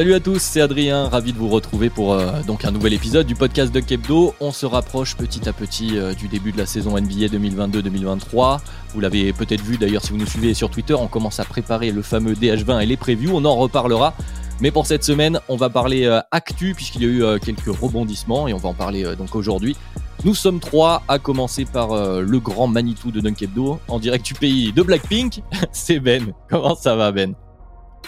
Salut 0.00 0.14
à 0.14 0.20
tous, 0.20 0.40
c'est 0.40 0.62
Adrien, 0.62 1.10
ravi 1.10 1.34
de 1.34 1.36
vous 1.36 1.50
retrouver 1.50 1.90
pour 1.90 2.14
euh, 2.14 2.40
donc 2.46 2.64
un 2.64 2.70
nouvel 2.70 2.94
épisode 2.94 3.26
du 3.26 3.34
podcast 3.34 3.70
de 3.70 3.80
Kebdo. 3.80 4.34
On 4.40 4.50
se 4.50 4.64
rapproche 4.64 5.14
petit 5.14 5.46
à 5.46 5.52
petit 5.52 5.98
euh, 5.98 6.14
du 6.14 6.26
début 6.26 6.52
de 6.52 6.56
la 6.56 6.64
saison 6.64 6.98
NBA 6.98 7.26
2022-2023. 7.26 8.60
Vous 8.94 9.00
l'avez 9.00 9.34
peut-être 9.34 9.60
vu 9.60 9.76
d'ailleurs 9.76 10.02
si 10.02 10.12
vous 10.12 10.16
nous 10.16 10.24
suivez 10.24 10.54
sur 10.54 10.70
Twitter, 10.70 10.94
on 10.94 11.06
commence 11.06 11.38
à 11.38 11.44
préparer 11.44 11.90
le 11.90 12.00
fameux 12.00 12.32
DH20 12.32 12.80
et 12.80 12.86
les 12.86 12.96
previews, 12.96 13.32
on 13.34 13.44
en 13.44 13.54
reparlera. 13.56 14.14
Mais 14.62 14.70
pour 14.70 14.86
cette 14.86 15.04
semaine, 15.04 15.38
on 15.50 15.56
va 15.56 15.68
parler 15.68 16.06
euh, 16.06 16.22
actu 16.30 16.72
puisqu'il 16.74 17.02
y 17.02 17.04
a 17.04 17.08
eu 17.34 17.38
quelques 17.38 17.66
rebondissements 17.66 18.48
et 18.48 18.54
on 18.54 18.58
va 18.58 18.70
en 18.70 18.74
parler 18.74 19.04
donc 19.18 19.34
aujourd'hui. 19.34 19.76
Nous 20.24 20.34
sommes 20.34 20.60
trois, 20.60 21.02
à 21.08 21.18
commencer 21.18 21.66
par 21.66 21.94
le 22.22 22.40
grand 22.40 22.68
Manitou 22.68 23.10
de 23.10 23.20
Dunkebdo, 23.20 23.78
en 23.86 23.98
direct 23.98 24.24
du 24.24 24.32
pays 24.32 24.72
de 24.72 24.80
Blackpink. 24.80 25.42
c'est 25.72 26.00
Ben. 26.00 26.32
Comment 26.48 26.74
ça 26.74 26.96
va 26.96 27.12
Ben? 27.12 27.34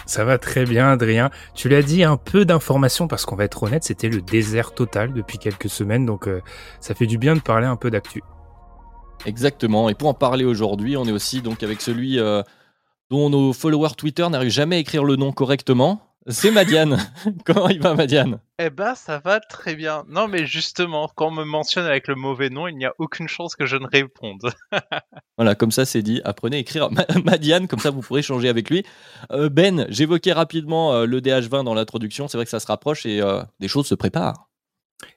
Ça 0.05 0.23
va 0.25 0.37
très 0.37 0.65
bien, 0.65 0.91
Adrien. 0.91 1.29
Tu 1.53 1.69
l'as 1.69 1.81
dit, 1.81 2.03
un 2.03 2.17
peu 2.17 2.45
d'informations 2.45 3.07
parce 3.07 3.25
qu'on 3.25 3.35
va 3.35 3.45
être 3.45 3.63
honnête, 3.63 3.83
c'était 3.83 4.09
le 4.09 4.21
désert 4.21 4.73
total 4.73 5.13
depuis 5.13 5.37
quelques 5.37 5.69
semaines, 5.69 6.05
donc 6.05 6.27
euh, 6.27 6.41
ça 6.79 6.93
fait 6.93 7.07
du 7.07 7.17
bien 7.17 7.35
de 7.35 7.41
parler 7.41 7.67
un 7.67 7.75
peu 7.75 7.89
d'actu. 7.89 8.21
Exactement. 9.25 9.89
Et 9.89 9.95
pour 9.95 10.09
en 10.09 10.13
parler 10.13 10.45
aujourd'hui, 10.45 10.97
on 10.97 11.05
est 11.05 11.11
aussi 11.11 11.41
donc 11.41 11.63
avec 11.63 11.81
celui 11.81 12.19
euh, 12.19 12.41
dont 13.09 13.29
nos 13.29 13.53
followers 13.53 13.95
Twitter 13.97 14.27
n'arrivent 14.29 14.51
jamais 14.51 14.77
à 14.77 14.79
écrire 14.79 15.03
le 15.03 15.15
nom 15.15 15.31
correctement. 15.31 16.01
C'est 16.27 16.51
Madiane. 16.51 16.97
Comment 17.45 17.67
il 17.67 17.81
va, 17.81 17.95
Madiane? 17.95 18.39
Eh 18.57 18.69
ben, 18.69 18.95
ça 18.95 19.19
va 19.19 19.41
très 19.41 19.75
bien. 19.75 20.05
Non, 20.07 20.29
mais 20.29 20.45
justement, 20.45 21.09
quand 21.13 21.27
on 21.27 21.31
me 21.31 21.43
mentionne 21.43 21.85
avec 21.85 22.07
le 22.07 22.15
mauvais 22.15 22.49
nom, 22.49 22.67
il 22.67 22.77
n'y 22.77 22.85
a 22.85 22.93
aucune 22.97 23.27
chance 23.27 23.55
que 23.55 23.65
je 23.65 23.75
ne 23.75 23.85
réponde. 23.85 24.41
voilà, 25.37 25.55
comme 25.55 25.71
ça, 25.71 25.85
c'est 25.85 26.01
dit. 26.01 26.21
Apprenez 26.23 26.57
à 26.57 26.59
écrire 26.59 26.89
Madiane, 27.25 27.67
comme 27.67 27.79
ça, 27.79 27.89
vous 27.89 28.01
pourrez 28.01 28.21
changer 28.21 28.47
avec 28.47 28.69
lui. 28.69 28.85
Euh, 29.31 29.49
ben, 29.49 29.85
j'évoquais 29.89 30.31
rapidement 30.31 30.93
euh, 30.93 31.05
le 31.05 31.19
DH20 31.19 31.65
dans 31.65 31.73
l'introduction. 31.73 32.29
C'est 32.29 32.37
vrai 32.37 32.45
que 32.45 32.51
ça 32.51 32.61
se 32.61 32.67
rapproche 32.67 33.05
et 33.05 33.21
euh, 33.21 33.43
des 33.59 33.67
choses 33.67 33.87
se 33.87 33.95
préparent. 33.95 34.49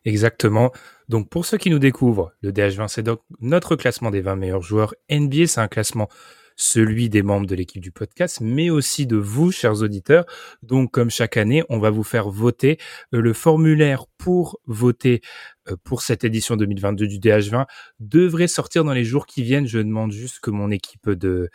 Exactement. 0.04 0.72
Donc, 1.08 1.28
pour 1.28 1.46
ceux 1.46 1.58
qui 1.58 1.70
nous 1.70 1.78
découvrent, 1.78 2.32
le 2.40 2.50
DH20, 2.50 2.88
c'est 2.88 3.04
donc 3.04 3.20
notre 3.40 3.77
classement 3.77 4.10
des 4.10 4.22
20 4.22 4.34
meilleurs 4.34 4.62
joueurs 4.62 4.94
NBA. 5.08 5.46
C'est 5.46 5.60
un 5.60 5.68
classement 5.68 6.08
celui 6.56 7.08
des 7.08 7.22
membres 7.22 7.46
de 7.46 7.54
l'équipe 7.54 7.82
du 7.82 7.92
podcast, 7.92 8.40
mais 8.40 8.70
aussi 8.70 9.06
de 9.06 9.16
vous, 9.16 9.52
chers 9.52 9.82
auditeurs. 9.82 10.24
Donc, 10.62 10.90
comme 10.90 11.10
chaque 11.10 11.36
année, 11.36 11.62
on 11.68 11.78
va 11.78 11.90
vous 11.90 12.02
faire 12.02 12.30
voter. 12.30 12.78
Euh, 13.14 13.20
le 13.20 13.32
formulaire 13.32 14.06
pour 14.18 14.58
voter 14.66 15.20
euh, 15.68 15.77
pour 15.84 16.02
cette 16.02 16.24
édition 16.24 16.56
2022 16.56 17.06
du 17.06 17.18
DH20 17.18 17.66
devrait 18.00 18.48
sortir 18.48 18.84
dans 18.84 18.95
les 18.95 19.05
jours 19.05 19.27
qui 19.27 19.42
viennent. 19.42 19.66
Je 19.66 19.78
demande 19.78 20.12
juste 20.12 20.40
que 20.40 20.50
mon 20.50 20.70
équipe 20.70 21.11
de 21.11 21.50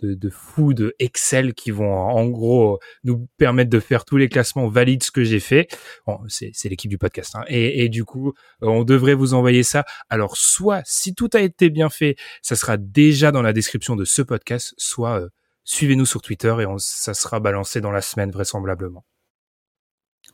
de, 0.00 0.14
de 0.14 0.30
fous 0.30 0.74
de 0.74 0.94
Excel 0.98 1.54
qui 1.54 1.70
vont 1.70 1.92
en 1.92 2.26
gros 2.26 2.78
nous 3.04 3.28
permettre 3.38 3.70
de 3.70 3.80
faire 3.80 4.04
tous 4.04 4.16
les 4.16 4.28
classements 4.28 4.68
valides 4.68 5.02
ce 5.02 5.10
que 5.10 5.24
j'ai 5.24 5.40
fait. 5.40 5.68
Bon, 6.06 6.18
c'est, 6.28 6.52
l'équipe 6.64 6.90
du 6.90 6.98
podcast. 6.98 7.34
Hein. 7.36 7.44
Et, 7.48 7.84
et, 7.84 7.88
du 7.88 8.04
coup, 8.04 8.28
euh, 8.62 8.66
on 8.66 8.84
devrait 8.84 9.14
vous 9.14 9.34
envoyer 9.34 9.62
ça. 9.62 9.84
Alors, 10.08 10.36
soit 10.36 10.82
si 10.84 11.14
tout 11.14 11.30
a 11.32 11.40
été 11.40 11.70
bien 11.70 11.88
fait, 11.88 12.16
ça 12.42 12.56
sera 12.56 12.76
déjà 12.76 13.32
dans 13.32 13.42
la 13.42 13.52
description 13.52 13.96
de 13.96 14.04
ce 14.04 14.22
podcast, 14.22 14.74
soit 14.76 15.20
euh, 15.20 15.28
suivez-nous 15.64 16.06
sur 16.06 16.22
Twitter 16.22 16.54
et 16.60 16.66
on, 16.66 16.78
ça 16.78 17.14
sera 17.14 17.40
balancé 17.40 17.80
dans 17.80 17.92
la 17.92 18.02
semaine 18.02 18.30
vraisemblablement. 18.30 19.04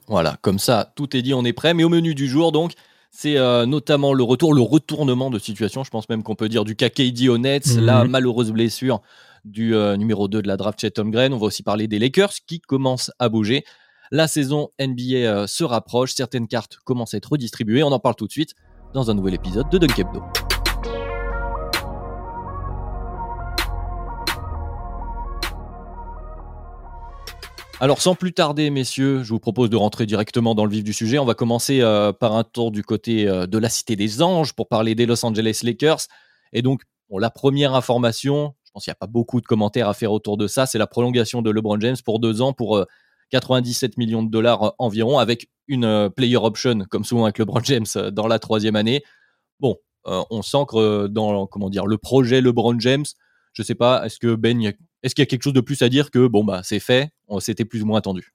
Voilà, 0.08 0.36
comme 0.42 0.58
ça, 0.58 0.92
tout 0.96 1.16
est 1.16 1.22
dit, 1.22 1.34
on 1.34 1.44
est 1.44 1.52
prêt. 1.52 1.74
Mais 1.74 1.84
au 1.84 1.88
menu 1.88 2.14
du 2.14 2.26
jour, 2.26 2.50
donc, 2.50 2.72
c'est 3.10 3.36
euh, 3.36 3.66
notamment 3.66 4.14
le 4.14 4.22
retour, 4.22 4.54
le 4.54 4.62
retournement 4.62 5.30
de 5.30 5.38
situation. 5.38 5.84
Je 5.84 5.90
pense 5.90 6.08
même 6.08 6.22
qu'on 6.22 6.34
peut 6.34 6.48
dire 6.48 6.64
du 6.64 6.74
KKD 6.74 7.28
au 7.28 7.38
Nets, 7.38 7.76
la 7.76 8.04
malheureuse 8.04 8.50
blessure 8.52 9.02
du 9.44 9.74
euh, 9.74 9.96
numéro 9.96 10.28
2 10.28 10.42
de 10.42 10.48
la 10.48 10.56
draft 10.56 10.80
Chet 10.80 10.98
Holmgren. 10.98 11.32
On 11.32 11.38
va 11.38 11.46
aussi 11.46 11.62
parler 11.62 11.88
des 11.88 11.98
Lakers 11.98 12.32
qui 12.46 12.60
commencent 12.60 13.10
à 13.18 13.28
bouger. 13.28 13.64
La 14.10 14.28
saison 14.28 14.70
NBA 14.78 15.14
euh, 15.14 15.46
se 15.46 15.64
rapproche, 15.64 16.14
certaines 16.14 16.46
cartes 16.46 16.78
commencent 16.84 17.14
à 17.14 17.16
être 17.16 17.30
redistribuées. 17.30 17.82
On 17.82 17.92
en 17.92 17.98
parle 17.98 18.14
tout 18.14 18.26
de 18.26 18.32
suite 18.32 18.54
dans 18.94 19.10
un 19.10 19.14
nouvel 19.14 19.34
épisode 19.34 19.68
de 19.70 19.78
Dunkebdo. 19.78 20.22
Alors 27.80 28.00
sans 28.00 28.14
plus 28.14 28.32
tarder, 28.32 28.70
messieurs, 28.70 29.24
je 29.24 29.30
vous 29.30 29.40
propose 29.40 29.68
de 29.68 29.76
rentrer 29.76 30.06
directement 30.06 30.54
dans 30.54 30.66
le 30.66 30.70
vif 30.70 30.84
du 30.84 30.92
sujet. 30.92 31.18
On 31.18 31.24
va 31.24 31.34
commencer 31.34 31.80
euh, 31.80 32.12
par 32.12 32.36
un 32.36 32.44
tour 32.44 32.70
du 32.70 32.84
côté 32.84 33.24
de 33.24 33.58
la 33.58 33.68
Cité 33.68 33.96
des 33.96 34.22
Anges 34.22 34.52
pour 34.52 34.68
parler 34.68 34.94
des 34.94 35.04
Los 35.04 35.26
Angeles 35.26 35.62
Lakers. 35.64 36.02
Et 36.52 36.62
donc, 36.62 36.82
la 37.18 37.30
première 37.30 37.74
information, 37.74 38.54
pense 38.72 38.84
qu'il 38.84 38.90
n'y 38.90 38.94
a 38.94 38.96
pas 38.96 39.06
beaucoup 39.06 39.40
de 39.40 39.46
commentaires 39.46 39.88
à 39.88 39.94
faire 39.94 40.12
autour 40.12 40.36
de 40.36 40.46
ça. 40.46 40.66
C'est 40.66 40.78
la 40.78 40.86
prolongation 40.86 41.42
de 41.42 41.50
LeBron 41.50 41.78
James 41.80 41.96
pour 42.04 42.20
deux 42.20 42.42
ans 42.42 42.52
pour 42.52 42.84
97 43.30 43.90
euh, 43.90 43.94
millions 43.98 44.22
de 44.22 44.30
dollars 44.30 44.62
euh, 44.62 44.70
environ, 44.78 45.18
avec 45.18 45.48
une 45.68 45.84
euh, 45.84 46.08
player 46.08 46.36
option, 46.36 46.80
comme 46.90 47.04
souvent 47.04 47.24
avec 47.24 47.38
LeBron 47.38 47.60
James, 47.64 47.86
dans 48.12 48.26
la 48.26 48.38
troisième 48.38 48.76
année. 48.76 49.02
Bon, 49.60 49.76
on 50.04 50.42
s'ancre 50.42 51.06
dans 51.08 51.46
comment 51.46 51.70
dire 51.70 51.86
le 51.86 51.96
projet 51.96 52.40
LeBron 52.40 52.80
James. 52.80 53.04
Je 53.52 53.62
sais 53.62 53.76
pas, 53.76 54.04
est-ce 54.04 54.18
que 54.18 54.34
Ben, 54.34 54.72
est-ce 55.02 55.14
qu'il 55.14 55.22
y 55.22 55.26
a 55.26 55.26
quelque 55.26 55.44
chose 55.44 55.52
de 55.52 55.60
plus 55.60 55.82
à 55.82 55.88
dire 55.88 56.10
que 56.10 56.26
bon 56.26 56.42
bah 56.42 56.62
c'est 56.64 56.80
fait, 56.80 57.12
c'était 57.38 57.64
plus 57.64 57.82
ou 57.82 57.86
moins 57.86 57.98
attendu? 57.98 58.34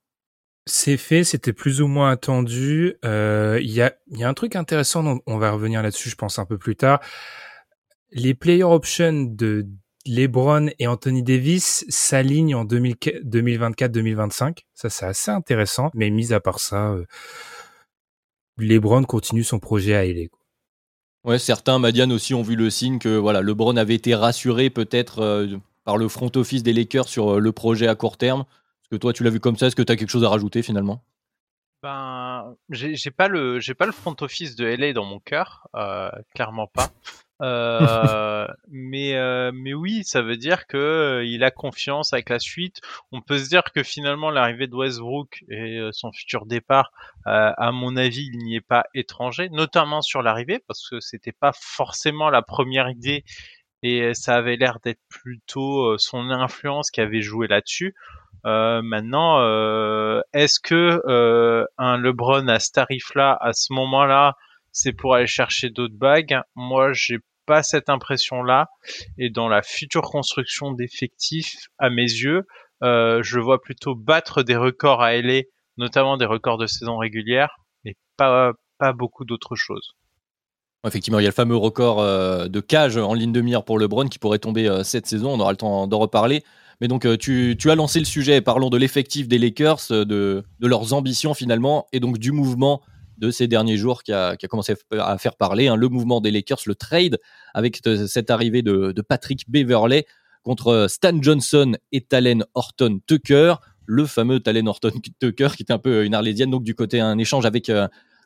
C'est 0.66 0.96
fait, 0.96 1.26
c'était 1.26 1.52
plus 1.52 1.82
ou 1.82 1.88
moins 1.88 2.12
attendu. 2.12 2.96
Il 3.04 3.70
y, 3.70 3.82
a, 3.82 3.94
un 4.22 4.34
truc 4.34 4.56
intéressant, 4.56 5.20
on 5.26 5.38
va 5.38 5.52
revenir 5.52 5.84
là-dessus, 5.84 6.10
je 6.10 6.16
pense 6.16 6.40
un 6.40 6.46
peu 6.46 6.58
plus 6.58 6.78
tard. 6.78 7.02
Les 8.12 8.34
player 8.34 8.64
options 8.64 9.26
de 9.30 9.68
LeBron 10.08 10.70
et 10.80 10.88
Anthony 10.88 11.24
Davis 11.24 11.86
s'alignent 11.90 12.56
en 12.56 12.66
2024-2025. 12.66 14.60
Ça, 14.74 14.90
c'est 14.90 15.06
assez 15.06 15.32
intéressant. 15.32 15.92
Mais 15.94 16.10
mis 16.10 16.34
à 16.34 16.40
part 16.40 16.60
ça, 16.60 16.92
euh, 16.92 17.06
LeBron 18.58 19.04
continue 19.04 19.44
son 19.44 19.60
projet 19.60 19.96
à 19.96 20.06
LA. 20.06 20.28
Ouais, 21.24 21.40
certains, 21.40 21.78
Madiane 21.80 22.12
aussi, 22.12 22.34
ont 22.34 22.42
vu 22.42 22.56
le 22.56 22.70
signe 22.70 23.00
que 23.00 23.18
voilà, 23.18 23.42
LeBron 23.42 23.76
avait 23.76 23.96
été 23.96 24.16
rassuré 24.16 24.70
peut-être 24.70 25.20
euh, 25.20 25.58
par 25.84 25.98
le 25.98 26.08
front 26.08 26.32
office 26.36 26.64
des 26.64 26.74
Lakers 26.74 27.08
sur 27.08 27.36
euh, 27.36 27.40
le 27.40 27.52
projet 27.52 27.88
à 27.88 27.96
court 27.96 28.18
terme. 28.18 28.42
Est-ce 28.42 28.90
que 28.90 28.96
toi, 28.96 29.14
tu 29.14 29.24
l'as 29.24 29.30
vu 29.30 29.40
comme 29.40 29.58
ça? 29.58 29.68
Est-ce 29.68 29.76
que 29.76 29.82
tu 29.82 29.92
as 29.92 29.98
quelque 29.98 30.10
chose 30.10 30.24
à 30.24 30.30
rajouter 30.30 30.62
finalement? 30.62 31.04
Ben, 31.84 32.56
j'ai 32.70 33.12
pas 33.12 33.28
le 33.28 33.60
j'ai 33.60 33.76
pas 33.76 33.86
le 33.86 33.92
front 33.92 34.16
office 34.22 34.56
de 34.56 34.66
LA 34.66 34.94
dans 34.94 35.06
mon 35.06 35.20
cœur, 35.20 35.68
clairement 36.34 36.66
pas. 36.66 36.90
Euh, 37.42 38.48
mais 38.70 39.16
euh, 39.16 39.52
mais 39.54 39.74
oui, 39.74 40.04
ça 40.04 40.22
veut 40.22 40.38
dire 40.38 40.68
que 40.68 40.78
euh, 40.78 41.26
il 41.26 41.44
a 41.44 41.52
confiance 41.52 42.14
avec 42.14 42.30
la 42.30 42.40
suite. 42.40 42.82
On 43.12 43.22
peut 43.22 43.38
se 43.38 43.50
dire 43.50 43.64
que 43.64 43.84
finalement 43.84 44.30
l'arrivée 44.30 44.68
de 44.68 44.76
Westbrook 44.76 45.44
et 45.50 45.80
son 45.92 46.12
futur 46.12 46.46
départ, 46.46 46.92
à 47.26 47.72
mon 47.72 47.96
avis, 47.98 48.30
il 48.32 48.40
n'y 48.40 48.56
est 48.56 48.62
pas 48.62 48.86
étranger, 48.94 49.50
notamment 49.50 50.02
sur 50.02 50.22
l'arrivée 50.22 50.60
parce 50.68 50.90
que 50.90 51.00
c'était 51.00 51.32
pas 51.32 51.52
forcément 51.54 52.30
la 52.30 52.42
première 52.42 52.90
idée 52.90 53.24
et 53.84 54.14
ça 54.14 54.36
avait 54.36 54.56
l'air 54.56 54.80
d'être 54.84 55.02
plutôt 55.10 55.98
son 55.98 56.32
influence 56.32 56.90
qui 56.90 57.02
avait 57.02 57.22
joué 57.22 57.48
là-dessus. 57.48 57.96
Euh, 58.46 58.82
maintenant, 58.82 59.40
euh, 59.42 60.22
est-ce 60.34 60.60
que 60.60 61.02
euh, 61.06 61.66
un 61.78 61.98
LeBron 61.98 62.48
à 62.48 62.60
ce 62.60 62.72
tarif-là, 62.72 63.38
à 63.42 63.52
ce 63.54 63.74
moment-là, 63.74 64.36
c'est 64.78 64.94
pour 64.94 65.16
aller 65.16 65.28
chercher 65.28 65.72
d'autres 65.72 65.98
bagues. 65.98 66.40
Moi, 66.56 66.94
j'ai 66.94 67.18
pas 67.48 67.64
cette 67.64 67.90
impression-là. 67.90 68.68
Et 69.18 69.32
dans 69.32 69.48
la 69.48 69.64
future 69.64 70.04
construction 70.04 70.72
d'effectifs, 70.72 71.56
à 71.80 71.90
mes 71.90 72.04
yeux, 72.04 72.44
euh, 72.84 73.24
je 73.24 73.40
vois 73.40 73.60
plutôt 73.60 73.96
battre 73.96 74.44
des 74.44 74.56
records 74.56 75.02
à 75.02 75.16
LA, 75.16 75.42
notamment 75.78 76.18
des 76.18 76.26
records 76.26 76.60
de 76.60 76.68
saison 76.68 76.98
régulière, 76.98 77.50
et 77.86 77.96
pas, 78.18 78.54
beaucoup 78.94 79.26
d'autres 79.26 79.56
choses. 79.56 79.94
Effectivement, 80.86 81.20
il 81.20 81.24
y 81.24 81.26
a 81.26 81.30
le 81.30 81.34
fameux 81.34 81.56
record 81.56 82.04
de 82.04 82.60
cage 82.60 82.98
en 82.98 83.16
ligne 83.16 83.32
de 83.32 83.42
mire 83.42 83.66
pour 83.66 83.80
LeBron 83.80 84.08
qui 84.08 84.20
pourrait 84.20 84.38
tomber 84.38 84.84
cette 84.84 85.08
saison. 85.08 85.32
On 85.32 85.40
aura 85.40 85.52
le 85.52 85.58
temps 85.58 85.88
d'en 85.88 85.98
reparler. 85.98 86.44
Mais 86.80 86.88
donc, 86.88 87.08
tu, 87.18 87.58
as 87.66 87.76
lancé 87.76 87.98
le 87.98 88.06
sujet. 88.06 88.42
Parlons 88.42 88.70
de 88.70 88.78
l'effectif 88.78 89.28
des 89.28 89.40
Lakers, 89.40 89.80
de, 89.90 90.44
leurs 90.62 90.94
ambitions 90.94 91.34
finalement, 91.34 91.88
et 91.92 92.00
donc 92.00 92.20
du 92.20 92.32
mouvement 92.32 92.84
de 93.18 93.32
ces 93.32 93.48
derniers 93.48 93.78
jours 93.78 94.04
qui 94.04 94.14
a, 94.14 94.36
commencé 94.50 94.76
à 94.92 95.18
faire 95.18 95.36
parler. 95.36 95.68
Hein. 95.68 95.76
le 95.76 95.90
mouvement 95.90 96.22
des 96.22 96.32
Lakers, 96.32 96.62
le 96.66 96.76
trade, 96.76 97.18
avec 97.54 97.82
cette 98.08 98.30
arrivée 98.30 98.62
de, 98.62 99.02
Patrick 99.02 99.50
Beverley 99.50 100.06
contre 100.44 100.88
Stan 100.90 101.20
Johnson 101.22 101.76
et 101.92 102.02
Talen 102.02 102.46
Horton 102.54 103.00
Tucker. 103.06 103.56
Le 103.86 104.06
fameux 104.06 104.40
Talen 104.40 104.68
Horton 104.68 104.92
Tucker 105.20 105.50
qui 105.56 105.64
est 105.64 105.72
un 105.72 105.80
peu 105.80 106.06
une 106.06 106.14
arlésienne, 106.14 106.52
donc 106.52 106.64
du 106.64 106.76
côté 106.76 107.00
un 107.00 107.18
échange 107.18 107.46
avec, 107.46 107.72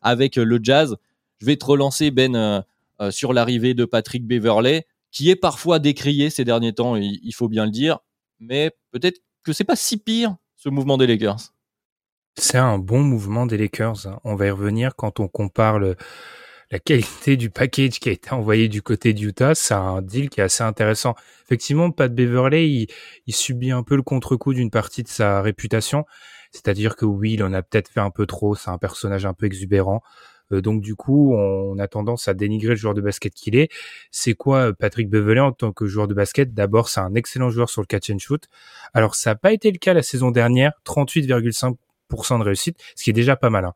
avec 0.01 0.35
le 0.35 0.59
Jazz. 0.61 0.95
Je 1.41 1.47
vais 1.47 1.55
te 1.55 1.65
relancer, 1.65 2.11
Ben, 2.11 2.35
euh, 2.35 2.61
euh, 3.01 3.09
sur 3.09 3.33
l'arrivée 3.33 3.73
de 3.73 3.85
Patrick 3.85 4.27
Beverley, 4.27 4.85
qui 5.11 5.31
est 5.31 5.35
parfois 5.35 5.79
décrié 5.79 6.29
ces 6.29 6.45
derniers 6.45 6.73
temps, 6.73 6.95
il, 6.95 7.33
faut 7.33 7.49
bien 7.49 7.65
le 7.65 7.71
dire, 7.71 7.97
mais 8.39 8.71
peut-être 8.91 9.21
que 9.43 9.51
c'est 9.53 9.63
pas 9.63 9.75
si 9.75 9.97
pire 9.97 10.35
ce 10.55 10.69
mouvement 10.69 10.97
des 10.97 11.07
Lakers. 11.07 11.51
C'est 12.37 12.57
un 12.57 12.77
bon 12.77 13.01
mouvement 13.01 13.45
des 13.45 13.57
Lakers. 13.57 14.07
Hein. 14.07 14.19
On 14.23 14.35
va 14.35 14.47
y 14.47 14.49
revenir 14.51 14.95
quand 14.95 15.19
on 15.19 15.27
compare 15.27 15.79
la 15.79 16.79
qualité 16.79 17.37
du 17.37 17.49
package 17.49 17.99
qui 17.99 18.09
a 18.09 18.11
été 18.11 18.31
envoyé 18.31 18.69
du 18.69 18.81
côté 18.81 19.13
d'Utah. 19.13 19.55
C'est 19.55 19.73
un 19.73 20.01
deal 20.01 20.29
qui 20.29 20.39
est 20.39 20.43
assez 20.43 20.63
intéressant. 20.63 21.15
Effectivement, 21.45 21.91
Pat 21.91 22.13
Beverley, 22.13 22.69
il, 22.69 22.87
il 23.27 23.35
subit 23.35 23.71
un 23.71 23.83
peu 23.83 23.95
le 23.95 24.03
contre-coup 24.03 24.53
d'une 24.53 24.71
partie 24.71 25.03
de 25.03 25.07
sa 25.09 25.41
réputation. 25.41 26.05
C'est-à-dire 26.51 26.95
que 26.95 27.05
oui, 27.05 27.33
il 27.33 27.43
en 27.43 27.53
a 27.53 27.61
peut-être 27.61 27.89
fait 27.89 27.99
un 27.99 28.11
peu 28.11 28.25
trop. 28.25 28.55
C'est 28.55 28.69
un 28.69 28.77
personnage 28.77 29.25
un 29.25 29.33
peu 29.33 29.45
exubérant. 29.45 30.01
Euh, 30.51 30.61
donc 30.61 30.81
du 30.81 30.95
coup, 30.95 31.33
on 31.35 31.77
a 31.79 31.87
tendance 31.87 32.27
à 32.27 32.33
dénigrer 32.33 32.71
le 32.71 32.75
joueur 32.75 32.93
de 32.93 33.01
basket 33.01 33.33
qu'il 33.33 33.55
est. 33.55 33.69
C'est 34.11 34.33
quoi 34.33 34.69
euh, 34.69 34.73
Patrick 34.73 35.09
Beverley 35.09 35.41
en 35.41 35.51
tant 35.51 35.71
que 35.71 35.85
joueur 35.85 36.07
de 36.07 36.13
basket? 36.13 36.53
D'abord, 36.53 36.89
c'est 36.89 36.99
un 37.01 37.15
excellent 37.15 37.49
joueur 37.49 37.69
sur 37.69 37.81
le 37.81 37.87
catch 37.87 38.09
and 38.09 38.19
shoot. 38.19 38.47
Alors 38.93 39.15
ça 39.15 39.31
n'a 39.31 39.35
pas 39.35 39.53
été 39.53 39.71
le 39.71 39.77
cas 39.77 39.93
la 39.93 40.03
saison 40.03 40.31
dernière, 40.31 40.73
38,5% 40.85 41.75
de 42.39 42.43
réussite, 42.43 42.77
ce 42.95 43.03
qui 43.03 43.09
est 43.09 43.13
déjà 43.13 43.35
pas 43.35 43.49
mal. 43.49 43.65
Hein. 43.65 43.73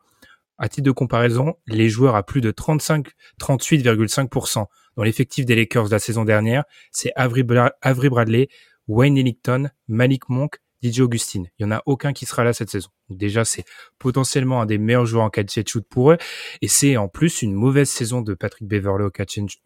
À 0.58 0.70
titre 0.70 0.86
de 0.86 0.92
comparaison, 0.92 1.56
les 1.68 1.90
joueurs 1.90 2.16
à 2.16 2.24
plus 2.24 2.42
de 2.42 2.52
35, 2.52 3.08
38,5% 3.42 4.66
dans 4.96 5.04
l'effectif 5.04 5.46
des 5.46 5.56
Lakers 5.56 5.86
de 5.86 5.92
la 5.92 6.00
saison 6.00 6.24
dernière, 6.24 6.64
c'est 6.92 7.12
Avery, 7.16 7.44
Bradley, 7.44 8.48
Wayne 8.88 9.18
Ellington, 9.18 9.70
Malik 9.88 10.30
Monk, 10.30 10.60
DJ 10.82 11.02
Augustine. 11.02 11.48
Il 11.58 11.64
y 11.64 11.66
en 11.66 11.72
a 11.72 11.82
aucun 11.86 12.14
qui 12.14 12.26
sera 12.26 12.44
là 12.44 12.54
cette 12.54 12.70
saison. 12.70 12.90
déjà, 13.10 13.44
c'est 13.44 13.66
potentiellement 13.98 14.62
un 14.62 14.66
des 14.66 14.78
meilleurs 14.78 15.06
joueurs 15.06 15.24
en 15.24 15.30
catch 15.30 15.58
and 15.58 15.64
shoot 15.68 15.86
pour 15.90 16.12
eux. 16.12 16.18
Et 16.62 16.68
c'est 16.68 16.98
en 16.98 17.08
plus 17.08 17.42
une 17.42 17.54
mauvaise 17.54 17.90
saison 17.90 18.22
de 18.22 18.34
Patrick 18.34 18.68
Beverley 18.68 19.06
en 19.06 19.10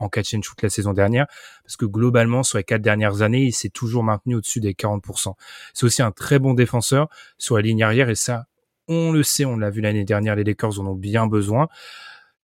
catch 0.10 0.34
and 0.34 0.42
shoot 0.42 0.62
la 0.62 0.70
saison 0.70 0.94
dernière. 0.94 1.28
Parce 1.64 1.78
que 1.78 1.86
globalement, 1.86 2.44
sur 2.44 2.58
les 2.58 2.64
quatre 2.64 2.82
dernières 2.82 3.22
années, 3.22 3.44
il 3.44 3.54
s'est 3.54 3.70
toujours 3.70 4.04
maintenu 4.04 4.36
au-dessus 4.36 4.60
des 4.60 4.74
40%. 4.74 5.34
C'est 5.74 5.86
aussi 5.86 6.02
un 6.02 6.12
très 6.12 6.40
bon 6.40 6.54
défenseur 6.54 7.10
sur 7.38 7.56
la 7.58 7.64
ligne 7.64 7.84
arrière. 7.84 8.10
Et 8.10 8.16
ça, 8.16 8.46
on 8.90 9.12
le 9.12 9.24
sait, 9.24 9.46
on 9.46 9.58
l'a 9.58 9.70
vu 9.70 9.82
l'année 9.82 10.04
dernière, 10.04 10.36
les 10.36 10.44
Lakers 10.44 10.80
en 10.80 10.88
ont 10.88 10.96
bien 10.96 11.28
besoin. 11.28 11.70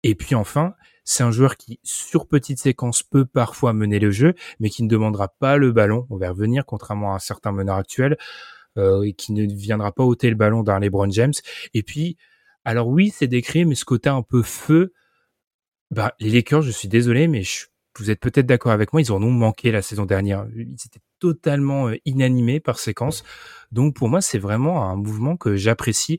Et 0.02 0.16
puis 0.16 0.34
enfin, 0.34 0.74
c'est 1.04 1.22
un 1.22 1.30
joueur 1.30 1.56
qui, 1.56 1.78
sur 1.84 2.26
petite 2.26 2.58
séquence, 2.58 3.02
peut 3.02 3.26
parfois 3.26 3.72
mener 3.72 3.98
le 3.98 4.10
jeu, 4.10 4.34
mais 4.58 4.70
qui 4.70 4.82
ne 4.82 4.88
demandera 4.88 5.28
pas 5.28 5.56
le 5.56 5.72
ballon. 5.72 6.06
On 6.10 6.16
va 6.16 6.30
revenir, 6.30 6.64
contrairement 6.66 7.12
à 7.12 7.16
un 7.16 7.20
certain 7.20 7.52
meneur 7.52 7.76
actuel, 7.76 8.16
euh, 8.78 9.02
et 9.02 9.12
qui 9.12 9.32
ne 9.32 9.44
viendra 9.46 9.92
pas 9.92 10.04
ôter 10.04 10.30
le 10.30 10.36
ballon 10.36 10.62
d'un 10.62 10.80
LeBron 10.80 11.10
James. 11.10 11.34
Et 11.74 11.82
puis, 11.82 12.16
alors 12.64 12.88
oui, 12.88 13.12
c'est 13.14 13.26
décrit, 13.26 13.64
mais 13.64 13.74
ce 13.74 13.84
côté 13.84 14.08
un 14.08 14.22
peu 14.22 14.42
feu, 14.42 14.92
bah, 15.90 16.14
les 16.20 16.30
Lakers, 16.30 16.62
je 16.62 16.70
suis 16.70 16.88
désolé, 16.88 17.28
mais 17.28 17.42
vous 17.98 18.10
êtes 18.10 18.20
peut-être 18.20 18.46
d'accord 18.46 18.72
avec 18.72 18.92
moi, 18.92 19.02
ils 19.02 19.12
en 19.12 19.22
ont 19.22 19.30
manqué 19.30 19.70
la 19.70 19.82
saison 19.82 20.06
dernière. 20.06 20.46
Totalement 21.22 21.88
euh, 21.88 21.96
inanimés 22.04 22.58
par 22.58 22.80
séquence. 22.80 23.22
Donc 23.70 23.94
pour 23.94 24.08
moi, 24.08 24.20
c'est 24.20 24.40
vraiment 24.40 24.90
un 24.90 24.96
mouvement 24.96 25.36
que 25.36 25.54
j'apprécie. 25.54 26.18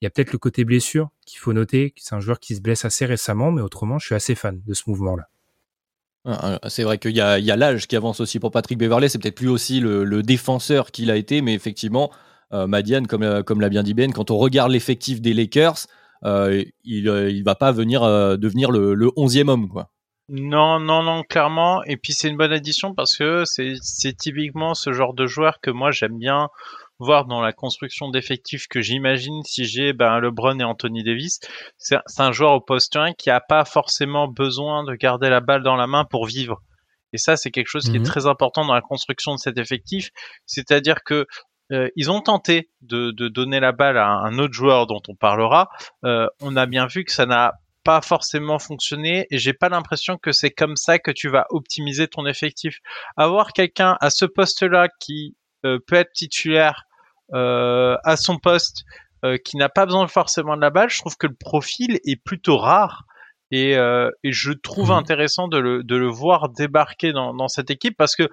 Il 0.00 0.04
y 0.04 0.06
a 0.06 0.10
peut-être 0.10 0.32
le 0.32 0.38
côté 0.38 0.64
blessure 0.64 1.10
qu'il 1.26 1.38
faut 1.38 1.52
noter, 1.52 1.92
c'est 1.98 2.14
un 2.14 2.20
joueur 2.20 2.40
qui 2.40 2.54
se 2.56 2.62
blesse 2.62 2.86
assez 2.86 3.04
récemment, 3.04 3.52
mais 3.52 3.60
autrement, 3.60 3.98
je 3.98 4.06
suis 4.06 4.14
assez 4.14 4.34
fan 4.34 4.62
de 4.66 4.72
ce 4.72 4.84
mouvement-là. 4.86 5.24
Ah, 6.24 6.58
ah, 6.62 6.70
c'est 6.70 6.82
vrai 6.82 6.98
qu'il 6.98 7.14
y 7.14 7.20
a, 7.20 7.56
l'âge 7.56 7.88
qui 7.88 7.96
avance 7.96 8.20
aussi 8.20 8.40
pour 8.40 8.50
Patrick 8.50 8.78
Beverley, 8.78 9.08
c'est 9.08 9.18
peut-être 9.18 9.34
plus 9.34 9.48
aussi 9.48 9.80
le, 9.80 10.22
défenseur 10.22 10.92
qu'il 10.92 11.10
a 11.10 11.16
été, 11.16 11.42
mais 11.42 11.52
effectivement, 11.52 12.10
euh, 12.54 12.66
Madiane, 12.66 13.06
comme, 13.06 13.22
euh, 13.22 13.42
l'a 13.58 13.68
bien 13.68 13.82
dit 13.82 13.92
Ben, 13.92 14.12
quand 14.12 14.30
on 14.30 14.38
regarde 14.38 14.72
l'effectif 14.72 15.20
des 15.20 15.34
Lakers, 15.34 15.86
euh, 16.24 16.64
il 16.84 17.04
ne 17.04 17.44
va 17.44 17.54
pas 17.54 17.70
venir 17.72 18.02
devenir 18.38 18.70
le, 18.70 18.94
le 18.94 19.08
11e 19.08 19.48
homme. 19.48 19.68
Quoi. 19.68 19.90
Non, 20.28 20.78
non, 20.78 21.02
non, 21.02 21.22
clairement. 21.22 21.82
Et 21.84 21.96
puis 21.96 22.12
c'est 22.12 22.28
une 22.28 22.36
bonne 22.36 22.52
addition 22.52 22.94
parce 22.94 23.16
que 23.16 23.44
c'est 23.46 24.16
typiquement 24.16 24.74
ce 24.74 24.92
genre 24.92 25.14
de 25.14 25.26
joueur 25.26 25.60
que 25.60 25.70
moi 25.70 25.90
j'aime 25.90 26.18
bien 26.18 26.48
voir 26.98 27.26
dans 27.26 27.40
la 27.40 27.52
construction 27.52 28.10
d'effectifs 28.10 28.66
que 28.66 28.80
j'imagine 28.80 29.42
si 29.44 29.64
j'ai 29.64 29.92
ben, 29.92 30.18
LeBron 30.18 30.58
et 30.58 30.64
Anthony 30.64 31.04
Davis. 31.04 31.40
C'est 31.78 32.00
un 32.18 32.32
joueur 32.32 32.52
au 32.52 32.60
poste 32.60 32.96
1 32.96 33.12
qui 33.12 33.30
a 33.30 33.40
pas 33.40 33.64
forcément 33.64 34.28
besoin 34.28 34.84
de 34.84 34.94
garder 34.94 35.30
la 35.30 35.40
balle 35.40 35.62
dans 35.62 35.76
la 35.76 35.86
main 35.86 36.04
pour 36.04 36.26
vivre. 36.26 36.60
Et 37.12 37.18
ça, 37.18 37.36
c'est 37.36 37.50
quelque 37.50 37.68
chose 37.68 37.88
qui 37.88 37.96
est 37.96 38.00
mhm. 38.00 38.04
très 38.04 38.26
important 38.26 38.66
dans 38.66 38.74
la 38.74 38.82
construction 38.82 39.32
de 39.34 39.38
cet 39.38 39.56
effectif. 39.58 40.10
C'est-à-dire 40.44 41.02
que 41.04 41.26
euh, 41.72 41.88
ils 41.96 42.10
ont 42.10 42.20
tenté 42.20 42.70
de, 42.80 43.10
de, 43.12 43.28
donner 43.28 43.60
la 43.60 43.72
balle 43.72 43.98
à 43.98 44.08
un 44.08 44.38
autre 44.38 44.54
joueur 44.54 44.86
dont 44.86 45.02
on 45.08 45.14
parlera. 45.14 45.68
Euh, 46.04 46.26
on 46.40 46.56
a 46.56 46.66
bien 46.66 46.86
vu 46.86 47.04
que 47.04 47.12
ça 47.12 47.26
n'a 47.26 47.54
pas 47.84 48.00
forcément 48.00 48.58
fonctionné 48.58 49.26
et 49.30 49.38
j'ai 49.38 49.52
pas 49.52 49.68
l'impression 49.68 50.16
que 50.18 50.32
c'est 50.32 50.50
comme 50.50 50.76
ça 50.76 50.98
que 50.98 51.10
tu 51.10 51.28
vas 51.28 51.46
optimiser 51.50 52.08
ton 52.08 52.26
effectif. 52.26 52.78
Avoir 53.16 53.52
quelqu'un 53.52 53.96
à 54.00 54.10
ce 54.10 54.24
poste-là 54.24 54.88
qui 55.00 55.36
euh, 55.64 55.78
peut 55.86 55.96
être 55.96 56.12
titulaire 56.12 56.84
euh, 57.34 57.96
à 58.04 58.16
son 58.16 58.38
poste, 58.38 58.84
euh, 59.24 59.36
qui 59.44 59.56
n'a 59.56 59.68
pas 59.68 59.86
besoin 59.86 60.06
forcément 60.06 60.56
de 60.56 60.60
la 60.60 60.70
balle, 60.70 60.90
je 60.90 60.98
trouve 60.98 61.16
que 61.16 61.26
le 61.26 61.34
profil 61.34 61.98
est 62.04 62.22
plutôt 62.22 62.58
rare. 62.58 63.04
Et, 63.50 63.72
et 63.72 64.32
je 64.32 64.52
trouve 64.52 64.90
mhm. 64.90 64.98
intéressant 64.98 65.48
de 65.48 65.56
le, 65.56 65.82
de 65.82 65.96
le 65.96 66.10
voir 66.10 66.50
débarquer 66.50 67.12
dans, 67.12 67.32
dans 67.32 67.48
cette 67.48 67.70
équipe 67.70 67.96
parce 67.96 68.14
que 68.14 68.28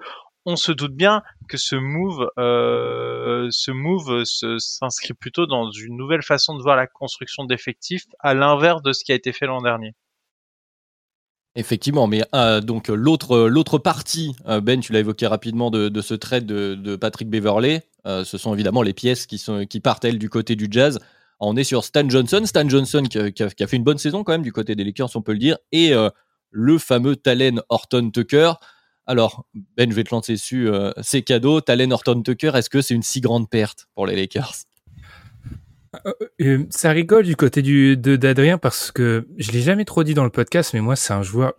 on 0.46 0.54
se 0.54 0.70
doute 0.72 0.94
bien 0.94 1.22
que 1.48 1.58
ce 1.58 1.74
move, 1.74 2.28
euh, 2.38 3.48
ce 3.50 3.72
move 3.72 4.22
s'inscrit 4.24 5.12
plutôt 5.12 5.46
dans 5.46 5.70
une 5.70 5.96
nouvelle 5.96 6.22
façon 6.22 6.56
de 6.56 6.62
voir 6.62 6.76
la 6.76 6.86
construction 6.86 7.44
d'effectifs, 7.44 8.04
à 8.20 8.32
l'inverse 8.32 8.80
de 8.82 8.92
ce 8.92 9.04
qui 9.04 9.12
a 9.12 9.16
été 9.16 9.32
fait 9.32 9.46
l'an 9.46 9.60
dernier. 9.60 9.92
Effectivement, 11.56 12.06
mais 12.06 12.22
euh, 12.34 12.60
donc 12.60 12.88
l'autre 12.88 13.48
l'autre 13.48 13.78
partie, 13.78 14.36
euh, 14.46 14.60
Ben, 14.60 14.78
tu 14.78 14.92
l'as 14.92 15.00
évoqué 15.00 15.26
rapidement 15.26 15.70
de, 15.70 16.00
ce 16.00 16.14
trade 16.14 16.46
de, 16.46 16.96
Patrick 16.96 17.28
Beverley, 17.28 17.82
ce 18.04 18.38
sont 18.38 18.54
évidemment 18.54 18.82
les 18.82 18.94
pièces 18.94 19.26
qui 19.26 19.38
sont 19.38 19.66
qui 19.66 19.80
partent 19.80 20.04
elles 20.04 20.18
du 20.18 20.30
côté 20.30 20.54
du 20.54 20.68
Jazz. 20.70 21.00
On 21.40 21.56
est 21.56 21.64
sur 21.64 21.84
Stan 21.84 22.08
Johnson, 22.08 22.42
Stan 22.44 22.68
Johnson 22.68 23.02
qui 23.02 23.18
a, 23.18 23.50
fait 23.50 23.76
une 23.76 23.84
bonne 23.84 23.98
saison 23.98 24.22
quand 24.22 24.32
même 24.32 24.42
du 24.42 24.52
côté 24.52 24.74
des 24.74 24.84
Lakers, 24.84 25.10
on 25.16 25.22
peut 25.22 25.32
le 25.32 25.38
dire, 25.38 25.58
et 25.72 25.92
le 26.50 26.78
fameux 26.78 27.16
Talen 27.16 27.62
Horton 27.68 28.10
Tucker. 28.10 28.52
Alors 29.06 29.46
Ben, 29.76 29.90
je 29.90 29.94
vais 29.94 30.04
te 30.04 30.14
lancer 30.14 30.32
dessus, 30.32 30.68
c'est 31.02 31.22
cadeau. 31.22 31.60
Talen 31.60 31.92
Horton 31.92 32.22
Tucker, 32.22 32.52
est-ce 32.54 32.70
que 32.70 32.80
c'est 32.80 32.94
une 32.94 33.02
si 33.02 33.20
grande 33.20 33.48
perte 33.48 33.86
pour 33.94 34.06
les 34.06 34.16
Lakers? 34.16 34.66
Euh, 36.06 36.12
euh, 36.40 36.66
ça 36.70 36.90
rigole 36.90 37.24
du 37.24 37.36
côté 37.36 37.62
de 37.62 38.16
d'Adrien 38.16 38.58
parce 38.58 38.90
que 38.90 39.26
je 39.38 39.52
l'ai 39.52 39.60
jamais 39.60 39.84
trop 39.84 40.04
dit 40.04 40.14
dans 40.14 40.24
le 40.24 40.30
podcast, 40.30 40.74
mais 40.74 40.80
moi 40.80 40.96
c'est 40.96 41.12
un 41.12 41.22
joueur. 41.22 41.54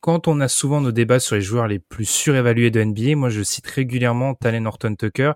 quand 0.00 0.28
on 0.28 0.40
a 0.40 0.48
souvent 0.48 0.80
nos 0.80 0.92
débats 0.92 1.20
sur 1.20 1.36
les 1.36 1.42
joueurs 1.42 1.68
les 1.68 1.78
plus 1.78 2.04
surévalués 2.04 2.70
de 2.70 2.82
NBA, 2.82 3.16
moi 3.16 3.28
je 3.28 3.42
cite 3.42 3.66
régulièrement 3.66 4.34
Talen 4.34 4.66
Horton 4.66 4.94
Tucker 4.96 5.32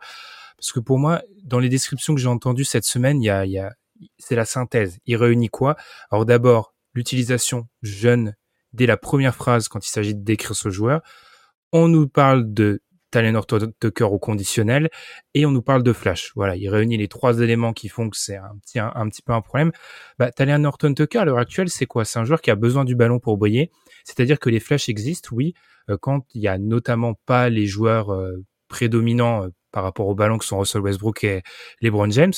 parce 0.56 0.72
que 0.72 0.80
pour 0.80 0.98
moi, 0.98 1.22
dans 1.42 1.58
les 1.58 1.68
descriptions 1.68 2.14
que 2.14 2.20
j'ai 2.20 2.28
entendues 2.28 2.64
cette 2.64 2.84
semaine, 2.84 3.22
il 3.22 3.26
y 3.26 3.30
a, 3.30 3.44
y 3.44 3.58
a 3.58 3.74
c'est 4.18 4.36
la 4.36 4.44
synthèse. 4.44 4.98
Il 5.06 5.16
réunit 5.16 5.48
quoi? 5.48 5.76
Alors 6.10 6.26
d'abord 6.26 6.74
l'utilisation 6.94 7.68
jeune 7.82 8.34
dès 8.72 8.86
la 8.86 8.96
première 8.96 9.34
phrase 9.34 9.68
quand 9.68 9.86
il 9.86 9.90
s'agit 9.90 10.14
de 10.14 10.24
décrire 10.24 10.56
ce 10.56 10.70
joueur. 10.70 11.02
On 11.76 11.88
nous 11.88 12.06
parle 12.06 12.54
de 12.54 12.82
Talen 13.10 13.34
Horton 13.34 13.72
Tucker 13.80 14.04
au 14.04 14.20
conditionnel 14.20 14.90
et 15.34 15.44
on 15.44 15.50
nous 15.50 15.60
parle 15.60 15.82
de 15.82 15.92
flash. 15.92 16.30
Voilà, 16.36 16.54
il 16.54 16.68
réunit 16.68 16.96
les 16.96 17.08
trois 17.08 17.40
éléments 17.40 17.72
qui 17.72 17.88
font 17.88 18.08
que 18.10 18.16
c'est 18.16 18.36
un 18.36 18.56
petit, 18.62 18.78
un, 18.78 19.08
petit 19.08 19.22
peu 19.22 19.32
un 19.32 19.40
problème. 19.40 19.72
Bah, 20.16 20.30
Talen 20.30 20.64
Horton 20.66 20.94
Tucker 20.94 21.18
à 21.18 21.24
l'heure 21.24 21.38
actuelle, 21.38 21.68
c'est 21.68 21.86
quoi? 21.86 22.04
C'est 22.04 22.20
un 22.20 22.24
joueur 22.24 22.42
qui 22.42 22.52
a 22.52 22.54
besoin 22.54 22.84
du 22.84 22.94
ballon 22.94 23.18
pour 23.18 23.38
briller. 23.38 23.72
C'est-à-dire 24.04 24.38
que 24.38 24.50
les 24.50 24.60
flashs 24.60 24.88
existent, 24.88 25.30
oui, 25.32 25.54
euh, 25.90 25.96
quand 26.00 26.24
il 26.34 26.42
y 26.42 26.48
a 26.48 26.58
notamment 26.58 27.14
pas 27.26 27.48
les 27.48 27.66
joueurs 27.66 28.12
euh, 28.12 28.44
prédominants 28.68 29.42
euh, 29.42 29.48
par 29.72 29.82
rapport 29.82 30.06
au 30.06 30.14
ballon 30.14 30.38
que 30.38 30.44
sont 30.44 30.60
Russell 30.60 30.82
Westbrook 30.82 31.24
et 31.24 31.42
LeBron 31.80 32.08
James. 32.10 32.34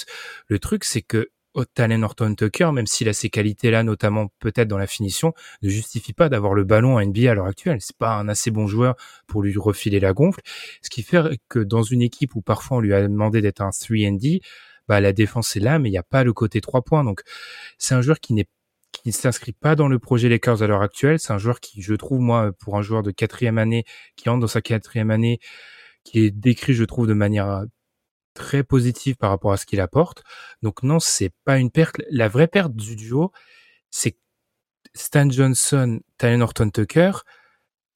Le 0.48 0.58
truc, 0.58 0.82
c'est 0.82 1.02
que 1.02 1.28
Talen 1.64 2.04
Horton 2.04 2.34
Tucker, 2.34 2.70
même 2.72 2.86
s'il 2.86 3.08
a 3.08 3.12
ces 3.12 3.30
qualités-là, 3.30 3.82
notamment 3.82 4.28
peut-être 4.40 4.68
dans 4.68 4.78
la 4.78 4.86
finition, 4.86 5.32
ne 5.62 5.68
justifie 5.68 6.12
pas 6.12 6.28
d'avoir 6.28 6.54
le 6.54 6.64
ballon 6.64 6.98
à 6.98 7.04
NBA 7.04 7.30
à 7.30 7.34
l'heure 7.34 7.46
actuelle. 7.46 7.78
C'est 7.80 7.96
pas 7.96 8.14
un 8.16 8.28
assez 8.28 8.50
bon 8.50 8.66
joueur 8.66 8.96
pour 9.26 9.42
lui 9.42 9.56
refiler 9.56 10.00
la 10.00 10.12
gonfle. 10.12 10.40
Ce 10.82 10.90
qui 10.90 11.02
fait 11.02 11.40
que 11.48 11.58
dans 11.58 11.82
une 11.82 12.02
équipe 12.02 12.34
où 12.34 12.42
parfois 12.42 12.78
on 12.78 12.80
lui 12.80 12.94
a 12.94 13.02
demandé 13.02 13.40
d'être 13.40 13.60
un 13.60 13.70
3 13.70 13.96
D, 14.18 14.40
bah 14.88 15.00
la 15.00 15.12
défense 15.12 15.56
est 15.56 15.60
là, 15.60 15.78
mais 15.78 15.88
il 15.88 15.92
n'y 15.92 15.98
a 15.98 16.02
pas 16.02 16.24
le 16.24 16.32
côté 16.32 16.60
3 16.60 16.82
points. 16.82 17.04
Donc 17.04 17.22
c'est 17.78 17.94
un 17.94 18.02
joueur 18.02 18.20
qui 18.20 18.34
n'est 18.34 18.48
qui 18.92 19.08
ne 19.08 19.12
s'inscrit 19.12 19.52
pas 19.52 19.76
dans 19.76 19.88
le 19.88 19.98
projet 19.98 20.28
Lakers 20.28 20.62
à 20.62 20.66
l'heure 20.66 20.82
actuelle. 20.82 21.18
C'est 21.18 21.32
un 21.32 21.38
joueur 21.38 21.60
qui, 21.60 21.82
je 21.82 21.94
trouve, 21.94 22.20
moi, 22.20 22.52
pour 22.58 22.76
un 22.76 22.82
joueur 22.82 23.02
de 23.02 23.10
quatrième 23.10 23.58
année, 23.58 23.84
qui 24.16 24.28
entre 24.28 24.40
dans 24.40 24.46
sa 24.46 24.62
quatrième 24.62 25.10
année, 25.10 25.38
qui 26.04 26.20
est 26.20 26.30
décrit, 26.30 26.74
je 26.74 26.84
trouve, 26.84 27.06
de 27.06 27.14
manière 27.14 27.64
très 28.36 28.62
positive 28.62 29.16
par 29.16 29.30
rapport 29.30 29.52
à 29.52 29.56
ce 29.56 29.66
qu'il 29.66 29.80
apporte. 29.80 30.22
Donc 30.62 30.82
non, 30.84 31.00
c'est 31.00 31.32
pas 31.44 31.58
une 31.58 31.70
perte. 31.70 31.96
La 32.10 32.28
vraie 32.28 32.46
perte 32.46 32.74
du 32.74 32.94
duo, 32.94 33.32
c'est 33.90 34.16
Stan 34.94 35.28
Johnson, 35.28 36.00
Tyler 36.18 36.36
Norton 36.36 36.70
Tucker, 36.70 37.12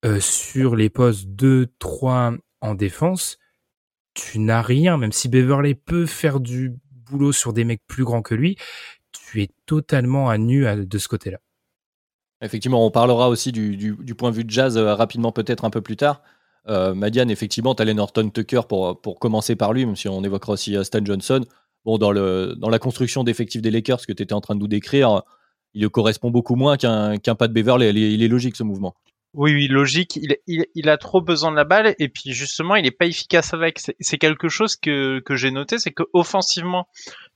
euh, 0.04 0.18
sur 0.18 0.74
les 0.74 0.90
postes 0.90 1.26
2, 1.26 1.68
3 1.78 2.34
en 2.62 2.74
défense, 2.74 3.38
tu 4.14 4.38
n'as 4.38 4.62
rien, 4.62 4.96
même 4.96 5.12
si 5.12 5.28
Beverley 5.28 5.74
peut 5.74 6.06
faire 6.06 6.40
du 6.40 6.74
boulot 6.90 7.32
sur 7.32 7.52
des 7.52 7.64
mecs 7.64 7.86
plus 7.86 8.04
grands 8.04 8.22
que 8.22 8.34
lui, 8.34 8.56
tu 9.12 9.42
es 9.42 9.50
totalement 9.66 10.28
à 10.28 10.38
nu 10.38 10.64
de 10.86 10.98
ce 10.98 11.08
côté-là. 11.08 11.38
Effectivement, 12.42 12.84
on 12.86 12.90
parlera 12.90 13.28
aussi 13.28 13.52
du, 13.52 13.94
point 14.16 14.30
de 14.30 14.36
vue 14.36 14.44
de 14.44 14.50
Jazz 14.50 14.78
euh, 14.78 14.94
rapidement 14.94 15.32
peut-être 15.32 15.64
un 15.64 15.70
peu 15.70 15.82
plus 15.82 15.96
tard. 15.96 16.22
Euh, 16.68 16.94
Madiane, 16.94 17.30
effectivement, 17.30 17.74
tu 17.74 17.82
as 17.82 17.94
Norton 17.94 18.30
Tucker 18.30 18.62
pour, 18.68 19.00
commencer 19.18 19.56
par 19.56 19.72
lui, 19.72 19.86
même 19.86 19.96
si 19.96 20.08
on 20.08 20.22
évoquera 20.22 20.52
aussi 20.52 20.76
euh, 20.76 20.84
Stan 20.84 21.04
Johnson. 21.04 21.44
Dans, 21.86 22.12
la 22.12 22.78
construction 22.78 23.24
d'effectifs 23.24 23.62
des 23.62 23.70
Lakers, 23.70 24.00
ce 24.00 24.06
que 24.06 24.12
tu 24.12 24.22
étais 24.22 24.34
en 24.34 24.42
train 24.42 24.54
de 24.54 24.60
nous 24.60 24.68
décrire, 24.68 25.22
il 25.72 25.88
correspond 25.88 26.30
beaucoup 26.30 26.54
moins 26.54 26.76
qu'un 26.76 27.18
pas 27.18 27.48
de 27.48 27.54
Beverley. 27.54 27.90
il 27.90 28.22
est 28.22 28.28
logique 28.28 28.56
ce 28.56 28.62
mouvement. 28.62 28.94
Oui, 29.32 29.52
oui, 29.54 29.68
logique. 29.68 30.16
Il, 30.16 30.36
il, 30.48 30.66
il, 30.74 30.88
a 30.88 30.96
trop 30.96 31.20
besoin 31.20 31.52
de 31.52 31.56
la 31.56 31.64
balle 31.64 31.94
et 32.00 32.08
puis 32.08 32.32
justement, 32.32 32.74
il 32.74 32.82
n'est 32.82 32.90
pas 32.90 33.06
efficace 33.06 33.54
avec. 33.54 33.78
C'est 33.78 34.18
quelque 34.18 34.48
chose 34.48 34.74
que, 34.74 35.20
que 35.20 35.36
j'ai 35.36 35.52
noté, 35.52 35.78
c'est 35.78 35.92
que 35.92 36.02
offensivement, 36.12 36.88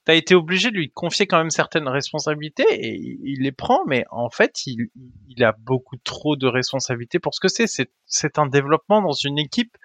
tu 0.04 0.10
as 0.10 0.16
été 0.16 0.34
obligé 0.34 0.72
de 0.72 0.76
lui 0.76 0.90
confier 0.90 1.28
quand 1.28 1.38
même 1.38 1.50
certaines 1.50 1.86
responsabilités 1.86 2.66
et 2.68 2.96
il 2.96 3.42
les 3.42 3.52
prend, 3.52 3.84
mais 3.86 4.04
en 4.10 4.28
fait, 4.28 4.66
il, 4.66 4.88
il 5.28 5.44
a 5.44 5.54
beaucoup 5.60 5.96
trop 6.02 6.34
de 6.34 6.48
responsabilités 6.48 7.20
pour 7.20 7.32
ce 7.32 7.40
que 7.40 7.48
c'est. 7.48 7.66
C'est 8.06 8.38
un 8.40 8.46
développement 8.46 9.00
dans 9.00 9.12
une 9.12 9.38
équipe 9.38 9.76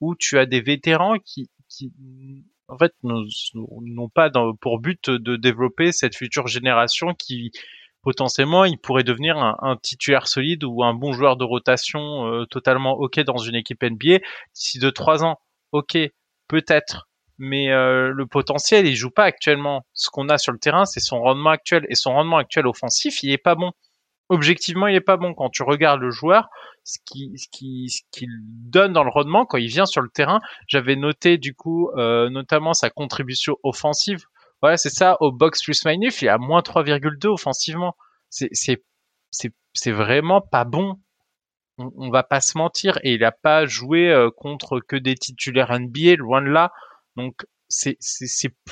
où 0.00 0.14
tu 0.14 0.38
as 0.38 0.46
des 0.46 0.60
vétérans 0.60 1.18
qui, 1.18 1.50
qui 1.68 1.92
en 2.68 2.78
fait, 2.78 2.92
n'ont 3.02 4.08
pas 4.08 4.30
dans, 4.30 4.54
pour 4.54 4.78
but 4.78 5.10
de 5.10 5.36
développer 5.36 5.90
cette 5.90 6.14
future 6.14 6.46
génération 6.46 7.14
qui 7.14 7.50
potentiellement 8.06 8.64
il 8.64 8.78
pourrait 8.78 9.02
devenir 9.02 9.36
un, 9.36 9.76
titulaire 9.82 10.28
solide 10.28 10.62
ou 10.62 10.84
un 10.84 10.94
bon 10.94 11.12
joueur 11.12 11.36
de 11.36 11.42
rotation 11.42 12.28
euh, 12.28 12.44
totalement 12.46 12.92
ok 12.92 13.18
dans 13.22 13.36
une 13.36 13.56
équipe 13.56 13.82
NBA. 13.82 14.18
D'ici 14.54 14.78
de 14.78 14.90
trois 14.90 15.24
ans, 15.24 15.40
ok, 15.72 15.98
peut-être, 16.46 17.08
mais 17.38 17.72
euh, 17.72 18.12
le 18.14 18.26
potentiel 18.26 18.86
il 18.86 18.94
joue 18.94 19.10
pas 19.10 19.24
actuellement. 19.24 19.84
Ce 19.92 20.08
qu'on 20.08 20.28
a 20.28 20.38
sur 20.38 20.52
le 20.52 20.60
terrain, 20.60 20.84
c'est 20.84 21.00
son 21.00 21.20
rendement 21.20 21.50
actuel 21.50 21.84
et 21.88 21.96
son 21.96 22.12
rendement 22.12 22.36
actuel 22.36 22.68
offensif, 22.68 23.24
il 23.24 23.32
est 23.32 23.38
pas 23.38 23.56
bon. 23.56 23.72
Objectivement, 24.28 24.86
il 24.86 24.94
est 24.94 25.00
pas 25.00 25.16
bon 25.16 25.34
quand 25.34 25.50
tu 25.50 25.64
regardes 25.64 26.00
le 26.00 26.10
joueur, 26.10 26.48
ce 26.84 26.98
qu'il 27.02 28.28
donne 28.70 28.92
dans 28.92 29.02
le 29.02 29.10
rendement 29.10 29.46
quand 29.46 29.58
il 29.58 29.66
vient 29.66 29.84
sur 29.84 30.00
le 30.00 30.10
terrain. 30.10 30.38
J'avais 30.68 30.94
noté 30.94 31.38
du 31.38 31.54
coup 31.54 31.90
euh, 31.96 32.30
notamment 32.30 32.72
sa 32.72 32.88
contribution 32.88 33.56
offensive 33.64 34.26
Ouais, 34.62 34.76
c'est 34.76 34.90
ça. 34.90 35.16
Au 35.20 35.32
box 35.32 35.62
plus 35.62 35.84
minus, 35.84 36.22
il 36.22 36.28
à 36.28 36.38
moins 36.38 36.60
3,2 36.60 37.26
offensivement. 37.28 37.94
C'est, 38.30 39.92
vraiment 39.92 40.40
pas 40.40 40.64
bon. 40.64 40.96
On, 41.78 42.10
va 42.10 42.22
pas 42.22 42.40
se 42.40 42.56
mentir. 42.56 42.98
Et 43.02 43.14
il 43.14 43.24
a 43.24 43.32
pas 43.32 43.66
joué 43.66 44.10
euh, 44.10 44.30
contre 44.34 44.80
que 44.80 44.96
des 44.96 45.14
titulaires 45.14 45.78
NBA, 45.78 46.16
loin 46.16 46.40
de 46.42 46.48
là. 46.48 46.72
Donc, 47.16 47.46
c'est 47.68 47.98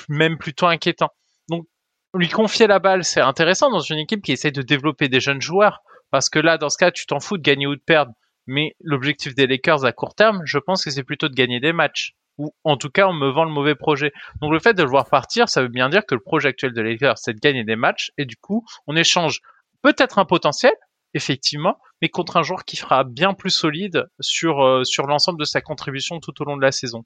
même 0.09 0.37
plutôt 0.37 0.65
inquiétant. 0.67 1.09
Donc, 1.49 1.67
lui 2.15 2.29
confier 2.29 2.67
la 2.67 2.79
balle, 2.79 3.03
c'est 3.03 3.21
intéressant 3.21 3.69
dans 3.69 3.79
une 3.79 3.99
équipe 3.99 4.23
qui 4.23 4.31
essaie 4.31 4.51
de 4.51 4.61
développer 4.61 5.09
des 5.09 5.19
jeunes 5.19 5.41
joueurs. 5.41 5.81
Parce 6.11 6.29
que 6.29 6.39
là, 6.39 6.57
dans 6.57 6.69
ce 6.69 6.77
cas, 6.77 6.91
tu 6.91 7.05
t'en 7.05 7.19
fous 7.19 7.37
de 7.37 7.43
gagner 7.43 7.67
ou 7.67 7.75
de 7.75 7.81
perdre. 7.81 8.13
Mais 8.47 8.75
l'objectif 8.79 9.35
des 9.35 9.47
Lakers 9.47 9.85
à 9.85 9.91
court 9.91 10.15
terme, 10.15 10.41
je 10.45 10.57
pense 10.59 10.83
que 10.83 10.91
c'est 10.91 11.03
plutôt 11.03 11.29
de 11.29 11.33
gagner 11.33 11.59
des 11.59 11.73
matchs 11.73 12.14
ou 12.37 12.53
en 12.63 12.77
tout 12.77 12.89
cas 12.89 13.07
on 13.07 13.13
me 13.13 13.29
vend 13.29 13.45
le 13.45 13.51
mauvais 13.51 13.75
projet. 13.75 14.11
Donc 14.41 14.51
le 14.51 14.59
fait 14.59 14.73
de 14.73 14.83
le 14.83 14.89
voir 14.89 15.09
partir, 15.09 15.49
ça 15.49 15.61
veut 15.61 15.67
bien 15.67 15.89
dire 15.89 16.05
que 16.05 16.15
le 16.15 16.21
projet 16.21 16.49
actuel 16.49 16.73
de 16.73 16.81
Lakers, 16.81 17.17
c'est 17.17 17.33
de 17.33 17.39
gagner 17.39 17.63
des 17.63 17.75
matchs, 17.75 18.11
et 18.17 18.25
du 18.25 18.35
coup, 18.35 18.65
on 18.87 18.95
échange 18.95 19.39
peut-être 19.81 20.19
un 20.19 20.25
potentiel, 20.25 20.73
effectivement, 21.13 21.77
mais 22.01 22.09
contre 22.09 22.37
un 22.37 22.43
joueur 22.43 22.65
qui 22.65 22.75
fera 22.75 23.03
bien 23.03 23.33
plus 23.33 23.51
solide 23.51 24.05
sur, 24.19 24.63
euh, 24.63 24.83
sur 24.83 25.05
l'ensemble 25.05 25.39
de 25.39 25.45
sa 25.45 25.61
contribution 25.61 26.19
tout 26.19 26.33
au 26.41 26.45
long 26.45 26.57
de 26.57 26.61
la 26.61 26.71
saison. 26.71 27.03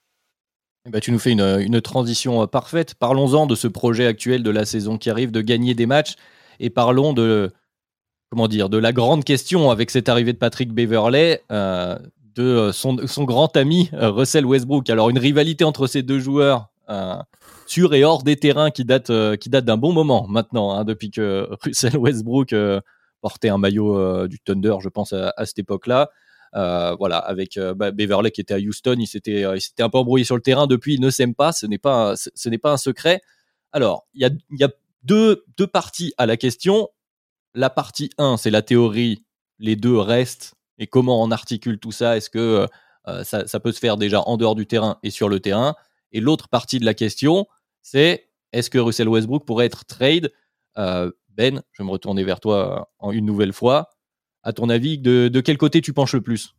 Ben, 0.90 1.02
tu 1.02 1.12
nous 1.12 1.20
fais 1.20 1.32
une, 1.32 1.60
une 1.60 1.82
transition 1.82 2.42
euh, 2.42 2.48
parfaite. 2.48 2.96
Parlons-en 2.96 3.46
de 3.46 3.56
ce 3.56 3.68
projet 3.68 4.08
actuel 4.08 4.44
de 4.44 4.50
la 4.50 4.66
saison 4.66 4.98
qui 4.98 5.10
arrive, 5.10 5.32
de 5.32 5.42
gagner 5.42 5.76
des 5.76 5.86
matchs, 5.86 6.16
et 6.60 6.70
parlons 6.70 7.14
de, 7.14 7.52
comment 8.32 8.48
dire, 8.48 8.70
de 8.70 8.78
la 8.78 8.94
grande 8.94 9.24
question 9.24 9.72
avec 9.72 9.92
cette 9.92 10.10
arrivée 10.10 10.34
de 10.34 10.38
Patrick 10.38 10.72
Beverley. 10.72 11.44
Euh, 11.52 11.98
euh, 12.40 12.72
son, 12.72 12.96
grand 13.26 13.56
ami 13.58 13.90
euh, 13.94 14.12
Russell 14.12 14.46
Westbrook. 14.46 14.90
Alors 14.90 15.10
une 15.10 15.20
rivalité 15.20 15.66
entre 15.66 15.88
ces 15.88 16.04
deux 16.04 16.20
joueurs 16.20 16.70
euh, 16.90 17.16
sur 17.66 17.94
et 17.94 18.04
hors 18.06 18.24
des 18.24 18.38
terrains 18.38 18.72
qui 18.72 18.86
date 18.86 19.12
qui 19.38 19.50
date 19.50 19.66
d'un 19.66 19.78
bon 19.78 19.92
moment 19.92 20.26
maintenant, 20.28 20.72
hein, 20.72 20.86
depuis 20.86 21.12
que 21.12 21.50
Russell 21.64 21.98
Westbrook 21.98 22.56
portait 23.22 23.50
un 23.50 23.58
maillot 23.58 24.28
du 24.28 24.40
Thunder, 24.40 24.76
je 24.82 24.88
pense 24.88 25.12
à, 25.12 25.34
cette 25.46 25.60
époque-là. 25.60 26.10
voilà, 26.54 27.18
avec 27.18 27.60
bah, 27.76 27.92
Beverley 27.92 28.32
qui 28.32 28.42
était 28.42 28.54
à 28.54 28.60
Houston, 28.60 28.96
il 28.98 29.08
s'était 29.08 29.44
un 29.44 29.90
peu 29.90 29.98
embrouillé 29.98 30.24
sur 30.24 30.36
le 30.36 30.42
terrain. 30.42 30.68
Depuis, 30.68 30.94
il 30.96 31.02
ne 31.02 31.10
s'aime 31.10 31.36
pas. 31.36 31.52
Ce 31.52 31.68
n'est 31.68 31.78
pas 31.78 32.16
un 32.72 32.78
secret. 32.78 33.22
Alors, 33.72 34.08
il 34.14 34.22
y 34.22 34.26
a, 34.26 34.30
y 34.52 34.64
a 34.64 34.70
deux, 35.04 35.44
deux 35.58 35.68
parties 35.68 36.14
à 36.18 36.26
la 36.26 36.38
question. 36.38 36.88
La 37.54 37.70
partie 37.70 38.10
1, 38.18 38.38
c'est 38.38 38.52
la 38.52 38.62
théorie. 38.62 39.26
Les 39.60 39.76
deux 39.76 39.98
restent 39.98 40.56
et 40.80 40.88
comment 40.88 41.22
on 41.22 41.30
articule 41.30 41.78
tout 41.78 41.92
ça? 41.92 42.18
Est-ce 42.18 42.30
que 42.30 42.40
euh, 42.40 42.68
euh, 43.08 43.24
ça, 43.24 43.60
peut 43.60 43.72
se 43.72 43.80
faire 43.80 43.98
déjà 43.98 44.22
en 44.22 44.38
dehors 44.38 44.56
du 44.56 44.66
terrain 44.66 44.98
et 45.04 45.12
sur 45.12 45.30
le 45.30 45.40
terrain? 45.40 45.76
Et 46.12 46.22
l'autre 46.22 46.48
partie 46.48 46.80
de 46.80 46.86
la 46.86 46.94
question, 46.94 47.46
c'est 47.82 48.30
est-ce 48.52 48.70
que 48.70 48.80
Russell 48.80 49.10
Westbrook 49.10 49.46
pourrait 49.46 49.66
être 49.66 49.86
trade? 49.86 50.32
Euh, 50.78 51.12
Ben, 51.30 51.62
je 51.72 51.84
vais 51.84 51.88
me 51.88 51.92
retourner 51.92 52.24
vers 52.24 52.40
toi 52.40 52.90
en 52.98 53.12
une 53.12 53.26
nouvelle 53.26 53.54
fois. 53.54 53.90
À 54.42 54.54
ton 54.54 54.70
avis, 54.70 54.98
de 54.98 55.42
quel 55.42 55.58
côté 55.58 55.82
tu 55.82 55.94
penches 55.94 56.14
le 56.14 56.22
plus? 56.22 56.56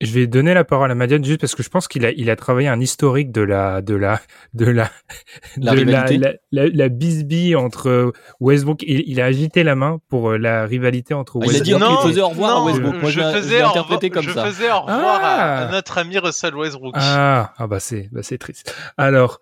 Je 0.00 0.12
vais 0.12 0.26
donner 0.26 0.52
la 0.52 0.64
parole 0.64 0.90
à 0.90 0.94
Madiane 0.94 1.24
juste 1.24 1.40
parce 1.40 1.54
que 1.54 1.62
je 1.62 1.70
pense 1.70 1.88
qu'il 1.88 2.04
a, 2.04 2.10
il 2.10 2.28
a 2.28 2.36
travaillé 2.36 2.68
un 2.68 2.80
historique 2.80 3.32
de 3.32 3.40
la, 3.40 3.80
de 3.80 3.94
la, 3.94 4.20
de 4.52 4.66
la, 4.66 4.90
la 5.56 5.74
de 5.74 5.82
la, 5.82 6.06
la, 6.52 6.66
la, 6.66 6.88
bisbille 6.88 7.56
entre 7.56 8.12
Westbrook. 8.40 8.82
Il, 8.82 9.04
il, 9.06 9.20
a 9.22 9.24
agité 9.24 9.62
la 9.62 9.74
main 9.74 9.98
pour 10.08 10.32
euh, 10.32 10.36
la 10.36 10.66
rivalité 10.66 11.14
entre 11.14 11.36
Westbrook. 11.36 11.62
Ah, 11.62 11.66
il 11.66 11.82
a 11.82 11.88
dit 11.88 11.96
qu'il 11.96 12.08
faisait 12.10 12.20
au 12.20 12.28
revoir 12.28 12.58
à 12.58 12.64
Westbrook. 12.64 12.94
Moi, 13.00 13.10
je, 13.10 13.20
faisais 13.20 13.62
interprété 13.62 14.10
comme 14.10 14.24
je 14.24 14.32
ça. 14.32 14.44
Faisais 14.44 14.70
au 14.70 14.80
revoir 14.80 15.24
à, 15.24 15.66
ah. 15.66 15.72
notre 15.72 15.96
ami 15.96 16.18
Russell 16.18 16.54
Westbrook. 16.54 16.94
Ah, 16.96 17.54
ah 17.56 17.66
bah 17.66 17.80
c'est, 17.80 18.10
bah 18.12 18.22
c'est 18.22 18.38
triste. 18.38 18.74
Alors, 18.98 19.40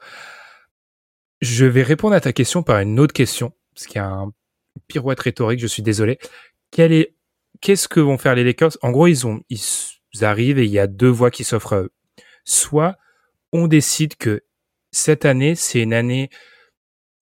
je 1.41 1.67
vais 1.67 1.83
répondre 1.83 2.15
à 2.15 2.21
ta 2.21 2.33
question 2.33 2.63
par 2.63 2.79
une 2.79 3.01
autre 3.01 3.13
question, 3.13 3.53
parce 3.75 3.87
qu'il 3.89 3.97
y 3.97 4.05
a 4.05 4.07
un 4.07 4.31
pirouette 4.87 5.19
rhétorique. 5.19 5.59
Je 5.59 5.67
suis 5.67 5.83
désolé. 5.83 6.21
Quel 6.71 6.93
est, 6.93 7.17
qu'est-ce 7.61 7.89
que 7.89 7.99
vont 7.99 8.19
faire 8.19 8.37
les 8.37 8.45
Lakers? 8.45 8.79
En 8.83 8.93
gros, 8.93 9.09
ils 9.09 9.27
ont, 9.27 9.41
ils 9.51 9.61
arrivent 10.23 10.59
et 10.59 10.65
il 10.65 10.71
y 10.71 10.79
a 10.79 10.87
deux 10.87 11.09
voies 11.09 11.31
qui 11.31 11.45
s'offrent 11.45 11.73
à 11.73 11.81
eux. 11.81 11.93
Soit 12.45 12.97
on 13.53 13.67
décide 13.67 14.17
que 14.17 14.43
cette 14.93 15.25
année, 15.25 15.55
c'est 15.55 15.81
une 15.81 15.95
année 15.95 16.31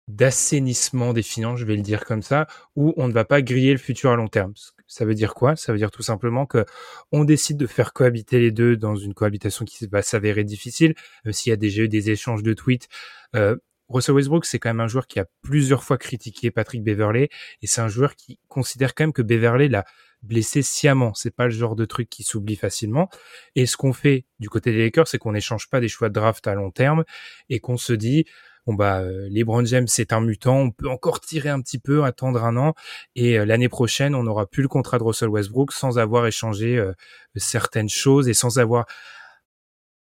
d'assainissement 0.08 1.12
des 1.12 1.22
finances, 1.22 1.58
je 1.58 1.64
vais 1.64 1.76
le 1.76 1.82
dire 1.82 2.04
comme 2.04 2.22
ça, 2.22 2.46
où 2.76 2.92
on 2.96 3.08
ne 3.08 3.12
va 3.12 3.24
pas 3.24 3.40
griller 3.40 3.72
le 3.72 3.78
futur 3.78 4.10
à 4.10 4.16
long 4.16 4.28
terme. 4.28 4.52
Ça 4.86 5.04
veut 5.04 5.14
dire 5.14 5.32
quoi? 5.34 5.56
Ça 5.56 5.72
veut 5.72 5.78
dire 5.78 5.90
tout 5.90 6.02
simplement 6.02 6.44
que 6.44 6.66
on 7.12 7.24
décide 7.24 7.56
de 7.56 7.66
faire 7.66 7.92
cohabiter 7.92 8.38
les 8.40 8.50
deux 8.50 8.76
dans 8.76 8.96
une 8.96 9.14
cohabitation 9.14 9.64
qui 9.64 9.86
va 9.86 10.02
s'avérer 10.02 10.44
difficile, 10.44 10.94
même 11.24 11.32
s'il 11.32 11.50
y 11.50 11.52
a 11.52 11.56
déjà 11.56 11.82
eu 11.82 11.88
des 11.88 12.10
échanges 12.10 12.42
de 12.42 12.52
tweets. 12.52 12.88
Euh, 13.36 13.56
Russell 13.88 14.14
Westbrook, 14.14 14.44
c'est 14.44 14.58
quand 14.58 14.70
même 14.70 14.80
un 14.80 14.88
joueur 14.88 15.06
qui 15.06 15.20
a 15.20 15.26
plusieurs 15.42 15.84
fois 15.84 15.98
critiqué 15.98 16.50
Patrick 16.50 16.82
Beverley, 16.82 17.28
et 17.62 17.66
c'est 17.66 17.80
un 17.80 17.88
joueur 17.88 18.16
qui 18.16 18.38
considère 18.48 18.94
quand 18.94 19.04
même 19.04 19.12
que 19.12 19.22
Beverley 19.22 19.68
l'a 19.68 19.84
blessé 20.22 20.62
sciemment. 20.62 21.14
C'est 21.14 21.34
pas 21.34 21.44
le 21.44 21.50
genre 21.50 21.76
de 21.76 21.84
truc 21.84 22.08
qui 22.08 22.22
s'oublie 22.22 22.56
facilement. 22.56 23.08
Et 23.54 23.66
ce 23.66 23.76
qu'on 23.76 23.92
fait 23.92 24.26
du 24.38 24.48
côté 24.48 24.72
des 24.72 24.78
Lakers, 24.78 25.08
c'est 25.08 25.18
qu'on 25.18 25.32
n'échange 25.32 25.68
pas 25.68 25.80
des 25.80 25.88
choix 25.88 26.08
de 26.08 26.14
draft 26.14 26.46
à 26.46 26.54
long 26.54 26.70
terme 26.70 27.04
et 27.48 27.60
qu'on 27.60 27.76
se 27.76 27.92
dit, 27.92 28.24
bon 28.66 28.74
bah 28.74 29.00
euh, 29.00 29.28
LeBron 29.30 29.64
James 29.64 29.88
c'est 29.88 30.12
un 30.12 30.20
mutant, 30.20 30.56
on 30.56 30.70
peut 30.70 30.88
encore 30.88 31.20
tirer 31.20 31.48
un 31.48 31.60
petit 31.60 31.78
peu, 31.78 32.04
attendre 32.04 32.44
un 32.44 32.56
an 32.56 32.74
et 33.16 33.38
euh, 33.38 33.44
l'année 33.44 33.68
prochaine 33.68 34.14
on 34.14 34.22
n'aura 34.22 34.46
plus 34.46 34.62
le 34.62 34.68
contrat 34.68 34.98
de 34.98 35.02
Russell 35.02 35.28
Westbrook 35.28 35.72
sans 35.72 35.98
avoir 35.98 36.26
échangé 36.26 36.76
euh, 36.78 36.92
certaines 37.36 37.88
choses 37.88 38.28
et 38.28 38.34
sans 38.34 38.58
avoir 38.58 38.86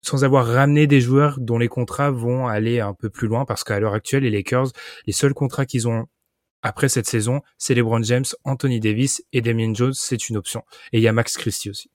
sans 0.00 0.24
avoir 0.24 0.46
ramené 0.46 0.86
des 0.86 1.00
joueurs 1.00 1.38
dont 1.40 1.58
les 1.58 1.68
contrats 1.68 2.10
vont 2.10 2.46
aller 2.46 2.80
un 2.80 2.94
peu 2.94 3.10
plus 3.10 3.28
loin 3.28 3.44
parce 3.44 3.64
qu'à 3.64 3.78
l'heure 3.80 3.94
actuelle 3.94 4.24
les 4.24 4.30
Lakers 4.30 4.68
les 5.06 5.12
seuls 5.12 5.34
contrats 5.34 5.66
qu'ils 5.66 5.88
ont 5.88 6.06
après 6.62 6.88
cette 6.88 7.06
saison, 7.06 7.42
c'est 7.56 7.74
LeBron 7.74 8.02
James, 8.02 8.24
Anthony 8.44 8.80
Davis 8.80 9.24
et 9.32 9.40
Damien 9.40 9.72
Jones, 9.74 9.94
c'est 9.94 10.28
une 10.28 10.36
option. 10.36 10.64
Et 10.92 10.98
il 10.98 11.02
y 11.02 11.08
a 11.08 11.12
Max 11.12 11.36
Christie 11.36 11.70
aussi. 11.70 11.90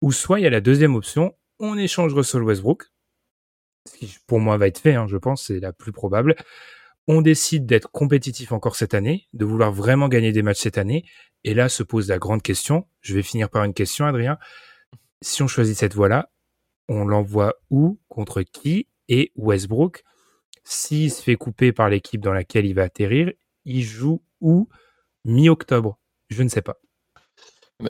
Ou 0.00 0.12
soit 0.12 0.40
il 0.40 0.42
y 0.42 0.46
a 0.46 0.50
la 0.50 0.60
deuxième 0.60 0.94
option, 0.94 1.34
on 1.58 1.78
échange 1.78 2.12
Russell 2.12 2.42
Westbrook, 2.42 2.84
ce 3.88 3.96
qui 3.96 4.16
pour 4.26 4.40
moi 4.40 4.56
va 4.56 4.66
être 4.66 4.80
fait, 4.80 4.94
hein, 4.94 5.06
je 5.06 5.16
pense, 5.16 5.46
c'est 5.46 5.60
la 5.60 5.72
plus 5.72 5.92
probable. 5.92 6.34
on 7.08 7.22
décide 7.22 7.66
d'être 7.66 7.90
compétitif 7.90 8.52
encore 8.52 8.76
cette 8.76 8.94
année, 8.94 9.28
de 9.32 9.44
vouloir 9.44 9.72
vraiment 9.72 10.08
gagner 10.08 10.32
des 10.32 10.42
matchs 10.42 10.62
cette 10.62 10.78
année. 10.78 11.04
Et 11.44 11.54
là 11.54 11.68
se 11.68 11.82
pose 11.82 12.08
la 12.08 12.18
grande 12.18 12.42
question. 12.42 12.88
Je 13.00 13.14
vais 13.14 13.22
finir 13.22 13.48
par 13.48 13.64
une 13.64 13.74
question, 13.74 14.06
Adrien. 14.06 14.38
Si 15.22 15.42
on 15.42 15.46
choisit 15.46 15.76
cette 15.76 15.94
voie-là, 15.94 16.30
on 16.88 17.04
l'envoie 17.04 17.54
où, 17.70 18.00
contre 18.08 18.42
qui 18.42 18.88
et 19.08 19.32
Westbrook? 19.36 20.02
S'il 20.64 21.12
se 21.12 21.22
fait 21.22 21.36
couper 21.36 21.72
par 21.72 21.88
l'équipe 21.88 22.20
dans 22.20 22.32
laquelle 22.32 22.66
il 22.66 22.74
va 22.74 22.82
atterrir, 22.82 23.32
il 23.66 23.82
joue 23.82 24.22
où 24.40 24.68
mi-octobre? 25.26 25.98
Je 26.30 26.42
ne 26.42 26.48
sais 26.48 26.62
pas. 26.62 26.78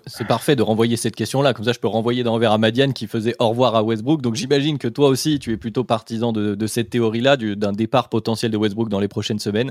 C'est 0.07 0.27
parfait 0.27 0.57
de 0.57 0.63
renvoyer 0.63 0.97
cette 0.97 1.15
question-là. 1.15 1.55
Comme 1.55 1.65
ça, 1.65 1.73
je 1.73 1.79
peux 1.79 1.87
renvoyer 1.87 2.25
d'envers 2.25 2.51
à 2.51 2.59
Madiane 2.59 2.93
qui 2.93 3.07
faisait 3.07 3.37
au 3.39 3.51
revoir 3.51 3.77
à 3.77 3.85
Westbrook. 3.85 4.21
Donc 4.21 4.35
j'imagine 4.35 4.79
que 4.79 4.89
toi 4.89 5.09
aussi, 5.09 5.39
tu 5.39 5.53
es 5.53 5.57
plutôt 5.57 5.85
partisan 5.85 6.33
de, 6.33 6.67
cette 6.67 6.91
théorie-là, 6.91 7.37
d'un 7.37 7.73
départ 7.73 8.09
potentiel 8.09 8.51
de 8.51 8.57
Westbrook 8.57 8.89
dans 8.89 8.99
les 8.99 9.07
prochaines 9.07 9.39
semaines. 9.39 9.71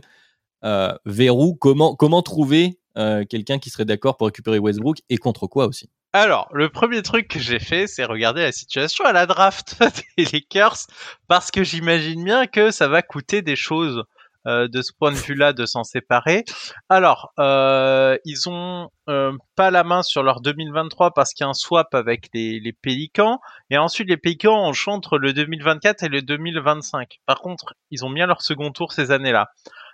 Euh, 0.64 0.94
Verrou, 1.06 1.56
comment, 1.56 1.96
comment 1.96 2.22
trouver 2.22 2.80
euh, 2.98 3.26
quelqu'un 3.26 3.60
qui 3.60 3.70
serait 3.70 3.84
d'accord 3.84 4.16
pour 4.16 4.28
récupérer 4.28 4.58
Westbrook 4.58 5.00
et 5.10 5.18
contre 5.18 5.48
quoi 5.48 5.68
aussi? 5.68 5.90
Alors, 6.14 6.48
le 6.54 6.70
premier 6.70 7.02
truc 7.02 7.28
que 7.28 7.40
j'ai 7.40 7.60
fait, 7.60 7.88
c'est 7.88 8.06
regarder 8.06 8.42
la 8.42 8.54
situation 8.54 9.04
à 9.04 9.12
la 9.12 9.26
draft 9.26 9.78
des 10.18 10.24
Lakers, 10.24 10.88
parce 11.28 11.52
que 11.52 11.66
j'imagine 11.66 12.24
bien 12.24 12.48
que 12.48 12.72
ça 12.72 12.88
va 12.88 13.02
coûter 13.02 13.42
des 13.42 13.58
choses 13.58 14.06
euh, 14.48 14.68
de 14.68 14.82
ce 14.82 14.92
point 14.98 15.12
de 15.12 15.18
vue-là 15.18 15.54
de 15.54 15.66
s'en 15.66 15.84
séparer. 15.84 16.44
Alors, 16.90 17.32
euh, 17.40 18.18
ils 18.26 18.50
ont 18.50 18.90
euh, 19.10 19.32
pas 19.56 19.72
la 19.72 19.84
main 19.84 20.04
sur 20.04 20.24
leur 20.24 20.42
2023 20.42 21.12
parce 21.12 21.34
qu'il 21.34 21.44
y 21.44 21.48
a 21.48 21.50
un 21.50 21.54
swap 21.54 21.94
avec 21.94 22.30
les, 22.34 22.60
les 22.60 22.74
Pélicans, 22.74 23.40
et 23.70 23.78
ensuite 23.78 24.10
les 24.10 24.18
Pélicans 24.18 24.70
ont 24.70 24.74
entre 24.88 25.18
le 25.18 25.34
2024 25.34 26.04
et 26.04 26.10
le 26.10 26.22
2025. 26.22 27.20
Par 27.26 27.42
contre, 27.42 27.76
ils 27.92 28.06
ont 28.06 28.10
bien 28.10 28.28
leur 28.28 28.42
second 28.42 28.72
tour 28.72 28.94
ces 28.94 29.12
années-là. 29.12 29.48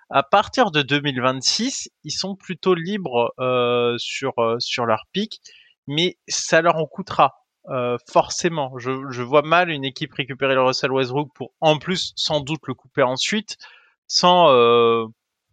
À 0.10 0.24
partir 0.24 0.72
de 0.72 0.82
2026, 0.82 1.90
ils 2.04 2.12
sont 2.12 2.36
plutôt 2.36 2.74
libres 2.74 3.34
euh, 3.40 3.96
sur 3.98 4.34
sur 4.60 4.86
leur 4.86 5.06
pic, 5.14 5.40
mais 5.88 6.18
ça 6.28 6.62
leur 6.62 6.76
en 6.76 6.86
coûtera. 6.86 7.42
Euh, 7.70 7.98
forcément, 8.12 8.78
je, 8.80 8.92
je, 9.12 9.22
vois 9.22 9.44
mal 9.44 9.70
une 9.70 9.86
équipe 9.86 10.14
récupérer 10.14 10.56
le 10.56 10.64
Russell 10.64 10.92
Westbrook 10.92 11.30
pour 11.36 11.52
en 11.62 11.78
plus 11.78 12.12
sans 12.16 12.40
doute 12.40 12.62
le 12.68 12.74
couper 12.74 13.04
ensuite 13.04 13.58
sans, 14.12 14.50
euh, 14.50 15.06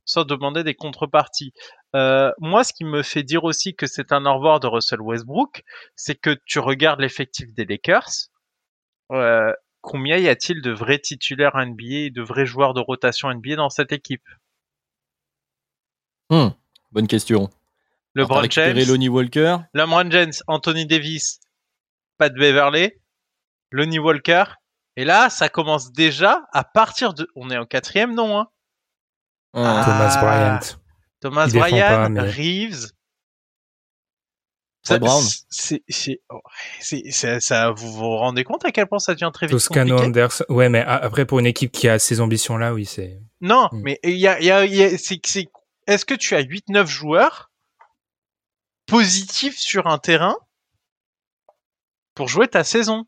sans 0.05 0.25
demander 0.25 0.65
des 0.65 0.75
contreparties. 0.75 1.53
Euh, 1.95 2.33
moi, 2.39 2.65
ce 2.65 2.73
qui 2.73 2.85
me 2.85 3.05
fait 3.05 3.23
dire 3.23 3.45
aussi 3.45 3.77
que 3.77 3.87
c'est 3.87 4.11
un 4.11 4.27
au 4.27 4.35
revoir 4.35 4.59
de 4.59 4.67
Russell 4.67 5.01
Westbrook, 5.01 5.63
c'est 5.95 6.17
que 6.17 6.37
tu 6.45 6.59
regardes 6.59 6.99
l'effectif 6.99 7.55
des 7.55 7.65
Lakers. 7.65 8.31
Euh, 9.13 9.53
combien 9.81 10.17
y 10.17 10.29
a-t-il 10.29 10.61
de 10.61 10.73
vrais 10.73 10.99
titulaires 10.99 11.57
NBA, 11.57 12.11
de 12.11 12.21
vrais 12.21 12.47
joueurs 12.47 12.75
de 12.75 12.81
rotation 12.81 13.33
NBA 13.33 13.55
dans 13.55 13.71
cette 13.71 13.93
équipe? 13.93 14.27
Hmm, 16.29 16.49
Bonne 16.91 17.07
question. 17.07 17.49
LeBron 18.17 18.51
James, 18.51 18.77
Lonnie 18.89 19.09
Walker, 19.09 19.59
LeBron 19.73 20.11
James, 20.11 20.33
Anthony 20.49 20.85
Davis, 20.85 21.39
Pat 22.19 22.35
Beverley, 22.35 22.99
Lonnie 23.71 24.01
Walker, 24.01 24.45
et 24.99 25.05
là, 25.05 25.31
ça 25.31 25.49
commence 25.49 25.93
déjà 25.93 26.49
à 26.53 26.65
partir 26.65 27.15
de. 27.15 27.29
On 27.37 27.51
est 27.51 27.57
en 27.57 27.67
quatrième, 27.67 28.17
non 28.17 28.37
hein? 28.37 28.49
Thomas 29.55 30.17
ah. 30.17 30.21
Bryant. 30.21 30.79
Thomas 31.21 31.47
Bryant, 31.47 32.15
Reeves. 32.17 32.91
Ça, 34.83 34.99
Brown. 34.99 35.23
Oh, 36.31 36.41
c'est, 36.81 37.41
ça, 37.41 37.71
vous 37.71 37.93
vous 37.93 38.17
rendez 38.17 38.43
compte 38.43 38.65
à 38.65 38.73
quel 38.73 38.89
point 38.89 38.99
ça 38.99 39.15
devient 39.15 39.31
très 39.33 39.47
vite 39.47 39.53
Toscano 39.53 39.95
compliqué? 39.95 40.07
Anderson. 40.09 40.45
Ouais, 40.49 40.69
mais 40.69 40.81
après 40.81 41.27
pour 41.27 41.39
une 41.39 41.47
équipe 41.47 41.71
qui 41.71 41.89
a 41.89 42.01
ces 42.01 42.21
ambitions-là, 42.21 42.75
oui, 42.75 42.85
c'est. 42.85 43.21
Non, 43.41 43.69
hmm. 43.71 43.81
mais 43.85 44.01
il 44.03 44.19
y 44.19 44.27
a, 44.27 44.41
y 44.41 44.51
a, 44.51 44.65
y 44.65 44.83
a 44.83 44.99
c'est, 44.99 45.21
est-ce 45.87 46.05
que 46.05 46.15
tu 46.15 46.35
as 46.35 46.43
8-9 46.43 46.87
joueurs 46.87 47.53
positifs 48.87 49.59
sur 49.59 49.87
un 49.87 49.99
terrain 49.99 50.35
pour 52.17 52.27
jouer 52.27 52.49
ta 52.49 52.65
saison? 52.65 53.07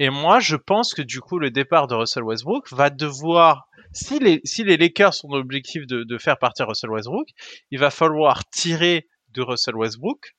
Et 0.00 0.10
moi, 0.10 0.40
je 0.40 0.56
pense 0.56 0.94
que 0.94 1.02
du 1.02 1.20
coup, 1.20 1.38
le 1.38 1.50
départ 1.50 1.86
de 1.86 1.94
Russell 1.94 2.24
Westbrook 2.24 2.72
va 2.72 2.90
devoir, 2.90 3.68
si 3.92 4.18
les, 4.18 4.40
si 4.44 4.64
les 4.64 4.76
Lakers 4.76 5.14
sont 5.14 5.28
l'objectif 5.28 5.86
de, 5.86 6.02
de 6.02 6.18
faire 6.18 6.38
partir 6.38 6.66
Russell 6.66 6.90
Westbrook, 6.90 7.28
il 7.70 7.78
va 7.78 7.90
falloir 7.90 8.44
tirer 8.50 9.06
de 9.30 9.42
Russell 9.42 9.76
Westbrook. 9.76 10.34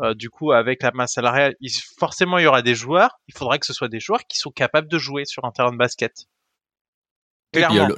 Euh, 0.00 0.14
du 0.14 0.30
coup, 0.30 0.52
avec 0.52 0.82
la 0.82 0.92
masse 0.92 1.14
salariale, 1.14 1.54
il, 1.60 1.70
forcément, 1.98 2.38
il 2.38 2.44
y 2.44 2.46
aura 2.46 2.62
des 2.62 2.74
joueurs. 2.74 3.20
Il 3.28 3.36
faudra 3.36 3.58
que 3.58 3.66
ce 3.66 3.72
soit 3.72 3.88
des 3.88 4.00
joueurs 4.00 4.26
qui 4.26 4.38
sont 4.38 4.50
capables 4.50 4.88
de 4.88 4.98
jouer 4.98 5.24
sur 5.24 5.44
un 5.44 5.50
terrain 5.50 5.72
de 5.72 5.76
basket. 5.76 6.26
Clairement. 7.52 7.88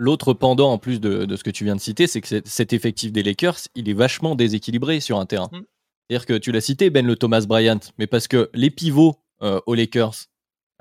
L'autre 0.00 0.32
pendant, 0.32 0.70
en 0.70 0.78
plus 0.78 1.00
de, 1.00 1.24
de, 1.24 1.36
ce 1.36 1.42
que 1.42 1.50
tu 1.50 1.64
viens 1.64 1.74
de 1.74 1.80
citer, 1.80 2.06
c'est 2.06 2.20
que 2.20 2.40
cet 2.44 2.72
effectif 2.72 3.10
des 3.10 3.24
Lakers, 3.24 3.58
il 3.74 3.88
est 3.88 3.94
vachement 3.94 4.36
déséquilibré 4.36 5.00
sur 5.00 5.18
un 5.18 5.26
terrain. 5.26 5.50
Mm. 5.52 5.62
C'est-à-dire 6.08 6.26
que 6.26 6.38
tu 6.38 6.52
l'as 6.52 6.60
cité, 6.60 6.90
Ben 6.90 7.04
le 7.04 7.16
Thomas 7.16 7.44
Bryant, 7.48 7.80
mais 7.98 8.06
parce 8.06 8.28
que 8.28 8.48
les 8.54 8.70
pivots 8.70 9.16
euh, 9.42 9.60
aux 9.66 9.74
Lakers, 9.74 10.14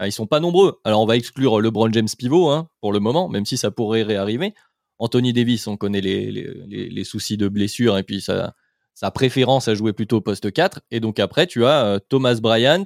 ils 0.05 0.11
sont 0.11 0.27
pas 0.27 0.39
nombreux. 0.39 0.79
Alors 0.83 1.01
on 1.01 1.05
va 1.05 1.15
exclure 1.15 1.59
LeBron 1.59 1.91
James 1.91 2.07
pivot 2.17 2.49
hein, 2.49 2.69
pour 2.81 2.93
le 2.93 2.99
moment, 2.99 3.29
même 3.29 3.45
si 3.45 3.57
ça 3.57 3.71
pourrait 3.71 4.03
réarriver. 4.03 4.53
Anthony 4.99 5.33
Davis, 5.33 5.67
on 5.67 5.77
connaît 5.77 6.01
les, 6.01 6.31
les, 6.31 6.89
les 6.89 7.03
soucis 7.03 7.37
de 7.37 7.47
blessure 7.47 7.97
et 7.97 8.03
puis 8.03 8.21
sa, 8.21 8.55
sa, 8.93 9.11
préférence 9.11 9.67
à 9.67 9.75
jouer 9.75 9.93
plutôt 9.93 10.21
poste 10.21 10.51
4. 10.51 10.81
Et 10.91 10.99
donc 10.99 11.19
après, 11.19 11.45
tu 11.45 11.65
as 11.65 11.85
euh, 11.85 11.99
Thomas 11.99 12.39
Bryant. 12.41 12.83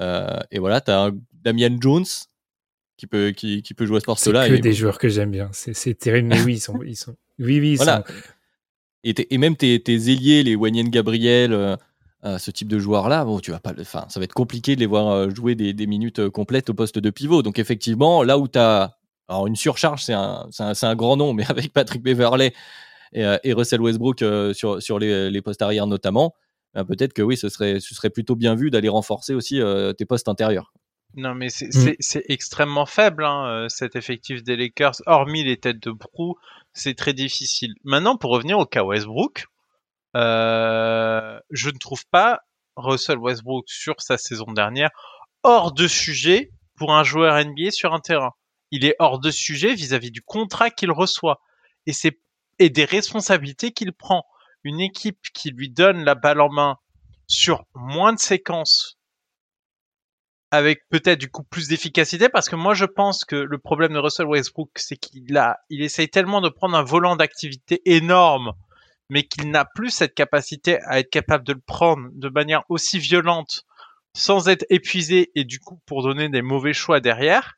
Euh, 0.00 0.38
et 0.50 0.58
voilà, 0.58 0.80
tu 0.80 0.90
as 0.90 1.10
Damian 1.32 1.76
Jones 1.80 2.06
qui 2.96 3.06
peut, 3.06 3.30
qui, 3.30 3.62
qui 3.62 3.74
peut 3.74 3.86
jouer 3.86 3.98
à 3.98 4.00
ce 4.00 4.06
poste-là. 4.06 4.46
C'est 4.46 4.56
que 4.56 4.62
des 4.62 4.72
joueurs 4.72 4.98
que 4.98 5.08
j'aime 5.08 5.30
bien. 5.30 5.50
C'est 5.52 5.98
terrible, 5.98 6.28
mais 6.28 6.42
oui, 6.42 6.54
ils 6.54 6.60
sont, 6.60 6.82
ils 6.82 6.96
sont, 6.96 7.16
oui, 7.38 7.60
oui, 7.60 7.72
ils 7.72 7.76
voilà. 7.76 8.04
Et, 9.04 9.14
et, 9.32 9.38
même 9.38 9.56
tes, 9.56 9.80
tes 9.80 10.10
ailiers, 10.10 10.42
les 10.42 10.56
Wanyan 10.56 10.88
Gabriel, 10.88 11.52
euh, 11.52 11.76
euh, 12.24 12.38
ce 12.38 12.50
type 12.50 12.66
de 12.66 12.80
joueur-là, 12.80 13.24
bon, 13.24 13.38
tu 13.38 13.52
vas 13.52 13.60
pas, 13.60 13.72
enfin, 13.80 14.04
ça 14.08 14.18
va 14.18 14.24
être 14.24 14.34
compliqué 14.34 14.74
de 14.74 14.80
les 14.80 14.86
voir 14.86 15.08
euh, 15.08 15.30
jouer 15.30 15.54
des, 15.54 15.72
des, 15.72 15.86
minutes 15.86 16.18
euh, 16.18 16.30
complètes 16.30 16.68
au 16.68 16.74
poste 16.74 16.98
de 16.98 17.10
pivot. 17.10 17.42
Donc 17.42 17.60
effectivement, 17.60 18.24
là 18.24 18.38
où 18.38 18.48
tu 18.48 18.58
as 18.58 18.96
alors 19.28 19.46
une 19.46 19.54
surcharge, 19.54 20.02
c'est 20.02 20.14
un, 20.14 20.48
un, 20.58 20.72
un, 20.82 20.96
grand 20.96 21.16
nom, 21.16 21.32
mais 21.34 21.48
avec 21.48 21.72
Patrick 21.72 22.02
Beverley 22.02 22.52
et, 23.12 23.24
et 23.44 23.52
Russell 23.52 23.80
Westbrook 23.80 24.24
sur, 24.52 24.82
sur 24.82 24.98
les, 24.98 25.30
les, 25.30 25.42
postes 25.42 25.62
arrière 25.62 25.86
notamment, 25.86 26.34
ben, 26.74 26.84
peut-être 26.84 27.12
que 27.12 27.22
oui, 27.22 27.36
ce 27.36 27.48
serait, 27.48 27.78
ce 27.78 27.94
serait 27.94 28.10
plutôt 28.10 28.34
bien 28.34 28.56
vu 28.56 28.70
d'aller 28.70 28.88
renforcer 28.88 29.34
aussi 29.34 29.60
tes 29.96 30.04
postes 30.04 30.28
intérieurs. 30.28 30.72
Non, 31.14 31.34
mais 31.34 31.50
c'est 31.50 31.68
mm. 31.68 32.22
extrêmement 32.28 32.84
faible, 32.84 33.24
hein, 33.24 33.66
cet 33.68 33.94
effectif 33.94 34.42
des 34.42 34.56
Lakers. 34.56 34.96
Hormis 35.06 35.44
les 35.44 35.56
têtes 35.56 35.82
de 35.82 35.92
proue, 35.92 36.34
c'est 36.72 36.94
très 36.94 37.12
difficile. 37.12 37.74
Maintenant, 37.84 38.16
pour 38.16 38.32
revenir 38.32 38.58
au 38.58 38.66
cas 38.66 38.82
Westbrook, 38.82 39.46
je 40.14 41.70
ne 41.70 41.78
trouve 41.78 42.04
pas 42.10 42.40
Russell 42.76 43.18
Westbrook 43.18 43.64
sur 43.68 44.00
sa 44.00 44.18
saison 44.18 44.52
dernière 44.52 44.90
hors 45.42 45.72
de 45.72 45.86
sujet 45.86 46.50
pour 46.76 46.94
un 46.94 47.04
joueur 47.04 47.42
NBA 47.44 47.70
sur 47.70 47.92
un 47.92 48.00
terrain. 48.00 48.32
Il 48.70 48.84
est 48.84 48.94
hors 48.98 49.18
de 49.18 49.30
sujet 49.30 49.74
vis-à-vis 49.74 50.10
du 50.10 50.22
contrat 50.22 50.70
qu'il 50.70 50.90
reçoit 50.92 51.40
et 52.58 52.70
des 52.70 52.84
responsabilités 52.84 53.72
qu'il 53.72 53.92
prend. 53.92 54.24
Une 54.64 54.80
équipe 54.80 55.20
qui 55.32 55.50
lui 55.50 55.70
donne 55.70 56.04
la 56.04 56.14
balle 56.14 56.40
en 56.40 56.50
main 56.50 56.76
sur 57.26 57.64
moins 57.74 58.12
de 58.12 58.18
séquences 58.18 58.98
avec 60.50 60.88
peut-être 60.88 61.18
du 61.18 61.30
coup 61.30 61.44
plus 61.44 61.68
d'efficacité 61.68 62.28
parce 62.28 62.48
que 62.48 62.56
moi 62.56 62.74
je 62.74 62.86
pense 62.86 63.24
que 63.24 63.36
le 63.36 63.58
problème 63.58 63.92
de 63.92 63.98
Russell 63.98 64.26
Westbrook 64.26 64.70
c'est 64.76 64.96
qu'il 64.96 65.24
il 65.68 65.82
essaye 65.82 66.08
tellement 66.08 66.40
de 66.40 66.48
prendre 66.48 66.76
un 66.76 66.82
volant 66.82 67.16
d'activité 67.16 67.82
énorme 67.84 68.52
mais 69.08 69.24
qu'il 69.24 69.50
n'a 69.50 69.64
plus 69.64 69.90
cette 69.90 70.14
capacité 70.14 70.78
à 70.84 70.98
être 71.00 71.10
capable 71.10 71.44
de 71.44 71.54
le 71.54 71.60
prendre 71.60 72.08
de 72.12 72.28
manière 72.28 72.62
aussi 72.68 72.98
violente 72.98 73.64
sans 74.14 74.48
être 74.48 74.66
épuisé 74.70 75.30
et 75.34 75.44
du 75.44 75.60
coup 75.60 75.80
pour 75.86 76.02
donner 76.02 76.28
des 76.28 76.42
mauvais 76.42 76.72
choix 76.72 77.00
derrière, 77.00 77.54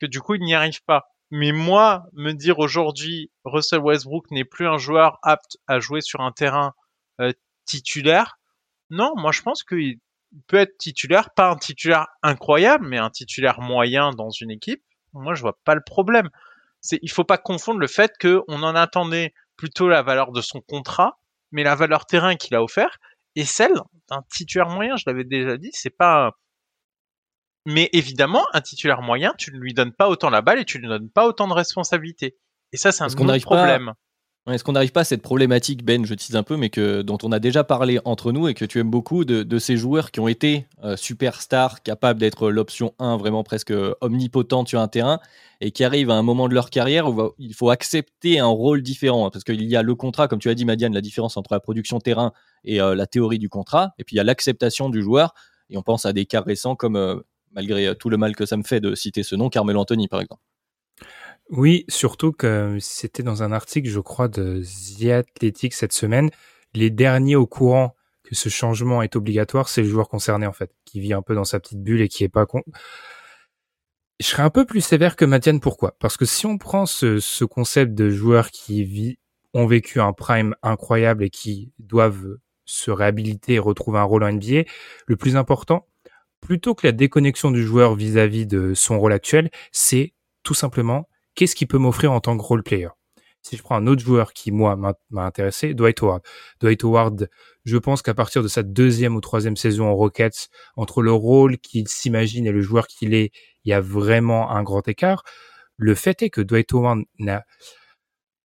que 0.00 0.06
du 0.06 0.20
coup 0.20 0.34
il 0.34 0.42
n'y 0.42 0.54
arrive 0.54 0.82
pas. 0.84 1.08
Mais 1.30 1.52
moi, 1.52 2.04
me 2.12 2.32
dire 2.32 2.58
aujourd'hui 2.58 3.30
Russell 3.44 3.80
Westbrook 3.80 4.30
n'est 4.30 4.44
plus 4.44 4.68
un 4.68 4.78
joueur 4.78 5.18
apte 5.22 5.56
à 5.66 5.80
jouer 5.80 6.00
sur 6.00 6.20
un 6.20 6.32
terrain 6.32 6.74
euh, 7.20 7.32
titulaire, 7.64 8.38
non, 8.90 9.12
moi 9.16 9.32
je 9.32 9.42
pense 9.42 9.62
qu'il 9.62 9.98
peut 10.46 10.58
être 10.58 10.76
titulaire, 10.78 11.30
pas 11.34 11.50
un 11.50 11.56
titulaire 11.56 12.06
incroyable, 12.22 12.86
mais 12.86 12.98
un 12.98 13.10
titulaire 13.10 13.60
moyen 13.60 14.10
dans 14.10 14.30
une 14.30 14.50
équipe. 14.50 14.82
Moi 15.12 15.34
je 15.34 15.42
vois 15.42 15.58
pas 15.64 15.74
le 15.74 15.82
problème. 15.84 16.28
C'est, 16.80 16.98
il 17.02 17.10
faut 17.10 17.24
pas 17.24 17.38
confondre 17.38 17.80
le 17.80 17.86
fait 17.86 18.12
qu'on 18.20 18.62
en 18.62 18.74
attendait 18.74 19.32
plutôt 19.56 19.88
la 19.88 20.02
valeur 20.02 20.32
de 20.32 20.40
son 20.40 20.60
contrat, 20.60 21.18
mais 21.52 21.62
la 21.62 21.74
valeur 21.74 22.06
terrain 22.06 22.36
qu'il 22.36 22.54
a 22.54 22.62
offert 22.62 22.98
et 23.36 23.44
celle 23.44 23.74
d'un 24.08 24.22
titulaire 24.30 24.68
moyen. 24.68 24.96
Je 24.96 25.04
l'avais 25.06 25.24
déjà 25.24 25.56
dit, 25.56 25.70
c'est 25.72 25.96
pas. 25.96 26.32
Mais 27.66 27.88
évidemment, 27.92 28.44
un 28.52 28.60
titulaire 28.60 29.00
moyen, 29.00 29.32
tu 29.38 29.52
ne 29.52 29.58
lui 29.58 29.72
donnes 29.72 29.94
pas 29.94 30.08
autant 30.08 30.30
la 30.30 30.42
balle 30.42 30.58
et 30.58 30.64
tu 30.64 30.78
ne 30.78 30.82
lui 30.82 30.88
donnes 30.88 31.10
pas 31.10 31.26
autant 31.26 31.48
de 31.48 31.54
responsabilités. 31.54 32.36
Et 32.72 32.76
ça, 32.76 32.92
c'est 32.92 33.04
un 33.04 33.06
autre 33.06 33.38
problème. 33.40 33.92
Est-ce 34.50 34.62
qu'on 34.62 34.72
n'arrive 34.72 34.92
pas 34.92 35.00
à 35.00 35.04
cette 35.04 35.22
problématique, 35.22 35.86
Ben, 35.86 36.04
je 36.04 36.12
tease 36.12 36.36
un 36.36 36.42
peu, 36.42 36.58
mais 36.58 36.70
dont 37.02 37.16
on 37.22 37.32
a 37.32 37.38
déjà 37.38 37.64
parlé 37.64 37.98
entre 38.04 38.30
nous 38.30 38.46
et 38.46 38.52
que 38.52 38.66
tu 38.66 38.78
aimes 38.78 38.90
beaucoup, 38.90 39.24
de, 39.24 39.58
ces 39.58 39.78
joueurs 39.78 40.10
qui 40.10 40.20
ont 40.20 40.28
été 40.28 40.66
euh, 40.82 40.98
superstars, 40.98 41.82
capables 41.82 42.20
d'être 42.20 42.50
l'option 42.50 42.92
1 42.98 43.16
vraiment 43.16 43.42
presque 43.42 43.72
omnipotente 44.02 44.68
sur 44.68 44.80
un 44.80 44.88
terrain, 44.88 45.18
et 45.62 45.70
qui 45.70 45.82
arrivent 45.82 46.10
à 46.10 46.14
un 46.14 46.22
moment 46.22 46.46
de 46.48 46.54
leur 46.54 46.68
carrière 46.68 47.08
où 47.08 47.32
il 47.38 47.54
faut 47.54 47.70
accepter 47.70 48.38
un 48.38 48.46
rôle 48.46 48.82
différent. 48.82 49.30
Parce 49.30 49.44
qu'il 49.44 49.64
y 49.64 49.76
a 49.76 49.82
le 49.82 49.94
contrat, 49.94 50.28
comme 50.28 50.40
tu 50.40 50.50
as 50.50 50.54
dit, 50.54 50.66
Madiane, 50.66 50.92
la 50.92 51.00
différence 51.00 51.38
entre 51.38 51.54
la 51.54 51.60
production 51.60 51.98
terrain 51.98 52.32
et 52.64 52.82
euh, 52.82 52.94
la 52.94 53.06
théorie 53.06 53.38
du 53.38 53.48
contrat, 53.48 53.94
et 53.98 54.04
puis 54.04 54.16
il 54.16 54.18
y 54.18 54.20
a 54.20 54.24
l'acceptation 54.24 54.90
du 54.90 55.02
joueur, 55.02 55.32
et 55.70 55.78
on 55.78 55.82
pense 55.82 56.04
à 56.04 56.12
des 56.12 56.26
cas 56.26 56.42
récents 56.42 56.76
comme, 56.76 56.96
euh, 56.96 57.16
malgré 57.52 57.94
tout 57.96 58.10
le 58.10 58.18
mal 58.18 58.36
que 58.36 58.44
ça 58.44 58.58
me 58.58 58.62
fait 58.62 58.80
de 58.80 58.94
citer 58.94 59.22
ce 59.22 59.36
nom, 59.36 59.48
Carmelo 59.48 59.80
Anthony, 59.80 60.06
par 60.06 60.20
exemple. 60.20 60.42
Oui, 61.50 61.84
surtout 61.88 62.32
que 62.32 62.78
c'était 62.80 63.22
dans 63.22 63.42
un 63.42 63.52
article, 63.52 63.88
je 63.88 64.00
crois, 64.00 64.28
de 64.28 64.62
The 64.98 65.10
Athletic 65.10 65.74
cette 65.74 65.92
semaine. 65.92 66.30
Les 66.74 66.90
derniers 66.90 67.36
au 67.36 67.46
courant 67.46 67.94
que 68.24 68.34
ce 68.34 68.48
changement 68.48 69.02
est 69.02 69.14
obligatoire, 69.16 69.68
c'est 69.68 69.82
le 69.82 69.88
joueur 69.88 70.08
concerné, 70.08 70.46
en 70.46 70.52
fait, 70.52 70.70
qui 70.86 71.00
vit 71.00 71.12
un 71.12 71.20
peu 71.22 71.34
dans 71.34 71.44
sa 71.44 71.60
petite 71.60 71.82
bulle 71.82 72.00
et 72.00 72.08
qui 72.08 72.24
est 72.24 72.28
pas 72.30 72.46
con. 72.46 72.62
Je 74.20 74.26
serais 74.26 74.42
un 74.42 74.50
peu 74.50 74.64
plus 74.64 74.80
sévère 74.80 75.16
que 75.16 75.24
Matiane, 75.24 75.60
pourquoi? 75.60 75.96
Parce 75.98 76.16
que 76.16 76.24
si 76.24 76.46
on 76.46 76.56
prend 76.56 76.86
ce, 76.86 77.18
ce 77.18 77.44
concept 77.44 77.94
de 77.94 78.10
joueurs 78.10 78.50
qui 78.50 78.84
vit, 78.84 79.18
ont 79.52 79.66
vécu 79.66 80.00
un 80.00 80.12
prime 80.12 80.54
incroyable 80.62 81.24
et 81.24 81.30
qui 81.30 81.72
doivent 81.78 82.38
se 82.64 82.90
réhabiliter 82.90 83.54
et 83.54 83.58
retrouver 83.58 83.98
un 83.98 84.04
rôle 84.04 84.24
en 84.24 84.32
NBA, 84.32 84.62
le 85.06 85.16
plus 85.16 85.36
important, 85.36 85.86
plutôt 86.40 86.74
que 86.74 86.86
la 86.86 86.92
déconnexion 86.92 87.50
du 87.50 87.62
joueur 87.64 87.94
vis-à-vis 87.94 88.44
-vis 88.44 88.46
de 88.46 88.74
son 88.74 88.98
rôle 88.98 89.12
actuel, 89.12 89.50
c'est 89.72 90.14
tout 90.42 90.54
simplement 90.54 91.08
qu'est-ce 91.34 91.54
qu'il 91.54 91.68
peut 91.68 91.78
m'offrir 91.78 92.12
en 92.12 92.20
tant 92.20 92.36
que 92.36 92.42
role 92.42 92.62
player? 92.62 92.88
Si 93.42 93.56
je 93.58 93.62
prends 93.62 93.76
un 93.76 93.86
autre 93.86 94.02
joueur 94.02 94.32
qui, 94.32 94.52
moi, 94.52 94.74
m'a 94.74 95.24
intéressé, 95.26 95.74
Dwight 95.74 96.02
Howard. 96.02 96.22
Dwight 96.60 96.82
Howard, 96.82 97.28
je 97.64 97.76
pense 97.76 98.00
qu'à 98.00 98.14
partir 98.14 98.42
de 98.42 98.48
sa 98.48 98.62
deuxième 98.62 99.16
ou 99.16 99.20
troisième 99.20 99.56
saison 99.56 99.86
en 99.86 99.94
Rockets, 99.94 100.48
entre 100.76 101.02
le 101.02 101.12
rôle 101.12 101.58
qu'il 101.58 101.86
s'imagine 101.88 102.46
et 102.46 102.52
le 102.52 102.62
joueur 102.62 102.86
qu'il 102.86 103.12
est, 103.12 103.32
il 103.64 103.70
y 103.70 103.74
a 103.74 103.80
vraiment 103.82 104.50
un 104.50 104.62
grand 104.62 104.88
écart. 104.88 105.24
Le 105.76 105.94
fait 105.94 106.22
est 106.22 106.30
que 106.30 106.40
Dwight 106.40 106.72
Howard 106.72 107.02
n'a, 107.18 107.44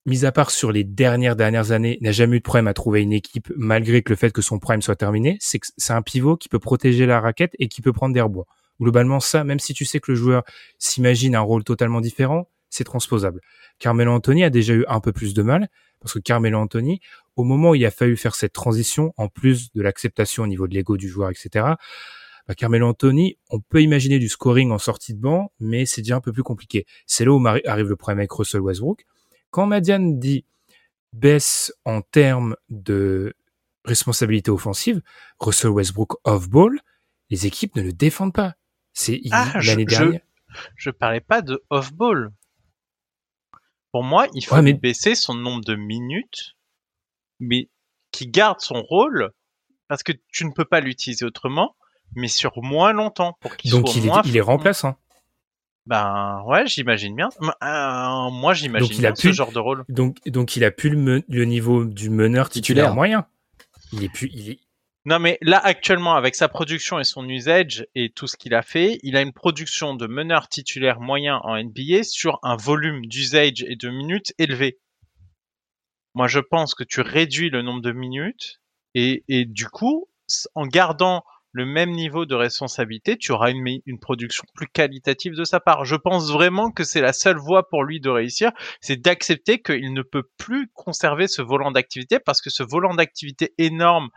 mis 0.05 0.25
à 0.25 0.31
part 0.31 0.51
sur 0.51 0.71
les 0.71 0.83
dernières 0.83 1.35
dernières 1.35 1.71
années, 1.71 1.97
n'a 2.01 2.11
jamais 2.11 2.37
eu 2.37 2.39
de 2.39 2.43
problème 2.43 2.67
à 2.67 2.73
trouver 2.73 3.01
une 3.01 3.13
équipe 3.13 3.51
malgré 3.55 4.03
que 4.03 4.11
le 4.11 4.15
fait 4.15 4.31
que 4.31 4.41
son 4.41 4.59
prime 4.59 4.81
soit 4.81 4.95
terminé. 4.95 5.37
C'est 5.39 5.59
c'est 5.77 5.93
un 5.93 6.01
pivot 6.01 6.37
qui 6.37 6.49
peut 6.49 6.59
protéger 6.59 7.05
la 7.05 7.19
raquette 7.19 7.53
et 7.59 7.67
qui 7.67 7.81
peut 7.81 7.93
prendre 7.93 8.13
des 8.13 8.21
rebonds. 8.21 8.45
Globalement, 8.81 9.19
ça, 9.19 9.43
même 9.43 9.59
si 9.59 9.73
tu 9.73 9.85
sais 9.85 9.99
que 9.99 10.11
le 10.11 10.15
joueur 10.15 10.43
s'imagine 10.77 11.35
un 11.35 11.41
rôle 11.41 11.63
totalement 11.63 12.01
différent, 12.01 12.49
c'est 12.73 12.83
transposable. 12.83 13.39
Carmelo 13.77 14.11
Anthony 14.11 14.43
a 14.43 14.49
déjà 14.49 14.73
eu 14.73 14.83
un 14.87 14.99
peu 14.99 15.11
plus 15.11 15.35
de 15.35 15.43
mal 15.43 15.69
parce 15.99 16.13
que 16.13 16.19
Carmelo 16.19 16.57
Anthony, 16.57 17.01
au 17.35 17.43
moment 17.43 17.69
où 17.69 17.75
il 17.75 17.85
a 17.85 17.91
fallu 17.91 18.17
faire 18.17 18.33
cette 18.33 18.51
transition, 18.51 19.13
en 19.15 19.27
plus 19.27 19.71
de 19.73 19.81
l'acceptation 19.83 20.43
au 20.43 20.47
niveau 20.47 20.67
de 20.67 20.73
l'ego 20.73 20.97
du 20.97 21.07
joueur, 21.07 21.29
etc., 21.29 21.65
bah, 22.47 22.55
Carmelo 22.55 22.87
Anthony, 22.87 23.37
on 23.51 23.59
peut 23.59 23.81
imaginer 23.83 24.17
du 24.17 24.27
scoring 24.27 24.71
en 24.71 24.79
sortie 24.79 25.13
de 25.13 25.21
banc, 25.21 25.51
mais 25.59 25.85
c'est 25.85 26.01
déjà 26.01 26.15
un 26.15 26.19
peu 26.19 26.33
plus 26.33 26.41
compliqué. 26.41 26.85
C'est 27.05 27.25
là 27.25 27.31
où 27.31 27.47
arrive 27.47 27.89
le 27.89 27.95
problème 27.95 28.19
avec 28.19 28.31
Russell 28.31 28.61
Westbrook. 28.61 29.05
Quand 29.51 29.67
Madiane 29.67 30.19
dit 30.19 30.43
baisse 31.13 31.71
en 31.85 32.01
termes 32.01 32.55
de 32.69 33.35
responsabilité 33.85 34.49
offensive, 34.49 35.01
Russell 35.39 35.69
Westbrook 35.69 36.15
off-ball, 36.23 36.79
les 37.29 37.45
équipes 37.45 37.75
ne 37.75 37.83
le 37.83 37.93
défendent 37.93 38.33
pas. 38.33 38.55
C'est 38.93 39.21
ah, 39.31 39.53
l'année 39.63 39.85
dernière. 39.85 40.21
Je, 40.49 40.65
je 40.75 40.89
parlais 40.89 41.21
pas 41.21 41.43
de 41.43 41.63
off-ball. 41.69 42.31
Pour 43.93 44.03
moi, 44.03 44.27
il 44.33 44.43
faut 44.43 44.61
baisser 44.61 45.13
son 45.13 45.35
nombre 45.35 45.63
de 45.63 45.75
minutes, 45.75 46.55
mais 47.39 47.69
qui 48.11 48.27
garde 48.27 48.59
son 48.59 48.81
rôle, 48.81 49.31
parce 49.87 50.01
que 50.01 50.11
tu 50.29 50.45
ne 50.45 50.51
peux 50.51 50.65
pas 50.65 50.79
l'utiliser 50.79 51.25
autrement, 51.25 51.75
mais 52.15 52.27
sur 52.27 52.51
moins 52.63 52.91
longtemps, 52.91 53.37
pour 53.39 53.55
qu'il 53.55 53.69
Donc 53.69 53.95
il, 53.95 54.07
est, 54.07 54.11
il 54.25 54.35
est 54.35 54.41
remplaçant. 54.41 54.97
Ben 55.85 56.41
ouais, 56.47 56.65
j'imagine 56.65 57.15
bien. 57.15 57.29
Euh, 57.41 58.29
moi, 58.31 58.55
j'imagine 58.55 58.97
bien 58.97 59.13
ce 59.13 59.31
genre 59.31 59.51
de 59.51 59.59
rôle. 59.59 59.85
Donc, 59.89 60.17
donc 60.25 60.55
il 60.55 60.63
a 60.63 60.71
plus 60.71 60.89
le, 60.89 61.45
niveau 61.45 61.85
du 61.85 62.09
meneur 62.09 62.49
titulaire, 62.49 62.95
moyen. 62.95 63.27
Il 63.91 64.03
est 64.03 64.09
plus, 64.09 64.31
il 64.33 64.49
est, 64.49 64.59
non, 65.05 65.19
mais 65.19 65.37
là, 65.41 65.59
actuellement, 65.59 66.15
avec 66.15 66.33
sa 66.33 66.47
production 66.47 66.97
et 66.97 67.03
son 67.03 67.27
usage 67.27 67.85
et 67.93 68.09
tout 68.09 68.25
ce 68.25 68.37
qu'il 68.37 68.53
a 68.53 68.61
fait, 68.61 68.99
il 69.03 69.17
a 69.17 69.21
une 69.21 69.33
production 69.33 69.95
de 69.95 70.07
meneur 70.07 70.47
titulaire 70.47 71.01
moyen 71.01 71.41
en 71.43 71.61
NBA 71.61 72.03
sur 72.03 72.39
un 72.41 72.55
volume 72.55 73.05
d'usage 73.07 73.63
et 73.67 73.75
de 73.75 73.89
minutes 73.89 74.33
élevé. 74.37 74.79
Moi, 76.13 76.27
je 76.27 76.39
pense 76.39 76.73
que 76.73 76.85
tu 76.85 77.01
réduis 77.01 77.49
le 77.49 77.61
nombre 77.61 77.81
de 77.81 77.91
minutes 77.91 78.61
et, 78.93 79.25
et 79.27 79.43
du 79.43 79.67
coup, 79.67 80.07
en 80.55 80.65
gardant 80.67 81.25
le 81.51 81.65
même 81.65 81.91
niveau 81.91 82.25
de 82.25 82.33
responsabilité, 82.33 83.17
tu 83.17 83.31
auras 83.31 83.51
une, 83.51 83.79
une 83.85 83.99
production 83.99 84.43
plus 84.55 84.67
qualitative 84.67 85.35
de 85.35 85.43
sa 85.43 85.59
part. 85.59 85.85
Je 85.85 85.95
pense 85.95 86.31
vraiment 86.31 86.71
que 86.71 86.83
c'est 86.83 87.01
la 87.01 87.13
seule 87.13 87.37
voie 87.37 87.69
pour 87.69 87.83
lui 87.83 87.99
de 87.99 88.09
réussir, 88.09 88.51
c'est 88.81 88.99
d'accepter 88.99 89.61
qu'il 89.61 89.93
ne 89.93 90.01
peut 90.01 90.27
plus 90.37 90.69
conserver 90.73 91.27
ce 91.27 91.41
volant 91.43 91.71
d'activité 91.71 92.19
parce 92.19 92.41
que 92.41 92.49
ce 92.49 92.63
volant 92.63 92.95
d'activité 92.95 93.53
énorme 93.59 94.09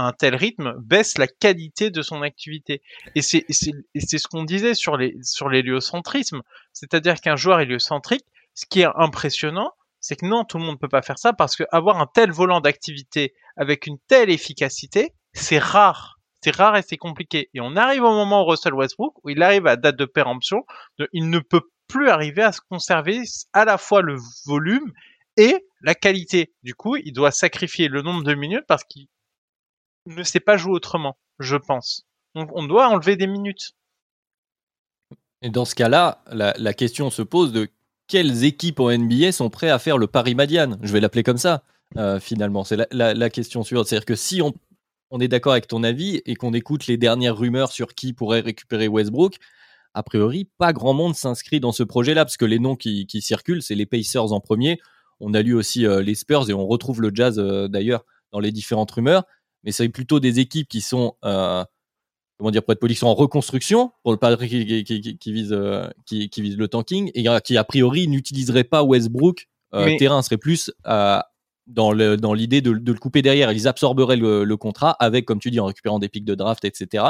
un 0.00 0.12
tel 0.12 0.34
rythme 0.34 0.74
baisse 0.78 1.18
la 1.18 1.26
qualité 1.26 1.90
de 1.90 2.02
son 2.02 2.22
activité. 2.22 2.82
Et 3.14 3.22
c'est 3.22 3.44
ce 3.48 4.28
qu'on 4.28 4.44
disait 4.44 4.74
sur 4.74 4.96
les 4.96 5.16
sur 5.22 5.48
l'héliocentrisme, 5.48 6.42
c'est-à-dire 6.72 7.20
qu'un 7.20 7.36
joueur 7.36 7.60
héliocentrique, 7.60 8.24
ce 8.54 8.66
qui 8.66 8.80
est 8.80 8.88
impressionnant, 8.96 9.72
c'est 10.00 10.16
que 10.16 10.26
non, 10.26 10.44
tout 10.44 10.58
le 10.58 10.64
monde 10.64 10.76
ne 10.76 10.78
peut 10.80 10.88
pas 10.88 11.02
faire 11.02 11.18
ça 11.18 11.32
parce 11.32 11.56
que 11.56 11.64
avoir 11.70 12.00
un 12.00 12.06
tel 12.06 12.32
volant 12.32 12.60
d'activité 12.60 13.34
avec 13.56 13.86
une 13.86 13.98
telle 14.08 14.30
efficacité, 14.30 15.12
c'est 15.32 15.58
rare. 15.58 16.18
C'est 16.42 16.56
rare 16.56 16.76
et 16.76 16.82
c'est 16.82 16.96
compliqué. 16.96 17.50
Et 17.52 17.60
on 17.60 17.76
arrive 17.76 18.02
au 18.02 18.12
moment 18.12 18.42
où 18.42 18.46
Russell 18.46 18.72
Westbrook, 18.72 19.14
où 19.22 19.28
il 19.28 19.42
arrive 19.42 19.66
à 19.66 19.76
date 19.76 19.96
de 19.96 20.06
péremption, 20.06 20.64
il 21.12 21.28
ne 21.28 21.38
peut 21.38 21.60
plus 21.86 22.08
arriver 22.08 22.42
à 22.42 22.52
se 22.52 22.60
conserver 22.66 23.22
à 23.52 23.66
la 23.66 23.76
fois 23.76 24.00
le 24.00 24.16
volume 24.46 24.90
et 25.36 25.66
la 25.82 25.94
qualité. 25.94 26.54
Du 26.62 26.74
coup, 26.74 26.96
il 26.96 27.12
doit 27.12 27.30
sacrifier 27.30 27.88
le 27.88 28.00
nombre 28.00 28.22
de 28.22 28.34
minutes 28.34 28.64
parce 28.66 28.84
qu'il 28.84 29.06
ne 30.06 30.22
sait 30.22 30.40
pas 30.40 30.56
jouer 30.56 30.72
autrement, 30.72 31.16
je 31.38 31.56
pense. 31.56 32.06
On 32.34 32.66
doit 32.66 32.88
enlever 32.88 33.16
des 33.16 33.26
minutes. 33.26 33.72
Et 35.42 35.50
dans 35.50 35.64
ce 35.64 35.74
cas-là, 35.74 36.22
la, 36.30 36.74
question 36.74 37.10
se 37.10 37.22
pose 37.22 37.52
de 37.52 37.68
quelles 38.06 38.44
équipes 38.44 38.80
en 38.80 38.90
NBA 38.90 39.32
sont 39.32 39.50
prêtes 39.50 39.70
à 39.70 39.78
faire 39.78 39.98
le 39.98 40.06
Paris 40.06 40.34
Madiane? 40.34 40.78
Je 40.82 40.92
vais 40.92 41.00
l'appeler 41.00 41.22
comme 41.22 41.38
ça, 41.38 41.62
euh, 41.96 42.20
finalement. 42.20 42.64
C'est 42.64 42.76
la, 42.92 43.30
question 43.30 43.62
suivante. 43.62 43.86
C'est-à-dire 43.86 44.06
que 44.06 44.16
si 44.16 44.42
on, 44.42 44.52
on 45.10 45.18
est 45.18 45.28
d'accord 45.28 45.52
avec 45.52 45.66
ton 45.66 45.82
avis 45.82 46.20
et 46.26 46.36
qu'on 46.36 46.52
écoute 46.52 46.86
les 46.86 46.98
dernières 46.98 47.36
rumeurs 47.36 47.72
sur 47.72 47.94
qui 47.94 48.12
pourrait 48.12 48.40
récupérer 48.40 48.86
Westbrook, 48.86 49.38
a 49.94 50.02
priori, 50.02 50.48
pas 50.58 50.72
grand 50.72 50.94
monde 50.94 51.14
s'inscrit 51.14 51.58
dans 51.58 51.72
ce 51.72 51.82
projet-là, 51.82 52.24
parce 52.24 52.36
que 52.36 52.44
les 52.44 52.58
noms 52.58 52.76
qui, 52.76 53.06
circulent, 53.20 53.62
c'est 53.62 53.74
les 53.74 53.86
Pacers 53.86 54.32
en 54.32 54.40
premier. 54.40 54.78
On 55.20 55.34
a 55.34 55.42
lu 55.42 55.54
aussi 55.54 55.86
euh, 55.86 56.02
les 56.02 56.14
Spurs 56.14 56.48
et 56.48 56.54
on 56.54 56.66
retrouve 56.66 57.00
le 57.00 57.10
Jazz 57.12 57.38
euh, 57.38 57.66
d'ailleurs 57.66 58.04
dans 58.30 58.40
les 58.40 58.52
différentes 58.52 58.90
rumeurs 58.90 59.24
mais 59.64 59.72
c'est 59.72 59.88
plutôt 59.88 60.20
des 60.20 60.40
équipes 60.40 60.68
qui 60.68 60.80
sont, 60.80 61.14
euh, 61.24 61.64
comment 62.38 62.50
dire, 62.50 62.62
pour 62.62 62.72
être 62.72 62.80
poli, 62.80 62.94
qui 62.94 63.00
sont 63.00 63.06
en 63.06 63.14
reconstruction, 63.14 63.92
pour 64.02 64.12
le 64.12 64.18
Paris 64.18 64.48
qui, 64.48 64.84
qui, 64.84 65.18
qui, 65.18 65.32
vise, 65.32 65.52
euh, 65.52 65.88
qui, 66.06 66.30
qui, 66.30 66.42
vise 66.42 66.56
le 66.56 66.68
tanking, 66.68 67.10
et 67.14 67.24
qui 67.44 67.56
a 67.56 67.64
priori 67.64 68.08
n'utiliserait 68.08 68.64
pas 68.64 68.82
Westbrook. 68.82 69.48
Euh, 69.74 69.96
Terrain 69.98 70.20
serait 70.22 70.36
plus 70.36 70.72
euh, 70.86 71.20
dans 71.66 71.92
l'idée 71.92 72.60
dans 72.60 72.72
de, 72.72 72.78
de, 72.78 72.92
le 72.92 72.98
couper 72.98 73.22
derrière. 73.22 73.52
Ils 73.52 73.68
absorberaient 73.68 74.16
le, 74.16 74.44
le, 74.44 74.56
contrat 74.56 74.96
avec, 74.98 75.26
comme 75.26 75.38
tu 75.38 75.50
dis, 75.50 75.60
en 75.60 75.66
récupérant 75.66 75.98
des 75.98 76.08
pics 76.08 76.24
de 76.24 76.34
draft, 76.34 76.64
etc. 76.64 77.04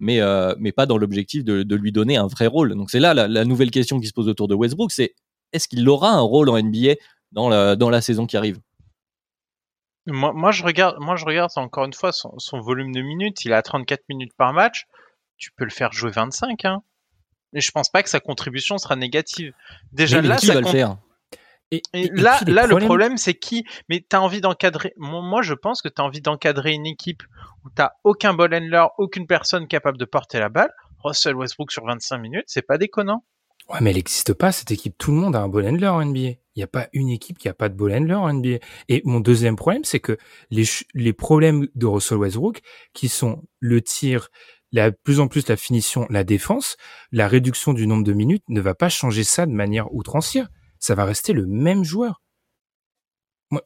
Mais, 0.00 0.20
euh, 0.20 0.54
mais 0.58 0.72
pas 0.72 0.86
dans 0.86 0.98
l'objectif 0.98 1.44
de, 1.44 1.62
de, 1.62 1.76
lui 1.76 1.92
donner 1.92 2.16
un 2.16 2.26
vrai 2.26 2.46
rôle. 2.46 2.74
Donc 2.74 2.90
c'est 2.90 2.98
là 2.98 3.14
la, 3.14 3.28
la, 3.28 3.44
nouvelle 3.44 3.70
question 3.70 4.00
qui 4.00 4.08
se 4.08 4.12
pose 4.12 4.28
autour 4.28 4.48
de 4.48 4.54
Westbrook, 4.54 4.90
c'est 4.90 5.14
est-ce 5.52 5.68
qu'il 5.68 5.88
aura 5.88 6.10
un 6.10 6.20
rôle 6.20 6.48
en 6.48 6.60
NBA 6.60 6.94
dans 7.30 7.48
la, 7.48 7.76
dans 7.76 7.90
la 7.90 8.00
saison 8.00 8.26
qui 8.26 8.36
arrive? 8.36 8.58
Moi, 10.06 10.32
moi, 10.32 10.50
je 10.50 10.64
regarde, 10.64 10.96
moi, 10.98 11.16
je 11.16 11.24
regarde 11.24 11.50
encore 11.56 11.84
une 11.84 11.92
fois 11.92 12.12
son, 12.12 12.38
son, 12.38 12.60
volume 12.60 12.92
de 12.92 13.02
minutes. 13.02 13.44
Il 13.44 13.52
a 13.52 13.62
34 13.62 14.02
minutes 14.08 14.32
par 14.36 14.52
match. 14.52 14.86
Tu 15.36 15.50
peux 15.52 15.64
le 15.64 15.70
faire 15.70 15.92
jouer 15.92 16.10
25, 16.10 16.64
hein. 16.64 16.82
Et 17.54 17.60
je 17.60 17.70
pense 17.70 17.90
pas 17.90 18.02
que 18.02 18.08
sa 18.08 18.20
contribution 18.20 18.78
sera 18.78 18.96
négative. 18.96 19.52
Déjà 19.92 20.22
là, 20.22 20.38
ça 20.38 20.54
va 20.54 20.60
le 20.60 20.66
faire? 20.66 20.96
Et, 21.70 22.10
là, 22.12 22.38
là, 22.46 22.66
le 22.66 22.76
problème, 22.78 23.16
c'est 23.16 23.34
qui? 23.34 23.64
Mais 23.88 24.04
t'as 24.06 24.18
envie 24.18 24.42
d'encadrer. 24.42 24.92
Moi, 24.98 25.40
je 25.40 25.54
pense 25.54 25.80
que 25.80 25.88
t'as 25.88 26.02
envie 26.02 26.20
d'encadrer 26.20 26.72
une 26.72 26.86
équipe 26.86 27.22
où 27.64 27.70
t'as 27.70 27.92
aucun 28.04 28.34
ball 28.34 28.54
handler, 28.54 28.84
aucune 28.98 29.26
personne 29.26 29.66
capable 29.66 29.96
de 29.96 30.04
porter 30.04 30.38
la 30.38 30.50
balle. 30.50 30.70
Russell 31.02 31.34
Westbrook 31.34 31.72
sur 31.72 31.84
25 31.86 32.18
minutes, 32.18 32.44
c'est 32.46 32.62
pas 32.62 32.76
déconnant. 32.76 33.24
Ouais, 33.70 33.78
mais 33.80 33.90
elle 33.90 33.96
n'existe 33.96 34.34
pas, 34.34 34.52
cette 34.52 34.70
équipe. 34.70 34.96
Tout 34.98 35.12
le 35.12 35.16
monde 35.16 35.34
a 35.34 35.40
un 35.40 35.48
ball 35.48 35.66
handler 35.66 35.88
en 35.88 36.04
NBA. 36.04 36.41
Il 36.54 36.60
n'y 36.60 36.64
a 36.64 36.68
pas 36.68 36.88
une 36.92 37.08
équipe 37.08 37.38
qui 37.38 37.48
a 37.48 37.54
pas 37.54 37.68
de 37.68 37.74
ball 37.74 37.92
handler 37.92 38.14
en 38.14 38.32
NBA. 38.32 38.58
Et 38.88 39.02
mon 39.04 39.20
deuxième 39.20 39.56
problème, 39.56 39.84
c'est 39.84 40.00
que 40.00 40.18
les, 40.50 40.64
les 40.94 41.12
problèmes 41.12 41.66
de 41.74 41.86
Russell 41.86 42.18
Westbrook, 42.18 42.60
qui 42.92 43.08
sont 43.08 43.42
le 43.60 43.80
tir, 43.80 44.28
la 44.72 44.90
plus 44.90 45.20
en 45.20 45.28
plus 45.28 45.48
la 45.48 45.56
finition, 45.56 46.06
la 46.10 46.24
défense, 46.24 46.76
la 47.10 47.28
réduction 47.28 47.72
du 47.72 47.86
nombre 47.86 48.04
de 48.04 48.12
minutes 48.12 48.44
ne 48.48 48.60
va 48.60 48.74
pas 48.74 48.88
changer 48.88 49.24
ça 49.24 49.46
de 49.46 49.52
manière 49.52 49.94
outrancière. 49.94 50.48
Ça 50.78 50.94
va 50.94 51.04
rester 51.04 51.32
le 51.32 51.46
même 51.46 51.84
joueur. 51.84 52.22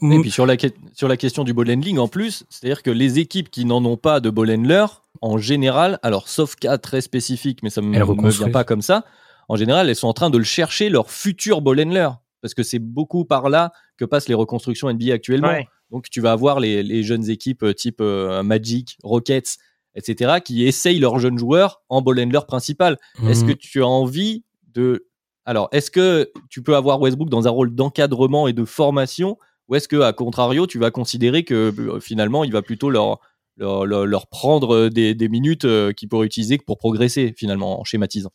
Et 0.02 0.20
puis 0.20 0.30
sur 0.30 0.46
la, 0.46 0.56
sur 0.94 1.06
la 1.06 1.16
question 1.16 1.44
du 1.44 1.54
ball 1.54 1.70
handling, 1.70 1.98
en 1.98 2.08
plus, 2.08 2.44
c'est-à-dire 2.48 2.82
que 2.82 2.90
les 2.90 3.20
équipes 3.20 3.50
qui 3.50 3.64
n'en 3.64 3.84
ont 3.84 3.96
pas 3.96 4.20
de 4.20 4.30
ball 4.30 4.50
handler, 4.50 4.86
en 5.22 5.38
général, 5.38 6.00
alors 6.02 6.28
sauf 6.28 6.56
cas 6.56 6.76
très 6.78 7.00
spécifiques, 7.00 7.62
mais 7.62 7.70
ça 7.70 7.80
ne 7.80 7.86
me, 7.86 8.30
vient 8.30 8.50
pas 8.50 8.64
comme 8.64 8.82
ça, 8.82 9.04
en 9.48 9.56
général, 9.56 9.88
elles 9.88 9.96
sont 9.96 10.08
en 10.08 10.12
train 10.12 10.30
de 10.30 10.38
le 10.38 10.44
chercher, 10.44 10.88
leur 10.88 11.10
futur 11.10 11.60
ball 11.60 11.80
handler. 11.80 12.08
Parce 12.42 12.54
que 12.54 12.62
c'est 12.62 12.78
beaucoup 12.78 13.24
par 13.24 13.48
là 13.48 13.72
que 13.96 14.04
passent 14.04 14.28
les 14.28 14.34
reconstructions 14.34 14.92
NBA 14.92 15.12
actuellement. 15.12 15.58
Donc 15.90 16.10
tu 16.10 16.20
vas 16.20 16.32
avoir 16.32 16.60
les, 16.60 17.02
jeunes 17.02 17.30
équipes 17.30 17.62
euh, 17.62 17.72
type 17.72 18.00
euh, 18.00 18.42
Magic, 18.42 18.98
Rockets, 19.02 19.56
etc., 19.94 20.40
qui 20.44 20.66
essayent 20.66 20.98
leurs 20.98 21.18
jeunes 21.18 21.38
joueurs 21.38 21.82
en 21.88 22.02
ball 22.02 22.20
handler 22.20 22.40
principal. 22.46 22.98
Est-ce 23.26 23.44
que 23.44 23.52
mhm. 23.52 23.56
tu 23.56 23.82
as 23.82 23.86
envie 23.86 24.44
de... 24.74 25.06
Alors, 25.44 25.68
est-ce 25.72 25.90
que 25.90 26.30
tu 26.50 26.62
peux 26.62 26.74
avoir 26.74 27.00
Westbrook 27.00 27.30
dans 27.30 27.46
un 27.46 27.50
rôle 27.50 27.74
d'encadrement 27.74 28.48
et 28.48 28.52
de 28.52 28.64
formation 28.64 29.38
ou 29.68 29.74
est-ce 29.74 29.88
que, 29.88 30.00
à 30.00 30.12
contrario, 30.12 30.66
tu 30.66 30.78
vas 30.78 30.90
considérer 30.90 31.44
que 31.44 31.74
euh, 31.78 32.00
finalement, 32.00 32.44
il 32.44 32.52
va 32.52 32.62
plutôt 32.62 32.90
leur, 32.90 33.20
leur, 33.56 34.26
prendre 34.28 34.88
des, 34.88 35.28
minutes 35.28 35.64
euh, 35.64 35.92
qu'ils 35.92 36.08
pourraient 36.08 36.26
utiliser 36.26 36.58
pour 36.58 36.78
progresser, 36.78 37.34
finalement, 37.36 37.80
en 37.80 37.84
schématisant? 37.84 38.30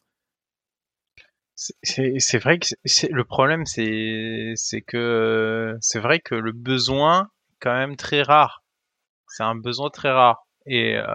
C'est 1.83 2.37
vrai 2.39 2.59
que 2.59 2.67
le 3.11 3.23
problème, 3.23 3.65
c'est 3.65 4.81
que 4.87 5.77
c'est 5.81 5.99
vrai 5.99 6.19
que 6.19 6.35
le 6.35 6.51
besoin, 6.51 7.29
est 7.51 7.57
quand 7.59 7.73
même 7.73 7.95
très 7.95 8.23
rare. 8.23 8.63
C'est 9.27 9.43
un 9.43 9.55
besoin 9.55 9.89
très 9.89 10.11
rare. 10.11 10.47
Et 10.65 10.97
euh, 10.97 11.05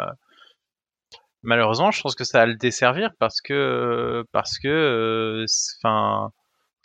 malheureusement, 1.42 1.90
je 1.90 2.00
pense 2.00 2.14
que 2.14 2.24
ça 2.24 2.40
va 2.40 2.46
le 2.46 2.56
desservir 2.56 3.10
parce 3.18 3.40
que 3.40 4.24
parce 4.32 4.58
que 4.58 5.44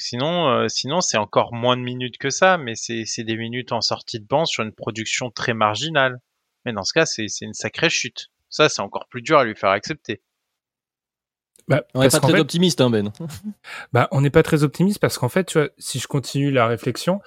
Sinon, 0.01 0.49
euh, 0.49 0.67
sinon 0.67 0.99
c'est 0.99 1.17
encore 1.17 1.53
moins 1.53 1.77
de 1.77 1.83
minutes 1.83 2.17
que 2.17 2.31
ça, 2.31 2.57
mais 2.57 2.73
c'est 2.73 3.23
des 3.23 3.37
minutes 3.37 3.71
en 3.71 3.81
sortie 3.81 4.19
de 4.19 4.25
banc 4.25 4.45
sur 4.45 4.63
une 4.63 4.71
production 4.71 5.29
très 5.29 5.53
marginale. 5.53 6.19
Mais 6.65 6.73
dans 6.73 6.83
ce 6.83 6.91
cas, 6.91 7.05
c'est 7.05 7.27
une 7.41 7.53
sacrée 7.53 7.91
chute. 7.91 8.31
Ça, 8.49 8.67
c'est 8.67 8.81
encore 8.81 9.07
plus 9.07 9.21
dur 9.21 9.37
à 9.37 9.43
lui 9.43 9.55
faire 9.55 9.69
accepter. 9.69 10.19
Bah, 11.71 11.83
on 11.93 12.01
n'est 12.01 12.09
pas 12.09 12.19
très 12.19 12.39
optimiste, 12.39 12.81
hein, 12.81 12.89
Ben. 12.89 13.11
bah, 13.93 14.07
on 14.11 14.21
n'est 14.21 14.29
pas 14.29 14.43
très 14.43 14.63
optimiste 14.63 14.99
parce 14.99 15.17
qu'en 15.17 15.29
fait, 15.29 15.45
tu 15.45 15.59
vois, 15.59 15.69
si 15.77 15.99
je 15.99 16.07
continue 16.07 16.51
la 16.51 16.67
réflexion, 16.67 17.19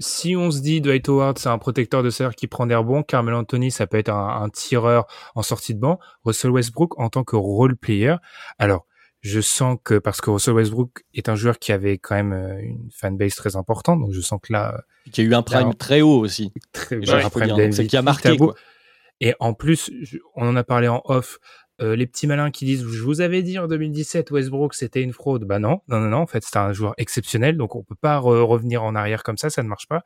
si 0.00 0.34
on 0.36 0.50
se 0.50 0.60
dit 0.60 0.80
Dwight 0.80 1.08
Howard, 1.08 1.38
c'est 1.38 1.48
un 1.48 1.58
protecteur 1.58 2.02
de 2.02 2.10
serre 2.10 2.34
qui 2.34 2.48
prend 2.48 2.66
des 2.66 2.74
rebonds, 2.74 3.02
Carmel 3.02 3.34
Anthony, 3.34 3.70
ça 3.70 3.86
peut 3.86 3.96
être 3.96 4.10
un, 4.10 4.42
un, 4.42 4.48
tireur 4.48 5.06
en 5.34 5.42
sortie 5.42 5.74
de 5.74 5.80
banc, 5.80 6.00
Russell 6.24 6.50
Westbrook 6.50 6.98
en 6.98 7.08
tant 7.08 7.22
que 7.22 7.36
role 7.36 7.76
player. 7.76 8.16
Alors, 8.58 8.86
je 9.24 9.40
sens 9.40 9.78
que 9.82 9.98
parce 9.98 10.20
que 10.20 10.30
Russell 10.30 10.54
Westbrook 10.54 11.02
est 11.14 11.28
un 11.28 11.34
joueur 11.34 11.58
qui 11.58 11.72
avait 11.72 11.96
quand 11.96 12.14
même 12.14 12.32
euh, 12.32 12.60
une 12.60 12.90
fanbase 12.92 13.34
très 13.34 13.56
importante, 13.56 14.00
donc 14.00 14.12
je 14.12 14.20
sens 14.20 14.38
que 14.42 14.52
là, 14.52 14.82
qui 15.10 15.22
a 15.22 15.24
eu 15.24 15.34
un 15.34 15.42
prime 15.42 15.74
très 15.74 16.02
haut 16.02 16.18
aussi, 16.18 16.52
très 16.72 16.96
un 17.10 17.30
prime 17.30 17.72
c'est 17.72 17.86
qui 17.86 17.96
a 17.96 18.02
marqué. 18.02 18.36
Quoi. 18.36 18.54
Et 19.20 19.34
en 19.40 19.54
plus, 19.54 19.90
on 20.34 20.46
en 20.46 20.56
a 20.56 20.64
parlé 20.64 20.88
en 20.88 21.00
off. 21.04 21.38
Euh, 21.80 21.96
les 21.96 22.06
petits 22.06 22.28
malins 22.28 22.52
qui 22.52 22.64
disent 22.64 22.86
je 22.86 23.02
vous 23.02 23.20
avais 23.20 23.42
dit 23.42 23.58
en 23.58 23.66
2017 23.66 24.30
Westbrook 24.30 24.74
c'était 24.74 25.02
une 25.02 25.12
fraude. 25.12 25.44
Bah 25.44 25.58
non 25.58 25.80
non 25.88 25.98
non 25.98 26.08
non 26.08 26.18
en 26.18 26.26
fait 26.26 26.44
c'est 26.44 26.56
un 26.56 26.72
joueur 26.72 26.94
exceptionnel 26.98 27.56
donc 27.56 27.74
on 27.74 27.82
peut 27.82 27.96
pas 27.96 28.18
revenir 28.18 28.84
en 28.84 28.94
arrière 28.94 29.24
comme 29.24 29.38
ça 29.38 29.50
ça 29.50 29.62
ne 29.62 29.68
marche 29.68 29.88
pas. 29.88 30.02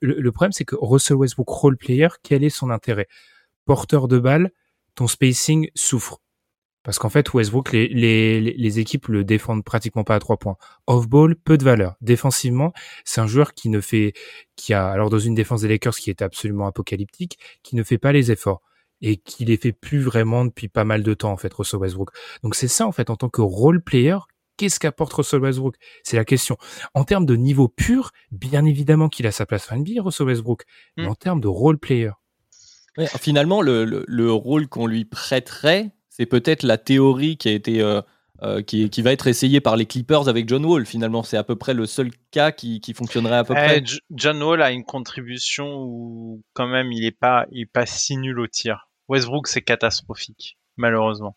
Le, 0.00 0.30
problème 0.32 0.52
c'est 0.52 0.64
que 0.64 0.76
Russell 0.78 1.16
Westbrook 1.16 1.48
role 1.48 1.76
player 1.76 2.08
quel 2.22 2.44
est 2.44 2.50
son 2.50 2.70
intérêt? 2.70 3.08
Porteur 3.64 4.08
de 4.08 4.18
balle 4.18 4.50
ton 4.94 5.06
spacing 5.08 5.68
souffre. 5.74 6.20
Parce 6.82 7.00
qu'en 7.00 7.08
fait, 7.08 7.34
Westbrook, 7.34 7.72
les, 7.72 8.40
les, 8.40 8.78
équipes 8.78 9.08
le 9.08 9.24
défendent 9.24 9.64
pratiquement 9.64 10.04
pas 10.04 10.14
à 10.14 10.20
trois 10.20 10.36
points. 10.36 10.56
Off-ball, 10.86 11.34
peu 11.34 11.58
de 11.58 11.64
valeur. 11.64 11.96
Défensivement, 12.00 12.72
c'est 13.04 13.20
un 13.20 13.26
joueur 13.26 13.54
qui 13.54 13.70
ne 13.70 13.80
fait, 13.80 14.12
qui 14.54 14.72
a, 14.72 14.86
alors 14.86 15.10
dans 15.10 15.18
une 15.18 15.34
défense 15.34 15.62
des 15.62 15.68
Lakers 15.68 15.96
qui 15.96 16.10
est 16.10 16.22
absolument 16.22 16.68
apocalyptique, 16.68 17.40
qui 17.64 17.74
ne 17.74 17.82
fait 17.82 17.98
pas 17.98 18.12
les 18.12 18.30
efforts 18.30 18.62
et 19.02 19.16
qui 19.16 19.44
les 19.44 19.56
fait 19.56 19.72
plus 19.72 20.00
vraiment 20.00 20.44
depuis 20.44 20.68
pas 20.68 20.84
mal 20.84 21.02
de 21.02 21.14
temps, 21.14 21.32
en 21.32 21.36
fait, 21.36 21.52
Russell 21.52 21.80
Westbrook. 21.80 22.10
Donc 22.42 22.54
c'est 22.54 22.68
ça, 22.68 22.86
en 22.86 22.92
fait, 22.92 23.10
en 23.10 23.16
tant 23.16 23.28
que 23.28 23.40
role 23.40 23.82
player, 23.82 24.16
qu'est-ce 24.56 24.80
qu'apporte 24.80 25.12
Russell 25.12 25.40
Westbrook? 25.40 25.76
C'est 26.02 26.16
la 26.16 26.24
question. 26.24 26.56
En 26.94 27.04
termes 27.04 27.26
de 27.26 27.36
niveau 27.36 27.68
pur, 27.68 28.12
bien 28.30 28.64
évidemment 28.64 29.08
qu'il 29.08 29.26
a 29.26 29.32
sa 29.32 29.46
place 29.46 29.70
en 29.70 29.76
NBA, 29.76 30.02
Russell 30.02 30.26
Westbrook. 30.26 30.64
Mais 30.96 31.04
hmm. 31.04 31.10
en 31.10 31.14
termes 31.14 31.40
de 31.40 31.48
role 31.48 31.78
player. 31.78 32.12
finalement, 33.20 33.62
le, 33.62 33.84
le, 33.84 34.04
le 34.06 34.32
rôle 34.32 34.68
qu'on 34.68 34.86
lui 34.86 35.04
prêterait, 35.04 35.90
c'est 36.08 36.26
peut-être 36.26 36.62
la 36.62 36.78
théorie 36.78 37.36
qui 37.36 37.48
a 37.48 37.52
été 37.52 37.82
euh, 37.82 38.00
euh, 38.42 38.62
qui, 38.62 38.90
qui, 38.90 39.02
va 39.02 39.12
être 39.12 39.26
essayée 39.26 39.60
par 39.60 39.76
les 39.76 39.86
Clippers 39.86 40.28
avec 40.28 40.48
John 40.48 40.64
Wall. 40.64 40.84
Finalement, 40.84 41.22
c'est 41.22 41.36
à 41.36 41.44
peu 41.44 41.56
près 41.56 41.74
le 41.74 41.86
seul 41.86 42.10
cas 42.30 42.52
qui, 42.52 42.80
qui 42.80 42.92
fonctionnerait 42.92 43.36
à 43.36 43.44
peu 43.44 43.54
près. 43.54 43.78
Eh, 43.78 43.98
John 44.10 44.42
Wall 44.42 44.62
a 44.62 44.72
une 44.72 44.84
contribution 44.84 45.76
où 45.78 46.42
quand 46.52 46.66
même 46.66 46.92
il 46.92 47.04
est 47.04 47.18
pas 47.18 47.46
il 47.50 47.62
est 47.62 47.70
pas 47.72 47.86
si 47.86 48.16
nul 48.16 48.38
au 48.38 48.46
tir. 48.46 48.88
Westbrook 49.08 49.46
c'est 49.46 49.62
catastrophique 49.62 50.58
malheureusement. 50.76 51.36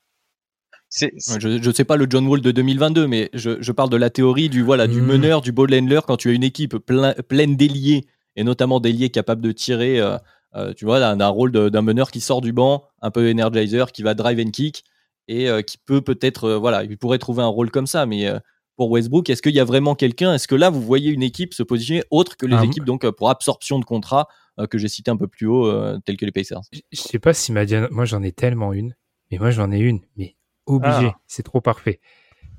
Je 0.91 1.67
ne 1.67 1.73
sais 1.73 1.85
pas 1.85 1.97
le 1.97 2.07
John 2.09 2.25
Wall 2.27 2.41
de 2.41 2.51
2022, 2.51 3.05
mais 3.07 3.29
je, 3.33 3.61
je 3.61 3.71
parle 3.71 3.91
de 3.91 3.97
la 3.97 4.09
théorie 4.09 4.49
du 4.49 4.63
voilà 4.63 4.87
du 4.87 5.01
hmm. 5.01 5.05
meneur, 5.05 5.41
du 5.41 5.51
ball 5.51 5.73
handler 5.73 5.99
quand 6.05 6.17
tu 6.17 6.29
as 6.29 6.33
une 6.33 6.43
équipe 6.43 6.77
plein, 6.77 7.13
pleine 7.27 7.55
d'ailiers 7.55 8.07
et 8.35 8.43
notamment 8.43 8.79
d'ailiers 8.79 9.09
capables 9.09 9.41
de 9.41 9.51
tirer. 9.51 9.99
Euh, 9.99 10.17
euh, 10.55 10.73
tu 10.73 10.85
vois, 10.85 11.15
d'un 11.15 11.27
rôle 11.27 11.51
d'un 11.51 11.81
meneur 11.83 12.09
qui 12.09 12.21
sort 12.21 12.41
du 12.41 12.53
banc, 12.53 12.83
un 13.03 13.11
peu 13.11 13.29
energizer, 13.29 13.91
qui 13.91 14.01
va 14.01 14.15
drive 14.15 14.39
and 14.39 14.49
kick 14.49 14.83
et 15.29 15.47
euh, 15.47 15.61
qui 15.61 15.77
peut 15.77 16.01
peut-être, 16.01 16.45
euh, 16.45 16.57
voilà, 16.57 16.83
il 16.83 16.97
pourrait 16.97 17.19
trouver 17.19 17.43
un 17.43 17.47
rôle 17.47 17.71
comme 17.71 17.87
ça. 17.87 18.05
Mais 18.05 18.27
pour 18.75 18.89
Westbrook, 18.89 19.29
est-ce 19.29 19.41
qu'il 19.41 19.55
y 19.55 19.59
a 19.59 19.63
vraiment 19.63 19.95
quelqu'un? 19.95 20.33
Est-ce 20.33 20.47
que 20.47 20.55
là, 20.55 20.69
vous 20.69 20.81
voyez 20.81 21.11
une 21.11 21.23
équipe 21.23 21.53
se 21.53 21.63
positionner 21.63 22.03
autre 22.09 22.35
que 22.35 22.45
les 22.45 22.57
ah, 22.57 22.65
équipes 22.65 22.85
donc 22.85 23.09
pour 23.11 23.29
absorption 23.29 23.79
de 23.79 23.85
contrats 23.85 24.27
que 24.69 24.77
j'ai 24.77 24.89
cité 24.89 25.09
un 25.09 25.15
peu 25.15 25.27
plus 25.27 25.47
haut, 25.47 25.71
telles 26.01 26.17
que 26.17 26.25
les 26.25 26.31
Pacers? 26.31 26.61
Je 26.91 26.99
sais 26.99 27.19
pas 27.19 27.33
si 27.33 27.51
Madiane, 27.51 27.87
moi 27.91 28.05
j'en 28.05 28.23
ai 28.23 28.31
tellement 28.31 28.73
une, 28.73 28.95
mais 29.31 29.37
moi 29.37 29.51
j'en 29.51 29.71
ai 29.71 29.79
une, 29.79 30.01
mais 30.17 30.35
obligé, 30.65 31.11
ah. 31.13 31.19
c'est 31.27 31.43
trop 31.43 31.61
parfait. 31.61 32.01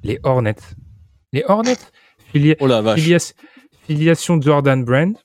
Les 0.02 0.18
Hornets. 0.22 0.54
Les 1.32 1.44
Hornets, 1.46 1.76
oh 2.60 2.66
la 2.66 2.80
vache. 2.80 3.34
filiation 3.86 4.40
Jordan 4.40 4.84
Brand, 4.84 5.16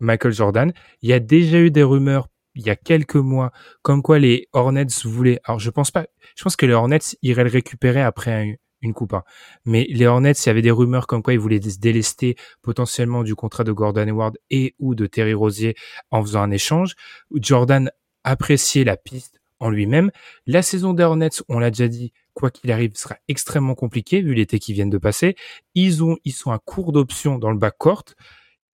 Michael 0.00 0.32
Jordan. 0.32 0.72
Il 1.02 1.10
y 1.10 1.12
a 1.12 1.20
déjà 1.20 1.58
eu 1.58 1.70
des 1.70 1.82
rumeurs 1.82 2.28
il 2.56 2.66
y 2.66 2.70
a 2.70 2.76
quelques 2.76 3.16
mois 3.16 3.52
comme 3.82 4.02
quoi 4.02 4.18
les 4.18 4.48
Hornets 4.52 4.86
voulaient. 5.04 5.40
Alors 5.44 5.60
je 5.60 5.70
pense 5.70 5.90
pas. 5.90 6.06
Je 6.36 6.42
pense 6.42 6.56
que 6.56 6.66
les 6.66 6.72
Hornets 6.72 6.98
iraient 7.22 7.44
le 7.44 7.50
récupérer 7.50 8.02
après 8.02 8.58
une 8.82 8.94
coupe. 8.94 9.14
Hein. 9.14 9.22
Mais 9.64 9.86
les 9.90 10.06
Hornets, 10.06 10.32
il 10.32 10.46
y 10.46 10.50
avait 10.50 10.62
des 10.62 10.70
rumeurs 10.70 11.06
comme 11.06 11.22
quoi 11.22 11.34
ils 11.34 11.38
voulaient 11.38 11.60
se 11.60 11.78
délester 11.78 12.36
potentiellement 12.62 13.22
du 13.22 13.34
contrat 13.34 13.64
de 13.64 13.72
Gordon 13.72 14.06
Hayward 14.06 14.38
et 14.50 14.74
ou 14.78 14.94
de 14.94 15.06
Terry 15.06 15.34
Rosier 15.34 15.76
en 16.10 16.22
faisant 16.22 16.42
un 16.42 16.50
échange. 16.50 16.94
Jordan 17.34 17.90
appréciait 18.24 18.84
la 18.84 18.96
piste 18.96 19.40
en 19.60 19.70
lui-même. 19.70 20.10
La 20.46 20.62
saison 20.62 20.92
des 20.92 21.02
Hornets, 21.02 21.30
on 21.48 21.58
l'a 21.58 21.70
déjà 21.70 21.88
dit, 21.88 22.12
quoi 22.34 22.50
qu'il 22.50 22.70
arrive, 22.70 22.92
sera 22.94 23.16
extrêmement 23.28 23.74
compliquée 23.74 24.20
vu 24.20 24.34
l'été 24.34 24.58
qui 24.58 24.72
viennent 24.72 24.90
de 24.90 24.98
passer. 24.98 25.36
Ils 25.74 26.04
ont, 26.04 26.16
ils 26.24 26.32
sont 26.32 26.50
à 26.50 26.58
court 26.58 26.92
d'options 26.92 27.38
dans 27.38 27.50
le 27.50 27.58
backcourt 27.58 28.04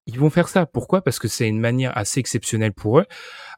ils 0.08 0.20
vont 0.20 0.30
faire 0.30 0.48
ça. 0.48 0.66
Pourquoi? 0.66 1.02
Parce 1.02 1.20
que 1.20 1.28
c'est 1.28 1.48
une 1.48 1.60
manière 1.60 1.96
assez 1.98 2.20
exceptionnelle 2.20 2.74
pour 2.74 3.00
eux. 3.00 3.06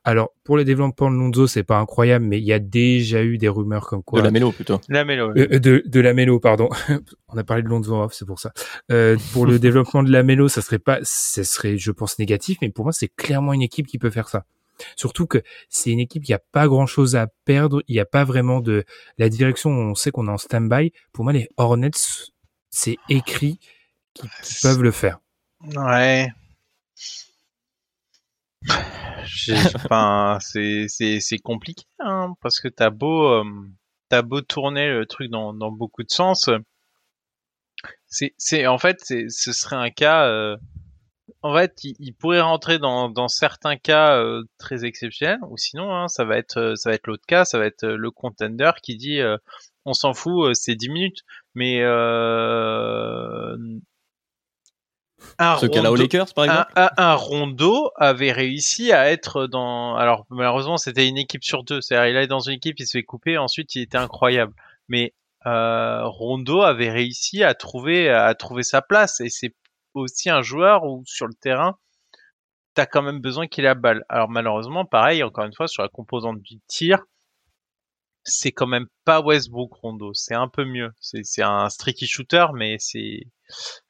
Alors, 0.03 0.32
pour 0.43 0.58
le 0.58 0.65
développement 0.65 1.10
de 1.10 1.15
Lonzo, 1.15 1.47
c'est 1.47 1.63
pas 1.63 1.77
incroyable, 1.77 2.25
mais 2.25 2.38
il 2.38 2.43
y 2.43 2.51
a 2.51 2.60
déjà 2.60 3.23
eu 3.23 3.38
des 3.38 3.47
rumeurs 3.47 3.88
comme 3.88 4.03
quoi. 4.03 4.19
De 4.19 4.25
la 4.25 4.32
mélo, 4.32 4.51
plutôt. 4.51 4.82
La 4.89 5.06
mélo. 5.06 5.32
Euh, 5.38 5.60
de, 5.60 5.82
de 5.86 5.99
la 6.01 6.13
mélo, 6.13 6.39
pardon. 6.41 6.69
On 7.29 7.38
a 7.38 7.43
parlé 7.43 7.63
de 7.63 7.69
Lonzo 7.69 7.95
off, 7.95 8.13
c'est 8.13 8.25
pour 8.25 8.39
ça. 8.39 8.51
Euh, 8.91 9.15
pour 9.32 9.45
le 9.45 9.60
développement 9.60 10.03
de 10.03 10.12
la 10.12 10.23
mélo, 10.23 10.49
ça 10.49 10.62
serait 10.62 10.79
pas, 10.79 10.99
ça 11.03 11.45
serait, 11.45 11.77
je 11.77 11.91
pense, 11.91 12.19
négatif, 12.19 12.58
mais 12.62 12.69
pour 12.69 12.84
moi, 12.84 12.91
c'est 12.91 13.08
clairement 13.08 13.53
une 13.53 13.62
équipe 13.62 13.88
qui 13.88 13.97
peut 13.97 14.10
faire 14.10 14.27
ça. 14.27 14.45
Surtout 14.97 15.27
que 15.27 15.41
c'est 15.69 15.91
une 15.91 15.99
équipe 15.99 16.23
qui 16.23 16.34
a 16.34 16.39
pas 16.39 16.67
grand 16.67 16.86
chose 16.86 17.15
à 17.15 17.27
perdre. 17.45 17.82
Il 17.88 17.93
n'y 17.93 18.01
a 18.01 18.06
pas 18.06 18.25
vraiment 18.25 18.60
de 18.60 18.84
la 19.17 19.29
direction. 19.29 19.69
On 19.69 19.95
sait 19.95 20.12
qu'on 20.12 20.27
est 20.27 20.32
en 20.32 20.38
stand-by. 20.38 20.91
Pour 21.13 21.23
moi, 21.23 21.32
les 21.32 21.47
Hornets, 21.58 21.91
c'est 22.69 22.97
écrit 23.08 23.60
qu'ils 24.13 24.29
peuvent 24.62 24.82
le 24.84 24.91
faire. 24.91 25.19
Ouais. 25.65 26.30
enfin, 29.76 30.38
c'est 30.41 30.88
c'est 30.89 31.38
compliqué 31.39 31.86
hein, 31.99 32.34
parce 32.41 32.60
que 32.60 32.67
t'as 32.67 32.89
beau 32.89 33.28
euh, 33.28 33.43
t'as 34.10 34.21
beau 34.21 34.41
tourner 34.41 34.89
le 34.89 35.06
truc 35.06 35.30
dans 35.32 35.54
dans 35.54 35.71
beaucoup 35.71 36.04
de 36.04 36.12
sens. 36.12 36.49
C'est 38.08 38.34
c'est 38.38 38.67
en 38.67 38.78
fait 38.78 38.99
ce 39.04 39.54
serait 39.54 39.76
un 39.76 39.89
cas. 39.89 40.28
Euh, 40.28 40.58
en 41.41 41.54
fait, 41.56 41.73
il, 41.84 42.13
pourrait 42.13 42.41
rentrer 42.41 42.80
dans, 42.80 43.10
dans 43.10 43.28
certains 43.28 43.76
cas 43.78 44.17
euh, 44.17 44.43
très 44.58 44.86
exceptionnels, 44.86 45.39
ou 45.49 45.58
sinon, 45.58 45.93
hein, 45.93 46.08
ça 46.08 46.23
va 46.26 46.38
être 46.38 46.76
ça 46.78 46.89
va 46.89 46.95
être 46.95 47.08
l'autre 47.08 47.26
cas, 47.28 47.43
ça 47.45 47.60
va 47.60 47.65
être 47.65 47.86
le 47.86 48.12
contender 48.12 48.71
qui 48.82 48.95
dit 48.97 49.19
on 49.86 49.93
s'en 49.93 50.13
fout, 50.13 50.56
c'est 50.56 50.76
10 50.76 50.89
minutes. 50.89 51.23
Mais 51.56 51.82
un 55.39 55.57
Ce 55.57 55.65
cas-là 55.65 55.91
aux 55.91 55.95
Lakers, 55.95 56.33
par 56.33 56.45
exemple 56.45 56.71
un, 56.75 57.13
Rondo 57.15 57.91
avait 57.95 58.31
réussi 58.31 58.91
à 58.91 59.12
être 59.12 59.47
dans... 59.47 59.95
Alors, 59.95 60.25
malheureusement, 60.29 60.77
c'était 60.77 61.07
une 61.07 61.17
équipe 61.17 61.43
sur 61.43 61.63
deux. 61.63 61.81
C'est-à-dire, 61.81 62.17
il 62.17 62.23
est 62.23 62.27
dans 62.27 62.39
une 62.39 62.53
équipe, 62.53 62.79
il 62.79 62.86
se 62.86 62.97
fait 62.97 63.03
couper, 63.03 63.38
ensuite, 63.38 63.75
il 63.75 63.81
était 63.81 63.97
incroyable. 63.97 64.53
Mais 64.88 65.13
euh, 65.45 66.05
Rondo 66.05 66.62
avait 66.62 66.91
réussi 66.91 67.43
à 67.43 67.53
trouver, 67.53 68.09
à 68.09 68.33
trouver 68.36 68.63
sa 68.63 68.81
place. 68.81 69.19
Et 69.19 69.29
c'est 69.29 69.53
aussi 69.93 70.29
un 70.29 70.41
joueur 70.41 70.83
où, 70.86 71.03
sur 71.05 71.27
le 71.27 71.33
terrain, 71.33 71.77
t'as 72.73 72.86
quand 72.86 73.01
même 73.01 73.19
besoin 73.19 73.47
qu'il 73.47 73.67
a 73.67 73.75
balle. 73.75 74.03
Alors 74.09 74.29
malheureusement, 74.29 74.86
pareil, 74.86 75.23
encore 75.23 75.45
une 75.45 75.53
fois, 75.53 75.67
sur 75.67 75.83
la 75.83 75.89
composante 75.89 76.41
du 76.41 76.59
tir, 76.67 76.99
c'est 78.25 78.51
quand 78.51 78.67
même 78.67 78.88
pas 79.05 79.21
Westbrook 79.21 79.73
Rondo. 79.73 80.12
C'est 80.13 80.36
un 80.36 80.47
peu 80.47 80.65
mieux. 80.65 80.91
C'est 80.99 81.41
un 81.41 81.69
streaky 81.69 82.07
shooter, 82.07 82.47
mais 82.53 82.77
c'est 82.79 83.21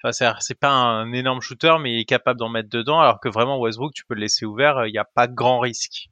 enfin 0.04 0.36
c'est 0.40 0.60
pas 0.60 0.72
un 0.72 1.14
énorme 1.14 1.42
shooter, 1.42 1.76
mais 1.80 1.94
il 1.94 2.00
est 2.00 2.06
capable 2.06 2.40
d'en 2.40 2.50
mettre 2.50 2.70
dedans. 2.70 3.00
Alors 3.00 3.20
que 3.20 3.30
vraiment 3.30 3.60
Westbrook, 3.60 3.94
tu 3.94 4.06
peux 4.06 4.16
le 4.16 4.22
laisser 4.22 4.46
ouvert, 4.46 4.86
il 4.88 4.92
n'y 4.92 4.98
a 4.98 5.06
pas 5.06 5.28
de 5.28 5.34
grand 5.34 5.60
risque. 5.60 6.10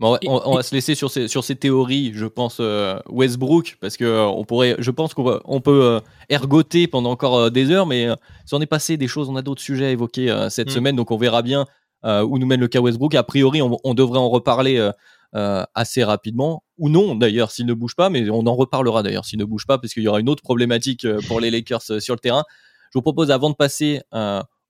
Bon, 0.00 0.18
on, 0.26 0.56
va 0.56 0.62
se 0.64 0.74
laisser 0.74 0.96
sur 0.96 1.08
ces, 1.08 1.28
sur 1.28 1.44
ces 1.44 1.54
théories, 1.54 2.10
je 2.14 2.26
pense, 2.26 2.56
euh, 2.58 2.98
Westbrook, 3.08 3.76
parce 3.80 3.96
que 3.96 4.04
euh, 4.04 4.26
on 4.26 4.44
pourrait, 4.44 4.74
je 4.80 4.90
pense 4.90 5.14
qu'on 5.14 5.40
on 5.44 5.60
peut 5.60 5.84
euh, 5.84 6.00
ergoter 6.28 6.88
pendant 6.88 7.12
encore 7.12 7.52
des 7.52 7.70
heures, 7.70 7.86
mais 7.86 8.08
si 8.44 8.54
on 8.54 8.60
est 8.60 8.66
passé 8.66 8.96
des 8.96 9.06
choses, 9.06 9.28
on 9.28 9.36
a 9.36 9.42
d'autres 9.42 9.62
sujets 9.62 9.86
à 9.86 9.90
évoquer 9.90 10.46
cette 10.50 10.68
mm. 10.68 10.72
semaine, 10.72 10.96
donc 10.96 11.12
on 11.12 11.16
verra 11.16 11.42
bien 11.42 11.66
où 12.02 12.38
nous 12.38 12.46
mène 12.46 12.60
le 12.60 12.68
cas 12.68 12.80
Westbrook. 12.80 13.14
A 13.14 13.22
priori, 13.22 13.62
on, 13.62 13.78
on 13.84 13.94
devrait 13.94 14.18
en 14.18 14.28
reparler 14.28 14.90
assez 15.32 16.02
rapidement, 16.02 16.63
ou 16.78 16.88
non 16.88 17.14
d'ailleurs, 17.14 17.50
s'il 17.50 17.66
ne 17.66 17.74
bouge 17.74 17.94
pas, 17.94 18.10
mais 18.10 18.28
on 18.30 18.46
en 18.46 18.54
reparlera 18.54 19.02
d'ailleurs 19.02 19.24
s'il 19.24 19.38
ne 19.38 19.44
bouge 19.44 19.66
pas, 19.66 19.78
parce 19.78 19.94
qu'il 19.94 20.02
y 20.02 20.08
aura 20.08 20.20
une 20.20 20.28
autre 20.28 20.42
problématique 20.42 21.06
pour 21.28 21.40
les 21.40 21.50
Lakers 21.50 22.00
sur 22.00 22.14
le 22.14 22.20
terrain. 22.20 22.44
Je 22.92 22.98
vous 22.98 23.02
propose, 23.02 23.30
avant 23.30 23.50
de 23.50 23.54
passer 23.54 24.02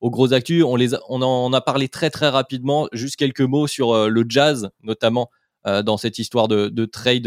aux 0.05 0.11
gros 0.11 0.35
actus. 0.35 0.63
On, 0.65 0.77
les 0.77 0.91
on 1.09 1.23
en 1.23 1.53
a 1.55 1.61
parlé 1.63 1.89
très 1.89 2.11
très 2.11 2.29
rapidement. 2.29 2.89
Juste 2.93 3.17
quelques 3.17 3.41
mots 3.41 3.67
sur 3.67 3.93
euh, 3.93 4.09
le 4.09 4.25
jazz, 4.29 4.69
notamment 4.83 5.31
euh, 5.67 5.83
dans 5.83 5.97
cette 5.97 6.19
histoire 6.19 6.47
de, 6.47 6.85
trade 6.85 7.27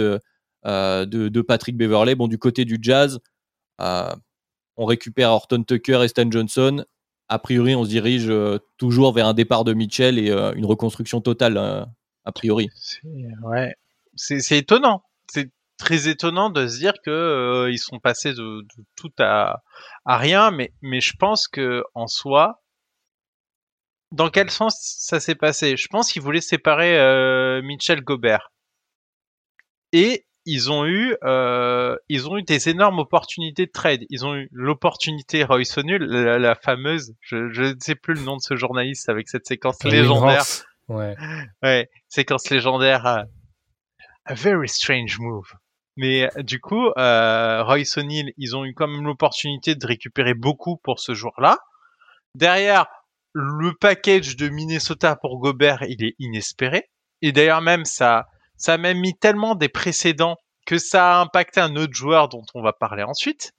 euh, 0.66 1.06
de, 1.06 1.42
Patrick 1.42 1.76
Beverley. 1.76 2.13
Bon, 2.13 2.28
du 2.28 2.38
côté 2.38 2.66
du 2.66 2.78
jazz, 2.80 3.20
on 3.80 4.86
récupère 4.86 5.32
Horton 5.32 5.63
Tucker 5.63 6.04
et 6.04 6.08
Stan 6.08 6.30
Johnson. 6.30 6.86
A 7.30 7.40
priori, 7.40 7.76
on 7.76 7.84
se 7.84 7.90
dirige 7.90 8.32
toujours 8.78 9.12
vers 9.12 9.28
un 9.28 9.34
départ 9.34 9.63
de 9.63 9.74
Mitchell 9.74 10.20
et 10.20 10.32
une 10.32 10.66
reconstruction 10.66 11.20
totale, 11.20 11.58
a 11.58 12.32
priori. 12.32 12.70
Ouais, 13.44 13.76
c'est 14.17 14.58
étonnant. 14.58 15.03
C'est 15.32 15.51
très 15.77 16.08
étonnant 16.08 16.49
de 16.49 16.67
se 16.67 16.77
dire 16.80 16.93
que 17.06 17.69
ils 17.71 17.77
sont 17.77 17.99
passés 17.99 18.34
de, 18.34 18.65
tout 18.95 19.12
à, 19.19 19.62
à 20.06 20.17
rien, 20.17 20.51
mais, 20.51 20.73
mais 20.82 21.01
je 21.01 21.13
pense 21.17 21.47
que 21.47 21.84
en 21.93 22.08
soi, 22.08 22.62
dans 24.12 24.30
quel 24.30 24.49
sens 24.49 24.77
ça 24.99 25.19
s'est 25.19 25.36
passé? 25.36 25.77
Je 25.77 25.88
pense 25.89 26.12
qu'ils 26.12 26.21
voulaient 26.21 26.41
séparer 26.41 26.97
euh, 26.97 27.62
Mitchell 27.62 28.01
Gobert. 28.01 28.51
Et 29.91 30.25
ils 30.45 30.71
ont 30.71 30.86
eu, 30.86 31.15
euh, 31.23 31.95
ils 32.08 32.30
ont 32.30 32.38
eu 32.38 32.43
des 32.43 32.69
énormes 32.69 32.99
opportunités 32.99 33.65
de 33.65 33.71
trade. 33.71 34.01
Ils 34.10 34.25
ont 34.25 34.36
eu 34.36 34.47
l'opportunité 34.51 35.43
Royce 35.43 35.77
O'Neal, 35.77 36.03
la, 36.03 36.56
fameuse, 36.56 37.13
je, 37.19 37.73
ne 37.73 37.75
sais 37.80 37.95
plus 37.95 38.13
le 38.13 38.21
nom 38.21 38.38
de 38.38 38.41
ce 38.41 38.56
journaliste 38.56 39.10
avec 39.10 39.27
cette 39.27 39.45
séquence 39.45 39.84
légendaire. 39.84 40.43
Ouais. 40.88 41.15
ouais, 41.63 41.89
séquence 42.08 42.49
légendaire. 42.49 43.25
Euh, 44.30 44.32
a 44.32 44.34
very 44.34 44.70
strange 44.70 45.20
move. 45.20 45.54
Mais 45.96 46.30
du 46.40 46.62
coup, 46.62 46.92
euh, 46.98 47.63
Royce 47.63 47.98
O'Neal, 47.98 48.32
ils 48.38 48.56
ont 48.56 48.66
eu 48.66 48.74
quand 48.74 48.88
même 48.88 49.06
l'opportunité 49.06 49.76
de 49.76 49.86
récupérer 49.86 50.36
beaucoup 50.36 50.78
pour 50.78 51.00
ce 51.00 51.13
jour-là. 51.13 51.58
Derrière, 52.36 52.86
le 53.34 53.74
package 53.74 54.36
de 54.36 54.50
Minnesota 54.50 55.16
pour 55.16 55.40
Gobert, 55.40 55.84
il 55.88 56.04
est 56.04 56.16
inespéré. 56.20 56.90
Et 57.22 57.32
d'ailleurs 57.32 57.62
même 57.62 57.86
ça, 57.86 58.28
ça 58.58 58.74
a 58.74 58.78
même 58.78 59.00
mis 59.00 59.18
tellement 59.18 59.56
des 59.56 59.70
précédents 59.70 60.38
que 60.68 60.78
ça 60.78 61.18
a 61.18 61.22
impacté 61.22 61.62
un 61.62 61.76
autre 61.76 61.94
joueur 61.94 62.30
dont 62.30 62.44
on 62.54 62.62
va 62.62 62.74
parler 62.74 63.04
ensuite. 63.04 63.54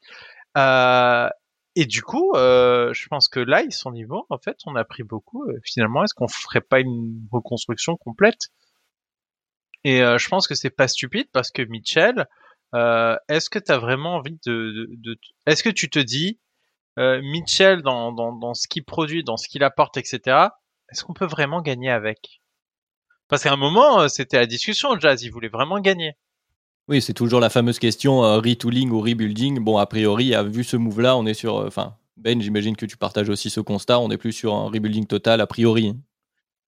Euh, 0.56 1.28
et 1.74 1.86
du 1.86 2.02
coup, 2.02 2.32
euh, 2.34 2.92
je 2.92 3.06
pense 3.08 3.28
que 3.28 3.40
là, 3.40 3.62
ils 3.62 3.72
sont 3.72 3.92
niveau. 3.92 4.26
En 4.30 4.38
fait, 4.38 4.56
on 4.66 4.74
a 4.76 4.84
pris 4.84 5.04
beaucoup. 5.04 5.44
Euh, 5.44 5.58
finalement, 5.64 6.04
est-ce 6.04 6.14
qu'on 6.14 6.28
ferait 6.28 6.60
pas 6.60 6.80
une 6.80 7.26
reconstruction 7.30 7.96
complète? 7.96 8.48
Et 9.84 9.98
je 10.00 10.28
pense 10.28 10.46
que 10.48 10.54
c'est 10.54 10.70
pas 10.70 10.88
stupide 10.88 11.28
parce 11.32 11.50
que 11.50 11.62
Mitchell, 11.62 12.26
est-ce 12.74 13.48
que 13.48 13.58
tu 13.58 13.72
as 13.72 13.78
vraiment 13.78 14.16
envie 14.16 14.38
de, 14.44 14.88
est-ce 15.46 15.62
que 15.62 15.70
tu 15.70 15.88
te 15.88 15.98
dis, 15.98 16.38
euh, 16.98 17.20
Mitchell 17.22 17.82
dans, 17.82 18.12
dans, 18.12 18.54
ce 18.54 18.66
qu'il 18.66 18.84
produit, 18.84 19.22
dans 19.22 19.36
ce 19.36 19.48
qu'il 19.48 19.62
apporte, 19.62 19.96
etc. 19.96 20.48
Est-ce 20.90 21.04
qu'on 21.04 21.12
peut 21.12 21.26
vraiment 21.26 21.62
gagner 21.62 21.90
avec? 21.90 22.40
Parce 23.28 23.44
qu'à 23.44 23.52
un 23.52 23.56
moment, 23.56 24.00
euh, 24.00 24.08
c'était 24.08 24.38
la 24.38 24.46
discussion, 24.46 24.98
Jazz, 24.98 25.22
il 25.22 25.30
voulait 25.30 25.48
vraiment 25.48 25.78
gagner. 25.78 26.14
Oui, 26.88 27.00
c'est 27.00 27.12
toujours 27.12 27.38
la 27.38 27.50
fameuse 27.50 27.78
question 27.78 28.24
euh, 28.24 28.38
retooling 28.38 28.90
ou 28.90 29.00
rebuilding. 29.00 29.60
Bon, 29.60 29.78
a 29.78 29.86
priori, 29.86 30.34
vu 30.46 30.64
ce 30.64 30.76
move-là, 30.76 31.16
on 31.16 31.26
est 31.26 31.34
sur. 31.34 31.56
Enfin, 31.56 31.96
Ben, 32.16 32.40
j'imagine 32.40 32.74
que 32.74 32.86
tu 32.86 32.96
partages 32.96 33.28
aussi 33.28 33.48
ce 33.48 33.60
constat. 33.60 34.00
On 34.00 34.10
est 34.10 34.16
plus 34.16 34.32
sur 34.32 34.54
un 34.54 34.64
rebuilding 34.64 35.06
total 35.06 35.40
a 35.40 35.46
priori. 35.46 35.94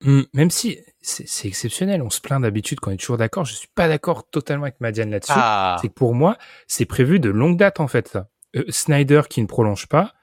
Hum, 0.04 0.24
même 0.32 0.50
si 0.50 0.78
c'est 1.02 1.48
exceptionnel, 1.48 2.00
on 2.00 2.10
se 2.10 2.20
plaint 2.20 2.40
d'habitude 2.40 2.80
qu'on 2.80 2.90
est 2.90 2.96
toujours 2.96 3.18
d'accord. 3.18 3.44
Je 3.44 3.54
suis 3.54 3.68
pas 3.74 3.88
d'accord 3.88 4.28
totalement 4.30 4.64
avec 4.64 4.80
Madiane 4.80 5.10
là-dessus. 5.10 5.32
Ah. 5.34 5.76
C'est 5.80 5.88
que 5.88 5.94
pour 5.94 6.14
moi, 6.14 6.38
c'est 6.66 6.86
prévu 6.86 7.20
de 7.20 7.28
longue 7.28 7.58
date 7.58 7.80
en 7.80 7.88
fait. 7.88 8.08
Ça. 8.08 8.28
Snyder 8.68 9.22
qui 9.28 9.42
ne 9.42 9.46
prolonge 9.46 9.86
pas, 9.86 10.14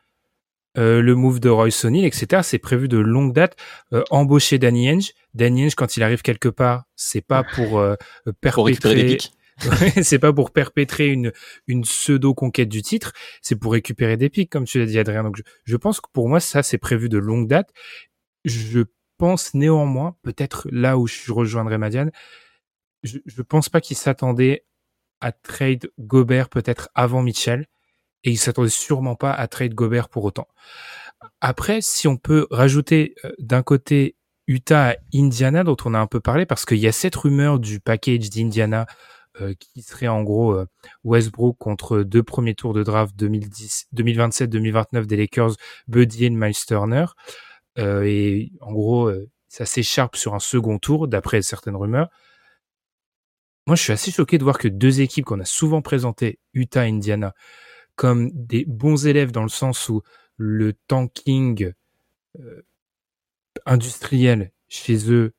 euh, 0.77 1.01
le 1.01 1.15
move 1.15 1.39
de 1.39 1.49
Roy 1.49 1.69
O'Neal, 1.83 2.05
etc. 2.05 2.41
C'est 2.43 2.59
prévu 2.59 2.87
de 2.87 2.97
longue 2.97 3.33
date. 3.33 3.55
Euh, 3.93 4.03
embaucher 4.11 4.59
Danny 4.59 4.89
Henge. 4.91 5.13
Danny 5.33 5.65
Henge, 5.65 5.75
quand 5.75 5.97
il 5.97 6.03
arrive 6.03 6.21
quelque 6.21 6.49
part, 6.49 6.83
c'est 6.95 7.21
pas 7.21 7.43
pour 7.55 7.79
euh, 7.79 7.95
perpétrer. 8.41 9.17
c'est 10.03 10.19
pas 10.19 10.31
pour 10.31 10.51
perpétrer 10.51 11.07
une, 11.07 11.31
une 11.65 11.81
pseudo 11.81 12.35
conquête 12.35 12.69
du 12.69 12.83
titre, 12.83 13.13
c'est 13.41 13.55
pour 13.55 13.73
récupérer 13.73 14.15
des 14.15 14.29
pics, 14.29 14.51
comme 14.51 14.65
tu 14.65 14.77
l'as 14.77 14.85
dit, 14.85 14.99
Adrien. 14.99 15.23
Donc, 15.23 15.41
je, 15.65 15.75
pense 15.77 15.99
que 15.99 16.07
pour 16.13 16.29
moi, 16.29 16.39
ça, 16.39 16.61
c'est 16.61 16.77
prévu 16.77 17.09
de 17.09 17.17
longue 17.17 17.47
date. 17.47 17.71
Je 18.45 18.83
pense 19.17 19.53
néanmoins, 19.53 20.15
peut-être 20.21 20.67
là 20.71 20.97
où 20.97 21.07
je 21.07 21.31
rejoindrai 21.31 21.77
Madiane, 21.77 22.11
je, 23.03 23.19
je 23.25 23.41
pense 23.41 23.69
pas 23.69 23.81
qu'il 23.81 23.97
s'attendait 23.97 24.65
à 25.21 25.31
trade 25.31 25.89
Gobert 25.99 26.49
peut-être 26.49 26.89
avant 26.95 27.21
Mitchell 27.21 27.67
et 28.23 28.31
il 28.31 28.37
s'attendait 28.37 28.69
sûrement 28.69 29.15
pas 29.15 29.31
à 29.31 29.47
trade 29.47 29.73
Gobert 29.73 30.09
pour 30.09 30.25
autant. 30.25 30.47
Après, 31.41 31.81
si 31.81 32.07
on 32.07 32.17
peut 32.17 32.47
rajouter 32.51 33.15
euh, 33.25 33.31
d'un 33.39 33.63
côté 33.63 34.15
Utah 34.47 34.91
à 34.91 34.95
Indiana, 35.13 35.63
dont 35.63 35.77
on 35.85 35.93
a 35.93 35.99
un 35.99 36.07
peu 36.07 36.19
parlé, 36.19 36.45
parce 36.45 36.65
qu'il 36.65 36.77
y 36.77 36.87
a 36.87 36.91
cette 36.91 37.15
rumeur 37.15 37.59
du 37.59 37.79
package 37.79 38.29
d'Indiana 38.29 38.85
euh, 39.41 39.53
qui 39.59 39.81
serait 39.81 40.07
en 40.07 40.23
gros 40.23 40.53
euh, 40.53 40.65
Westbrook 41.03 41.57
contre 41.57 41.99
deux 42.03 42.23
premiers 42.23 42.55
tours 42.55 42.73
de 42.73 42.83
draft 42.83 43.15
2010, 43.15 43.87
2027-2029 43.95 45.05
des 45.05 45.17
Lakers, 45.17 45.51
Buddy 45.87 46.25
et 46.25 46.29
Miles 46.29 46.65
Turner. 46.65 47.05
Et 47.77 48.51
en 48.61 48.73
gros, 48.73 49.11
ça 49.47 49.65
s'écharpe 49.65 50.15
sur 50.15 50.33
un 50.35 50.39
second 50.39 50.79
tour, 50.79 51.07
d'après 51.07 51.41
certaines 51.41 51.75
rumeurs. 51.75 52.09
Moi, 53.67 53.75
je 53.75 53.83
suis 53.83 53.93
assez 53.93 54.11
choqué 54.11 54.37
de 54.37 54.43
voir 54.43 54.57
que 54.57 54.69
deux 54.69 55.01
équipes 55.01 55.25
qu'on 55.25 55.41
a 55.41 55.45
souvent 55.45 55.81
présentées, 55.81 56.39
Utah 56.53 56.85
et 56.85 56.89
Indiana, 56.89 57.33
comme 57.95 58.31
des 58.33 58.63
bons 58.65 59.07
élèves 59.07 59.31
dans 59.31 59.43
le 59.43 59.49
sens 59.49 59.89
où 59.89 60.01
le 60.37 60.73
tanking 60.87 61.73
euh, 62.39 62.65
industriel 63.65 64.51
chez 64.69 65.11
eux 65.11 65.33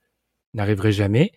n'arriverait 0.53 0.93
jamais, 0.93 1.33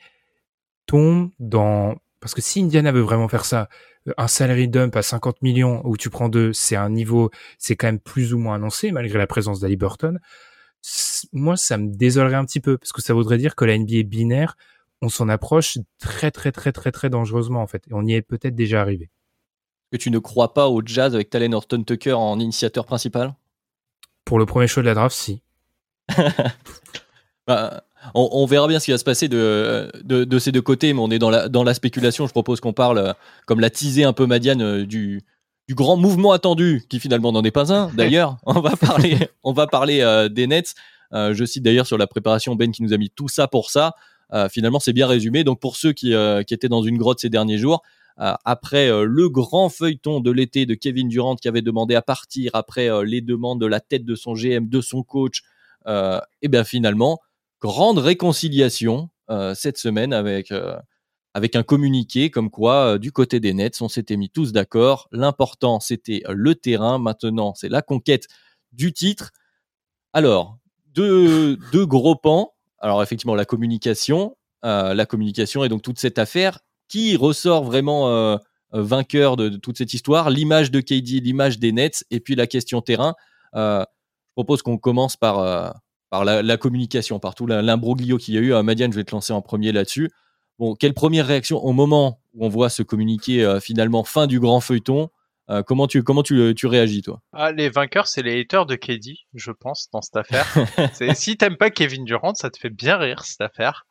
tombe 0.86 1.32
dans... 1.40 1.96
Parce 2.20 2.34
que 2.34 2.42
si 2.42 2.62
Indiana 2.62 2.92
veut 2.92 3.02
vraiment 3.02 3.30
faire 3.30 3.46
ça, 3.46 3.70
un 4.18 4.28
salary 4.28 4.68
dump 4.68 4.96
à 4.96 5.02
50 5.02 5.42
millions 5.44 5.82
où 5.86 5.96
tu 5.96 6.10
prends 6.10 6.28
deux, 6.28 6.54
c'est 6.54 6.76
un 6.76 6.90
niveau, 6.90 7.32
c'est 7.58 7.76
quand 7.76 7.88
même 7.88 8.00
plus 8.00 8.34
ou 8.34 8.38
moins 8.38 8.56
annoncé 8.56 8.92
malgré 8.92 9.18
la 9.18 9.28
présence 9.28 9.60
d'Ali 9.60 9.78
Burton. 9.78 10.20
Moi, 11.34 11.58
ça 11.58 11.78
me 11.78 11.88
désolerait 11.96 12.36
un 12.36 12.46
petit 12.46 12.60
peu 12.60 12.78
parce 12.78 12.92
que 12.92 13.02
ça 13.02 13.14
voudrait 13.14 13.38
dire 13.38 13.56
que 13.56 13.66
la 13.66 13.78
NBA 13.78 13.98
est 13.98 14.04
binaire, 14.04 14.58
on 15.02 15.10
s'en 15.10 15.30
approche 15.30 15.78
très 16.00 16.32
très 16.32 16.52
très 16.52 16.72
très 16.72 16.92
très 16.92 17.10
dangereusement 17.10 17.62
en 17.62 17.68
fait. 17.68 17.84
Et 17.90 17.94
on 17.94 18.04
y 18.06 18.14
est 18.14 18.22
peut-être 18.22 18.56
déjà 18.56 18.82
arrivé 18.82 19.10
que 19.92 19.98
tu 19.98 20.10
ne 20.10 20.20
crois 20.20 20.54
pas 20.54 20.70
au 20.70 20.82
jazz 20.84 21.14
avec 21.14 21.30
Talen 21.30 21.54
Horton 21.54 21.84
Tucker 21.84 22.14
en 22.14 22.40
initiateur 22.40 22.86
principal? 22.86 23.36
Pour 24.24 24.40
le 24.40 24.46
premier 24.46 24.68
show 24.68 24.82
de 24.82 24.86
la 24.86 24.94
draft, 24.94 25.16
si. 25.16 25.42
Bah, 27.48 27.84
on, 28.14 28.46
verra 28.46 28.68
bien 28.68 28.80
ce 28.80 28.86
qui 28.86 28.92
va 28.92 29.00
se 29.00 29.04
passer 29.04 29.28
de, 29.28 29.92
de, 30.04 30.40
ces 30.40 30.52
deux 30.52 30.62
côtés, 30.62 30.94
mais 30.94 31.00
on 31.00 31.10
est 31.10 31.18
dans 31.18 31.32
la, 31.32 31.50
dans 31.50 31.64
la 31.64 31.74
spéculation. 31.74 32.28
Je 32.28 32.32
propose 32.32 32.62
qu'on 32.62 32.72
parle, 32.72 33.00
euh, 33.00 33.14
comme 33.48 33.60
l'a 33.60 33.72
teasé 33.72 34.04
un 34.04 34.14
peu 34.14 34.28
Madiane, 34.28 34.62
euh, 34.62 34.86
du, 34.86 35.24
du 35.72 35.76
grand 35.76 35.96
mouvement 35.96 36.34
attendu, 36.34 36.84
qui 36.90 37.00
finalement 37.00 37.32
n'en 37.32 37.44
est 37.44 37.52
pas 37.52 37.74
un. 37.74 37.88
D'ailleurs, 37.94 38.38
on 38.46 38.60
va 38.60 38.76
parler, 38.76 39.18
on 39.44 39.54
va 39.54 39.68
parler 39.68 40.02
euh, 40.02 40.28
des 40.28 40.48
Nets. 40.48 40.76
je 41.14 41.46
cite 41.46 41.64
d'ailleurs 41.64 41.88
sur 41.88 41.98
la 41.98 42.08
préparation 42.08 42.56
Ben 42.56 42.72
qui 42.72 42.84
nous 42.84 42.94
a 42.94 42.98
mis 42.98 43.10
tout 43.10 43.30
ça 43.30 43.48
pour 43.48 43.70
ça. 43.70 43.94
finalement, 44.50 44.80
c'est 44.80 44.94
bien 44.94 45.08
résumé. 45.08 45.44
Donc 45.44 45.60
pour 45.60 45.76
ceux 45.78 45.94
qui, 45.94 46.14
qui 46.48 46.54
étaient 46.54 46.70
dans 46.70 46.84
une 46.84 46.98
grotte 46.98 47.20
ces 47.20 47.30
derniers 47.30 47.58
jours, 47.58 47.84
euh, 48.20 48.34
après 48.46 48.90
euh, 48.90 49.04
le 49.04 49.30
grand 49.30 49.70
feuilleton 49.70 50.20
de 50.20 50.32
l'été 50.32 50.66
de 50.66 50.76
Kevin 50.76 51.08
Durant 51.08 51.36
qui 51.36 51.48
avait 51.48 51.62
demandé 51.62 51.96
à 51.96 52.02
partir, 52.02 52.52
après 52.54 52.90
euh, 52.90 53.04
les 53.04 53.22
demandes 53.22 53.60
de 53.60 53.66
la 53.66 53.80
tête 53.80 54.06
de 54.06 54.16
son 54.16 54.34
GM, 54.34 54.68
de 54.68 54.82
son 54.82 55.04
coach, 55.04 55.42
et 56.44 56.48
bien 56.48 56.64
finalement, 56.64 57.20
grande 57.60 57.98
réconciliation 57.98 59.10
cette 59.56 59.80
semaine 59.80 60.14
avec 60.14 60.54
avec 61.34 61.56
un 61.56 61.64
communiqué 61.64 62.30
comme 62.30 62.50
quoi 62.50 62.98
du 62.98 63.12
côté 63.12 63.40
des 63.40 63.54
Nets, 63.54 63.82
on 63.82 63.88
s'était 63.88 64.18
mis 64.18 64.30
tous 64.30 64.52
d'accord. 64.52 65.08
L'important, 65.12 65.80
c'était 65.80 66.24
le 66.30 66.56
terrain. 66.56 67.00
Maintenant, 67.00 67.54
c'est 67.56 67.70
la 67.70 67.82
conquête 67.82 68.28
du 68.74 68.94
titre. 68.94 69.32
Alors, 70.14 70.58
deux, 70.94 71.58
gros 71.74 72.16
pans. 72.16 72.54
Alors 72.80 73.02
effectivement, 73.02 73.36
la 73.36 73.46
communication, 73.46 74.36
la 74.64 75.06
communication 75.06 75.64
et 75.64 75.70
donc 75.70 75.82
toute 75.82 76.00
cette 76.00 76.20
affaire 76.20 76.60
qui 76.88 77.16
ressort 77.16 77.64
vraiment 77.64 78.40
vainqueur 78.72 79.38
de, 79.38 79.50
toute 79.50 79.78
cette 79.78 79.94
histoire, 79.94 80.30
l'image 80.30 80.72
de 80.72 80.82
KD, 80.82 81.22
l'image 81.22 81.60
des 81.60 81.72
Nets 81.72 82.04
et 82.10 82.20
puis 82.20 82.36
la 82.36 82.48
question 82.48 82.82
terrain. 82.82 83.16
je 83.54 83.86
propose 84.36 84.64
qu'on 84.64 84.78
commence 84.78 85.16
par, 85.16 85.76
par 86.10 86.26
la, 86.26 86.58
communication, 86.58 87.20
par 87.20 87.36
tout 87.36 87.48
l'imbroglio 87.48 88.18
qu'il 88.18 88.34
y 88.34 88.38
a 88.38 88.42
eu. 88.42 88.54
à 88.54 88.64
Madiane, 88.64 88.92
je 88.92 88.98
vais 88.98 89.04
te 89.04 89.12
lancer 89.12 89.32
en 89.32 89.42
premier 89.42 89.72
là-dessus. 89.72 90.10
Bon, 90.62 90.76
quelle 90.76 90.94
première 90.94 91.26
réaction 91.26 91.58
au 91.58 91.74
moment 91.74 92.22
où 92.34 92.46
on 92.46 92.50
voit 92.50 92.70
se 92.70 92.84
communiquer 92.84 93.58
finalement 93.62 94.04
fin 94.04 94.28
du 94.28 94.40
grand 94.40 94.62
feuilleton 94.62 95.10
euh, 95.52 95.64
comment 95.64 95.88
tu 95.88 96.02
comment 96.02 96.24
tu, 96.24 96.54
tu 96.56 96.66
réagis 96.66 97.02
toi? 97.02 97.22
Ah, 97.34 97.52
Les 97.52 97.70
vainqueurs, 97.70 98.08
c'est 98.08 98.22
les 98.22 98.40
haters 98.40 98.66
de 98.66 98.76
KD, 98.76 99.18
je 99.34 99.52
pense, 99.52 99.90
dans 99.92 100.02
cette 100.02 100.16
affaire. 100.16 100.48
si 101.16 101.36
t'aimes 101.36 101.58
pas 101.58 101.70
Kevin 101.70 102.06
Durant, 102.06 102.34
ça 102.36 102.50
te 102.50 102.58
fait 102.58 102.70
bien 102.70 102.98
rire 102.98 103.26
cette 103.26 103.42
affaire. 103.42 103.86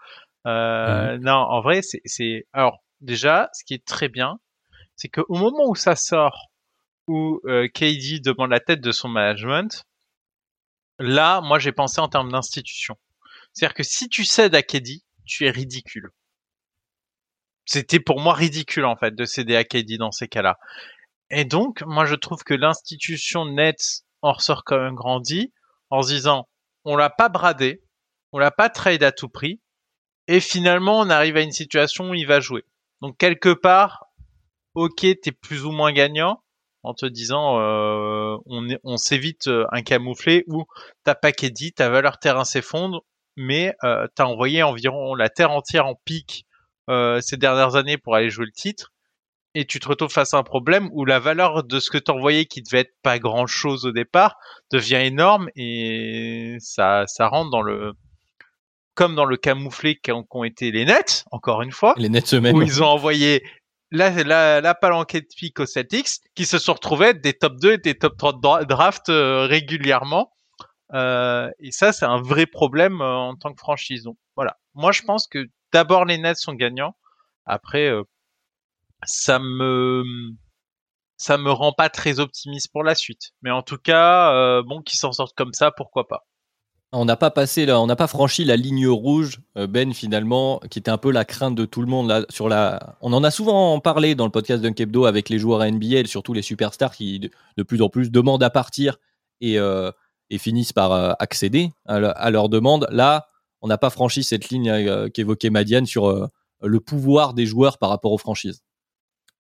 Euh, 0.47 1.19
Non, 1.19 1.33
en 1.33 1.61
vrai, 1.61 1.81
c'est 1.83 2.47
alors 2.55 2.83
déjà, 3.03 3.51
ce 3.53 3.65
qui 3.65 3.75
est 3.75 3.85
très 3.85 4.09
bien, 4.09 4.39
c'est 4.97 5.09
qu'au 5.09 5.27
moment 5.29 5.69
où 5.69 5.75
ça 5.75 5.97
sort, 5.97 6.51
où 7.09 7.41
euh, 7.45 7.69
KD 7.69 8.21
demande 8.25 8.51
la 8.51 8.61
tête 8.61 8.81
de 8.81 8.93
son 8.93 9.09
management, 9.09 9.85
là, 10.99 11.43
moi, 11.43 11.59
j'ai 11.59 11.73
pensé 11.73 12.01
en 12.01 12.09
termes 12.09 12.33
d'institution. 12.33 12.97
C'est-à-dire 13.53 13.75
que 13.75 13.83
si 13.83 14.09
tu 14.09 14.25
cèdes 14.25 14.55
à 14.55 14.63
KD, 14.63 15.03
tu 15.27 15.47
es 15.47 15.51
ridicule. 15.51 16.11
C'était 17.65 18.01
pour 18.01 18.21
moi 18.21 18.35
ridicule 18.35 18.85
en 18.85 18.97
fait 18.97 19.15
de 19.15 19.25
céder 19.25 19.57
à 19.57 19.65
KD 19.65 19.99
dans 19.99 20.11
ces 20.11 20.29
cas-là. 20.29 20.59
Et 21.31 21.45
donc, 21.45 21.83
moi, 21.87 22.07
je 22.07 22.17
trouve 22.17 22.43
que 22.43 22.55
l'institution 22.55 23.47
Nets 23.47 24.03
en 24.23 24.33
ressort 24.33 24.65
quand 24.65 24.79
même 24.79 24.95
grandi 24.95 25.53
en 25.91 26.03
se 26.03 26.13
disant, 26.13 26.49
on 26.85 26.97
l'a 26.97 27.11
pas 27.11 27.29
bradé, 27.29 27.83
on 28.33 28.39
l'a 28.39 28.51
pas 28.51 28.69
trade 28.69 29.03
à 29.03 29.13
tout 29.13 29.29
prix, 29.29 29.61
et 30.27 30.41
finalement, 30.41 31.01
on 31.01 31.11
arrive 31.11 31.37
à 31.37 31.43
une 31.43 31.53
situation 31.53 32.11
où 32.11 32.15
il 32.15 32.27
va 32.27 32.41
jouer. 32.41 32.65
Donc, 33.01 33.17
quelque 33.17 33.53
part, 33.53 34.07
ok, 34.75 35.07
t'es 35.23 35.33
plus 35.33 35.65
ou 35.65 35.73
moins 35.73 35.93
gagnant 35.93 36.43
en 36.83 36.95
te 36.95 37.07
disant, 37.07 37.61
euh, 37.61 38.37
on, 38.47 38.97
s'évite 38.97 39.49
euh, 39.49 39.67
un 39.71 39.83
camouflé 39.83 40.45
où 40.47 40.65
t'as 41.05 41.15
pas 41.15 41.33
dit, 41.33 41.73
ta 41.73 41.91
valeur 41.91 42.19
terrain 42.19 42.45
s'effondre, 42.45 43.05
mais 43.37 43.75
euh, 43.85 44.07
t'as 44.15 44.25
envoyé 44.25 44.63
environ 44.63 45.15
la 45.15 45.29
terre 45.29 45.51
entière 45.51 45.87
en 45.87 45.95
pique 45.95 46.47
euh, 46.91 47.21
ces 47.21 47.37
dernières 47.37 47.77
années 47.77 47.99
pour 47.99 48.15
aller 48.15 48.31
jouer 48.31 48.47
le 48.47 48.53
titre 48.53 48.93
et 49.55 49.65
tu 49.65 49.81
te 49.81 49.89
retrouves 49.89 50.13
face 50.13 50.35
à 50.35 50.39
un 50.39 50.43
problème 50.43 50.89
où 50.93 51.05
la 51.05 51.19
valeur 51.19 51.65
de 51.65 51.81
ce 51.81 51.91
que 51.91 51.99
tu 51.99 52.11
envoyais 52.11 52.45
qui 52.45 52.63
devait 52.63 52.81
être 52.81 52.95
pas 53.03 53.19
grand 53.19 53.47
chose 53.47 53.85
au 53.85 53.93
départ 53.93 54.37
devient 54.71 55.03
énorme 55.03 55.49
et 55.57 56.57
ça, 56.61 57.05
ça 57.07 57.29
rentre 57.29 57.51
dans 57.51 57.63
le, 57.63 57.95
comme 58.95 59.15
dans 59.15 59.25
le 59.25 59.37
camouflé 59.37 59.97
qu'ont 59.97 60.45
été 60.45 60.71
les 60.71 60.85
Nets, 60.85 61.25
encore 61.33 61.63
une 61.63 61.73
fois. 61.73 61.95
Les 61.97 62.09
Nets 62.09 62.35
eux-mêmes. 62.35 62.55
Où 62.55 62.63
ils 62.63 62.83
ont 62.83 62.87
envoyé 62.87 63.43
la, 63.91 64.11
la, 64.23 64.61
la 64.61 64.75
palanquée 64.75 65.21
de 65.21 65.27
pique 65.37 65.59
aux 65.59 65.67
Celtics 65.67 66.21
qui 66.35 66.47
se 66.47 66.59
sont 66.59 66.75
retrouvés 66.75 67.15
des 67.15 67.33
top 67.33 67.57
2 67.57 67.73
et 67.73 67.79
des 67.79 67.95
top 67.95 68.17
3 68.17 68.65
draft 68.65 69.09
euh, 69.09 69.47
régulièrement. 69.47 70.33
Euh, 70.95 71.51
et 71.59 71.73
ça, 71.73 71.93
c'est 71.93 72.05
un 72.05 72.21
vrai 72.21 72.47
problème 72.47 73.01
en 73.01 73.35
tant 73.37 73.53
que 73.53 73.59
franchise. 73.59 74.05
Donc, 74.05 74.17
voilà. 74.37 74.59
Moi, 74.75 74.93
je 74.93 75.03
pense 75.03 75.27
que 75.27 75.47
d'abord 75.73 76.05
les 76.05 76.19
Nets 76.19 76.39
sont 76.39 76.55
gagnants. 76.55 76.95
Après, 77.47 77.89
euh, 77.89 78.03
ça 79.05 79.39
me 79.39 80.03
me 81.37 81.51
rend 81.51 81.73
pas 81.73 81.89
très 81.89 82.21
optimiste 82.21 82.71
pour 82.73 82.83
la 82.85 82.95
suite. 82.95 83.33
Mais 83.43 83.51
en 83.51 83.63
tout 83.63 83.77
cas, 83.77 84.33
euh, 84.35 84.63
bon, 84.63 84.83
qu'ils 84.83 84.99
s'en 84.99 85.13
sortent 85.13 85.37
comme 85.37 85.53
ça, 85.53 85.71
pourquoi 85.71 86.09
pas. 86.09 86.27
On 86.93 87.05
n'a 87.05 87.17
pas 87.17 87.31
passé, 87.31 87.67
là, 87.67 87.81
on 87.81 87.87
n'a 87.87 87.95
pas 87.95 88.09
franchi 88.09 88.45
la 88.45 88.57
ligne 88.57 88.89
rouge, 88.89 89.41
euh, 89.57 89.69
Ben 89.69 89.93
finalement, 89.95 90.59
qui 90.71 90.81
était 90.81 90.91
un 90.91 90.99
peu 90.99 91.13
la 91.13 91.25
crainte 91.25 91.55
de 91.55 91.65
tout 91.65 91.83
le 91.83 91.87
monde 91.87 92.27
sur 92.31 92.49
la. 92.49 92.97
On 93.01 93.13
en 93.13 93.23
a 93.23 93.31
souvent 93.31 93.79
parlé 93.79 94.17
dans 94.17 94.25
le 94.25 94.33
podcast 94.33 94.61
d'Unkebdo 94.61 95.05
avec 95.05 95.29
les 95.29 95.39
joueurs 95.39 95.65
NBA, 95.65 96.07
surtout 96.07 96.33
les 96.33 96.43
superstars 96.43 96.93
qui 96.93 97.31
de 97.57 97.63
plus 97.63 97.81
en 97.81 97.89
plus 97.89 98.11
demandent 98.11 98.43
à 98.43 98.51
partir 98.51 98.97
et, 99.41 99.55
et 100.31 100.39
finissent 100.39 100.73
par 100.73 101.17
accéder 101.23 101.71
à, 101.87 102.31
leur 102.31 102.49
demande. 102.49 102.89
Là, 102.91 103.30
on 103.63 103.69
n'a 103.69 103.79
pas 103.79 103.91
franchi 103.91 104.23
cette 104.23 104.49
ligne 104.51 105.11
qu'évoquait 105.11 105.51
Madiane 105.51 105.87
sur 105.87 106.31
le 106.63 106.81
pouvoir 106.81 107.35
des 107.35 107.47
joueurs 107.47 107.79
par 107.79 107.91
rapport 107.91 108.13
aux 108.13 108.19
franchises 108.19 108.63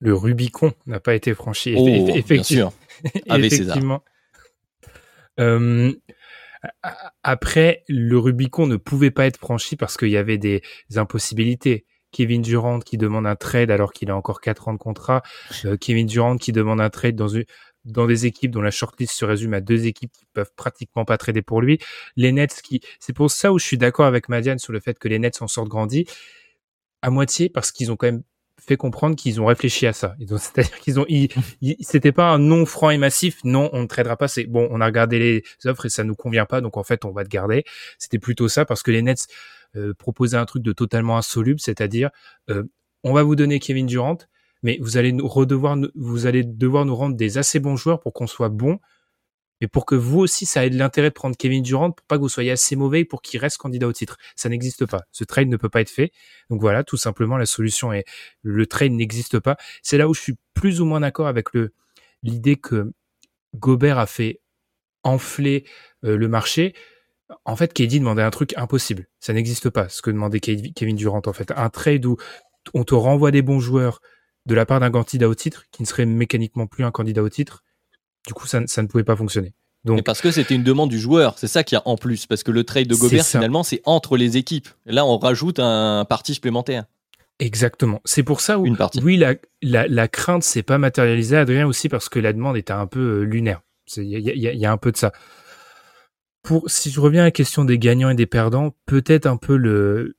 le 0.01 0.14
Rubicon 0.14 0.73
n'a 0.87 0.99
pas 0.99 1.14
été 1.14 1.35
franchi. 1.35 1.75
Oh, 1.77 1.87
effectivement. 2.14 2.73
effectivement. 3.27 4.03
Euh, 5.39 5.93
après, 7.23 7.85
le 7.89 8.18
Rubicon 8.18 8.66
ne 8.66 8.77
pouvait 8.77 9.11
pas 9.11 9.27
être 9.27 9.39
franchi 9.39 9.77
parce 9.77 9.97
qu'il 9.97 10.09
y 10.09 10.16
avait 10.16 10.39
des 10.39 10.62
impossibilités. 10.97 11.87
Kevin 12.12 12.43
Durant 12.43 12.81
qui 12.81 12.99
demande 12.99 13.27
un 13.27 13.37
trade 13.37 13.71
alors 13.71 13.93
qu'il 13.93 14.11
a 14.11 14.16
encore 14.16 14.41
4 14.41 14.68
ans 14.68 14.73
de 14.73 14.79
contrat. 14.79 15.23
Euh, 15.64 15.77
Kevin 15.77 16.07
Durant 16.07 16.39
qui 16.39 16.51
demande 16.51 16.81
un 16.81 16.91
trade 16.91 17.14
dans 17.14 17.29
une 17.29 17.45
dans 17.93 18.07
des 18.07 18.26
équipes 18.26 18.51
dont 18.51 18.62
la 18.62 18.70
shortlist 18.70 19.14
se 19.14 19.24
résume 19.24 19.55
à 19.55 19.61
deux 19.61 19.86
équipes 19.86 20.12
qui 20.12 20.26
peuvent 20.32 20.53
pratiquement 20.57 21.05
pas 21.05 21.18
trader 21.18 21.43
pour 21.43 21.61
lui. 21.61 21.78
Les 22.16 22.32
Nets 22.32 22.61
qui, 22.62 22.80
c'est 22.99 23.12
pour 23.12 23.30
ça 23.30 23.53
où 23.53 23.59
je 23.59 23.64
suis 23.64 23.78
d'accord 23.78 24.07
avec 24.07 24.28
Madiane 24.28 24.59
sur 24.59 24.72
le 24.72 24.80
fait 24.80 24.99
que 24.99 25.09
les 25.09 25.18
Nets 25.18 25.43
en 25.43 25.49
sortent 25.49 25.68
grandis 25.68 26.07
à 27.03 27.11
moitié 27.11 27.49
parce 27.49 27.72
qu'ils 27.72 27.91
ont 27.91 27.97
quand 27.97 28.07
même 28.07 28.22
fait 28.61 28.76
comprendre 28.76 29.16
qu'ils 29.16 29.41
ont 29.41 29.47
réfléchi 29.47 29.86
à 29.86 29.93
ça. 29.93 30.14
C'est-à-dire 30.28 30.78
qu'ils 30.80 31.01
ont, 31.01 31.07
c'était 31.80 32.12
pas 32.12 32.30
un 32.30 32.38
non 32.38 32.66
franc 32.66 32.91
et 32.91 32.99
massif. 32.99 33.38
Non, 33.45 33.70
on 33.72 33.82
ne 33.82 33.86
tradera 33.86 34.16
pas. 34.16 34.28
C'est 34.28 34.45
bon, 34.45 34.68
on 34.70 34.80
a 34.80 34.86
regardé 34.86 35.18
les 35.18 35.43
offres 35.64 35.86
et 35.86 35.91
ça 35.91 36.05
nous 36.05 36.14
convient 36.14 36.47
pas, 36.47 36.61
donc 36.61 36.76
en 36.76 36.84
fait, 36.84 37.05
on 37.05 37.11
va 37.11 37.24
te 37.24 37.28
garder. 37.28 37.64
C'était 37.99 38.18
plutôt 38.18 38.49
ça 38.49 38.64
parce 38.64 38.82
que 38.82 38.91
les 38.91 39.03
Nets 39.03 39.26
euh, 39.76 39.95
proposaient 39.95 40.36
un 40.36 40.47
truc 40.47 40.62
de 40.62 40.72
totalement 40.72 41.16
insoluble, 41.16 41.61
c'est-à-dire, 41.61 42.11
euh, 42.51 42.64
on 43.03 43.12
va 43.12 43.22
vous 43.22 43.36
donner 43.36 43.61
Kevin 43.61 43.86
Durant, 43.86 44.18
mais 44.63 44.79
vous 44.81 44.97
allez 44.97 45.13
nous 45.13 45.27
redevoir, 45.27 45.77
vous 45.95 46.27
allez 46.27 46.45
devoir 46.45 46.85
nous 46.85 46.95
rendre 46.95 47.17
des 47.17 47.39
assez 47.39 47.61
bons 47.61 47.77
joueurs 47.77 48.01
pour 48.01 48.13
qu'on 48.13 48.27
soit 48.27 48.49
bon 48.49 48.79
mais 49.61 49.69
pour 49.69 49.85
que 49.85 49.95
vous 49.95 50.21
aussi, 50.21 50.47
ça 50.47 50.65
ait 50.65 50.71
de 50.71 50.79
l'intérêt 50.79 51.11
de 51.11 51.15
prendre 51.15 51.37
Kevin 51.37 51.63
Durant 51.63 51.91
pour 51.91 52.07
pas 52.07 52.17
que 52.17 52.23
vous 52.23 52.29
soyez 52.29 52.51
assez 52.51 52.77
mauvais 52.77 53.05
pour 53.05 53.21
qu'il 53.21 53.39
reste 53.41 53.59
candidat 53.59 53.87
au 53.87 53.93
titre. 53.93 54.17
Ça 54.35 54.49
n'existe 54.49 54.87
pas. 54.87 55.03
Ce 55.13 55.25
trade 55.25 55.49
ne 55.49 55.57
peut 55.57 55.69
pas 55.69 55.83
être 55.83 55.91
fait. 55.91 56.13
Donc 56.49 56.61
voilà, 56.61 56.83
tout 56.83 56.97
simplement, 56.97 57.37
la 57.37 57.47
solution 57.47 57.93
est 57.93 58.05
le 58.43 58.67
trade 58.67 58.93
n'existe 58.93 59.39
pas. 59.39 59.57
C'est 59.83 59.99
là 59.99 60.09
où 60.09 60.15
je 60.15 60.21
suis 60.21 60.37
plus 60.55 60.81
ou 60.81 60.87
moins 60.87 61.01
d'accord 61.01 61.27
avec 61.27 61.53
le 61.53 61.73
l'idée 62.23 62.57
que 62.57 62.93
Gobert 63.55 63.99
a 63.99 64.07
fait 64.07 64.41
enfler 65.03 65.65
euh, 66.05 66.17
le 66.17 66.29
marché. 66.29 66.75
En 67.45 67.57
fait, 67.57 67.73
KD 67.73 67.99
demandait 68.01 68.23
un 68.23 68.31
truc 68.31 68.55
impossible. 68.57 69.09
Ça 69.21 69.33
n'existe 69.33 69.71
pas, 69.71 69.89
ce 69.89 70.03
que 70.03 70.11
demandait 70.11 70.41
Kevin 70.41 70.97
Durant, 70.97 71.23
en 71.25 71.33
fait. 71.33 71.53
Un 71.53 71.69
trade 71.69 72.05
où 72.07 72.17
on 72.75 72.85
te 72.85 72.95
renvoie 72.95 73.31
des 73.31 73.43
bons 73.43 73.61
joueurs 73.61 74.01
de 74.51 74.55
la 74.57 74.66
part 74.66 74.80
d'un 74.80 74.90
candidat 74.90 75.28
au 75.28 75.34
titre, 75.34 75.66
qui 75.70 75.80
ne 75.80 75.86
serait 75.86 76.07
mécaniquement 76.07 76.66
plus 76.66 76.84
un 76.84 76.90
candidat 76.90 77.22
au 77.22 77.28
titre, 77.28 77.62
du 78.26 78.34
coup, 78.34 78.48
ça, 78.48 78.61
ne 78.61 78.86
pouvait 78.88 79.05
pas 79.05 79.14
fonctionner. 79.14 79.55
Donc, 79.84 80.03
parce 80.03 80.20
que 80.20 80.32
c'était 80.32 80.57
une 80.57 80.64
demande 80.64 80.90
du 80.90 80.98
joueur, 80.98 81.38
c'est 81.38 81.46
ça 81.46 81.62
qu'il 81.62 81.76
y 81.76 81.78
a 81.78 81.82
en 81.86 81.96
plus, 81.96 82.26
parce 82.26 82.42
que 82.42 82.51
le 82.51 82.64
trade 82.64 82.86
de 82.86 82.94
Gobert 82.94 83.24
finalement 83.24 83.62
c'est 83.62 83.80
entre 83.86 84.18
les 84.18 84.36
équipes. 84.36 84.68
là, 84.84 85.07
on 85.07 85.16
rajoute 85.16 85.59
un 85.59 86.05
parti 86.05 86.34
supplémentaire. 86.34 86.84
Exactement. 87.38 88.03
C'est 88.05 88.24
pour 88.24 88.42
ça 88.42 88.59
où, 88.59 88.66
une 88.66 88.76
partie. 88.76 89.01
oui, 89.03 89.16
la, 89.16 89.36
la, 89.62 89.88
la 89.88 90.09
crainte 90.09 90.42
s'est 90.42 90.64
pas 90.64 90.76
matérialisée, 90.76 91.38
Adrien, 91.38 91.66
aussi 91.66 91.88
parce 91.88 92.11
que 92.11 92.18
la 92.18 92.34
demande 92.34 92.59
était 92.59 92.74
un 92.74 92.86
peu 92.86 93.01
euh, 93.01 93.22
lunaire. 93.22 93.62
Il 93.96 94.05
y 94.05 94.48
a, 94.48 94.53
y 94.53 94.66
a, 94.66 94.72
un 94.72 94.76
peu 94.76 94.92
de 94.92 94.98
ça. 94.98 95.12
Pour, 96.42 96.68
si 96.68 96.90
je 96.90 97.01
reviens 97.01 97.22
à 97.22 97.26
la 97.26 97.30
question 97.30 97.64
des 97.64 97.78
gagnants 97.78 98.11
et 98.11 98.14
des 98.14 98.26
perdants, 98.26 98.74
peut-être 98.84 99.24
un 99.24 99.38
peu 99.38 99.57
le, 99.57 100.16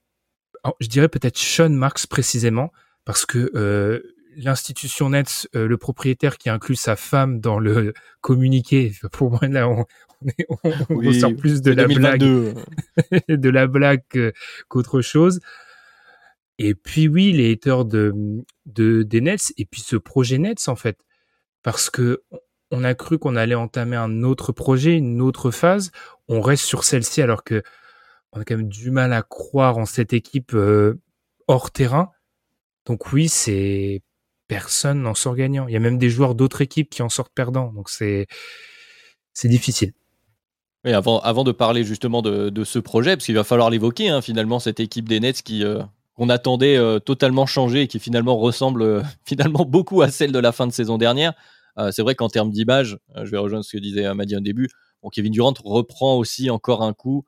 je 0.79 0.87
dirais 0.87 1.07
peut-être 1.07 1.37
Sean 1.37 1.69
Marks 1.69 2.07
précisément, 2.07 2.71
parce 3.05 3.25
que 3.25 3.51
euh, 3.55 4.10
l'institution 4.37 5.09
Nets, 5.09 5.47
euh, 5.55 5.67
le 5.67 5.77
propriétaire 5.77 6.37
qui 6.37 6.49
inclut 6.49 6.75
sa 6.75 6.95
femme 6.95 7.39
dans 7.39 7.59
le 7.59 7.93
communiqué, 8.21 8.93
pour 9.11 9.31
moi 9.31 9.47
là, 9.47 9.67
on, 9.67 9.85
on, 10.89 11.13
sort 11.13 11.35
plus 11.35 11.61
de 11.61 11.71
la 11.71 11.87
blague, 11.87 12.21
de 13.27 13.49
la 13.49 13.67
blague 13.67 14.03
qu'autre 14.67 15.01
chose. 15.01 15.39
Et 16.57 16.75
puis 16.75 17.07
oui, 17.07 17.31
les 17.31 17.53
haters 17.53 17.85
de, 17.85 18.13
de 18.67 19.01
des 19.03 19.21
Nets 19.21 19.53
et 19.57 19.65
puis 19.65 19.81
ce 19.81 19.95
projet 19.95 20.37
Nets 20.37 20.67
en 20.67 20.75
fait, 20.75 20.97
parce 21.63 21.89
que 21.89 22.21
on 22.71 22.83
a 22.83 22.93
cru 22.93 23.19
qu'on 23.19 23.35
allait 23.35 23.55
entamer 23.55 23.97
un 23.97 24.23
autre 24.23 24.51
projet, 24.51 24.95
une 24.95 25.21
autre 25.21 25.51
phase. 25.51 25.91
On 26.27 26.39
reste 26.39 26.63
sur 26.63 26.83
celle-ci 26.83 27.21
alors 27.21 27.43
que 27.43 27.63
on 28.31 28.39
a 28.39 28.45
quand 28.45 28.57
même 28.57 28.69
du 28.69 28.91
mal 28.91 29.11
à 29.11 29.23
croire 29.23 29.77
en 29.77 29.85
cette 29.85 30.13
équipe 30.13 30.53
euh, 30.53 31.01
hors 31.47 31.71
terrain. 31.71 32.11
Donc 32.85 33.11
oui, 33.11 33.27
c'est 33.27 34.01
personne 34.51 35.03
n'en 35.03 35.15
sort 35.15 35.37
gagnant. 35.37 35.65
Il 35.69 35.73
y 35.73 35.77
a 35.77 35.79
même 35.79 35.97
des 35.97 36.09
joueurs 36.09 36.35
d'autres 36.35 36.59
équipes 36.59 36.89
qui 36.89 37.01
en 37.01 37.07
sortent 37.07 37.31
perdants. 37.33 37.71
Donc 37.71 37.89
c'est 37.89 38.27
c'est 39.31 39.47
difficile. 39.47 39.93
Oui, 40.83 40.91
avant, 40.91 41.21
avant 41.21 41.45
de 41.45 41.53
parler 41.53 41.85
justement 41.85 42.21
de, 42.21 42.63
ce 42.65 42.77
projet, 42.77 43.15
parce 43.15 43.25
qu'il 43.25 43.35
va 43.35 43.45
falloir 43.45 43.69
l'évoquer, 43.69 44.09
hein, 44.09 44.21
finalement, 44.21 44.59
cette 44.59 44.81
équipe 44.81 45.07
des 45.07 45.21
Nets 45.21 45.41
qui 45.41 45.63
euh, 45.63 45.81
qu'on 46.15 46.27
attendait 46.27 46.75
euh, 46.75 46.99
totalement 46.99 47.45
changer 47.45 47.83
et 47.83 47.87
qui 47.87 47.99
finalement 47.99 48.35
ressemble 48.35 48.81
euh, 48.81 49.01
finalement 49.25 49.63
beaucoup 49.63 50.01
à 50.01 50.11
celle 50.11 50.33
de 50.33 50.39
la 50.39 50.51
fin 50.51 50.67
de 50.67 50.73
saison 50.73 50.97
dernière. 50.97 51.31
c'est 51.91 52.01
vrai 52.01 52.15
qu'en 52.15 52.27
termes 52.27 52.51
d'image, 52.51 52.97
je 53.15 53.31
vais 53.31 53.37
rejoindre 53.37 53.63
ce 53.63 53.77
que 53.77 53.81
disait 53.81 54.13
Madi 54.13 54.35
au 54.35 54.41
début, 54.41 54.67
Kevin 55.13 55.31
Durant 55.31 55.53
reprend 55.63 56.17
aussi 56.17 56.49
encore 56.49 56.81
un 56.83 56.91
coup 56.91 57.25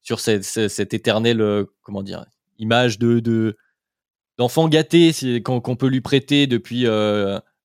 sur 0.00 0.20
cette, 0.20 0.44
cette, 0.44 0.94
éternelle 0.94 1.66
comment 1.82 2.04
dire 2.04 2.24
image 2.58 3.00
de, 3.00 3.18
de 3.18 3.56
d'enfant 4.38 4.68
gâté 4.68 5.42
qu'on 5.42 5.76
peut 5.76 5.88
lui 5.88 6.00
prêter 6.00 6.46
depuis 6.46 6.86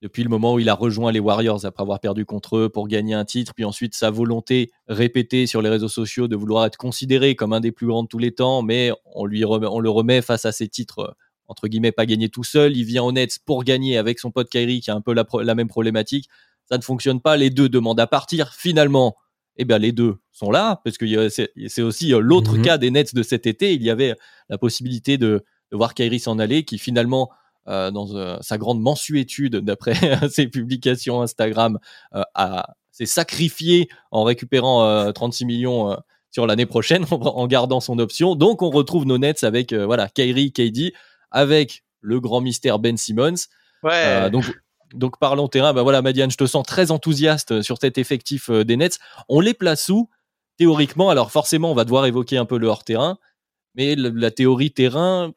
depuis 0.02 0.24
le 0.24 0.30
moment 0.30 0.54
où 0.54 0.60
il 0.60 0.70
a 0.70 0.74
rejoint 0.74 1.12
les 1.12 1.20
Warriors 1.20 1.66
après 1.66 1.84
avoir 1.84 2.00
perdu 2.00 2.26
contre 2.26 2.58
eux 2.58 2.70
pour 2.70 2.88
gagner 2.88 3.14
un 3.14 3.26
titre, 3.26 3.54
puis 3.54 3.66
ensuite 3.66 3.96
sa 3.96 4.10
volonté 4.10 4.72
répétée 4.88 5.46
sur 5.46 5.62
les 5.62 5.70
réseaux 5.70 5.90
sociaux 5.90 6.28
de 6.28 6.36
vouloir 6.36 6.66
être 6.66 6.78
considéré 6.78 7.36
comme 7.36 7.54
un 7.54 7.60
des 7.60 7.72
plus 7.72 7.88
grands 7.88 8.04
de 8.04 8.08
tous 8.08 8.18
les 8.18 8.32
temps, 8.32 8.62
mais 8.62 8.92
on, 9.06 9.26
lui 9.26 9.44
on 9.46 9.80
le 9.80 9.90
remet 9.90 10.22
face 10.22 10.46
à 10.46 10.52
ses 10.52 10.70
titres, 10.70 11.00
euh, 11.00 11.12
entre 11.48 11.68
guillemets, 11.68 11.92
pas 11.92 12.06
gagné 12.06 12.30
tout 12.30 12.44
seul. 12.44 12.78
Il 12.78 12.86
vient 12.86 13.04
en 13.04 13.12
Nets 13.12 13.40
pour 13.46 13.64
gagner 13.64 13.98
avec 13.98 14.20
son 14.20 14.32
pote 14.32 14.50
Kyrie 14.50 14.82
qui 14.82 14.92
a 14.92 14.96
un 14.96 15.02
peu 15.02 15.14
la, 15.14 15.56
même 15.56 15.68
problématique. 15.68 16.30
Ça 16.70 16.78
ne 16.78 16.84
fonctionne 16.84 17.20
pas, 17.20 17.36
les 17.36 17.50
deux 17.50 17.68
demandent 17.68 18.00
à 18.00 18.08
partir. 18.08 18.54
Finalement, 18.54 19.18
eh 19.58 19.66
bien, 19.66 19.80
les 19.80 19.92
deux 19.92 20.18
sont 20.32 20.52
là, 20.52 20.80
parce 20.86 20.98
que 20.98 21.28
c'est 21.28 21.82
aussi 21.82 22.14
euh, 22.14 22.20
l'autre 22.20 22.56
mhm. 22.56 22.62
cas 22.62 22.78
des 22.78 22.92
Nets 22.92 23.14
de 23.14 23.24
cet 23.24 23.48
été. 23.48 23.74
Il 23.74 23.84
y 23.84 23.90
avait 23.90 24.16
la 24.48 24.58
possibilité 24.58 25.18
de, 25.18 25.44
de 25.72 25.78
voir 25.78 25.94
Kyrie 25.94 26.20
s'en 26.20 26.40
aller, 26.40 26.64
qui 26.64 26.78
finalement 26.78 27.30
euh, 27.70 27.92
dans 27.92 28.16
euh, 28.16 28.38
sa 28.42 28.58
grande 28.58 28.82
mensuétude, 28.82 29.56
d'après 29.64 29.94
ses 30.30 30.48
publications 30.48 31.22
Instagram, 31.22 31.80
euh, 32.16 32.24
s'est 32.92 33.06
sacrifié 33.06 33.90
en 34.12 34.24
récupérant 34.24 35.12
36 35.14 35.46
millions 35.46 35.96
sur 36.32 36.48
l'année 36.48 36.66
prochaine 36.66 37.06
en 37.12 37.48
gardant 37.48 37.80
son 37.80 38.00
option. 38.00 38.36
Donc 38.36 38.62
on 38.62 38.70
retrouve 38.70 39.06
nos 39.06 39.18
Nets 39.18 39.44
avec 39.44 39.74
voilà 39.74 40.10
Kyrie, 40.10 40.52
KD, 40.52 40.94
avec 41.32 41.84
le 42.02 42.20
grand 42.20 42.42
mystère 42.42 42.80
Ben 42.80 42.98
Simmons. 42.98 43.36
Ouais. 43.84 44.30
donc 44.30 44.52
donc 44.94 45.20
parlons 45.20 45.48
terrain. 45.48 45.72
Bah 45.72 45.84
voilà, 45.84 46.02
Madiane, 46.02 46.32
je 46.32 46.38
te 46.38 46.46
sens 46.48 46.66
très 46.66 46.92
enthousiaste 46.92 47.62
sur 47.62 47.78
cet 47.80 47.98
effectif 47.98 48.50
des 48.50 48.76
Nets. 48.76 49.00
On 49.30 49.40
les 49.40 49.54
place 49.54 49.88
où 49.90 50.10
théoriquement? 50.58 51.10
Alors 51.10 51.32
forcément, 51.32 51.72
on 51.72 51.76
va 51.76 51.86
devoir 51.86 52.06
évoquer 52.06 52.38
un 52.38 52.46
peu 52.46 52.58
le 52.58 52.68
hors 52.68 52.84
terrain, 52.84 53.18
mais 53.76 53.96
la 53.96 54.32
théorie 54.32 54.72
terrain, 54.72 55.32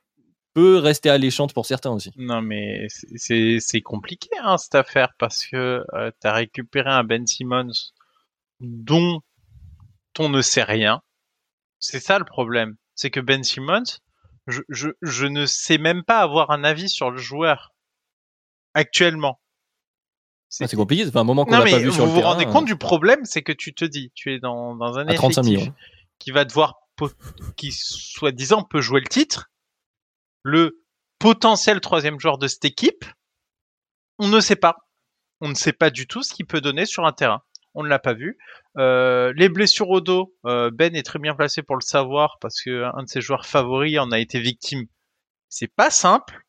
peut 0.54 0.78
rester 0.78 1.10
alléchante 1.10 1.54
pour 1.54 1.66
certains 1.66 1.90
aussi. 1.90 2.12
Non, 2.16 2.42
mais 2.42 2.86
c'est 2.88 3.80
compliqué 3.82 4.28
hein, 4.42 4.58
cette 4.58 4.74
affaire 4.74 5.12
parce 5.18 5.46
que 5.46 5.84
euh, 5.94 6.10
tu 6.20 6.26
as 6.26 6.32
récupéré 6.32 6.90
un 6.90 7.04
Ben 7.04 7.26
Simmons 7.26 7.72
dont 8.60 9.20
on 10.18 10.28
ne 10.28 10.42
sait 10.42 10.62
rien. 10.62 11.02
C'est 11.78 12.00
ça 12.00 12.18
le 12.18 12.24
problème. 12.24 12.76
C'est 12.94 13.10
que 13.10 13.20
Ben 13.20 13.42
Simmons, 13.42 13.98
je, 14.46 14.60
je, 14.68 14.90
je, 15.00 15.26
ne 15.26 15.46
sais 15.46 15.78
même 15.78 16.04
pas 16.04 16.20
avoir 16.20 16.50
un 16.50 16.64
avis 16.64 16.88
sur 16.88 17.10
le 17.10 17.18
joueur 17.18 17.72
actuellement. 18.74 19.40
C'est 20.48 20.72
ah, 20.72 20.76
compliqué, 20.76 21.06
c'est 21.06 21.16
un 21.16 21.24
moment 21.24 21.46
qu'on 21.46 21.52
n'a 21.52 21.62
pas 21.62 21.78
vu 21.78 21.90
sur 21.90 21.90
le 21.90 21.90
terrain. 21.90 22.06
Vous 22.06 22.14
vous 22.14 22.20
rendez 22.20 22.44
compte 22.44 22.66
du 22.66 22.76
problème, 22.76 23.24
c'est 23.24 23.42
que 23.42 23.52
tu 23.52 23.72
te 23.72 23.86
dis, 23.86 24.12
tu 24.14 24.34
es 24.34 24.38
dans, 24.38 24.76
dans 24.76 24.98
un 24.98 25.08
effectif 25.08 25.70
qui 26.18 26.30
va 26.30 26.44
devoir, 26.44 26.74
qui 27.56 27.72
soi-disant 27.72 28.62
peut 28.62 28.82
jouer 28.82 29.00
le 29.00 29.08
titre, 29.08 29.50
le 30.42 30.82
potentiel 31.18 31.80
troisième 31.80 32.18
joueur 32.18 32.38
de 32.38 32.48
cette 32.48 32.64
équipe, 32.64 33.04
on 34.18 34.28
ne 34.28 34.40
sait 34.40 34.56
pas. 34.56 34.76
On 35.40 35.48
ne 35.48 35.54
sait 35.54 35.72
pas 35.72 35.90
du 35.90 36.06
tout 36.06 36.22
ce 36.22 36.32
qu'il 36.34 36.46
peut 36.46 36.60
donner 36.60 36.86
sur 36.86 37.04
un 37.04 37.12
terrain. 37.12 37.42
On 37.74 37.82
ne 37.82 37.88
l'a 37.88 37.98
pas 37.98 38.12
vu. 38.12 38.38
Euh, 38.78 39.32
les 39.36 39.48
blessures 39.48 39.90
au 39.90 40.00
dos, 40.00 40.34
euh, 40.46 40.70
Ben 40.72 40.94
est 40.94 41.02
très 41.02 41.18
bien 41.18 41.34
placé 41.34 41.62
pour 41.62 41.76
le 41.76 41.80
savoir 41.80 42.38
parce 42.40 42.60
que 42.62 42.84
un 42.96 43.02
de 43.02 43.08
ses 43.08 43.20
joueurs 43.20 43.46
favoris 43.46 43.98
en 43.98 44.12
a 44.12 44.18
été 44.18 44.40
victime. 44.40 44.86
C'est 45.48 45.72
pas 45.74 45.90
simple. 45.90 46.42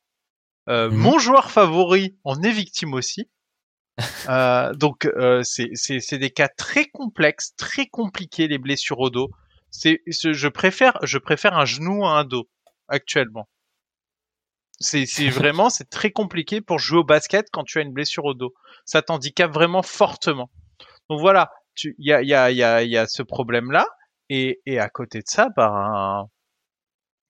Euh, 0.70 0.90
mhm. 0.90 0.98
Mon 0.98 1.20
joueur 1.20 1.52
favori 1.52 2.18
en 2.24 2.42
est 2.44 2.52
victime 2.52 2.94
aussi. 2.94 3.30
donc 4.76 5.08
c'est 5.44 6.18
des 6.18 6.32
cas 6.32 6.50
très 6.50 6.86
complexes, 6.86 7.56
très 7.56 7.86
compliqués 7.86 8.48
les 8.48 8.58
blessures 8.58 9.00
au 9.00 9.10
dos. 9.10 9.30
C'est 9.70 10.02
je 10.08 10.48
préfère 10.48 10.98
je 11.04 11.18
préfère 11.18 11.58
un 11.58 11.66
genou 11.66 12.06
à 12.06 12.18
un 12.20 12.26
dos 12.26 12.50
actuellement. 12.88 13.48
C'est 14.80 15.30
vraiment, 15.30 15.70
c'est 15.70 15.90
très 15.90 16.12
compliqué 16.12 16.60
pour 16.60 16.80
jouer 16.80 17.00
au 17.00 17.04
basket 17.04 17.48
quand 17.52 17.64
tu 17.64 17.80
as 17.80 17.82
une 17.82 17.94
blessure 17.94 18.26
au 18.26 18.34
dos. 18.34 18.54
Ça 18.86 19.02
t'handicape 19.02 19.54
vraiment 19.54 19.82
fortement. 19.82 20.50
Donc 21.10 21.20
voilà, 21.22 21.52
il 21.84 21.94
y 22.00 22.12
a, 22.12 22.22
y, 22.22 22.34
a, 22.34 22.52
y, 22.52 22.64
a, 22.64 22.84
y 22.84 22.98
a 22.98 23.08
ce 23.08 23.24
problème-là. 23.24 23.86
Et, 24.30 24.62
et 24.66 24.80
à 24.80 24.90
côté 24.90 25.20
de 25.20 25.28
ça, 25.28 25.50
ben, 25.56 26.28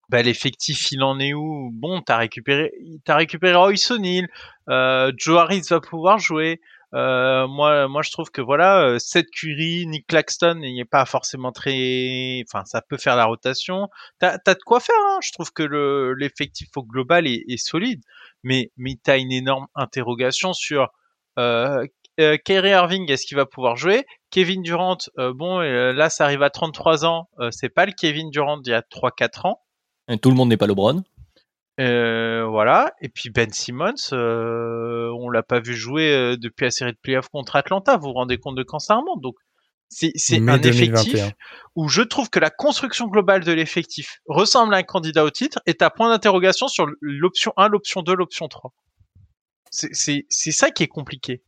ben 0.10 0.26
l'effectif, 0.26 0.91
il 0.91 1.04
en 1.04 1.20
est 1.20 1.34
où? 1.34 1.70
Bon, 1.74 2.02
t'as 2.02 2.18
récupéré, 2.18 2.72
t'as 3.04 3.16
récupéré 3.16 3.56
Royce 3.56 3.91
O'Neal, 3.91 4.28
euh, 4.70 5.12
Joe 5.18 5.39
Harris 5.39 5.64
va 5.70 5.80
pouvoir 5.80 6.20
jouer. 6.20 6.62
Euh, 6.94 7.48
moi, 7.48 7.88
moi, 7.88 8.02
je 8.04 8.12
trouve 8.12 8.30
que 8.30 8.41
voilà, 8.41 8.84
euh, 8.84 9.00
Seth 9.00 9.30
Curry, 9.32 9.88
Nick 9.88 10.08
Claxton, 10.08 10.60
il 10.62 10.76
n'est 10.76 10.86
pas 10.86 11.06
forcément 11.06 11.52
très, 11.52 12.44
enfin, 12.48 12.66
ça 12.66 12.82
peut 12.82 12.98
faire 12.98 13.16
la 13.16 13.26
rotation. 13.26 13.89
T'as, 14.20 14.38
as 14.46 14.54
de 14.54 14.64
quoi 14.64 14.80
faire. 14.80 14.96
Hein 15.10 15.20
je 15.24 15.32
trouve 15.32 15.52
que 15.52 15.64
le 15.64 16.14
l'effectif 16.14 16.70
au 16.76 16.84
global 16.84 17.26
est, 17.28 17.58
solide, 17.58 18.02
mais 18.44 18.72
mais 18.78 18.96
t'as 19.02 19.18
une 19.18 19.32
énorme 19.32 19.68
interrogation 19.76 20.54
sur 20.54 20.89
euh, 21.39 21.86
euh, 22.20 22.38
Kyrie 22.38 22.70
Irving, 22.70 23.10
est-ce 23.12 23.26
qu'il 23.26 23.38
va 23.38 23.46
pouvoir 23.46 23.76
jouer? 23.76 24.06
Kevin 24.30 24.62
Durant, 24.62 24.98
euh, 25.18 25.34
bon, 25.34 25.60
là, 25.60 26.10
ça 26.10 26.26
arrive 26.26 26.44
à 26.44 26.50
33 26.50 27.06
ans, 27.06 27.28
c'est 27.52 27.70
pas 27.70 27.86
le 27.86 27.91
Kevin 27.91 28.30
Durant 28.30 28.58
d'il 28.58 28.72
y 28.72 28.74
a 28.74 28.82
3-4 28.82 29.48
ans. 29.48 29.60
Et 30.10 30.18
tout 30.18 30.30
le 30.30 30.36
monde 30.36 30.50
n'est 30.50 30.58
pas 30.58 30.68
LeBron. 30.68 31.04
Euh, 31.80 32.46
voilà. 32.46 32.94
Et 33.02 33.10
puis 33.10 33.30
Ben 33.30 33.52
Simmons, 33.52 33.94
euh, 34.12 35.10
on 35.20 35.30
l'a 35.30 35.44
pas 35.44 35.60
vu 35.60 35.76
jouer 35.76 36.14
euh, 36.14 36.38
depuis 36.38 36.66
la 36.66 36.72
série 36.72 36.92
de 36.92 36.98
playoffs 37.02 37.30
contre 37.30 37.56
Atlanta. 37.56 37.98
Vous 37.98 38.08
vous 38.08 38.14
rendez 38.14 38.38
compte 38.38 38.56
de 38.56 38.64
quand 38.64 38.80
ça 38.80 38.96
remonte? 38.96 39.22
Donc 39.22 39.36
c'est 39.90 40.40
un 40.40 40.62
effectif 40.62 41.34
où 41.76 41.88
je 41.88 42.02
trouve 42.02 42.30
que 42.30 42.40
la 42.40 42.50
construction 42.50 43.08
globale 43.08 43.44
de 43.44 43.52
l'effectif 43.52 44.20
ressemble 44.26 44.74
à 44.74 44.78
un 44.78 44.84
candidat 44.84 45.24
au 45.24 45.30
titre 45.30 45.60
et 45.68 45.76
à 45.82 45.90
point 45.92 46.10
d'interrogation 46.10 46.68
sur 46.68 46.88
l'option 47.00 47.54
1, 47.58 47.68
l'option 47.68 48.02
2, 48.02 48.16
l'option 48.16 48.48
3. 48.48 48.74
C'est 49.70 50.26
ça 50.30 50.72
qui 50.72 50.84
est 50.84 50.88
compliqué. 50.88 51.44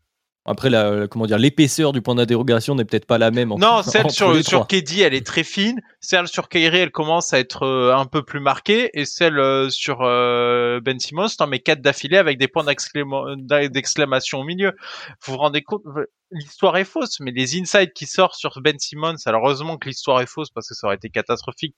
Après, 0.47 0.69
la, 0.69 1.07
comment 1.07 1.25
dire, 1.25 1.39
l'épaisseur 1.39 1.91
du 1.91 2.03
point 2.03 2.13
d'interrogation 2.13 2.75
n'est 2.75 2.85
peut-être 2.85 3.07
pas 3.07 3.17
la 3.17 3.31
même. 3.31 3.49
non, 3.57 3.81
celle 3.83 4.11
sur, 4.11 4.43
sur 4.43 4.67
KD, 4.67 4.99
elle 4.99 5.15
est 5.15 5.25
très 5.25 5.43
fine. 5.43 5.81
Celle 6.01 6.27
sur 6.27 6.49
Kyrie, 6.49 6.77
elle 6.77 6.91
commence 6.91 7.33
à 7.33 7.39
être 7.39 7.63
euh, 7.63 7.95
un 7.95 8.05
peu 8.05 8.21
plus 8.21 8.39
marquée. 8.39 8.91
Et 8.93 9.05
celle 9.05 9.39
euh, 9.39 9.69
sur 9.69 10.03
euh, 10.03 10.79
Ben 10.81 10.99
Simmons, 10.99 11.29
t'en 11.35 11.47
mets 11.47 11.59
quatre 11.59 11.81
d'affilée 11.81 12.17
avec 12.17 12.37
des 12.37 12.47
points 12.47 12.63
d'exclamation 12.63 14.39
au 14.39 14.43
milieu. 14.43 14.73
Vous 15.25 15.33
vous 15.33 15.39
rendez 15.39 15.63
compte 15.63 15.81
L'histoire 16.31 16.77
est 16.77 16.85
fausse, 16.85 17.19
mais 17.21 17.31
les 17.31 17.59
insights 17.59 17.93
qui 17.93 18.05
sortent 18.05 18.35
sur 18.35 18.59
Ben 18.61 18.77
Simmons, 18.77 19.15
alors 19.25 19.45
heureusement 19.45 19.77
que 19.77 19.87
l'histoire 19.87 20.21
est 20.21 20.27
fausse 20.27 20.49
parce 20.49 20.67
que 20.67 20.75
ça 20.75 20.87
aurait 20.87 20.95
été 20.95 21.09
catastrophique. 21.09 21.75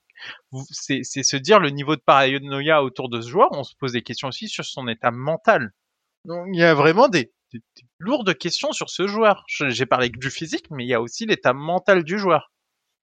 C'est 0.70 1.02
se 1.04 1.36
dire 1.36 1.58
le 1.60 1.70
niveau 1.70 1.96
de 1.96 2.02
paranoïa 2.04 2.82
autour 2.82 3.08
de 3.08 3.20
ce 3.20 3.28
joueur. 3.28 3.48
On 3.52 3.62
se 3.62 3.74
pose 3.78 3.92
des 3.92 4.02
questions 4.02 4.28
aussi 4.28 4.48
sur 4.48 4.64
son 4.64 4.88
état 4.88 5.10
mental. 5.10 5.70
Donc, 6.24 6.46
il 6.52 6.58
y 6.58 6.64
a 6.64 6.74
vraiment 6.74 7.08
des, 7.08 7.32
des, 7.52 7.60
lourdes 7.98 8.34
questions 8.34 8.72
sur 8.72 8.90
ce 8.90 9.06
joueur. 9.06 9.44
J'ai 9.48 9.86
parlé 9.86 10.08
du 10.08 10.30
physique, 10.30 10.66
mais 10.70 10.84
il 10.84 10.88
y 10.88 10.94
a 10.94 11.00
aussi 11.00 11.26
l'état 11.26 11.52
mental 11.52 12.04
du 12.04 12.18
joueur. 12.18 12.52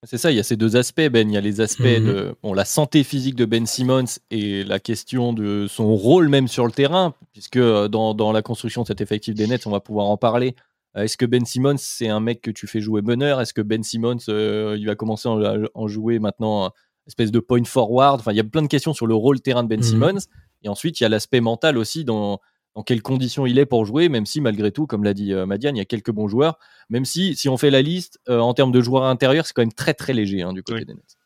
C'est 0.04 0.18
ça, 0.18 0.32
il 0.32 0.38
y 0.38 0.40
a 0.40 0.44
ces 0.44 0.56
deux 0.56 0.76
aspects, 0.76 1.08
Ben. 1.10 1.30
Il 1.30 1.34
y 1.34 1.38
a 1.38 1.42
les 1.42 1.62
aspects 1.62 1.82
mhm. 1.82 2.06
de 2.06 2.36
bon, 2.44 2.54
la 2.54 2.66
santé 2.66 3.04
physique 3.04 3.36
de 3.36 3.46
Ben 3.46 3.66
Simmons 3.66 4.20
et 4.30 4.64
la 4.64 4.80
question 4.80 5.34
de 5.34 5.66
son 5.68 5.96
rôle 5.96 6.30
même 6.30 6.48
sur 6.48 6.66
le 6.66 6.72
terrain, 6.72 7.16
puisque 7.34 7.58
euh, 7.58 7.88
dans, 7.88 8.14
dans 8.14 8.32
la 8.32 8.42
construction 8.42 8.84
de 8.84 8.88
cet 8.88 9.02
effectif 9.02 9.34
des 9.34 9.48
Nets, 9.48 9.66
on 9.66 9.72
va 9.72 9.80
pouvoir 9.80 10.08
en 10.08 10.18
parler. 10.18 10.56
Euh, 10.96 11.04
est-ce 11.04 11.18
que 11.18 11.26
Ben 11.26 11.44
Simmons, 11.46 11.78
c'est 11.78 12.10
un 12.10 12.20
mec 12.20 12.42
que 12.42 12.52
tu 12.52 12.68
fais 12.68 12.82
jouer 12.82 13.02
meneur? 13.02 13.42
Est-ce 13.42 13.54
que 13.54 13.62
Ben 13.62 13.84
Simmons, 13.84 14.18
euh, 14.30 14.76
il 14.78 14.86
va 14.86 14.96
commencer 14.96 15.28
à 15.28 15.56
en 15.74 15.88
jouer 15.88 16.20
maintenant 16.20 16.72
espèce 17.08 17.32
de 17.32 17.40
point 17.40 17.64
forward? 17.64 18.20
Enfin, 18.20 18.32
il 18.32 18.38
y 18.38 18.42
a 18.42 18.44
plein 18.44 18.62
de 18.62 18.68
questions 18.68 18.94
sur 18.94 19.08
le 19.08 19.16
rôle 19.16 19.42
terrain 19.42 19.64
de 19.64 19.70
Ben 19.70 19.80
mhm. 19.80 19.84
Simmons. 19.84 20.20
Et 20.64 20.70
ensuite, 20.70 21.00
il 21.00 21.04
y 21.04 21.06
a 21.06 21.10
l'aspect 21.10 21.42
mental 21.42 21.78
aussi 21.78 22.06
dans 22.06 22.40
dans 22.76 22.84
quelles 22.84 23.02
conditions 23.02 23.46
il 23.46 23.58
est 23.58 23.66
pour 23.66 23.86
jouer, 23.86 24.10
même 24.10 24.26
si 24.26 24.42
malgré 24.42 24.72
tout, 24.72 24.86
comme 24.86 25.04
l'a 25.04 25.14
dit 25.14 25.34
euh, 25.34 25.46
Madiane, 25.46 25.76
il 25.76 25.80
y 25.80 25.82
a 25.82 25.86
quelques 25.86 26.12
bons 26.12 26.28
joueurs. 26.28 26.60
Même 26.90 27.06
si, 27.06 27.36
si 27.36 27.48
on 27.50 27.58
fait 27.58 27.72
la 27.72 27.82
liste, 27.82 28.20
euh, 28.30 28.40
en 28.40 28.54
termes 28.54 28.72
de 28.72 28.82
joueurs 28.82 29.04
intérieurs, 29.04 29.46
c'est 29.46 29.54
quand 29.54 29.62
même 29.62 29.74
très 29.74 29.94
très 29.94 30.14
léger 30.14 30.42
hein, 30.42 30.54
du 30.54 30.62
côté 30.62 30.84
des 30.86 30.94
Nets. 30.94 31.18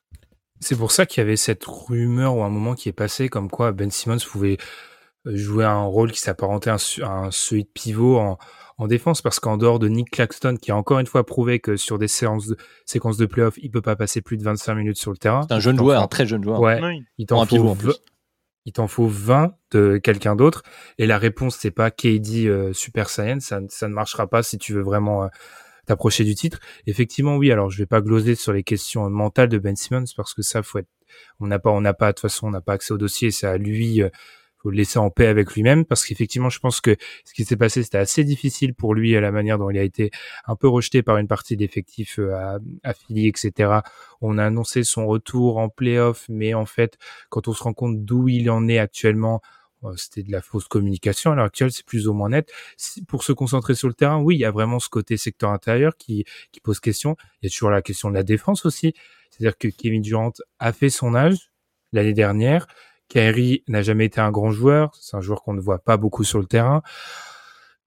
C'est 0.59 0.75
pour 0.75 0.91
ça 0.91 1.05
qu'il 1.05 1.21
y 1.21 1.23
avait 1.23 1.37
cette 1.37 1.63
rumeur 1.65 2.35
ou 2.35 2.43
un 2.43 2.49
moment 2.49 2.75
qui 2.75 2.89
est 2.89 2.93
passé 2.93 3.29
comme 3.29 3.49
quoi 3.49 3.71
Ben 3.71 3.89
Simmons 3.89 4.19
pouvait 4.19 4.57
euh, 5.25 5.35
jouer 5.35 5.65
un 5.65 5.83
rôle 5.83 6.11
qui 6.11 6.19
s'apparentait 6.19 6.69
à 6.69 6.77
un, 7.03 7.31
celui 7.31 7.63
de 7.63 7.69
pivot 7.73 8.17
en, 8.19 8.37
en 8.77 8.87
défense 8.87 9.21
parce 9.21 9.39
qu'en 9.39 9.57
dehors 9.57 9.79
de 9.79 9.87
Nick 9.87 10.11
Claxton 10.11 10.55
qui 10.61 10.71
a 10.71 10.75
encore 10.75 10.99
une 10.99 11.07
fois 11.07 11.25
prouvé 11.25 11.59
que 11.59 11.77
sur 11.77 11.97
des 11.97 12.07
séances 12.07 12.47
de, 12.47 12.57
séquences 12.85 13.17
de 13.17 13.25
playoffs, 13.25 13.57
il 13.57 13.71
peut 13.71 13.81
pas 13.81 13.95
passer 13.95 14.21
plus 14.21 14.37
de 14.37 14.43
25 14.43 14.75
minutes 14.75 14.97
sur 14.97 15.11
le 15.11 15.17
terrain. 15.17 15.41
C'est 15.47 15.55
un 15.55 15.59
jeune 15.59 15.77
joueur, 15.77 16.03
un 16.03 16.07
très 16.07 16.27
jeune 16.27 16.43
joueur. 16.43 16.59
Ouais, 16.59 16.79
il 17.17 17.25
t'en 17.25 17.45
faut, 17.45 17.75
il 18.65 18.73
t'en 18.73 18.87
faut 18.87 19.07
20 19.07 19.55
de 19.71 19.97
quelqu'un 19.97 20.35
d'autre. 20.35 20.63
Et 20.97 21.07
la 21.07 21.17
réponse, 21.17 21.57
c'est 21.57 21.71
pas 21.71 21.91
KD 21.91 22.47
euh, 22.47 22.73
Super 22.73 23.09
Saiyan, 23.09 23.39
ça, 23.39 23.59
ne 23.59 23.93
marchera 23.93 24.27
pas 24.27 24.43
si 24.43 24.57
tu 24.57 24.73
veux 24.73 24.81
vraiment 24.81 25.23
euh, 25.23 25.27
t'approcher 25.85 26.23
du 26.23 26.35
titre. 26.35 26.59
Effectivement, 26.85 27.37
oui. 27.37 27.51
Alors, 27.51 27.69
je 27.69 27.77
vais 27.77 27.85
pas 27.85 28.01
gloser 28.01 28.35
sur 28.35 28.53
les 28.53 28.63
questions 28.63 29.09
mentales 29.09 29.49
de 29.49 29.57
Ben 29.57 29.75
Simmons 29.75 30.05
parce 30.15 30.33
que 30.33 30.41
ça, 30.41 30.61
faut 30.63 30.79
être, 30.79 30.89
on 31.39 31.47
n'a 31.47 31.59
pas, 31.59 31.71
on 31.71 31.81
n'a 31.81 31.93
pas, 31.93 32.07
de 32.07 32.11
toute 32.13 32.21
façon, 32.21 32.47
on 32.47 32.51
n'a 32.51 32.61
pas 32.61 32.73
accès 32.73 32.93
au 32.93 32.97
dossier. 32.97 33.31
C'est 33.31 33.47
à 33.47 33.57
lui, 33.57 34.01
euh, 34.03 34.09
faut 34.61 34.69
le 34.69 34.77
laisser 34.77 34.99
en 34.99 35.09
paix 35.09 35.27
avec 35.27 35.53
lui-même 35.53 35.85
parce 35.85 36.05
qu'effectivement, 36.05 36.49
je 36.49 36.59
pense 36.59 36.81
que 36.81 36.95
ce 37.25 37.33
qui 37.33 37.45
s'est 37.45 37.55
passé, 37.55 37.83
c'était 37.83 37.97
assez 37.97 38.23
difficile 38.23 38.73
pour 38.73 38.93
lui 38.93 39.15
à 39.15 39.21
la 39.21 39.31
manière 39.31 39.57
dont 39.57 39.69
il 39.69 39.77
a 39.77 39.83
été 39.83 40.11
un 40.45 40.55
peu 40.55 40.67
rejeté 40.67 41.01
par 41.01 41.17
une 41.17 41.27
partie 41.27 41.55
d'effectifs 41.57 42.19
euh, 42.19 42.33
à, 42.33 42.59
à 42.83 42.93
Philly, 42.93 43.27
etc. 43.27 43.79
On 44.21 44.37
a 44.37 44.45
annoncé 44.45 44.83
son 44.83 45.07
retour 45.07 45.57
en 45.57 45.69
playoff, 45.69 46.25
mais 46.29 46.53
en 46.53 46.65
fait, 46.65 46.97
quand 47.29 47.47
on 47.47 47.53
se 47.53 47.63
rend 47.63 47.73
compte 47.73 48.03
d'où 48.03 48.27
il 48.27 48.49
en 48.49 48.67
est 48.67 48.79
actuellement, 48.79 49.41
euh, 49.83 49.93
c'était 49.95 50.23
de 50.23 50.31
la 50.31 50.41
fausse 50.41 50.67
communication. 50.67 51.31
À 51.31 51.35
l'heure 51.35 51.45
actuelle, 51.45 51.71
c'est 51.71 51.85
plus 51.85 52.07
ou 52.07 52.13
moins 52.13 52.29
net. 52.29 52.51
Pour 53.07 53.23
se 53.23 53.31
concentrer 53.31 53.75
sur 53.75 53.87
le 53.87 53.93
terrain, 53.93 54.19
oui, 54.19 54.35
il 54.35 54.39
y 54.39 54.45
a 54.45 54.51
vraiment 54.51 54.79
ce 54.79 54.89
côté 54.89 55.17
secteur 55.17 55.51
intérieur 55.51 55.95
qui, 55.97 56.25
qui 56.51 56.59
pose 56.59 56.79
question. 56.79 57.15
Il 57.41 57.45
y 57.45 57.47
a 57.47 57.49
toujours 57.49 57.69
la 57.69 57.81
question 57.81 58.09
de 58.09 58.15
la 58.15 58.23
défense 58.23 58.65
aussi. 58.65 58.93
C'est-à-dire 59.29 59.57
que 59.57 59.67
Kevin 59.67 60.01
Durant 60.01 60.33
a 60.59 60.73
fait 60.73 60.89
son 60.89 61.15
âge 61.15 61.51
l'année 61.93 62.13
dernière. 62.13 62.67
Kyrie 63.09 63.63
n'a 63.67 63.81
jamais 63.81 64.05
été 64.05 64.21
un 64.21 64.31
grand 64.31 64.51
joueur. 64.51 64.95
C'est 65.01 65.17
un 65.17 65.21
joueur 65.21 65.43
qu'on 65.43 65.53
ne 65.53 65.59
voit 65.59 65.79
pas 65.79 65.97
beaucoup 65.97 66.23
sur 66.23 66.39
le 66.39 66.45
terrain. 66.45 66.81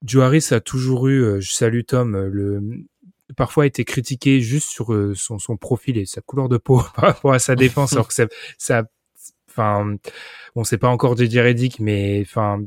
Joe 0.05 0.25
Harris 0.25 0.49
a 0.51 0.61
toujours 0.61 1.09
eu, 1.09 1.23
euh, 1.23 1.41
je 1.41 1.53
salue 1.53 1.83
Tom, 1.87 2.15
euh, 2.17 2.29
le, 2.29 2.61
parfois 3.37 3.67
été 3.67 3.85
critiqué 3.85 4.41
juste 4.41 4.69
sur 4.69 4.93
euh, 4.93 5.15
son, 5.15 5.39
son 5.39 5.57
profil 5.57 5.97
et 5.97 6.07
sa 6.07 6.21
couleur 6.21 6.49
de 6.49 6.57
peau 6.57 6.83
par 6.95 7.05
rapport 7.05 7.33
à 7.33 7.39
sa 7.39 7.55
défense, 7.55 7.93
alors 7.93 8.09
que 8.09 8.15
ça, 8.15 8.27
ça 8.59 8.85
enfin, 9.49 9.97
bon, 10.57 10.65
c'est 10.65 10.79
pas 10.79 10.89
encore 10.89 11.17
JJ 11.17 11.39
Reddick, 11.39 11.79
mais 11.79 12.23
enfin, 12.27 12.61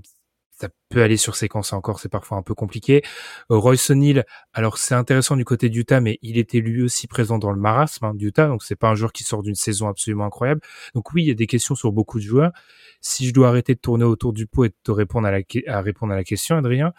peut 0.96 1.04
aller 1.04 1.18
sur 1.18 1.36
séquence 1.36 1.74
encore, 1.74 2.00
c'est 2.00 2.08
parfois 2.08 2.38
un 2.38 2.42
peu 2.42 2.54
compliqué. 2.54 3.04
Euh, 3.52 3.58
Royce 3.58 3.90
O'Neal, 3.90 4.24
alors 4.54 4.78
c'est 4.78 4.96
intéressant 4.96 5.36
du 5.36 5.44
côté 5.44 5.68
d'Utah, 5.68 6.00
mais 6.00 6.20
il 6.22 6.38
était 6.38 6.62
lui 6.62 6.84
aussi 6.84 7.06
présent 7.08 7.38
dans 7.38 7.52
le 7.52 7.60
marasme 7.60 8.06
hein, 8.06 8.14
d'Utah, 8.16 8.48
donc 8.48 8.64
c'est 8.64 8.78
pas 8.78 8.88
un 8.88 8.96
joueur 8.96 9.12
qui 9.12 9.26
sort 9.26 9.44
d'une 9.44 9.56
saison 9.56 9.90
absolument 9.90 10.24
incroyable. 10.24 10.62
Donc 10.94 11.12
oui, 11.12 11.24
il 11.24 11.28
y 11.28 11.32
a 11.32 11.34
des 11.34 11.48
questions 11.48 11.76
sur 11.76 11.92
beaucoup 11.92 12.18
de 12.20 12.24
joueurs. 12.24 12.54
Si 13.02 13.28
je 13.28 13.34
dois 13.34 13.50
arrêter 13.50 13.76
de 13.76 13.80
tourner 13.82 14.06
autour 14.06 14.32
du 14.32 14.48
pot 14.48 14.64
et 14.64 14.70
de 14.70 14.76
te 14.84 14.92
répondre 14.92 15.28
à, 15.28 15.32
la, 15.32 15.82
répondre 15.82 16.14
à 16.14 16.16
la 16.16 16.24
question, 16.24 16.56
Adrien, 16.56 16.94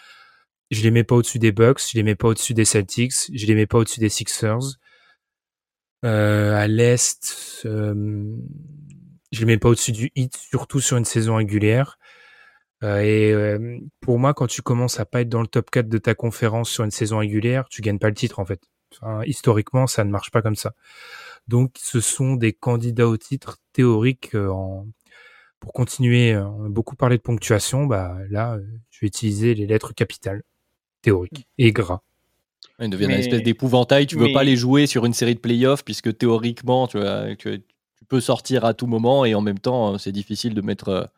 je 0.71 0.83
les 0.83 0.91
mets 0.91 1.05
pas 1.05 1.15
au-dessus 1.15 1.39
des 1.39 1.53
Bucks, 1.53 1.81
je 1.91 1.97
les 1.97 2.03
mets 2.03 2.17
pas 2.17 2.29
au-dessus 2.29 2.53
des 2.53 2.67
Celtics, 2.67 3.15
je 3.33 3.47
les 3.47 3.55
mets 3.55 3.67
pas 3.67 3.79
au-dessus 3.79 4.01
des 4.01 4.11
Sixers. 4.11 4.77
Euh, 6.05 6.55
à 6.55 6.69
l'est, 6.69 7.63
euh, 7.65 8.37
je 9.33 9.41
les 9.41 9.47
mets 9.47 9.59
pas 9.59 9.71
au-dessus 9.71 9.93
du 9.93 10.11
hit, 10.17 10.37
surtout 10.37 10.81
sur 10.81 10.99
une 10.99 11.07
saison 11.07 11.37
régulière. 11.37 11.99
Euh, 12.83 13.01
et 13.01 13.33
euh, 13.33 13.79
pour 14.01 14.19
moi, 14.19 14.35
quand 14.35 14.47
tu 14.47 14.63
commences 14.63 15.01
à 15.01 15.07
pas 15.07 15.23
être 15.23 15.29
dans 15.29 15.41
le 15.41 15.47
top 15.47 15.71
4 15.71 15.89
de 15.89 15.99
ta 15.99 16.15
conférence 16.15 16.71
sur 16.71 16.85
une 16.85 16.91
saison 16.91 17.19
régulière, 17.19 17.69
tu 17.71 17.83
gagnes 17.83 17.99
pas 17.99 18.09
le 18.09 18.15
titre 18.15 18.39
en 18.39 18.45
fait. 18.45 18.61
Enfin, 18.93 19.23
historiquement, 19.25 19.87
ça 19.87 20.05
ne 20.05 20.11
marche 20.11 20.31
pas 20.31 20.43
comme 20.43 20.57
ça. 20.57 20.75
Donc, 21.49 21.75
ce 21.79 22.01
sont 22.01 22.35
des 22.35 22.53
candidats 22.53 23.09
au 23.09 23.17
titre 23.17 23.59
théoriques 23.73 24.35
euh, 24.35 24.49
en... 24.49 24.87
pour 25.61 25.73
continuer. 25.73 26.37
On 26.37 26.67
a 26.67 26.69
beaucoup 26.69 26.97
parlé 26.97 27.17
de 27.17 27.23
ponctuation. 27.23 27.87
Bah 27.87 28.17
là, 28.31 28.59
je 28.91 29.01
vais 29.01 29.07
utiliser 29.07 29.55
les 29.55 29.67
lettres 29.67 29.95
capitales 29.95 30.43
théoriques 31.03 31.49
et 31.59 31.73
gras. 31.73 32.03
Ils 32.79 32.91
deviennent 32.91 33.11
une 33.11 33.19
espèce 33.19 33.43
d'épouvantail. 33.43 34.07
Tu 34.07 34.19
veux 34.19 34.33
pas 34.33 34.45
les 34.45 34.57
jouer 34.57 34.87
sur 34.87 35.07
une 35.07 35.15
série 35.15 35.35
de 35.35 35.41
playoffs 35.41 35.85
puisque 35.85 36.17
théoriquement, 36.17 36.87
tu, 36.87 36.99
vois, 36.99 37.35
tu, 37.37 37.61
tu 37.61 38.05
peux 38.07 38.21
sortir 38.21 38.67
à 38.67 38.75
tout 38.75 38.87
moment 38.87 39.25
et 39.25 39.35
en 39.35 39.41
même 39.41 39.59
temps, 39.59 39.97
c'est 39.97 40.13
difficile 40.13 40.53
de 40.53 40.61
mettre 40.61 41.11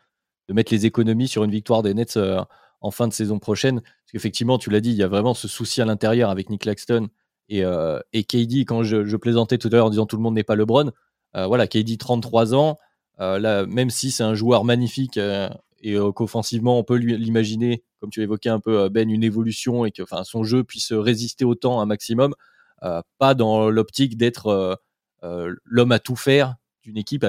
de 0.49 0.55
mettre 0.55 0.73
les 0.73 0.87
économies 0.87 1.29
sur 1.29 1.45
une 1.45 1.51
victoire 1.51 1.83
des 1.83 1.95
Nets 1.95 2.17
euh, 2.17 2.43
en 2.81 2.91
fin 2.91 3.07
de 3.07 3.13
saison 3.13 3.39
prochaine. 3.39 3.81
Parce 3.81 4.13
qu'effectivement, 4.13 4.59
tu 4.59 4.71
l'as 4.71 4.81
dit, 4.81 4.91
il 4.91 4.97
y 4.97 5.03
a 5.03 5.09
vraiment 5.09 5.35
ce 5.35 5.47
souci 5.47 5.81
à 5.83 5.85
l'intérieur 5.85 6.31
avec 6.31 6.51
Nick 6.51 6.63
Claxton 6.63 7.09
et, 7.49 7.65
euh, 7.65 8.01
et 8.13 8.25
KD. 8.25 8.65
Quand 8.65 8.83
je, 8.83 9.17
plaisantais 9.17 9.59
tout 9.59 9.69
à 9.69 9.73
l'heure 9.73 9.87
en 9.87 9.91
disant 9.91 10.07
tout 10.07 10.17
le 10.17 10.23
monde 10.23 10.35
n'est 10.35 10.45
pas 10.45 10.57
LeBron, 10.57 10.91
euh, 11.37 11.47
voilà, 11.47 11.67
KD 11.67 11.99
33 11.99 12.55
ans, 12.55 12.79
là, 13.19 13.67
même 13.67 13.91
si 13.91 14.11
c'est 14.11 14.23
un 14.23 14.35
joueur 14.35 14.65
magnifique 14.65 15.19
et 15.81 15.97
qu'offensivement 16.15 16.79
on 16.79 16.85
peut 16.85 16.95
l'imaginer, 16.95 17.83
comme 18.01 18.11
tu 18.11 18.23
évoquais 18.23 18.49
un 18.49 18.61
peu 18.61 18.89
Ben, 18.89 19.11
une 19.11 19.25
évolution 19.25 19.85
et 19.85 19.91
que 19.91 20.05
son 20.23 20.45
jeu 20.45 20.63
puisse 20.63 20.93
résister 20.93 21.45
au 21.45 21.57
temps 21.57 21.81
un 21.81 21.87
maximum, 21.87 22.33
pas 22.81 23.35
dans 23.35 23.71
l'optique 23.71 24.17
d'être 24.17 24.81
l'homme 25.21 25.93
à 25.93 25.99
tout 25.99 26.15
faire 26.15 26.55
d'une 26.85 26.97
équipe 26.97 27.25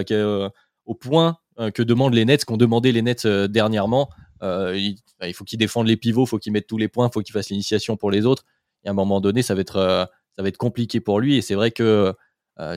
au 0.85 0.95
point 0.95 1.27
euh, 1.29 1.33
que 1.73 1.83
demandent 1.83 2.13
les 2.13 2.25
Nets, 2.25 2.45
qu'ont 2.45 2.57
demandé 2.57 2.91
les 2.91 3.01
Nets 3.01 3.25
euh, 3.25 3.47
dernièrement. 3.47 4.09
Euh, 4.41 4.77
il, 4.77 4.97
bah, 5.19 5.27
il, 5.27 5.33
faut 5.33 5.43
qu'ils 5.43 5.59
défendent 5.59 5.87
les 5.87 5.97
pivots, 5.97 6.23
il 6.23 6.29
faut 6.29 6.39
qu'ils 6.39 6.53
mettent 6.53 6.67
tous 6.67 6.77
les 6.77 6.87
points, 6.87 7.07
il 7.07 7.13
faut 7.13 7.21
qu'ils 7.21 7.33
fassent 7.33 7.49
l'initiation 7.49 7.97
pour 7.97 8.11
les 8.11 8.25
autres. 8.25 8.45
Et 8.83 8.87
à 8.87 8.91
un 8.91 8.93
moment 8.93 9.19
donné, 9.19 9.41
ça 9.41 9.55
va 9.55 9.61
être, 9.61 10.09
ça 10.35 10.41
va 10.41 10.47
être 10.47 10.57
compliqué 10.57 11.01
pour 11.01 11.19
lui. 11.19 11.35
Et 11.35 11.41
c'est 11.41 11.55
vrai 11.55 11.71
que, 11.71 12.13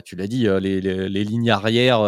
tu 0.05 0.15
l'as 0.15 0.27
dit, 0.27 0.47
les, 0.61 0.81
les, 0.81 1.23
lignes 1.23 1.49
arrière, 1.49 2.01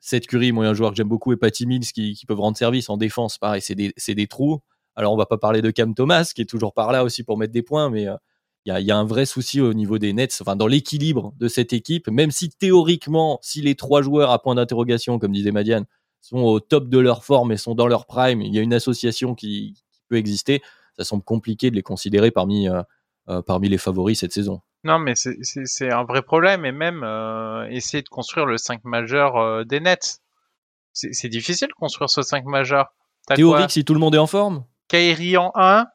Seth 0.00 0.26
Curry, 0.28 0.52
moi, 0.52 0.66
un 0.66 0.74
joueur 0.74 0.90
que 0.90 0.96
j'aime 0.96 1.08
beaucoup, 1.08 1.32
et 1.32 1.36
Patty 1.36 1.66
Mills 1.66 1.86
qui, 1.92 2.14
qui, 2.14 2.26
peuvent 2.26 2.40
rendre 2.40 2.56
service 2.56 2.88
en 2.88 2.96
défense, 2.96 3.38
pareil, 3.38 3.60
c'est 3.60 3.74
des, 3.74 3.92
des, 4.06 4.26
trous. 4.28 4.60
Alors, 4.94 5.12
on 5.12 5.16
va 5.16 5.26
pas 5.26 5.38
parler 5.38 5.62
de 5.62 5.72
Cam 5.72 5.94
Thomas, 5.94 6.30
qui 6.32 6.42
est 6.42 6.48
toujours 6.48 6.72
par 6.72 6.92
là 6.92 7.02
aussi 7.02 7.24
pour 7.24 7.36
mettre 7.36 7.52
des 7.52 7.62
points, 7.62 7.90
mais 7.90 8.02
il 8.02 8.68
y 8.68 8.70
a, 8.70 8.80
y, 8.80 8.90
a, 8.92 8.96
un 8.96 9.04
vrai 9.04 9.26
souci 9.26 9.60
au 9.60 9.74
niveau 9.74 9.98
des 9.98 10.12
Nets, 10.12 10.38
enfin, 10.40 10.54
dans 10.54 10.68
l'équilibre 10.68 11.34
de 11.38 11.48
cette 11.48 11.72
équipe, 11.72 12.08
même 12.08 12.30
si 12.30 12.50
théoriquement, 12.50 13.40
si 13.42 13.60
les 13.62 13.74
trois 13.74 14.02
joueurs 14.02 14.30
à 14.30 14.40
point 14.40 14.54
d'interrogation, 14.54 15.18
comme 15.18 15.32
disait 15.32 15.50
Madiane, 15.50 15.86
sont 16.24 16.38
au 16.38 16.58
top 16.58 16.88
de 16.88 16.98
leur 16.98 17.22
forme 17.22 17.52
et 17.52 17.58
sont 17.58 17.74
dans 17.74 17.86
leur 17.86 18.06
prime, 18.06 18.40
il 18.40 18.54
y 18.54 18.58
a 18.58 18.62
une 18.62 18.72
association 18.72 19.34
qui, 19.34 19.74
peut 20.08 20.16
exister, 20.16 20.62
ça 20.96 21.04
semble 21.04 21.22
compliqué 21.22 21.70
de 21.70 21.76
les 21.76 21.82
considérer 21.82 22.30
parmi, 22.30 22.68
euh, 22.68 22.82
euh, 23.28 23.42
parmi 23.42 23.68
les 23.68 23.78
favoris 23.78 24.20
cette 24.20 24.32
saison. 24.32 24.60
Non, 24.84 24.98
mais 24.98 25.14
c'est 25.16 25.90
un 25.90 26.04
vrai 26.04 26.22
problème 26.22 26.64
et 26.64 26.72
même 26.72 27.02
euh, 27.04 27.66
essayer 27.70 28.02
de 28.02 28.08
construire 28.08 28.46
le 28.46 28.58
5 28.58 28.84
majeur 28.84 29.64
des 29.64 29.80
Nets. 29.80 30.20
C'est 30.92 31.28
difficile 31.28 31.68
de 31.68 31.72
construire 31.72 32.10
ce 32.10 32.22
5 32.22 32.44
majeur. 32.44 32.94
Théorique 33.26 33.70
si 33.70 33.84
tout 33.84 33.94
le 33.94 34.00
monde 34.00 34.14
est 34.14 34.18
en 34.18 34.26
forme? 34.26 34.64
Kyrie 34.88 35.36
en 35.36 35.52
1, 35.54 35.86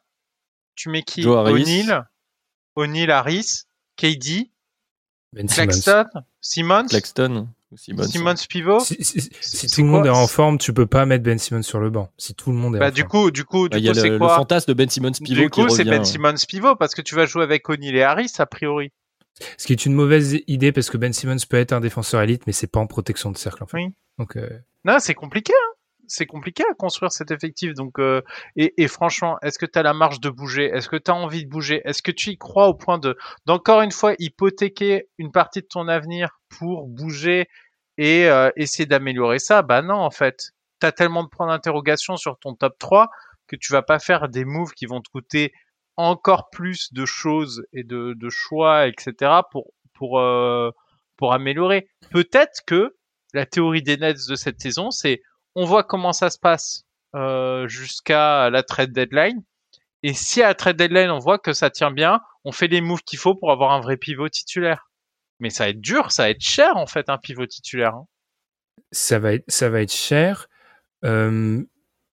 tu 0.76 0.90
mets 0.90 1.04
qui? 1.04 1.26
O'Neal, 1.26 2.10
O'Neal, 2.76 3.12
Harris, 3.12 3.64
KD, 3.96 4.52
ben 5.34 5.48
Claxton, 5.48 6.06
Simmons. 6.42 6.88
Claxton. 6.88 7.48
Simon 7.76 8.34
Pivot. 8.50 8.80
Si, 8.80 9.68
tout 9.68 9.82
le 9.82 9.88
monde 9.88 10.06
est 10.06 10.10
en 10.10 10.28
forme, 10.28 10.58
tu 10.58 10.74
peux 10.74 10.88
pas 10.88 11.06
mettre 11.06 11.24
Ben 11.24 11.38
Simmons 11.38 11.62
sur 11.62 11.80
le 11.80 11.90
banc. 11.90 12.12
Si 12.18 12.34
tout 12.34 12.52
le 12.52 12.58
monde 12.58 12.76
est 12.76 12.80
bah, 12.80 12.92
du 12.92 13.04
coup, 13.04 13.32
du 13.32 13.46
coup, 13.46 13.70
du 13.70 13.80
bah, 13.80 13.94
coup, 13.94 14.00
c'est 14.00 14.18
quoi 14.18 14.30
Le 14.30 14.36
fantasme 14.36 14.70
de 14.70 14.74
Ben 14.74 14.90
Simmons 14.90 15.12
Pivot. 15.12 15.42
Du 15.42 15.50
coup, 15.50 15.70
c'est 15.70 15.84
Ben 15.84 16.04
Simmons 16.04 16.36
Pivot 16.48 16.76
parce 16.76 16.96
que 16.96 17.02
tu 17.02 17.16
vas 17.16 17.26
jouer 17.26 17.44
avec 17.44 17.70
O'Neal 17.70 17.96
et 17.96 18.04
Harris 18.04 18.32
a 18.40 18.46
priori. 18.46 18.92
Ce 19.58 19.68
qui 19.68 19.74
est 19.74 19.86
une 19.86 19.94
mauvaise 19.94 20.40
idée 20.48 20.72
parce 20.72 20.90
que 20.90 20.98
Ben 20.98 21.14
Simmons 21.14 21.38
peut 21.50 21.58
être 21.58 21.72
un 21.72 21.80
défenseur 21.80 22.22
élite, 22.22 22.44
mais 22.48 22.54
c'est 22.54 22.68
pas 22.68 22.80
en 22.80 22.88
protection 22.88 23.32
de 23.32 23.38
cercle 23.38 23.64
en 23.64 23.68
fait. 23.68 23.78
Oui. 23.78 23.94
Donc. 24.18 24.36
Euh... 24.36 24.50
Non, 24.86 24.98
c'est 25.00 25.14
compliqué. 25.14 25.54
C'est 26.10 26.26
compliqué 26.26 26.64
à 26.70 26.74
construire 26.74 27.12
cet 27.12 27.32
effectif. 27.32 27.74
Donc, 27.74 28.00
euh, 28.00 28.22
et, 28.56 28.88
franchement, 28.88 29.38
est-ce 29.42 29.58
que 29.58 29.66
tu 29.66 29.80
as 29.80 29.84
la 29.84 29.94
marge 29.94 30.20
de 30.20 30.30
bouger? 30.30 30.66
Est-ce 30.66 30.90
que 30.90 30.98
tu 30.98 31.12
as 31.12 31.16
envie 31.16 31.46
de 31.46 31.50
bouger? 31.50 31.82
Est-ce 31.86 32.02
que 32.02 32.12
tu 32.12 32.32
y 32.32 32.38
crois 32.38 32.68
au 32.68 32.74
point 32.74 32.98
de, 32.98 33.18
d'encore 33.46 33.82
une 33.82 33.92
fois, 33.92 34.14
hypothéquer 34.20 35.08
une 35.18 35.32
partie 35.32 35.62
de 35.62 35.68
ton 35.68 35.88
avenir 35.88 36.40
pour 36.50 36.88
bouger 36.88 37.48
et 37.98 38.28
euh, 38.28 38.50
essayer 38.56 38.86
d'améliorer 38.86 39.40
ça, 39.40 39.62
bah 39.62 39.82
non, 39.82 39.96
en 39.96 40.12
fait. 40.12 40.52
Tu 40.82 40.88
as 40.88 40.92
tellement 40.92 41.24
de 41.24 41.30
points 41.30 41.48
d'interrogation 41.48 42.16
sur 42.16 42.40
ton 42.40 42.56
top 42.56 42.78
3 42.80 43.10
que 43.48 43.56
tu 43.56 43.74
vas 43.74 43.82
pas 43.82 44.00
faire 44.00 44.30
des 44.30 44.46
moves 44.46 44.72
qui 44.72 44.86
vont 44.86 45.02
te 45.02 45.10
coûter 45.10 45.52
encore 45.98 46.50
plus 46.50 46.94
de 46.94 47.06
choses 47.06 47.66
et 47.74 47.84
de, 47.84 48.14
de 48.16 48.30
choix, 48.30 48.88
etc. 48.88 49.42
pour, 49.52 49.74
pour, 49.94 50.20
euh, 50.20 50.72
pour 51.18 51.34
améliorer. 51.34 51.90
Peut-être 52.12 52.62
que 52.66 52.96
la 53.34 53.46
théorie 53.46 53.84
des 53.84 53.98
Nets 53.98 54.30
de 54.30 54.36
cette 54.36 54.62
saison, 54.62 54.92
c'est 54.92 55.22
on 55.60 55.66
voit 55.66 55.84
comment 55.84 56.14
ça 56.14 56.30
se 56.30 56.40
passe 56.40 56.86
euh, 57.16 57.68
jusqu'à 57.68 58.50
la 58.50 58.64
trade 58.64 58.94
deadline. 58.94 59.44
Et 60.04 60.14
si 60.14 60.42
à 60.42 60.48
la 60.48 60.56
trade 60.56 60.78
deadline, 60.78 61.10
on 61.10 61.20
voit 61.20 61.38
que 61.38 61.52
ça 61.52 61.70
tient 61.70 61.92
bien, 61.92 62.22
on 62.46 62.54
fait 62.54 62.68
les 62.68 62.80
moves 62.80 63.04
qu'il 63.04 63.20
faut 63.20 63.36
pour 63.36 63.52
avoir 63.52 63.74
un 63.74 63.82
vrai 63.82 63.98
pivot 63.98 64.30
titulaire. 64.30 64.90
Mais 65.42 65.50
ça 65.50 65.66
va 65.66 65.72
être 65.72 65.82
dur, 65.82 66.14
ça 66.14 66.24
va 66.24 66.30
être 66.30 66.42
cher 66.42 66.78
en 66.78 66.86
fait 66.86 67.10
un 67.10 67.18
pivot 67.18 67.46
titulaire. 67.46 67.96
Hein. 67.96 68.06
Ça 68.94 69.20
va 69.20 69.34
être, 69.34 69.44
ça 69.50 69.70
va 69.70 69.82
être 69.82 69.94
cher. 69.94 70.48
Euh, 71.04 71.62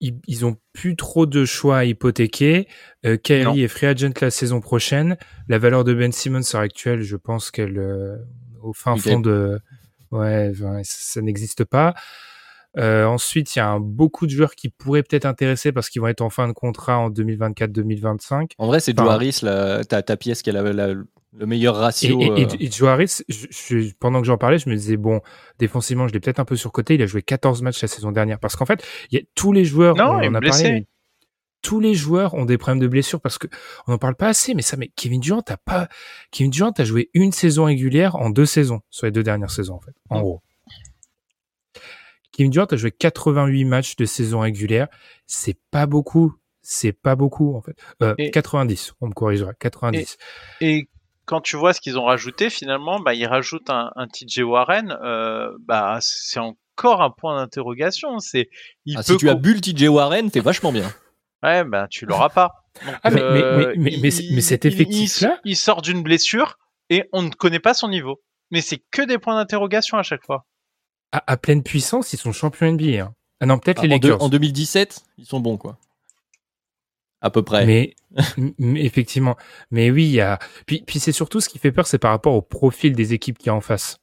ils, 0.00 0.18
ils, 0.26 0.44
ont 0.44 0.56
plus 0.72 0.96
trop 0.96 1.24
de 1.26 1.44
choix 1.44 1.78
à 1.78 1.84
hypothéquer. 1.84 2.66
Euh, 3.04 3.16
Kyrie 3.16 3.62
est 3.62 3.68
free 3.68 3.86
agent 3.86 4.10
la 4.20 4.32
saison 4.32 4.60
prochaine. 4.60 5.16
La 5.46 5.58
valeur 5.58 5.84
de 5.84 5.94
Ben 5.94 6.10
Simmons 6.10 6.40
à 6.40 6.52
l'heure 6.54 6.62
actuelle, 6.62 7.02
je 7.02 7.16
pense 7.16 7.52
qu'elle 7.52 7.78
euh, 7.78 8.16
au 8.60 8.72
fin 8.72 8.96
fond 8.96 9.20
de 9.20 9.60
ouais, 10.10 10.52
ça 10.82 11.22
n'existe 11.22 11.64
pas. 11.64 11.94
Euh, 12.78 13.04
ensuite, 13.04 13.54
il 13.54 13.58
y 13.58 13.62
a 13.62 13.68
un, 13.68 13.80
beaucoup 13.80 14.26
de 14.26 14.30
joueurs 14.30 14.54
qui 14.54 14.68
pourraient 14.68 15.02
peut-être 15.02 15.24
intéresser 15.24 15.72
parce 15.72 15.88
qu'ils 15.88 16.02
vont 16.02 16.08
être 16.08 16.20
en 16.20 16.30
fin 16.30 16.46
de 16.48 16.52
contrat 16.52 16.98
en 16.98 17.10
2024-2025. 17.10 18.52
En 18.58 18.66
vrai, 18.66 18.80
c'est 18.80 18.98
enfin, 18.98 19.04
Joe 19.04 19.14
Harris, 19.14 19.38
la, 19.42 19.84
ta, 19.84 20.02
ta, 20.02 20.16
pièce 20.16 20.42
qui 20.42 20.50
a 20.50 20.52
la, 20.52 20.72
la, 20.72 20.88
le 20.88 21.46
meilleur 21.46 21.76
ratio. 21.76 22.20
Et, 22.20 22.42
et, 22.42 22.64
et 22.64 22.70
Joe 22.70 22.88
Harris, 22.88 23.22
je, 23.28 23.46
je, 23.50 23.94
pendant 23.98 24.20
que 24.20 24.26
j'en 24.26 24.38
parlais, 24.38 24.58
je 24.58 24.68
me 24.68 24.74
disais, 24.74 24.96
bon, 24.96 25.20
défensivement, 25.58 26.06
je 26.08 26.12
l'ai 26.12 26.20
peut-être 26.20 26.40
un 26.40 26.44
peu 26.44 26.56
surcoté. 26.56 26.94
Il 26.94 27.02
a 27.02 27.06
joué 27.06 27.22
14 27.22 27.62
matchs 27.62 27.80
la 27.82 27.88
saison 27.88 28.12
dernière. 28.12 28.38
Parce 28.38 28.56
qu'en 28.56 28.66
fait, 28.66 28.84
il 29.10 29.18
y 29.18 29.22
a 29.22 29.24
tous 29.34 29.52
les 29.52 29.64
joueurs, 29.64 29.96
non, 29.96 30.04
on, 30.04 30.24
en 30.24 30.34
a 30.34 30.40
blessé. 30.40 30.62
parlé, 30.62 30.86
tous 31.62 31.80
les 31.80 31.94
joueurs 31.94 32.34
ont 32.34 32.44
des 32.44 32.58
problèmes 32.58 32.80
de 32.80 32.86
blessure 32.86 33.20
parce 33.20 33.38
que 33.38 33.48
on 33.86 33.92
n'en 33.92 33.98
parle 33.98 34.14
pas 34.14 34.28
assez, 34.28 34.54
mais 34.54 34.62
ça, 34.62 34.76
mais 34.76 34.88
Kevin 34.94 35.20
Durant 35.20 35.42
a 35.48 35.56
pas, 35.56 35.88
Kevin 36.30 36.50
Durant 36.50 36.70
a 36.70 36.84
joué 36.84 37.10
une 37.12 37.32
saison 37.32 37.64
régulière 37.64 38.14
en 38.16 38.30
deux 38.30 38.46
saisons, 38.46 38.82
sur 38.90 39.06
les 39.06 39.10
deux 39.10 39.24
dernières 39.24 39.50
saisons, 39.50 39.74
en 39.74 39.80
fait, 39.80 39.94
en 40.08 40.20
gros. 40.20 40.42
Kevin 42.36 42.50
Durant 42.50 42.66
a 42.66 42.76
joué 42.76 42.90
88 42.90 43.64
matchs 43.64 43.96
de 43.96 44.04
saison 44.04 44.40
régulière. 44.40 44.88
C'est 45.26 45.56
pas 45.70 45.86
beaucoup. 45.86 46.34
C'est 46.60 46.92
pas 46.92 47.16
beaucoup, 47.16 47.56
en 47.56 47.62
fait. 47.62 47.76
Euh, 48.02 48.14
90, 48.30 48.92
on 49.00 49.08
me 49.08 49.14
corrigera. 49.14 49.54
90. 49.54 50.18
Et, 50.60 50.90
quand 51.24 51.40
tu 51.40 51.56
vois 51.56 51.72
ce 51.72 51.80
qu'ils 51.80 51.98
ont 51.98 52.04
rajouté, 52.04 52.50
finalement, 52.50 53.00
bah, 53.00 53.14
ils 53.14 53.24
rajoutent 53.26 53.70
un, 53.70 53.90
un 53.96 54.06
TJ 54.06 54.40
Warren. 54.40 54.98
Euh, 55.02 55.50
bah, 55.60 55.96
c'est 56.02 56.38
encore 56.38 57.00
un 57.00 57.10
point 57.10 57.40
d'interrogation. 57.40 58.18
C'est, 58.18 58.50
ah, 58.94 59.02
si 59.02 59.16
tu 59.16 59.30
as 59.30 59.34
bu 59.34 59.54
le 59.54 59.60
TJ 59.62 59.88
Warren, 59.88 60.30
t'es 60.30 60.40
vachement 60.40 60.72
bien. 60.72 60.92
Ouais, 61.42 61.64
bah, 61.64 61.86
tu 61.88 62.04
l'auras 62.04 62.28
pas. 62.28 62.50
ah, 63.02 63.10
mais, 63.10 63.22
mais, 63.22 63.66
mais, 63.76 63.96
mais, 64.02 64.10
mais, 64.32 64.40
cet 64.42 64.66
effectif-là. 64.66 65.40
Il, 65.44 65.52
il 65.52 65.56
sort 65.56 65.80
d'une 65.80 66.02
blessure 66.02 66.58
et 66.90 67.04
on 67.14 67.22
ne 67.22 67.30
connaît 67.30 67.60
pas 67.60 67.72
son 67.72 67.88
niveau. 67.88 68.20
Mais 68.50 68.60
c'est 68.60 68.82
que 68.90 69.00
des 69.00 69.16
points 69.16 69.36
d'interrogation 69.36 69.96
à 69.96 70.02
chaque 70.02 70.24
fois. 70.24 70.44
À, 71.12 71.36
pleine 71.36 71.62
puissance, 71.62 72.12
ils 72.12 72.18
sont 72.18 72.32
champions 72.32 72.70
NBA. 72.72 73.02
Hein. 73.02 73.14
Ah 73.40 73.46
non, 73.46 73.58
peut-être 73.58 73.82
les 73.82 73.88
ah, 73.88 73.94
Lakers. 73.94 74.22
En, 74.22 74.28
2017, 74.28 75.02
ils 75.18 75.24
sont 75.24 75.40
bons, 75.40 75.56
quoi. 75.56 75.78
À 77.22 77.30
peu 77.30 77.42
près. 77.42 77.64
Mais, 77.64 77.94
effectivement. 78.76 79.36
Mais 79.70 79.90
oui, 79.90 80.04
il 80.04 80.12
y 80.12 80.20
a. 80.20 80.38
Puis, 80.66 80.82
puis 80.86 80.98
c'est 80.98 81.12
surtout 81.12 81.40
ce 81.40 81.48
qui 81.48 81.58
fait 81.58 81.72
peur, 81.72 81.86
c'est 81.86 81.98
par 81.98 82.10
rapport 82.10 82.34
au 82.34 82.42
profil 82.42 82.94
des 82.94 83.14
équipes 83.14 83.38
qui 83.38 83.46
y 83.46 83.50
a 83.50 83.54
en 83.54 83.60
face. 83.60 83.98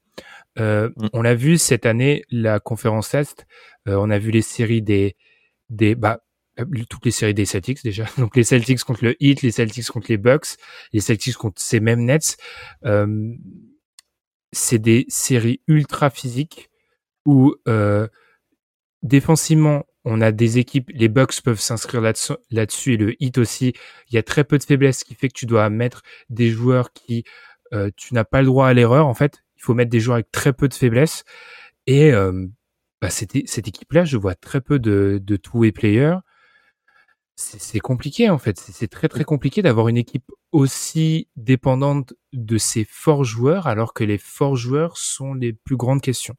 Euh, 0.59 0.89
mm. 0.97 1.09
On 1.13 1.21
l'a 1.21 1.35
vu 1.35 1.57
cette 1.57 1.85
année, 1.85 2.23
la 2.29 2.59
conférence 2.59 3.13
Est. 3.13 3.45
Euh, 3.87 3.95
on 3.95 4.09
a 4.09 4.17
vu 4.17 4.31
les 4.31 4.41
séries 4.41 4.81
des, 4.81 5.15
des, 5.69 5.95
bah, 5.95 6.23
euh, 6.59 6.65
toutes 6.89 7.05
les 7.05 7.11
séries 7.11 7.33
des 7.33 7.45
Celtics 7.45 7.83
déjà. 7.83 8.05
Donc 8.17 8.35
les 8.35 8.43
Celtics 8.43 8.83
contre 8.83 9.03
le 9.03 9.15
Heat, 9.19 9.41
les 9.41 9.51
Celtics 9.51 9.87
contre 9.87 10.07
les 10.09 10.17
Bucks, 10.17 10.57
les 10.91 10.99
Celtics 10.99 11.35
contre 11.35 11.61
ces 11.61 11.79
mêmes 11.79 12.03
Nets. 12.03 12.37
Euh, 12.85 13.33
c'est 14.51 14.79
des 14.79 15.05
séries 15.07 15.61
ultra 15.67 16.09
physiques 16.09 16.69
où 17.25 17.55
euh, 17.67 18.07
défensivement 19.01 19.85
on 20.05 20.19
a 20.19 20.31
des 20.33 20.57
équipes, 20.57 20.89
les 20.93 21.07
Bucks 21.07 21.41
peuvent 21.41 21.61
s'inscrire 21.61 22.01
là-dessus 22.01 22.93
et 22.93 22.97
le 22.97 23.23
Heat 23.23 23.37
aussi. 23.37 23.73
Il 24.09 24.15
y 24.15 24.17
a 24.17 24.23
très 24.23 24.43
peu 24.43 24.57
de 24.57 24.63
faiblesse, 24.63 25.05
qui 25.05 25.15
fait 25.15 25.29
que 25.29 25.33
tu 25.33 25.45
dois 25.45 25.69
mettre 25.69 26.01
des 26.29 26.49
joueurs 26.49 26.91
qui 26.91 27.23
euh, 27.73 27.89
tu 27.95 28.13
n'as 28.13 28.25
pas 28.25 28.41
le 28.41 28.47
droit 28.47 28.67
à 28.67 28.73
l'erreur 28.73 29.07
en 29.07 29.13
fait. 29.13 29.43
Il 29.55 29.61
faut 29.63 29.73
mettre 29.73 29.91
des 29.91 30.01
joueurs 30.01 30.15
avec 30.15 30.31
très 30.31 30.51
peu 30.51 30.67
de 30.67 30.73
faiblesse 30.73 31.23
et 31.87 32.11
euh, 32.11 32.47
bah, 33.01 33.09
cette, 33.09 33.47
cette 33.47 33.67
équipe-là, 33.67 34.03
je 34.05 34.17
vois 34.17 34.35
très 34.35 34.61
peu 34.61 34.79
de, 34.79 35.21
de 35.23 35.35
two-way 35.37 35.71
players 35.71 36.17
c'est 37.35 37.79
compliqué 37.79 38.29
en 38.29 38.37
fait. 38.37 38.59
C'est 38.59 38.87
très 38.87 39.07
très 39.09 39.23
compliqué 39.23 39.61
d'avoir 39.61 39.87
une 39.87 39.97
équipe 39.97 40.31
aussi 40.51 41.27
dépendante 41.35 42.13
de 42.31 42.57
ses 42.57 42.85
forts 42.85 43.23
joueurs 43.23 43.67
alors 43.67 43.93
que 43.93 44.03
les 44.03 44.17
forts 44.17 44.55
joueurs 44.55 44.97
sont 44.97 45.33
les 45.33 45.53
plus 45.53 45.77
grandes 45.77 46.01
questions. 46.01 46.35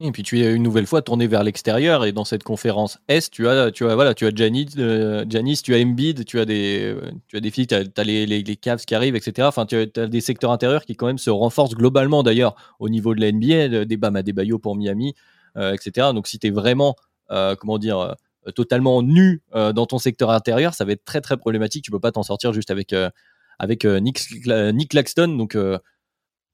Et 0.00 0.12
puis 0.12 0.22
tu 0.22 0.40
es 0.40 0.54
une 0.54 0.62
nouvelle 0.62 0.86
fois 0.86 1.02
tourné 1.02 1.26
vers 1.26 1.42
l'extérieur 1.42 2.04
et 2.04 2.12
dans 2.12 2.24
cette 2.24 2.44
conférence 2.44 3.00
Est, 3.08 3.32
tu 3.32 3.48
as, 3.48 3.72
tu 3.72 3.84
as, 3.84 3.96
voilà, 3.96 4.14
tu 4.14 4.26
as 4.26 4.30
Janis, 4.32 4.68
euh, 4.78 5.24
tu 5.26 5.74
as 5.74 5.78
Embiid, 5.78 6.24
tu 6.24 6.38
as 6.38 6.44
des, 6.44 6.96
tu 7.26 7.36
as 7.36 7.40
des 7.40 7.50
filles, 7.50 7.66
tu 7.66 7.74
as, 7.74 8.04
les, 8.04 8.24
les, 8.24 8.56
Cavs 8.56 8.84
qui 8.84 8.94
arrivent, 8.94 9.16
etc. 9.16 9.48
Enfin, 9.48 9.66
tu 9.66 9.76
as, 9.76 10.06
des 10.06 10.20
secteurs 10.20 10.52
intérieurs 10.52 10.84
qui 10.84 10.94
quand 10.94 11.06
même 11.06 11.18
se 11.18 11.30
renforcent 11.30 11.74
globalement 11.74 12.22
d'ailleurs 12.22 12.54
au 12.78 12.88
niveau 12.88 13.12
de 13.12 13.20
la 13.20 13.32
NBA, 13.32 13.86
des 13.86 13.96
Bam 13.96 14.14
Adebayo 14.14 14.60
pour 14.60 14.76
Miami, 14.76 15.14
euh, 15.56 15.74
etc. 15.74 16.08
Donc 16.14 16.28
si 16.28 16.38
tu 16.38 16.46
es 16.46 16.50
vraiment, 16.50 16.94
euh, 17.32 17.56
comment 17.56 17.78
dire, 17.78 18.16
euh, 18.48 18.52
totalement 18.52 19.02
nu 19.02 19.42
euh, 19.54 19.72
dans 19.72 19.86
ton 19.86 19.98
secteur 19.98 20.30
intérieur, 20.30 20.74
ça 20.74 20.84
va 20.84 20.92
être 20.92 21.04
très 21.04 21.20
très 21.20 21.36
problématique. 21.36 21.84
Tu 21.84 21.90
peux 21.90 22.00
pas 22.00 22.12
t'en 22.12 22.22
sortir 22.22 22.52
juste 22.52 22.70
avec 22.70 22.92
euh, 22.92 23.10
avec 23.58 23.84
Nick, 23.84 24.20
Nick 24.46 24.90
Claxton. 24.90 25.36
Donc 25.36 25.56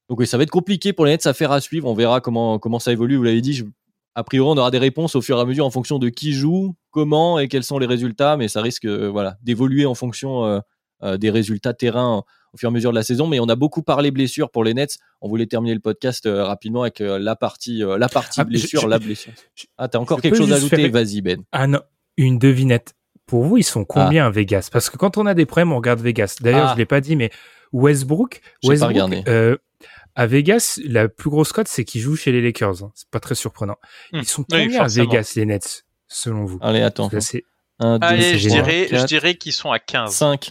donc 0.08 0.20
oui, 0.20 0.26
ça 0.26 0.36
va 0.36 0.42
être 0.42 0.50
compliqué 0.50 0.92
pour 0.92 1.06
les 1.06 1.12
Nets 1.12 1.26
à 1.26 1.34
faire 1.34 1.52
à 1.52 1.60
suivre. 1.60 1.88
On 1.88 1.94
verra 1.94 2.20
comment 2.20 2.58
comment 2.58 2.78
ça 2.78 2.92
évolue. 2.92 3.16
Vous 3.16 3.22
l'avez 3.22 3.40
dit. 3.40 3.64
a 4.14 4.24
priori, 4.24 4.50
on 4.54 4.58
aura 4.58 4.70
des 4.70 4.78
réponses 4.78 5.16
au 5.16 5.22
fur 5.22 5.38
et 5.38 5.40
à 5.40 5.44
mesure 5.44 5.66
en 5.66 5.70
fonction 5.70 5.98
de 5.98 6.08
qui 6.08 6.32
joue, 6.32 6.74
comment 6.90 7.38
et 7.38 7.48
quels 7.48 7.64
sont 7.64 7.78
les 7.78 7.86
résultats. 7.86 8.36
Mais 8.36 8.48
ça 8.48 8.60
risque 8.62 8.86
voilà 8.86 9.38
d'évoluer 9.42 9.86
en 9.86 9.94
fonction 9.94 10.60
des 11.02 11.30
résultats 11.30 11.74
terrain 11.74 12.22
au 12.54 12.56
fur 12.56 12.68
et 12.68 12.70
à 12.70 12.72
mesure 12.72 12.90
de 12.90 12.96
la 12.96 13.02
saison. 13.02 13.26
Mais 13.26 13.40
on 13.40 13.48
a 13.48 13.56
beaucoup 13.56 13.82
parlé 13.82 14.10
blessures 14.10 14.50
pour 14.50 14.64
les 14.64 14.74
Nets. 14.74 14.98
On 15.20 15.28
voulait 15.28 15.46
terminer 15.46 15.74
le 15.74 15.80
podcast 15.80 16.24
euh, 16.26 16.44
rapidement 16.44 16.82
avec 16.82 17.00
euh, 17.00 17.18
la 17.18 17.36
partie, 17.36 17.82
euh, 17.82 17.98
la 17.98 18.08
partie 18.08 18.40
ah, 18.40 18.44
blessure, 18.44 18.86
la 18.88 18.98
blessure. 18.98 19.32
ah, 19.76 19.88
t'as 19.88 19.98
encore 19.98 20.20
quelque 20.20 20.36
chose 20.36 20.52
à 20.52 20.56
ajouter? 20.56 20.88
Vas-y, 20.88 21.20
Ben. 21.20 21.42
Ah 21.52 21.66
non, 21.66 21.80
une 22.16 22.38
devinette. 22.38 22.94
Pour 23.26 23.44
vous, 23.44 23.56
ils 23.56 23.64
sont 23.64 23.84
combien 23.84 24.26
à 24.26 24.30
Vegas? 24.30 24.68
Parce 24.70 24.90
que 24.90 24.98
quand 24.98 25.16
on 25.16 25.26
a 25.26 25.34
des 25.34 25.46
problèmes, 25.46 25.72
on 25.72 25.76
regarde 25.76 26.00
Vegas. 26.00 26.36
D'ailleurs, 26.40 26.68
je 26.68 26.74
je 26.74 26.78
l'ai 26.78 26.86
pas 26.86 27.00
dit, 27.00 27.16
mais 27.16 27.30
Westbrook, 27.72 28.40
Westbrook 28.62 29.10
à 30.14 30.26
Vegas, 30.26 30.80
la 30.84 31.08
plus 31.08 31.30
grosse 31.30 31.52
cote, 31.52 31.68
c'est 31.68 31.84
qu'ils 31.84 32.00
jouent 32.00 32.16
chez 32.16 32.32
les 32.32 32.40
Lakers. 32.40 32.82
Hein. 32.82 32.92
C'est 32.94 33.10
pas 33.10 33.20
très 33.20 33.34
surprenant. 33.34 33.76
Hmm. 34.12 34.18
Ils 34.18 34.24
sont 34.26 34.44
combien 34.44 34.82
à 34.82 34.86
Vegas, 34.86 35.32
les 35.36 35.46
Nets, 35.46 35.84
selon 36.08 36.44
vous 36.44 36.58
Allez, 36.62 36.82
attends. 36.82 37.10
Allez, 37.80 38.38
je 38.38 38.48
dirais, 38.48 38.88
je 38.90 39.04
dirais 39.04 39.34
qu'ils 39.34 39.52
sont 39.52 39.70
à 39.70 39.78
15. 39.78 40.12
5. 40.12 40.50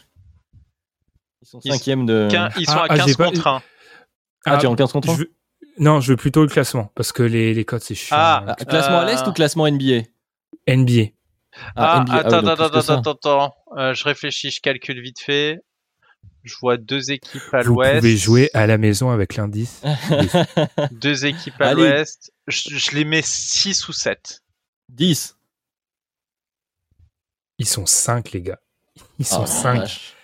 Ils 1.41 1.47
sont 1.47 1.61
cinquième 1.61 2.05
de. 2.05 2.29
Ils 2.57 2.65
sont 2.65 2.77
à 2.77 2.87
15 2.87 3.15
ah, 3.19 3.23
contre 3.23 3.47
1. 3.47 3.61
Ah, 4.45 4.57
tu 4.57 4.65
es 4.65 4.67
en 4.67 4.75
15 4.75 4.91
contre 4.91 5.09
1 5.09 5.17
Non, 5.79 6.01
je 6.01 6.11
veux 6.11 6.17
plutôt 6.17 6.41
le 6.41 6.49
classement 6.49 6.91
parce 6.95 7.11
que 7.11 7.23
les, 7.23 7.53
les 7.53 7.65
codes 7.65 7.81
c'est 7.81 7.95
chiant. 7.95 8.17
Ah, 8.17 8.55
classement 8.67 8.99
à 8.99 9.05
l'est 9.05 9.25
ou 9.27 9.33
classement 9.33 9.69
NBA 9.69 10.03
NBA. 10.67 11.11
Ah, 11.75 12.01
NBA. 12.01 12.15
attends, 12.15 12.37
attends, 12.37 12.63
attends, 12.63 12.97
attends, 12.97 13.11
attends, 13.11 13.55
euh, 13.77 13.93
je 13.93 14.03
réfléchis, 14.03 14.51
je 14.51 14.61
calcule 14.61 15.01
vite 15.01 15.19
fait. 15.19 15.59
Je 16.43 16.55
vois 16.59 16.77
deux 16.77 17.11
équipes 17.11 17.53
à 17.53 17.63
l'ouest. 17.63 17.93
Vous 17.93 17.99
pouvez 17.99 18.17
jouer 18.17 18.49
à 18.53 18.67
la 18.67 18.77
maison 18.77 19.11
avec 19.11 19.35
l'indice. 19.35 19.81
deux 20.91 21.25
équipes 21.25 21.61
à 21.61 21.73
l'ouest. 21.73 22.33
Je, 22.47 22.77
je, 22.77 22.91
les 22.91 23.05
mets 23.05 23.21
6 23.23 23.87
ou 23.87 23.93
7. 23.93 24.43
10. 24.89 25.37
Ils 27.59 27.67
sont 27.67 27.85
5, 27.85 28.31
les 28.31 28.41
gars. 28.41 28.59
Ils 29.19 29.25
sont 29.25 29.45
5. 29.45 30.15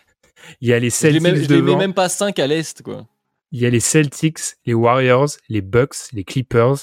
Il 0.62 0.68
y 0.68 0.74
a 0.74 0.80
les 0.80 0.90
Celtics 0.90 1.22
je 1.22 1.54
les 1.54 1.62
mets, 1.62 1.76
même 1.76 1.94
pas 1.94 2.10
5 2.10 2.38
à 2.40 2.48
l'est, 2.48 2.82
quoi. 2.82 3.08
Il 3.52 3.62
y 3.62 3.66
a 3.66 3.70
les 3.70 3.80
Celtics, 3.80 4.58
les 4.66 4.74
Warriors, 4.74 5.30
les 5.48 5.62
Bucks, 5.62 6.12
les 6.12 6.24
Clippers 6.24 6.76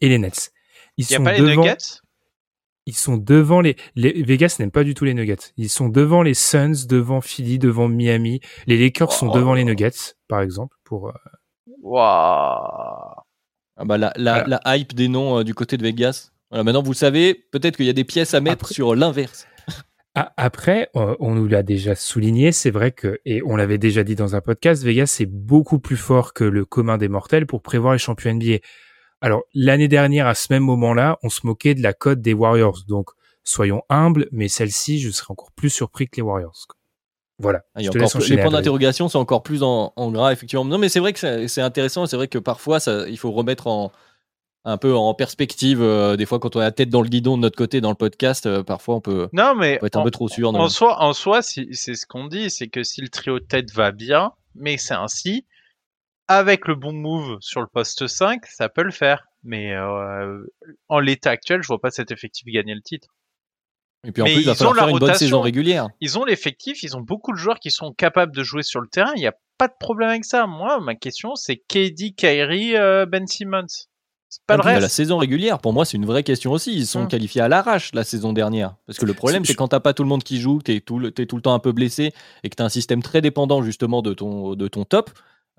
et 0.00 0.08
les 0.08 0.18
Nets. 0.18 0.52
Ils 0.96 1.06
Il 1.06 1.12
y 1.12 1.14
a 1.16 1.20
pas 1.20 1.32
les 1.32 1.40
Nuggets? 1.40 2.01
Ils 2.86 2.96
sont 2.96 3.16
devant 3.16 3.60
les, 3.60 3.76
les 3.94 4.22
Vegas 4.22 4.56
n'aime 4.58 4.72
pas 4.72 4.82
du 4.82 4.94
tout 4.94 5.04
les 5.04 5.14
Nuggets. 5.14 5.52
Ils 5.56 5.68
sont 5.68 5.88
devant 5.88 6.22
les 6.22 6.34
Suns, 6.34 6.86
devant 6.88 7.20
Philly, 7.20 7.58
devant 7.58 7.88
Miami. 7.88 8.40
Les 8.66 8.76
Lakers 8.76 9.12
sont 9.12 9.30
devant 9.30 9.54
les 9.54 9.64
Nuggets, 9.64 10.16
par 10.28 10.40
exemple, 10.40 10.76
pour. 10.84 11.08
Euh... 11.08 11.12
Ah 13.76 13.84
bah 13.84 13.98
la, 13.98 14.12
la, 14.16 14.44
la, 14.46 14.60
hype 14.76 14.94
des 14.94 15.08
noms 15.08 15.38
euh, 15.38 15.44
du 15.44 15.54
côté 15.54 15.76
de 15.76 15.82
Vegas. 15.82 16.30
Voilà, 16.50 16.64
maintenant 16.64 16.82
vous 16.82 16.94
savez, 16.94 17.34
peut-être 17.50 17.76
qu'il 17.76 17.86
y 17.86 17.90
a 17.90 17.94
des 17.94 18.04
pièces 18.04 18.34
à 18.34 18.40
mettre 18.40 18.68
sur 18.68 18.94
l'inverse. 18.94 19.46
Après, 20.14 20.90
on 20.94 21.34
nous 21.34 21.48
l'a 21.48 21.62
déjà 21.62 21.94
souligné, 21.94 22.52
c'est 22.52 22.70
vrai 22.70 22.92
que, 22.92 23.20
et 23.24 23.42
on 23.46 23.56
l'avait 23.56 23.78
déjà 23.78 24.04
dit 24.04 24.14
dans 24.14 24.36
un 24.36 24.42
podcast, 24.42 24.84
Vegas 24.84 25.16
est 25.20 25.26
beaucoup 25.26 25.78
plus 25.78 25.96
fort 25.96 26.34
que 26.34 26.44
le 26.44 26.66
commun 26.66 26.98
des 26.98 27.08
mortels 27.08 27.46
pour 27.46 27.62
prévoir 27.62 27.94
les 27.94 27.98
champions 27.98 28.34
NBA. 28.34 28.58
Alors, 29.22 29.44
l'année 29.54 29.88
dernière, 29.88 30.26
à 30.26 30.34
ce 30.34 30.48
même 30.50 30.64
moment-là, 30.64 31.18
on 31.22 31.30
se 31.30 31.40
moquait 31.44 31.74
de 31.74 31.82
la 31.82 31.92
cote 31.92 32.20
des 32.20 32.34
Warriors. 32.34 32.80
Donc, 32.88 33.10
soyons 33.44 33.82
humbles, 33.88 34.28
mais 34.32 34.48
celle-ci, 34.48 35.00
je 35.00 35.10
serais 35.10 35.30
encore 35.30 35.52
plus 35.52 35.70
surpris 35.70 36.08
que 36.08 36.16
les 36.16 36.22
Warriors. 36.22 36.66
Voilà. 37.38 37.62
Ah, 37.74 37.80
les 37.80 37.88
points 37.88 38.50
d'interrogation 38.50 39.08
sont 39.08 39.20
encore 39.20 39.42
plus 39.42 39.62
en, 39.62 39.92
gras, 40.10 40.32
effectivement. 40.32 40.64
Non, 40.64 40.76
mais 40.76 40.88
c'est 40.88 41.00
vrai 41.00 41.12
que 41.12 41.46
c'est 41.46 41.60
intéressant. 41.60 42.06
C'est 42.06 42.16
vrai 42.16 42.28
que 42.28 42.38
parfois, 42.38 42.80
ça, 42.80 43.08
il 43.08 43.16
faut 43.16 43.30
remettre 43.30 43.68
en, 43.68 43.92
un 44.64 44.76
peu 44.76 44.94
en 44.94 45.14
perspective. 45.14 45.82
Euh, 45.82 46.16
des 46.16 46.26
fois, 46.26 46.38
quand 46.38 46.56
on 46.56 46.60
a 46.60 46.64
la 46.64 46.72
tête 46.72 46.88
dans 46.88 47.02
le 47.02 47.08
guidon 47.08 47.36
de 47.36 47.42
notre 47.42 47.56
côté 47.56 47.80
dans 47.80 47.90
le 47.90 47.96
podcast, 47.96 48.46
euh, 48.46 48.62
parfois 48.62 48.96
on 48.96 49.00
peut, 49.00 49.28
non, 49.32 49.54
mais 49.54 49.78
être 49.82 49.98
un 49.98 50.02
peu 50.02 50.10
trop 50.10 50.28
sûr. 50.28 50.54
En 50.54 50.68
soi, 50.68 51.00
en 51.02 51.12
soi, 51.12 51.42
c'est 51.42 51.72
ce 51.72 52.06
qu'on 52.06 52.26
dit, 52.26 52.50
c'est 52.50 52.68
que 52.68 52.82
si 52.82 53.00
le 53.00 53.08
trio 53.08 53.38
de 53.38 53.44
tête 53.44 53.72
va 53.72 53.92
bien, 53.92 54.32
mais 54.54 54.76
c'est 54.76 54.94
ainsi, 54.94 55.44
avec 56.36 56.66
le 56.68 56.74
bon 56.74 56.92
move 56.92 57.38
sur 57.40 57.60
le 57.60 57.66
poste 57.66 58.06
5, 58.06 58.44
ça 58.46 58.68
peut 58.68 58.82
le 58.82 58.90
faire. 58.90 59.24
Mais 59.44 59.72
euh, 59.72 60.44
en 60.88 61.00
l'état 61.00 61.30
actuel, 61.30 61.62
je 61.62 61.68
vois 61.68 61.80
pas 61.80 61.90
cet 61.90 62.10
effectif 62.10 62.46
gagner 62.46 62.74
le 62.74 62.82
titre. 62.82 63.08
Et 64.04 64.12
puis 64.12 64.22
en 64.22 64.26
plus, 64.26 64.40
il 64.40 64.46
va 64.46 64.54
falloir 64.54 64.74
faire 64.74 64.88
une 64.88 64.98
bonne 64.98 65.14
saison 65.14 65.40
régulière. 65.40 65.88
Ils 66.00 66.18
ont 66.18 66.24
l'effectif, 66.24 66.82
ils 66.82 66.96
ont 66.96 67.00
beaucoup 67.00 67.32
de 67.32 67.38
joueurs 67.38 67.60
qui 67.60 67.70
sont 67.70 67.92
capables 67.92 68.34
de 68.34 68.42
jouer 68.42 68.62
sur 68.62 68.80
le 68.80 68.88
terrain. 68.88 69.12
Il 69.16 69.20
n'y 69.20 69.28
a 69.28 69.34
pas 69.58 69.68
de 69.68 69.74
problème 69.78 70.10
avec 70.10 70.24
ça. 70.24 70.46
Moi, 70.46 70.80
ma 70.80 70.96
question, 70.96 71.36
c'est 71.36 71.56
KD, 71.56 72.14
Kyrie, 72.16 72.72
Ben 73.06 73.26
Simmons. 73.26 73.86
Pas 74.46 74.56
le 74.56 74.80
La 74.80 74.88
saison 74.88 75.18
régulière, 75.18 75.58
pour 75.58 75.72
moi, 75.72 75.84
c'est 75.84 75.96
une 75.96 76.06
vraie 76.06 76.22
question 76.22 76.52
aussi. 76.52 76.74
Ils 76.74 76.86
sont 76.86 77.02
hum. 77.02 77.08
qualifiés 77.08 77.42
à 77.42 77.48
l'arrache 77.48 77.90
la 77.94 78.04
saison 78.04 78.32
dernière. 78.32 78.76
Parce 78.86 78.98
que 78.98 79.06
le 79.06 79.14
problème, 79.14 79.44
c'est 79.44 79.54
quand 79.54 79.68
t'as 79.68 79.80
pas 79.80 79.92
tout 79.92 80.02
le 80.02 80.08
monde 80.08 80.24
qui 80.24 80.40
joue, 80.40 80.58
que 80.58 80.64
t'es 80.64 80.80
tout, 80.80 81.04
es 81.04 81.26
tout 81.26 81.36
le 81.36 81.42
temps 81.42 81.54
un 81.54 81.58
peu 81.58 81.72
blessé 81.72 82.12
et 82.42 82.48
que 82.48 82.56
t'as 82.56 82.64
un 82.64 82.70
système 82.70 83.02
très 83.02 83.20
dépendant 83.20 83.62
justement 83.62 84.02
de 84.02 84.14
ton, 84.14 84.54
de 84.54 84.68
ton 84.68 84.84
top, 84.84 85.10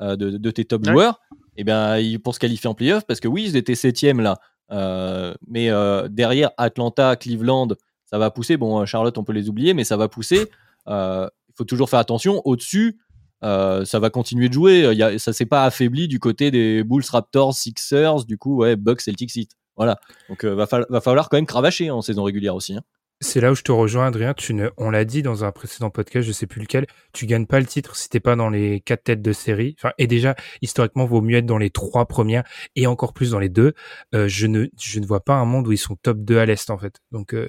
euh, 0.01 0.15
de, 0.15 0.51
tes 0.51 0.65
top 0.65 0.85
joueurs, 0.85 1.21
et 1.55 1.61
eh 1.61 1.63
bien, 1.63 1.97
pour 2.23 2.33
se 2.33 2.39
qualifier 2.39 2.67
en 2.67 2.73
playoff, 2.73 3.05
parce 3.05 3.19
que 3.19 3.27
oui, 3.27 3.43
ils 3.45 3.55
étaient 3.55 3.75
septième 3.75 4.21
là. 4.21 4.39
Euh, 4.71 5.35
mais 5.47 5.69
euh, 5.69 6.07
derrière 6.07 6.49
Atlanta, 6.57 7.15
Cleveland, 7.15 7.69
ça 8.05 8.17
va 8.17 8.31
pousser. 8.31 8.57
Bon, 8.57 8.85
Charlotte, 8.85 9.17
on 9.17 9.23
peut 9.23 9.33
les 9.33 9.49
oublier, 9.49 9.73
mais 9.73 9.83
ça 9.83 9.95
va 9.95 10.07
pousser. 10.07 10.49
Il 10.87 11.29
faut 11.55 11.63
toujours 11.63 11.89
faire 11.89 11.99
attention. 11.99 12.41
Au-dessus, 12.45 12.99
ça 13.41 13.99
va 13.99 14.09
continuer 14.09 14.49
de 14.49 14.53
jouer. 14.53 14.93
Y 14.95 15.03
a, 15.03 15.19
ça 15.19 15.31
s'est 15.31 15.45
pas 15.45 15.63
affaibli 15.63 16.07
du 16.07 16.19
côté 16.19 16.49
des 16.49 16.83
Bulls, 16.83 17.03
Raptors, 17.07 17.53
Sixers, 17.53 18.25
du 18.25 18.37
coup, 18.37 18.57
ouais, 18.57 18.75
Bucks, 18.75 19.01
Celtics, 19.01 19.35
Heat. 19.35 19.51
Voilà. 19.75 19.99
Donc 20.29 20.43
va, 20.43 20.65
va, 20.89 21.01
falloir 21.01 21.29
quand 21.29 21.37
même 21.37 21.45
cravacher 21.45 21.91
en 21.91 22.01
saison 22.01 22.23
régulière 22.23 22.55
aussi. 22.55 22.73
Hein. 22.73 22.81
C'est 23.23 23.39
là 23.39 23.51
où 23.51 23.55
je 23.55 23.63
te 23.63 23.71
rejoins, 23.71 24.07
Adrien. 24.07 24.35
Ne, 24.49 24.69
on 24.77 24.89
l'a 24.89 25.05
dit 25.05 25.21
dans 25.21 25.45
un 25.45 25.51
précédent 25.51 25.89
podcast, 25.89 26.27
je 26.27 26.33
sais 26.33 26.45
plus 26.45 26.61
lequel. 26.61 26.85
Tu 27.13 27.25
gagnes 27.25 27.45
pas 27.45 27.61
le 27.61 27.65
titre 27.65 27.95
si 27.95 28.09
t'es 28.09 28.19
pas 28.19 28.35
dans 28.35 28.49
les 28.49 28.81
quatre 28.81 29.05
têtes 29.05 29.21
de 29.21 29.31
série. 29.31 29.77
Et 29.97 30.07
déjà, 30.07 30.35
historiquement, 30.61 31.05
vaut 31.05 31.21
mieux 31.21 31.37
être 31.37 31.45
dans 31.45 31.57
les 31.57 31.69
trois 31.69 32.05
premières 32.05 32.43
et 32.75 32.85
encore 32.85 33.13
plus 33.13 33.31
dans 33.31 33.39
les 33.39 33.47
deux. 33.47 33.73
Euh, 34.13 34.27
je 34.27 34.45
ne, 34.45 34.67
je 34.77 34.99
ne 34.99 35.05
vois 35.05 35.21
pas 35.21 35.35
un 35.35 35.45
monde 35.45 35.67
où 35.67 35.71
ils 35.71 35.77
sont 35.77 35.95
top 35.95 36.17
2 36.19 36.37
à 36.37 36.45
l'est, 36.45 36.69
en 36.69 36.77
fait. 36.77 36.99
Donc, 37.11 37.33
euh... 37.33 37.47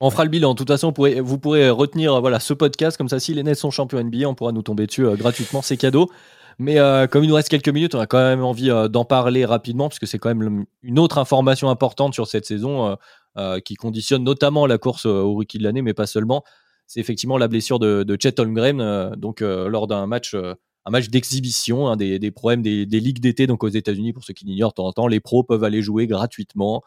On 0.00 0.10
fera 0.10 0.24
le 0.24 0.30
bilan. 0.30 0.52
De 0.52 0.58
toute 0.58 0.68
façon, 0.68 0.88
vous 0.88 0.92
pourrez, 0.92 1.20
vous 1.20 1.38
pourrez 1.38 1.70
retenir, 1.70 2.20
voilà, 2.20 2.40
ce 2.40 2.54
podcast. 2.54 2.96
Comme 2.96 3.08
ça, 3.08 3.20
si 3.20 3.34
les 3.34 3.44
Nets 3.44 3.54
sont 3.54 3.70
champions 3.70 4.02
NBA, 4.02 4.28
on 4.28 4.34
pourra 4.34 4.50
nous 4.50 4.62
tomber 4.62 4.86
dessus 4.86 5.06
euh, 5.06 5.14
gratuitement. 5.14 5.62
C'est 5.62 5.76
cadeau. 5.76 6.10
Mais 6.58 6.78
euh, 6.78 7.06
comme 7.06 7.24
il 7.24 7.28
nous 7.28 7.34
reste 7.34 7.48
quelques 7.48 7.68
minutes, 7.68 7.94
on 7.94 8.00
a 8.00 8.06
quand 8.06 8.18
même 8.18 8.42
envie 8.42 8.70
d'en 8.90 9.04
parler 9.04 9.44
rapidement, 9.44 9.88
puisque 9.88 10.06
c'est 10.06 10.18
quand 10.18 10.34
même 10.34 10.64
une 10.82 10.98
autre 10.98 11.18
information 11.18 11.70
importante 11.70 12.14
sur 12.14 12.26
cette 12.26 12.46
saison. 12.46 12.96
Euh, 13.36 13.58
qui 13.58 13.74
conditionne 13.74 14.22
notamment 14.22 14.64
la 14.64 14.78
course 14.78 15.06
euh, 15.06 15.22
au 15.22 15.32
rookie 15.32 15.58
de 15.58 15.64
l'année, 15.64 15.82
mais 15.82 15.92
pas 15.92 16.06
seulement. 16.06 16.44
C'est 16.86 17.00
effectivement 17.00 17.36
la 17.36 17.48
blessure 17.48 17.80
de, 17.80 18.16
Chet 18.22 18.38
Holmgren 18.38 18.80
euh, 18.80 19.16
donc 19.16 19.40
lors 19.40 19.88
d'un 19.88 20.06
match 20.06 20.36
un 20.36 20.90
match 20.90 21.08
d'exhibition, 21.08 21.96
des, 21.96 22.20
des, 22.20 22.30
problèmes 22.30 22.62
des, 22.62 22.86
des 22.86 23.00
ligues 23.00 23.18
d'été 23.18 23.48
donc 23.48 23.64
aux 23.64 23.68
États-Unis 23.68 24.12
pour 24.12 24.22
ceux 24.22 24.34
qui 24.34 24.44
l'ignorent 24.44 24.70
de 24.70 24.74
temps 24.74 24.86
en 24.86 24.92
temps, 24.92 25.08
les 25.08 25.18
pros 25.18 25.42
peuvent 25.42 25.64
aller 25.64 25.82
jouer 25.82 26.06
gratuitement. 26.06 26.84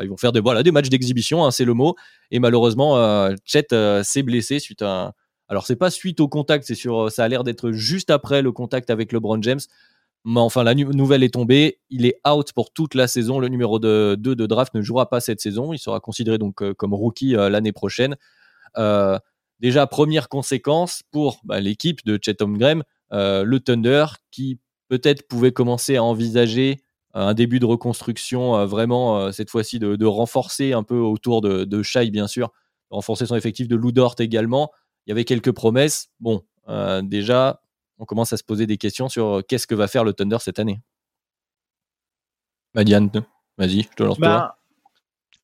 ils 0.00 0.08
vont 0.08 0.16
faire 0.16 0.30
des 0.30 0.38
voilà 0.38 0.62
des 0.62 0.70
matchs 0.70 0.88
d'exhibition, 0.88 1.44
hein, 1.44 1.50
c'est 1.50 1.64
le 1.64 1.74
mot. 1.74 1.96
Et 2.30 2.38
malheureusement, 2.38 2.94
Chet 3.44 3.66
s'est 4.04 4.22
blessé 4.22 4.60
suite 4.60 4.82
à 4.82 5.06
un... 5.06 5.12
alors 5.48 5.66
c'est 5.66 5.76
pas 5.76 5.90
suite 5.90 6.20
au 6.20 6.28
contact, 6.28 6.64
c'est 6.64 6.74
sur 6.74 7.10
ça 7.10 7.24
a 7.24 7.28
l'air 7.28 7.44
d'être 7.44 7.72
juste 7.72 8.10
après 8.10 8.42
le 8.42 8.52
contact 8.52 8.90
avec 8.90 9.12
LeBron 9.12 9.42
James. 9.42 9.60
Mais 10.24 10.40
enfin, 10.40 10.62
la 10.62 10.74
nouvelle 10.74 11.22
est 11.22 11.32
tombée. 11.32 11.80
Il 11.90 12.04
est 12.04 12.20
out 12.28 12.52
pour 12.52 12.72
toute 12.72 12.94
la 12.94 13.06
saison. 13.08 13.38
Le 13.38 13.48
numéro 13.48 13.78
2 13.78 14.16
de, 14.16 14.34
de, 14.34 14.46
draft 14.46 14.74
ne 14.74 14.82
jouera 14.82 15.08
pas 15.08 15.20
cette 15.20 15.40
saison. 15.40 15.72
Il 15.72 15.78
sera 15.78 16.00
considéré 16.00 16.38
donc 16.38 16.62
euh, 16.62 16.74
comme 16.74 16.92
rookie 16.92 17.36
euh, 17.36 17.48
l'année 17.48 17.72
prochaine. 17.72 18.16
Euh, 18.76 19.18
déjà, 19.60 19.86
première 19.86 20.28
conséquence 20.28 21.02
pour 21.12 21.40
bah, 21.44 21.60
l'équipe 21.60 22.04
de 22.04 22.18
Chet 22.22 22.42
Holmgren, 22.42 22.82
le 23.10 23.58
Thunder, 23.58 24.04
qui 24.30 24.60
peut-être 24.88 25.26
pouvait 25.28 25.52
commencer 25.52 25.96
à 25.96 26.02
envisager 26.02 26.82
un 27.14 27.32
début 27.32 27.58
de 27.58 27.64
reconstruction, 27.64 28.66
vraiment 28.66 29.32
cette 29.32 29.48
fois-ci 29.48 29.78
de, 29.78 30.04
renforcer 30.04 30.74
un 30.74 30.82
peu 30.82 30.98
autour 30.98 31.40
de, 31.40 31.82
Shai, 31.82 32.10
bien 32.10 32.26
sûr, 32.26 32.52
renforcer 32.90 33.24
son 33.24 33.34
effectif 33.34 33.66
de 33.66 33.76
Ludort 33.76 34.14
également. 34.18 34.70
Il 35.08 35.10
y 35.10 35.12
avait 35.12 35.24
quelques 35.24 35.52
promesses. 35.52 36.10
Bon, 36.20 36.44
déjà, 37.02 37.60
on 37.98 38.04
commence 38.04 38.32
à 38.32 38.36
se 38.36 38.44
poser 38.44 38.66
des 38.66 38.78
questions 38.78 39.08
sur 39.08 39.38
euh, 39.38 39.42
qu'est-ce 39.42 39.66
que 39.66 39.74
va 39.74 39.88
faire 39.88 40.04
le 40.04 40.12
Thunder 40.12 40.38
cette 40.40 40.58
année? 40.58 40.80
Madiane, 42.74 43.10
vas-y, 43.56 43.82
je 43.82 43.88
te 43.96 44.02
lance 44.02 44.18
bah, 44.20 44.57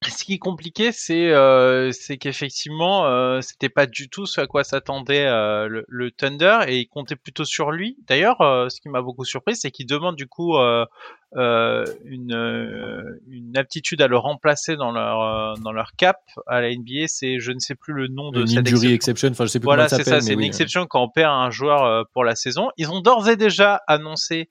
Ce 0.08 0.24
qui 0.24 0.34
est 0.34 0.38
compliqué, 0.38 0.92
c'est 0.92 1.30
euh, 1.30 1.90
qu'effectivement, 2.20 3.06
euh, 3.06 3.40
c'était 3.40 3.68
pas 3.68 3.86
du 3.86 4.08
tout 4.08 4.26
ce 4.26 4.40
à 4.40 4.46
quoi 4.46 4.64
s'attendait 4.64 5.26
euh, 5.26 5.82
le, 5.86 6.10
Thunder 6.10 6.60
et 6.66 6.78
il 6.78 6.86
comptait 6.86 7.16
plutôt 7.16 7.44
sur 7.44 7.70
lui. 7.70 7.96
D'ailleurs, 8.06 8.38
ce 8.40 8.80
qui 8.80 8.88
m'a 8.88 9.02
beaucoup 9.02 9.24
surpris, 9.24 9.56
c'est 9.56 9.70
qu'il 9.70 9.86
demande 9.86 10.16
du 10.16 10.26
coup 10.26 10.56
euh, 11.36 11.84
une, 12.04 12.32
euh, 12.32 13.20
une 13.28 13.56
aptitude 13.56 14.00
à 14.00 14.06
le 14.06 14.16
remplacer 14.16 14.76
dans 14.76 14.92
leur 14.92 15.20
euh, 15.20 15.54
dans 15.64 15.72
leur 15.72 15.96
cap 15.96 16.18
à 16.46 16.60
la 16.60 16.70
NBA, 16.70 17.06
c'est 17.08 17.40
je 17.40 17.50
ne 17.50 17.58
sais 17.58 17.74
plus 17.74 17.92
le 17.92 18.06
nom 18.06 18.30
de 18.30 18.42
une 18.42 18.46
cette 18.46 18.58
exception. 18.68 18.90
exception. 18.90 19.28
Enfin, 19.30 19.44
je 19.44 19.50
sais 19.50 19.58
plus 19.58 19.64
voilà, 19.64 19.88
c'est 19.88 20.04
ça, 20.04 20.20
c'est 20.20 20.34
une 20.34 20.42
exception 20.42 20.86
quand 20.86 21.02
on 21.02 21.08
perd 21.08 21.32
un 21.32 21.50
joueur 21.50 22.06
pour 22.12 22.22
la 22.22 22.36
saison. 22.36 22.68
Ils 22.76 22.88
ont 22.88 23.00
d'ores 23.00 23.28
et 23.28 23.36
déjà 23.36 23.80
annoncé 23.88 24.48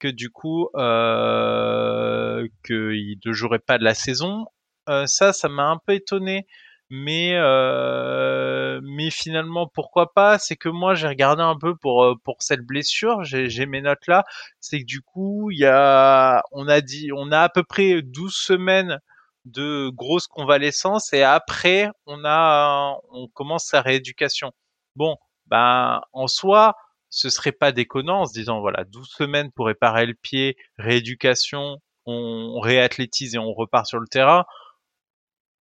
que 0.00 0.08
du 0.08 0.30
coup 0.30 0.68
euh, 0.74 2.48
qu'il 2.66 3.18
ne 3.24 3.32
jouerait 3.32 3.60
pas 3.60 3.78
de 3.78 3.84
la 3.84 3.94
saison. 3.94 4.46
Euh, 4.88 5.06
ça, 5.06 5.32
ça 5.32 5.48
m'a 5.48 5.64
un 5.70 5.78
peu 5.86 5.94
étonné 5.94 6.46
mais 6.90 7.32
euh, 7.34 8.80
mais 8.84 9.10
finalement 9.10 9.66
pourquoi 9.72 10.12
pas? 10.12 10.38
C'est 10.38 10.56
que 10.56 10.68
moi 10.68 10.94
j'ai 10.94 11.08
regardé 11.08 11.42
un 11.42 11.56
peu 11.58 11.74
pour 11.76 12.04
euh, 12.04 12.14
pour 12.24 12.36
cette 12.40 12.60
blessure 12.60 13.24
j'ai 13.24 13.66
mes 13.66 13.80
notes 13.80 14.06
là. 14.06 14.24
C'est 14.60 14.80
que 14.80 14.84
du 14.84 15.00
coup 15.02 15.50
il 15.50 15.58
y 15.58 15.66
a 15.66 16.42
on 16.52 16.68
a 16.68 16.80
dit 16.80 17.10
on 17.16 17.32
a 17.32 17.40
à 17.40 17.48
peu 17.48 17.62
près 17.64 18.02
12 18.02 18.34
semaines 18.34 18.98
de 19.46 19.90
grosse 19.90 20.26
convalescence 20.26 21.12
et 21.12 21.22
après 21.22 21.88
on 22.06 22.22
a 22.24 22.96
on 23.10 23.28
commence 23.28 23.64
sa 23.66 23.80
rééducation. 23.82 24.52
Bon 24.96 25.16
ben 25.46 26.00
en 26.12 26.26
soi 26.28 26.74
ce 27.10 27.28
serait 27.30 27.52
pas 27.52 27.72
déconnant 27.72 28.20
en 28.22 28.26
se 28.26 28.34
disant 28.34 28.60
voilà 28.60 28.84
12 28.84 29.08
semaines 29.08 29.50
pour 29.52 29.66
réparer 29.66 30.06
le 30.06 30.14
pied 30.14 30.56
rééducation 30.78 31.78
on 32.06 32.60
réathlétise 32.60 33.34
et 33.34 33.38
on 33.38 33.52
repart 33.54 33.86
sur 33.86 33.98
le 33.98 34.06
terrain 34.06 34.44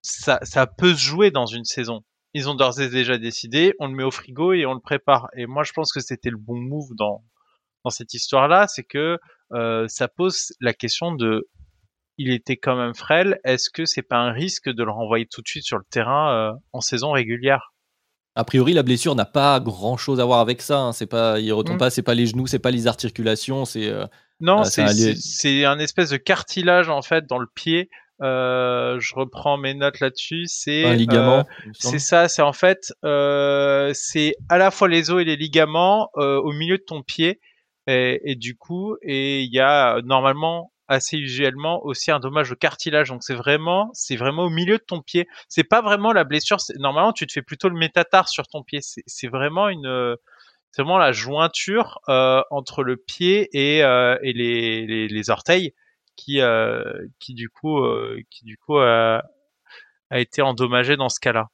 ça, 0.09 0.39
ça 0.43 0.67
peut 0.67 0.93
se 0.93 0.99
jouer 0.99 1.31
dans 1.31 1.45
une 1.45 1.65
saison. 1.65 2.01
Ils 2.33 2.49
ont 2.49 2.55
d'ores 2.55 2.79
et 2.79 2.89
déjà 2.89 3.17
décidé, 3.17 3.73
on 3.79 3.87
le 3.87 3.93
met 3.95 4.03
au 4.03 4.11
frigo 4.11 4.53
et 4.53 4.65
on 4.65 4.73
le 4.73 4.79
prépare. 4.79 5.29
Et 5.35 5.47
moi, 5.47 5.63
je 5.63 5.71
pense 5.73 5.91
que 5.91 5.99
c'était 5.99 6.29
le 6.29 6.37
bon 6.37 6.57
move 6.57 6.95
dans 6.95 7.23
dans 7.83 7.89
cette 7.89 8.13
histoire-là, 8.13 8.67
c'est 8.67 8.83
que 8.83 9.17
euh, 9.53 9.85
ça 9.87 10.07
pose 10.07 10.53
la 10.59 10.73
question 10.73 11.13
de, 11.13 11.47
il 12.17 12.31
était 12.31 12.57
quand 12.57 12.75
même 12.75 12.93
frêle. 12.93 13.39
Est-ce 13.43 13.69
que 13.69 13.85
c'est 13.85 14.01
pas 14.01 14.17
un 14.17 14.31
risque 14.31 14.69
de 14.69 14.83
le 14.83 14.91
renvoyer 14.91 15.25
tout 15.25 15.41
de 15.41 15.47
suite 15.47 15.63
sur 15.63 15.77
le 15.77 15.85
terrain 15.89 16.33
euh, 16.33 16.51
en 16.73 16.81
saison 16.81 17.11
régulière? 17.11 17.73
A 18.35 18.43
priori, 18.43 18.73
la 18.73 18.83
blessure 18.83 19.15
n'a 19.15 19.25
pas 19.25 19.59
grand 19.59 19.97
chose 19.97 20.19
à 20.19 20.25
voir 20.25 20.39
avec 20.39 20.61
ça. 20.61 20.79
Hein. 20.79 20.93
C'est 20.93 21.07
pas, 21.07 21.39
il 21.39 21.51
retombe 21.51 21.75
mmh. 21.75 21.79
pas, 21.79 21.89
c'est 21.89 22.03
pas 22.03 22.13
les 22.13 22.25
genoux, 22.25 22.47
c'est 22.47 22.59
pas 22.59 22.71
les 22.71 22.87
articulations, 22.87 23.65
c'est. 23.65 23.87
Euh, 23.87 24.05
non, 24.39 24.63
c'est 24.63 25.65
un 25.65 25.79
espèce 25.79 26.11
de 26.11 26.17
cartilage 26.17 26.87
en 26.89 27.01
fait 27.01 27.25
dans 27.25 27.39
le 27.39 27.47
pied 27.53 27.89
je 28.21 29.15
reprends 29.15 29.57
mes 29.57 29.73
notes 29.73 29.99
là-dessus. 29.99 30.45
C'est 30.47 30.85
un 30.85 30.93
ligament. 30.93 31.39
Euh, 31.39 31.71
c'est 31.73 31.99
ça. 31.99 32.27
C'est 32.27 32.41
en 32.41 32.53
fait, 32.53 32.93
euh, 33.05 33.91
c'est 33.93 34.35
à 34.49 34.57
la 34.57 34.71
fois 34.71 34.87
les 34.87 35.11
os 35.11 35.21
et 35.21 35.25
les 35.25 35.35
ligaments 35.35 36.09
euh, 36.17 36.39
au 36.39 36.51
milieu 36.51 36.77
de 36.77 36.83
ton 36.83 37.01
pied. 37.01 37.39
Et, 37.87 38.21
et 38.23 38.35
du 38.35 38.55
coup, 38.55 38.97
et 39.01 39.41
il 39.41 39.53
y 39.53 39.59
a 39.59 40.01
normalement 40.03 40.71
assez 40.87 41.17
usuellement 41.17 41.83
aussi 41.85 42.11
un 42.11 42.19
dommage 42.19 42.51
au 42.51 42.55
cartilage. 42.55 43.09
Donc 43.09 43.23
c'est 43.23 43.35
vraiment, 43.35 43.89
c'est 43.93 44.15
vraiment 44.15 44.43
au 44.43 44.49
milieu 44.49 44.77
de 44.77 44.83
ton 44.83 45.01
pied. 45.01 45.27
C'est 45.47 45.63
pas 45.63 45.81
vraiment 45.81 46.13
la 46.13 46.23
blessure. 46.23 46.57
Normalement, 46.77 47.13
tu 47.13 47.25
te 47.25 47.31
fais 47.31 47.41
plutôt 47.41 47.69
le 47.69 47.77
métatar 47.77 48.27
sur 48.27 48.47
ton 48.47 48.63
pied. 48.63 48.79
C'est 48.81 49.27
vraiment 49.27 49.69
une, 49.69 50.17
c'est 50.71 50.83
vraiment 50.83 50.97
la 50.97 51.11
jointure 51.11 51.99
euh, 52.09 52.41
entre 52.51 52.83
le 52.83 52.97
pied 52.97 53.49
et, 53.53 53.83
euh, 53.83 54.17
et 54.21 54.33
les, 54.33 54.85
les, 54.85 55.07
les, 55.07 55.29
orteils 55.29 55.73
qui 56.19 56.41
euh, 56.41 56.83
qui 57.19 57.33
du 57.33 57.49
coup 57.49 57.79
euh, 57.79 58.21
qui 58.29 58.43
du 58.45 58.57
coup 58.57 58.77
a, 58.77 59.23
été 60.11 60.41
endommagé 60.41 60.97
dans 60.97 61.09
ce 61.09 61.19
cas-là. 61.19 61.47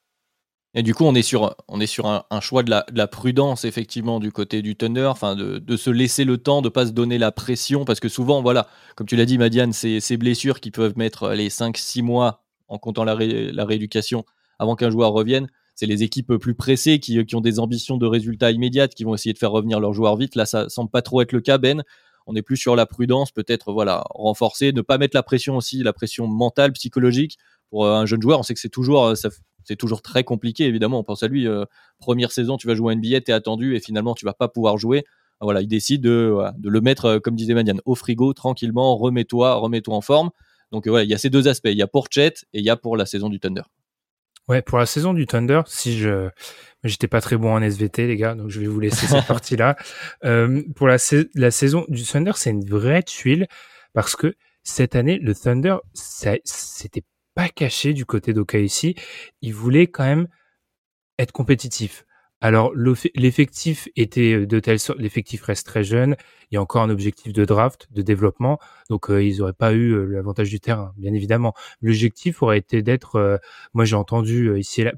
Et 0.78 0.84
du 0.84 0.94
coup, 0.94 1.06
on 1.06 1.16
est 1.16 1.22
sur, 1.22 1.56
on 1.70 1.80
est 1.80 1.88
sur 1.88 2.06
un, 2.06 2.42
choix 2.42 2.62
de 2.62 2.70
la, 2.70 2.86
de 2.92 2.98
la, 2.98 3.08
prudence, 3.08 3.64
effectivement, 3.64 4.20
du 4.20 4.34
côté 4.34 4.62
du 4.62 4.76
Thunder, 4.76 5.06
enfin, 5.06 5.34
de, 5.36 5.78
se 5.78 5.90
laisser 5.90 6.26
le 6.26 6.38
temps, 6.38 6.62
de 6.62 6.68
pas 6.68 6.86
se 6.86 6.92
donner 6.92 7.18
la 7.18 7.32
pression, 7.32 7.86
parce 7.86 8.02
que 8.02 8.10
souvent, 8.10 8.42
voilà, 8.42 8.68
comme 8.98 9.08
tu 9.08 9.16
l'as 9.16 9.26
dit, 9.26 9.38
Madiane, 9.38 9.72
ces, 9.72 10.02
ces 10.02 10.18
blessures 10.18 10.60
qui 10.60 10.72
peuvent 10.72 10.98
mettre 10.98 11.30
les 11.30 11.48
5-6 11.48 12.02
mois 12.02 12.44
en 12.68 12.78
comptant 12.78 13.06
la, 13.06 13.16
rééducation 13.16 14.26
avant 14.60 14.76
qu'un 14.76 14.90
joueur 14.90 15.14
revienne, 15.14 15.48
c'est 15.76 15.86
les 15.86 16.04
équipes 16.04 16.36
plus 16.36 16.56
pressées 16.56 17.00
qui, 17.00 17.26
qui, 17.26 17.36
ont 17.36 17.42
des 17.42 17.60
ambitions 17.60 17.96
de 17.96 18.06
résultats 18.06 18.52
immédiates, 18.52 18.96
qui 18.96 19.06
vont 19.06 19.16
essayer 19.16 19.32
de 19.32 19.38
faire 19.38 19.52
revenir 19.52 19.80
leurs 19.80 19.94
joueurs 19.94 20.18
vite. 20.18 20.36
Là, 20.36 20.46
ça 20.46 20.68
semble 20.68 20.90
pas 20.90 21.02
trop 21.02 21.22
être 21.22 21.32
le 21.32 21.42
cas, 21.42 21.58
Ben 21.58 21.84
on 22.28 22.36
est 22.36 22.42
plus 22.42 22.58
sur 22.58 22.76
la 22.76 22.86
prudence, 22.86 23.32
peut-être 23.32 23.72
voilà 23.72 24.04
renforcer, 24.10 24.72
ne 24.72 24.82
pas 24.82 24.98
mettre 24.98 25.16
la 25.16 25.24
pression 25.24 25.58
aussi, 25.58 25.84
la 25.84 25.94
pression 25.94 26.28
mentale, 26.28 26.72
psychologique 26.74 27.38
pour 27.70 27.86
euh, 27.86 27.94
un 27.94 28.06
jeune 28.06 28.22
joueur. 28.22 28.40
On 28.40 28.44
sait 28.44 28.54
que 28.54 28.60
c'est 28.60 28.70
toujours 28.70 29.06
euh, 29.06 29.16
c'est 29.64 29.76
toujours 29.76 30.02
très 30.02 30.24
compliqué 30.24 30.66
évidemment. 30.66 31.00
On 31.00 31.04
pense 31.04 31.24
à 31.24 31.28
lui, 31.28 31.48
euh, 31.48 31.66
première 32.00 32.32
saison, 32.32 32.58
tu 32.58 32.68
vas 32.68 32.76
jouer 32.76 32.94
à 32.94 32.96
NBA, 32.96 33.18
es 33.28 33.32
attendu 33.32 33.76
et 33.76 33.80
finalement 33.80 34.14
tu 34.16 34.26
vas 34.26 34.34
pas 34.34 34.48
pouvoir 34.48 34.78
jouer. 34.78 35.06
Voilà, 35.42 35.62
il 35.62 35.68
décide 35.68 36.02
de, 36.02 36.34
de 36.58 36.70
le 36.70 36.82
mettre, 36.82 37.18
comme 37.18 37.36
disait 37.36 37.54
Manian, 37.54 37.76
au 37.84 37.94
frigo 37.94 38.34
tranquillement, 38.34 38.96
remets-toi, 38.96 39.56
remets-toi 39.56 39.94
en 39.94 40.02
forme. 40.02 40.30
Donc 40.72 40.88
voilà, 40.88 41.04
il 41.04 41.10
y 41.10 41.14
a 41.14 41.18
ces 41.18 41.30
deux 41.30 41.48
aspects. 41.48 41.68
Il 41.70 41.78
y 41.78 41.82
a 41.82 41.88
pour 41.88 42.08
Chet 42.10 42.34
et 42.54 42.60
il 42.60 42.66
y 42.66 42.70
a 42.70 42.78
pour 42.78 42.96
la 42.96 43.06
saison 43.06 43.30
du 43.30 43.40
Thunder. 43.40 43.64
Ouais, 44.48 44.62
pour 44.62 44.78
la 44.78 44.86
saison 44.86 45.14
du 45.14 45.26
Thunder, 45.26 45.62
si 45.66 45.98
je 45.98 46.30
j'étais 46.84 47.08
pas 47.08 47.20
très 47.20 47.36
bon 47.36 47.52
en 47.52 47.62
SVT 47.62 48.06
les 48.06 48.16
gars, 48.16 48.36
donc 48.36 48.50
je 48.50 48.60
vais 48.60 48.68
vous 48.68 48.80
laisser 48.80 49.08
cette 49.08 49.26
partie-là. 49.28 49.76
Euh, 50.24 50.62
pour 50.76 50.88
la, 50.88 50.98
la 51.34 51.52
saison 51.52 51.86
du 51.88 52.04
Thunder, 52.04 52.34
c'est 52.36 52.52
une 52.52 52.66
vraie 52.66 53.02
tuile 53.02 53.48
parce 53.94 54.16
que 54.16 54.36
cette 54.62 54.96
année, 54.96 55.18
le 55.20 55.34
Thunder, 55.34 55.78
c'était 55.94 57.04
pas 57.34 57.50
caché 57.50 57.94
du 57.94 58.06
côté 58.06 58.34
d'OKC. 58.34 58.96
Il 59.42 59.54
voulait 59.54 59.88
quand 59.88 60.06
même 60.06 60.28
être 61.18 61.32
compétitif. 61.32 62.06
Alors 62.46 62.74
l'effectif 63.16 63.90
était 63.96 64.34
euh, 64.34 64.46
de 64.46 64.60
telle 64.60 64.78
sorte, 64.80 65.00
l'effectif 65.00 65.42
reste 65.42 65.66
très 65.66 65.84
jeune. 65.84 66.16
Il 66.52 66.54
y 66.54 66.58
a 66.60 66.62
encore 66.62 66.84
un 66.84 66.92
objectif 66.92 67.34
de 67.34 67.44
draft, 67.44 67.88
de 67.90 68.04
développement, 68.04 68.60
donc 68.88 69.10
euh, 69.10 69.24
ils 69.24 69.40
n'auraient 69.40 69.52
pas 69.52 69.74
eu 69.74 69.94
euh, 69.94 70.06
l'avantage 70.06 70.52
du 70.52 70.60
terrain, 70.60 70.94
bien 70.96 71.12
évidemment. 71.16 71.56
L'objectif 71.82 72.44
aurait 72.44 72.60
été 72.60 72.84
d'être, 72.84 73.42
moi 73.74 73.84
j'ai 73.84 73.96
entendu 73.96 74.60
ici 74.60 74.82
et 74.82 74.84
là, 74.84 74.94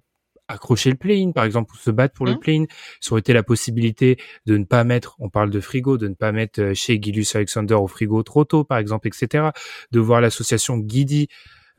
accrocher 0.49 0.89
le 0.89 0.97
play-in, 0.97 1.31
par 1.31 1.45
exemple, 1.45 1.71
ou 1.73 1.77
se 1.77 1.89
battre 1.89 2.13
pour 2.15 2.25
le 2.25 2.33
Mhm. 2.33 2.39
play-in. 2.39 2.65
Ça 2.99 3.13
aurait 3.13 3.21
été 3.21 3.31
la 3.31 3.43
possibilité 3.43 4.17
de 4.45 4.57
ne 4.57 4.65
pas 4.65 4.83
mettre, 4.83 5.15
on 5.19 5.29
parle 5.29 5.49
de 5.49 5.61
frigo, 5.61 5.97
de 5.97 6.09
ne 6.09 6.15
pas 6.15 6.33
mettre 6.33 6.73
chez 6.73 6.99
Gilus 7.01 7.33
Alexander 7.33 7.75
au 7.75 7.87
frigo 7.87 8.23
trop 8.23 8.43
tôt, 8.43 8.65
par 8.65 8.77
exemple, 8.77 9.07
etc. 9.07 9.53
De 9.91 10.01
voir 10.01 10.19
l'association 10.19 10.77
Guidi, 10.79 11.29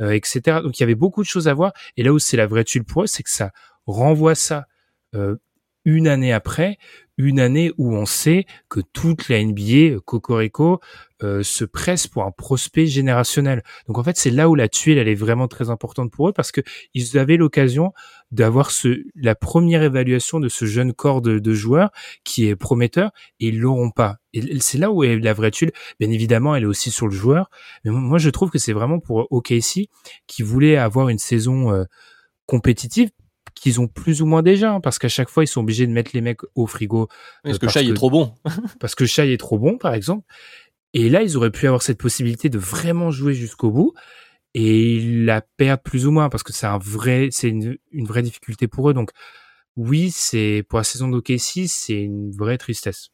euh, 0.01 0.13
etc. 0.13 0.63
Donc 0.63 0.79
il 0.79 0.83
y 0.83 0.85
avait 0.85 0.95
beaucoup 0.95 1.21
de 1.21 1.29
choses 1.29 1.47
à 1.47 1.53
voir. 1.53 1.75
Et 1.99 2.03
là 2.03 2.15
où 2.15 2.19
c'est 2.19 2.39
la 2.39 2.47
vraie 2.47 2.65
tuile 2.65 2.85
pour 2.85 3.03
eux, 3.03 3.07
c'est 3.07 3.23
que 3.23 3.31
ça 3.31 3.51
renvoie 3.87 4.35
ça 4.35 4.65
euh, 5.15 5.37
une 5.89 6.07
année 6.07 6.35
après, 6.35 6.77
une 7.17 7.41
année 7.41 7.73
où 7.79 7.97
on 7.97 8.05
sait 8.05 8.45
que 8.69 8.81
toute 8.93 9.31
la 9.31 9.43
NBA, 9.43 10.01
Cocorico, 10.05 10.81
euh, 11.23 11.43
se 11.43 11.65
presse 11.65 12.07
pour 12.07 12.25
un 12.25 12.31
prospect 12.31 12.85
générationnel. 12.85 13.63
Donc 13.87 13.97
en 13.97 14.05
fait, 14.05 14.19
c'est 14.19 14.31
là 14.31 14.51
où 14.51 14.55
la 14.55 14.69
tuile, 14.69 14.99
elle 14.99 15.09
est 15.09 15.15
vraiment 15.15 15.49
très 15.49 15.71
importante 15.71 16.13
pour 16.13 16.29
eux 16.29 16.33
parce 16.35 16.53
que 16.53 16.61
ils 16.93 17.17
avaient 17.17 17.39
l'occasion 17.39 17.95
d'avoir 18.31 18.71
ce, 18.71 19.03
la 19.15 19.35
première 19.35 19.83
évaluation 19.83 20.41
de 20.41 20.51
ce 20.51 20.67
jeune 20.67 20.93
corps 20.93 21.23
de, 21.23 21.39
de 21.39 21.55
joueurs 21.55 21.91
qui 22.23 22.47
est 22.47 22.55
prometteur 22.55 23.11
et 23.41 23.49
ils 23.49 23.59
l'auront 23.59 23.91
pas. 23.91 24.19
Et 24.35 24.61
c'est 24.61 24.79
là 24.79 24.93
où 24.93 25.05
est 25.05 25.19
la 25.19 25.33
vraie 25.33 25.51
tuile. 25.51 25.73
Bien 25.99 26.11
évidemment, 26.11 26.55
elle 26.55 26.65
est 26.65 26.67
aussi 26.67 26.91
sur 26.91 27.07
le 27.07 27.15
joueur. 27.15 27.49
Mais 27.85 27.91
moi, 27.91 28.19
je 28.19 28.29
trouve 28.29 28.51
que 28.51 28.59
c'est 28.59 28.75
vraiment 28.75 29.01
pour 29.01 29.27
OKC 29.33 29.89
qui 30.27 30.43
voulait 30.43 30.77
avoir 30.77 31.09
une 31.09 31.19
saison 31.19 31.73
euh, 31.73 31.85
compétitive 32.45 33.09
qu'ils 33.61 33.81
ont 33.81 33.89
plus 33.89 34.23
ou 34.23 34.27
moins 34.27 34.43
déjà, 34.43 34.75
hein, 34.75 34.81
parce 34.81 34.99
qu'à 34.99 35.09
chaque 35.09 35.29
fois, 35.29 35.45
ils 35.45 35.49
sont 35.49 35.61
obligés 35.61 35.87
de 35.87 35.93
mettre 35.93 36.11
les 36.15 36.21
mecs 36.21 36.41
au 36.55 36.67
frigo. 36.67 37.09
Parce 37.43 37.57
euh, 37.57 37.59
que 37.59 37.69
Shai 37.69 37.89
est 37.89 37.95
trop 37.95 38.11
bon. 38.11 38.35
parce 38.81 38.95
que 38.95 39.07
Shai 39.07 39.33
est 39.33 39.39
trop 39.39 39.59
bon, 39.59 39.79
par 39.79 39.95
exemple. 39.95 40.27
Et 40.95 41.09
là, 41.09 41.23
ils 41.23 41.37
auraient 41.37 41.51
pu 41.51 41.67
avoir 41.67 41.83
cette 41.83 41.99
possibilité 41.99 42.49
de 42.49 42.59
vraiment 42.59 43.11
jouer 43.11 43.35
jusqu'au 43.35 43.71
bout 43.71 43.93
et 44.55 44.95
ils 44.95 45.25
la 45.25 45.43
perdent 45.43 45.83
plus 45.83 46.07
ou 46.07 46.11
moins 46.11 46.31
parce 46.31 46.43
que 46.43 46.53
c'est 46.53 46.67
un 46.67 46.79
vrai, 46.79 47.29
c'est 47.31 47.49
une, 47.49 47.77
une 47.93 48.07
vraie 48.07 48.23
difficulté 48.23 48.67
pour 48.69 48.89
eux. 48.89 48.95
Donc, 48.95 49.11
oui, 49.77 50.11
c'est 50.11 50.65
pour 50.69 50.79
la 50.79 50.85
saison 50.85 51.09
d'OKC, 51.09 51.67
c'est 51.69 52.03
une 52.03 52.33
vraie 52.33 52.59
tristesse. 52.59 53.11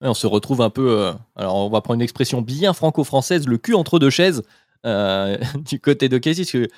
Ouais, 0.00 0.08
on 0.08 0.14
se 0.14 0.26
retrouve 0.26 0.60
un 0.60 0.70
peu. 0.70 1.00
euh, 1.00 1.12
alors, 1.34 1.56
on 1.56 1.70
va 1.70 1.80
prendre 1.80 1.96
une 1.96 2.02
expression 2.02 2.42
bien 2.42 2.72
franco-française, 2.74 3.48
le 3.48 3.58
cul 3.58 3.74
entre 3.74 3.98
deux 3.98 4.10
chaises 4.10 4.42
euh, 4.84 5.36
du 5.58 5.80
côté 5.80 6.08
de 6.08 6.18
Casey. 6.18 6.42
Parce 6.42 6.52
que 6.52 6.68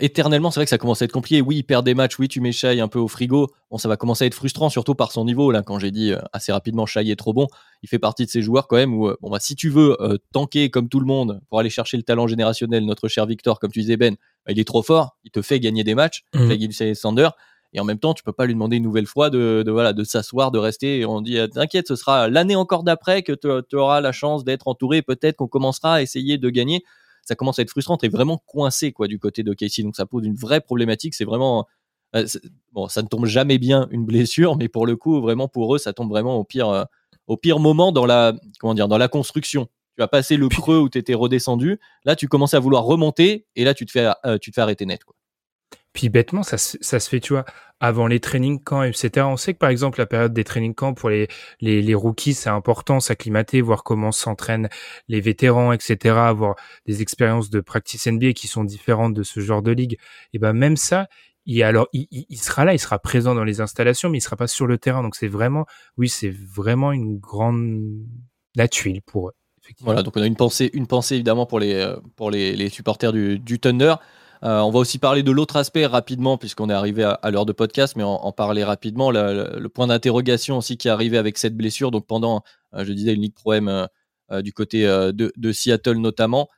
éternellement, 0.00 0.50
c'est 0.50 0.60
vrai 0.60 0.66
que 0.66 0.70
ça 0.70 0.78
commence 0.78 1.02
à 1.02 1.04
être 1.04 1.12
compliqué. 1.12 1.40
Oui, 1.40 1.56
il 1.56 1.62
perd 1.62 1.84
des 1.84 1.94
matchs. 1.94 2.18
Oui, 2.18 2.28
tu 2.28 2.40
mets 2.40 2.52
Shai 2.52 2.80
un 2.80 2.88
peu 2.88 2.98
au 2.98 3.08
frigo. 3.08 3.48
Bon, 3.70 3.78
ça 3.78 3.88
va 3.88 3.96
commencer 3.96 4.24
à 4.24 4.26
être 4.26 4.34
frustrant, 4.34 4.68
surtout 4.68 4.94
par 4.94 5.12
son 5.12 5.24
niveau. 5.24 5.50
Là, 5.50 5.62
quand 5.62 5.78
j'ai 5.78 5.90
dit 5.90 6.12
euh, 6.12 6.18
assez 6.32 6.52
rapidement, 6.52 6.86
Shai 6.86 7.10
est 7.10 7.16
trop 7.16 7.32
bon. 7.32 7.46
Il 7.82 7.88
fait 7.88 7.98
partie 7.98 8.24
de 8.24 8.30
ces 8.30 8.42
joueurs 8.42 8.68
quand 8.68 8.76
même 8.76 8.94
où, 8.94 9.08
euh, 9.08 9.16
bon, 9.20 9.30
bah, 9.30 9.38
si 9.40 9.54
tu 9.56 9.68
veux 9.68 10.00
euh, 10.02 10.18
tanker 10.32 10.70
comme 10.70 10.88
tout 10.88 11.00
le 11.00 11.06
monde 11.06 11.40
pour 11.48 11.58
aller 11.58 11.70
chercher 11.70 11.96
le 11.96 12.02
talent 12.02 12.26
générationnel, 12.26 12.84
notre 12.84 13.08
cher 13.08 13.26
Victor, 13.26 13.58
comme 13.58 13.70
tu 13.70 13.80
disais 13.80 13.96
Ben, 13.96 14.16
bah, 14.46 14.52
il 14.52 14.58
est 14.58 14.66
trop 14.66 14.82
fort. 14.82 15.16
Il 15.24 15.30
te 15.30 15.42
fait 15.42 15.60
gagner 15.60 15.84
des 15.84 15.94
matchs. 15.94 16.24
Mhm. 16.34 16.48
Shai 16.48 16.58
Gilgeous-Alexander. 16.58 17.28
Et 17.74 17.80
en 17.80 17.84
même 17.84 17.98
temps, 17.98 18.12
tu 18.12 18.22
peux 18.22 18.32
pas 18.32 18.44
lui 18.44 18.52
demander 18.52 18.76
une 18.76 18.82
nouvelle 18.82 19.06
fois 19.06 19.30
de, 19.30 19.62
de 19.64 19.70
voilà 19.70 19.92
de 19.92 20.04
s'asseoir, 20.04 20.50
de 20.50 20.58
rester. 20.58 21.00
Et 21.00 21.06
on 21.06 21.20
dit 21.20 21.38
euh, 21.38 21.46
t'inquiète, 21.46 21.88
ce 21.88 21.96
sera 21.96 22.28
l'année 22.28 22.56
encore 22.56 22.82
d'après 22.82 23.22
que 23.22 23.32
tu 23.32 23.76
auras 23.76 24.00
la 24.00 24.12
chance 24.12 24.44
d'être 24.44 24.68
entouré. 24.68 25.00
Peut-être 25.02 25.36
qu'on 25.36 25.48
commencera 25.48 25.94
à 25.94 26.02
essayer 26.02 26.36
de 26.38 26.50
gagner. 26.50 26.84
Ça 27.22 27.34
commence 27.34 27.58
à 27.58 27.62
être 27.62 27.70
frustrant. 27.70 27.96
T'es 27.96 28.08
vraiment 28.08 28.38
coincé 28.46 28.92
quoi 28.92 29.08
du 29.08 29.18
côté 29.18 29.42
de 29.42 29.54
Casey. 29.54 29.82
Donc 29.82 29.96
ça 29.96 30.06
pose 30.06 30.24
une 30.26 30.34
vraie 30.34 30.60
problématique. 30.60 31.14
C'est 31.14 31.24
vraiment 31.24 31.66
euh, 32.14 32.26
bon, 32.72 32.88
ça 32.88 33.02
ne 33.02 33.08
tombe 33.08 33.26
jamais 33.26 33.58
bien 33.58 33.88
une 33.90 34.04
blessure, 34.04 34.56
mais 34.56 34.68
pour 34.68 34.86
le 34.86 34.96
coup, 34.96 35.20
vraiment 35.20 35.48
pour 35.48 35.74
eux, 35.74 35.78
ça 35.78 35.92
tombe 35.92 36.10
vraiment 36.10 36.36
au 36.36 36.44
pire 36.44 36.68
euh, 36.68 36.84
au 37.26 37.36
pire 37.36 37.58
moment 37.58 37.92
dans 37.92 38.06
la 38.06 38.34
comment 38.58 38.74
dire 38.74 38.88
dans 38.88 38.98
la 38.98 39.08
construction. 39.08 39.68
Tu 39.96 40.02
as 40.02 40.08
passé 40.08 40.36
le 40.36 40.48
creux 40.48 40.78
où 40.78 40.88
tu 40.88 40.98
étais 40.98 41.14
redescendu. 41.14 41.78
Là, 42.04 42.16
tu 42.16 42.28
commences 42.28 42.54
à 42.54 42.60
vouloir 42.60 42.84
remonter 42.84 43.46
et 43.56 43.64
là, 43.64 43.74
tu 43.74 43.86
te 43.86 43.92
fais 43.92 44.10
euh, 44.26 44.38
tu 44.38 44.50
te 44.50 44.54
fais 44.54 44.62
arrêter 44.62 44.86
net. 44.86 45.04
Quoi. 45.04 45.14
Puis 45.92 46.08
bêtement, 46.08 46.42
ça, 46.42 46.58
se- 46.58 46.78
ça 46.80 46.98
fait, 47.00 47.20
tu 47.20 47.32
vois, 47.34 47.44
avant 47.80 48.06
les 48.06 48.20
training 48.20 48.62
camps, 48.62 48.82
etc. 48.82 49.28
On 49.28 49.36
sait 49.36 49.52
que 49.54 49.58
par 49.58 49.70
exemple, 49.70 49.98
la 49.98 50.06
période 50.06 50.32
des 50.32 50.44
training 50.44 50.74
camps 50.74 50.94
pour 50.94 51.10
les, 51.10 51.28
les, 51.60 51.94
rookies, 51.94 52.34
c'est 52.34 52.48
important, 52.50 53.00
s'acclimater, 53.00 53.60
voir 53.60 53.84
comment 53.84 54.12
s'entraînent 54.12 54.68
les 55.08 55.20
vétérans, 55.20 55.72
etc. 55.72 56.28
Avoir 56.28 56.56
des 56.86 57.02
expériences 57.02 57.50
de 57.50 57.60
practice 57.60 58.06
NBA 58.06 58.32
qui 58.32 58.46
sont 58.48 58.64
différentes 58.64 59.14
de 59.14 59.22
ce 59.22 59.40
genre 59.40 59.62
de 59.62 59.72
ligue. 59.72 59.98
Et 60.32 60.38
ben 60.38 60.52
même 60.52 60.76
ça, 60.76 61.08
il, 61.44 61.62
alors, 61.62 61.88
il, 61.92 62.06
il- 62.10 62.38
sera 62.38 62.64
là, 62.64 62.72
il 62.74 62.78
sera 62.78 62.98
présent 62.98 63.34
dans 63.34 63.44
les 63.44 63.60
installations, 63.60 64.08
mais 64.08 64.18
il 64.18 64.22
sera 64.22 64.36
pas 64.36 64.46
sur 64.46 64.66
le 64.66 64.78
terrain. 64.78 65.02
Donc 65.02 65.16
c'est 65.16 65.28
vraiment, 65.28 65.66
oui, 65.98 66.08
c'est 66.08 66.30
vraiment 66.30 66.92
une 66.92 67.18
grande, 67.18 67.82
la 68.54 68.68
tuile 68.68 69.02
pour 69.02 69.28
eux. 69.28 69.32
Voilà, 69.80 70.02
donc 70.02 70.16
on 70.16 70.22
a 70.22 70.26
une 70.26 70.36
pensée, 70.36 70.70
une 70.72 70.86
pensée 70.86 71.14
évidemment 71.14 71.46
pour 71.46 71.60
les, 71.60 71.74
euh, 71.74 71.96
pour 72.16 72.30
les, 72.30 72.54
les 72.56 72.68
supporters 72.68 73.12
du, 73.12 73.38
du 73.38 73.58
Thunder. 73.60 73.94
Euh, 74.44 74.58
on 74.60 74.70
va 74.70 74.80
aussi 74.80 74.98
parler 74.98 75.22
de 75.22 75.30
l'autre 75.30 75.56
aspect 75.56 75.86
rapidement, 75.86 76.36
puisqu'on 76.36 76.68
est 76.68 76.74
arrivé 76.74 77.04
à, 77.04 77.30
l'heure 77.30 77.46
de 77.46 77.52
podcast, 77.52 77.94
mais 77.96 78.02
en, 78.02 78.14
en 78.14 78.32
parler 78.32 78.64
rapidement. 78.64 79.10
Le, 79.12 79.68
point 79.68 79.86
d'interrogation 79.86 80.58
aussi 80.58 80.76
qui 80.76 80.88
est 80.88 80.90
arrivé 80.90 81.16
avec 81.16 81.38
cette 81.38 81.56
blessure. 81.56 81.92
Donc 81.92 82.06
pendant, 82.06 82.42
euh, 82.74 82.84
je 82.84 82.92
disais, 82.92 83.14
une 83.14 83.22
Ligue 83.22 83.34
Pro 83.34 83.52
euh, 83.52 83.86
du 84.42 84.52
côté 84.52 84.84
de, 84.84 85.52
Seattle 85.52 85.98
notamment. 85.98 86.48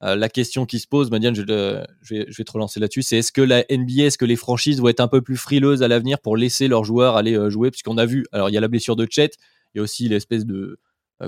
La 0.00 0.28
question 0.28 0.66
qui 0.66 0.80
se 0.80 0.88
pose, 0.88 1.12
Madiane, 1.12 1.34
je, 1.36 1.42
vais, 1.42 2.26
je 2.28 2.36
vais 2.36 2.44
te 2.44 2.50
relancer 2.50 2.80
là-dessus, 2.80 3.02
c'est 3.02 3.18
est-ce 3.18 3.30
que 3.30 3.40
la 3.40 3.64
NBA, 3.70 4.06
est-ce 4.06 4.18
que 4.18 4.24
les 4.24 4.34
franchises 4.34 4.80
vont 4.80 4.88
être 4.88 4.98
un 4.98 5.06
peu 5.06 5.22
plus 5.22 5.36
frileuses 5.36 5.84
à 5.84 5.88
l'avenir 5.88 6.18
pour 6.18 6.36
laisser 6.36 6.66
leurs 6.66 6.82
joueurs 6.82 7.16
aller 7.16 7.38
jouer? 7.50 7.70
Puisqu'on 7.70 7.96
a 7.98 8.04
vu, 8.04 8.26
alors 8.32 8.50
il 8.50 8.52
y 8.52 8.56
a 8.58 8.60
la 8.60 8.66
blessure 8.66 8.96
de 8.96 9.06
Chet, 9.08 9.30
il 9.72 9.78
y 9.78 9.80
a 9.80 9.82
aussi 9.82 10.08
l'espèce 10.08 10.44
de 10.44 10.80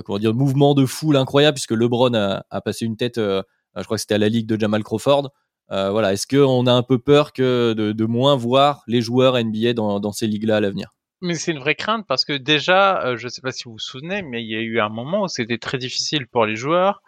comment 0.03 0.19
mouvement 0.33 0.73
de 0.73 0.85
foule 0.85 1.15
incroyable, 1.15 1.55
puisque 1.55 1.71
LeBron 1.71 2.13
a, 2.13 2.61
passé 2.61 2.85
une 2.85 2.97
tête, 2.97 3.15
je 3.15 3.43
crois 3.83 3.95
que 3.95 4.01
c'était 4.01 4.15
à 4.15 4.19
la 4.19 4.27
Ligue 4.27 4.45
de 4.45 4.59
Jamal 4.59 4.83
Crawford. 4.83 5.31
Euh, 5.71 5.89
voilà, 5.89 6.13
est-ce 6.13 6.27
qu'on 6.27 6.67
a 6.67 6.71
un 6.71 6.83
peu 6.83 6.99
peur 6.99 7.33
que 7.33 7.73
de, 7.73 7.91
de 7.91 8.05
moins 8.05 8.35
voir 8.35 8.83
les 8.87 9.01
joueurs 9.01 9.41
NBA 9.43 9.73
dans, 9.73 9.99
dans 9.99 10.11
ces 10.11 10.27
ligues-là 10.27 10.57
à 10.57 10.59
l'avenir? 10.59 10.93
Mais 11.21 11.33
c'est 11.35 11.51
une 11.51 11.59
vraie 11.59 11.75
crainte 11.75 12.05
parce 12.07 12.25
que 12.25 12.33
déjà, 12.33 13.03
euh, 13.03 13.17
je 13.17 13.27
sais 13.27 13.41
pas 13.41 13.51
si 13.51 13.63
vous 13.63 13.73
vous 13.73 13.79
souvenez, 13.79 14.21
mais 14.21 14.43
il 14.43 14.49
y 14.49 14.55
a 14.55 14.59
eu 14.59 14.79
un 14.79 14.89
moment 14.89 15.23
où 15.23 15.27
c'était 15.27 15.57
très 15.57 15.77
difficile 15.77 16.27
pour 16.27 16.45
les 16.45 16.55
joueurs 16.55 17.01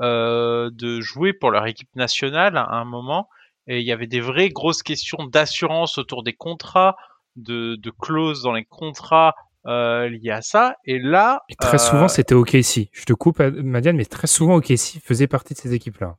euh, 0.00 0.70
de 0.72 1.00
jouer 1.00 1.32
pour 1.32 1.50
leur 1.50 1.66
équipe 1.66 1.88
nationale 1.94 2.56
à 2.56 2.74
un 2.74 2.84
moment, 2.84 3.28
et 3.66 3.78
il 3.78 3.86
y 3.86 3.92
avait 3.92 4.06
des 4.06 4.20
vraies 4.20 4.48
grosses 4.48 4.82
questions 4.82 5.24
d'assurance 5.24 5.98
autour 5.98 6.22
des 6.22 6.32
contrats, 6.32 6.96
de, 7.36 7.76
de 7.76 7.90
clauses 7.90 8.42
dans 8.42 8.52
les 8.52 8.64
contrats 8.64 9.34
euh, 9.66 10.08
liées 10.08 10.30
à 10.30 10.42
ça. 10.42 10.76
Et 10.84 10.98
là, 10.98 11.42
Et 11.48 11.54
très 11.54 11.76
euh, 11.76 11.78
souvent, 11.78 12.08
c'était 12.08 12.34
OKC. 12.34 12.90
Je 12.92 13.04
te 13.04 13.12
coupe, 13.12 13.38
Madiane, 13.40 13.96
mais 13.96 14.04
très 14.04 14.26
souvent, 14.26 14.56
OKC 14.56 15.00
faisait 15.02 15.26
partie 15.26 15.54
de 15.54 15.58
ces 15.58 15.72
équipes-là. 15.72 16.16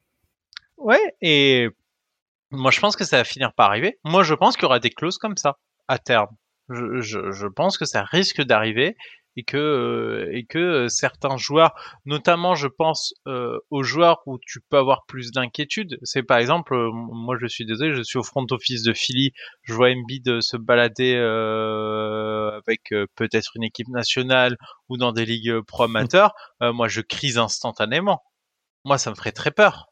Ouais, 0.77 1.15
et 1.21 1.67
moi 2.55 2.71
je 2.71 2.79
pense 2.79 2.95
que 2.95 3.03
ça 3.05 3.17
va 3.17 3.23
finir 3.23 3.53
par 3.53 3.69
arriver. 3.69 3.99
Moi 4.03 4.23
je 4.23 4.33
pense 4.33 4.55
qu'il 4.55 4.63
y 4.63 4.65
aura 4.65 4.79
des 4.79 4.89
clauses 4.89 5.17
comme 5.17 5.37
ça 5.37 5.57
à 5.87 5.97
terme. 5.99 6.29
Je, 6.69 6.99
je, 7.01 7.31
je 7.31 7.47
pense 7.47 7.77
que 7.77 7.85
ça 7.85 8.03
risque 8.03 8.41
d'arriver 8.41 8.95
et 9.37 9.43
que 9.43 9.57
euh, 9.57 10.29
et 10.31 10.45
que 10.45 10.57
euh, 10.57 10.87
certains 10.87 11.37
joueurs, 11.37 11.73
notamment 12.05 12.55
je 12.55 12.67
pense 12.67 13.13
euh, 13.27 13.57
aux 13.69 13.83
joueurs 13.83 14.21
où 14.25 14.39
tu 14.39 14.61
peux 14.69 14.77
avoir 14.77 15.05
plus 15.07 15.31
d'inquiétude. 15.31 15.97
C'est 16.03 16.23
par 16.23 16.37
exemple, 16.37 16.73
euh, 16.73 16.89
moi 16.91 17.35
je 17.39 17.45
suis 17.47 17.65
désolé, 17.65 17.93
je 17.93 18.01
suis 18.01 18.17
au 18.17 18.23
front 18.23 18.45
office 18.51 18.83
de 18.83 18.93
Philly, 18.93 19.31
je 19.63 19.73
vois 19.73 19.89
Embiid 19.89 20.41
se 20.41 20.57
balader 20.57 21.15
euh, 21.15 22.57
avec 22.65 22.81
peut-être 23.15 23.51
une 23.55 23.63
équipe 23.63 23.89
nationale 23.89 24.57
ou 24.89 24.97
dans 24.97 25.11
des 25.11 25.25
ligues 25.25 25.59
pro 25.67 25.83
amateurs. 25.83 26.33
Moi 26.61 26.87
je 26.87 27.01
crise 27.01 27.37
instantanément. 27.37 28.23
Moi 28.85 28.97
ça 28.97 29.09
me 29.11 29.15
ferait 29.15 29.31
très 29.33 29.51
peur. 29.51 29.87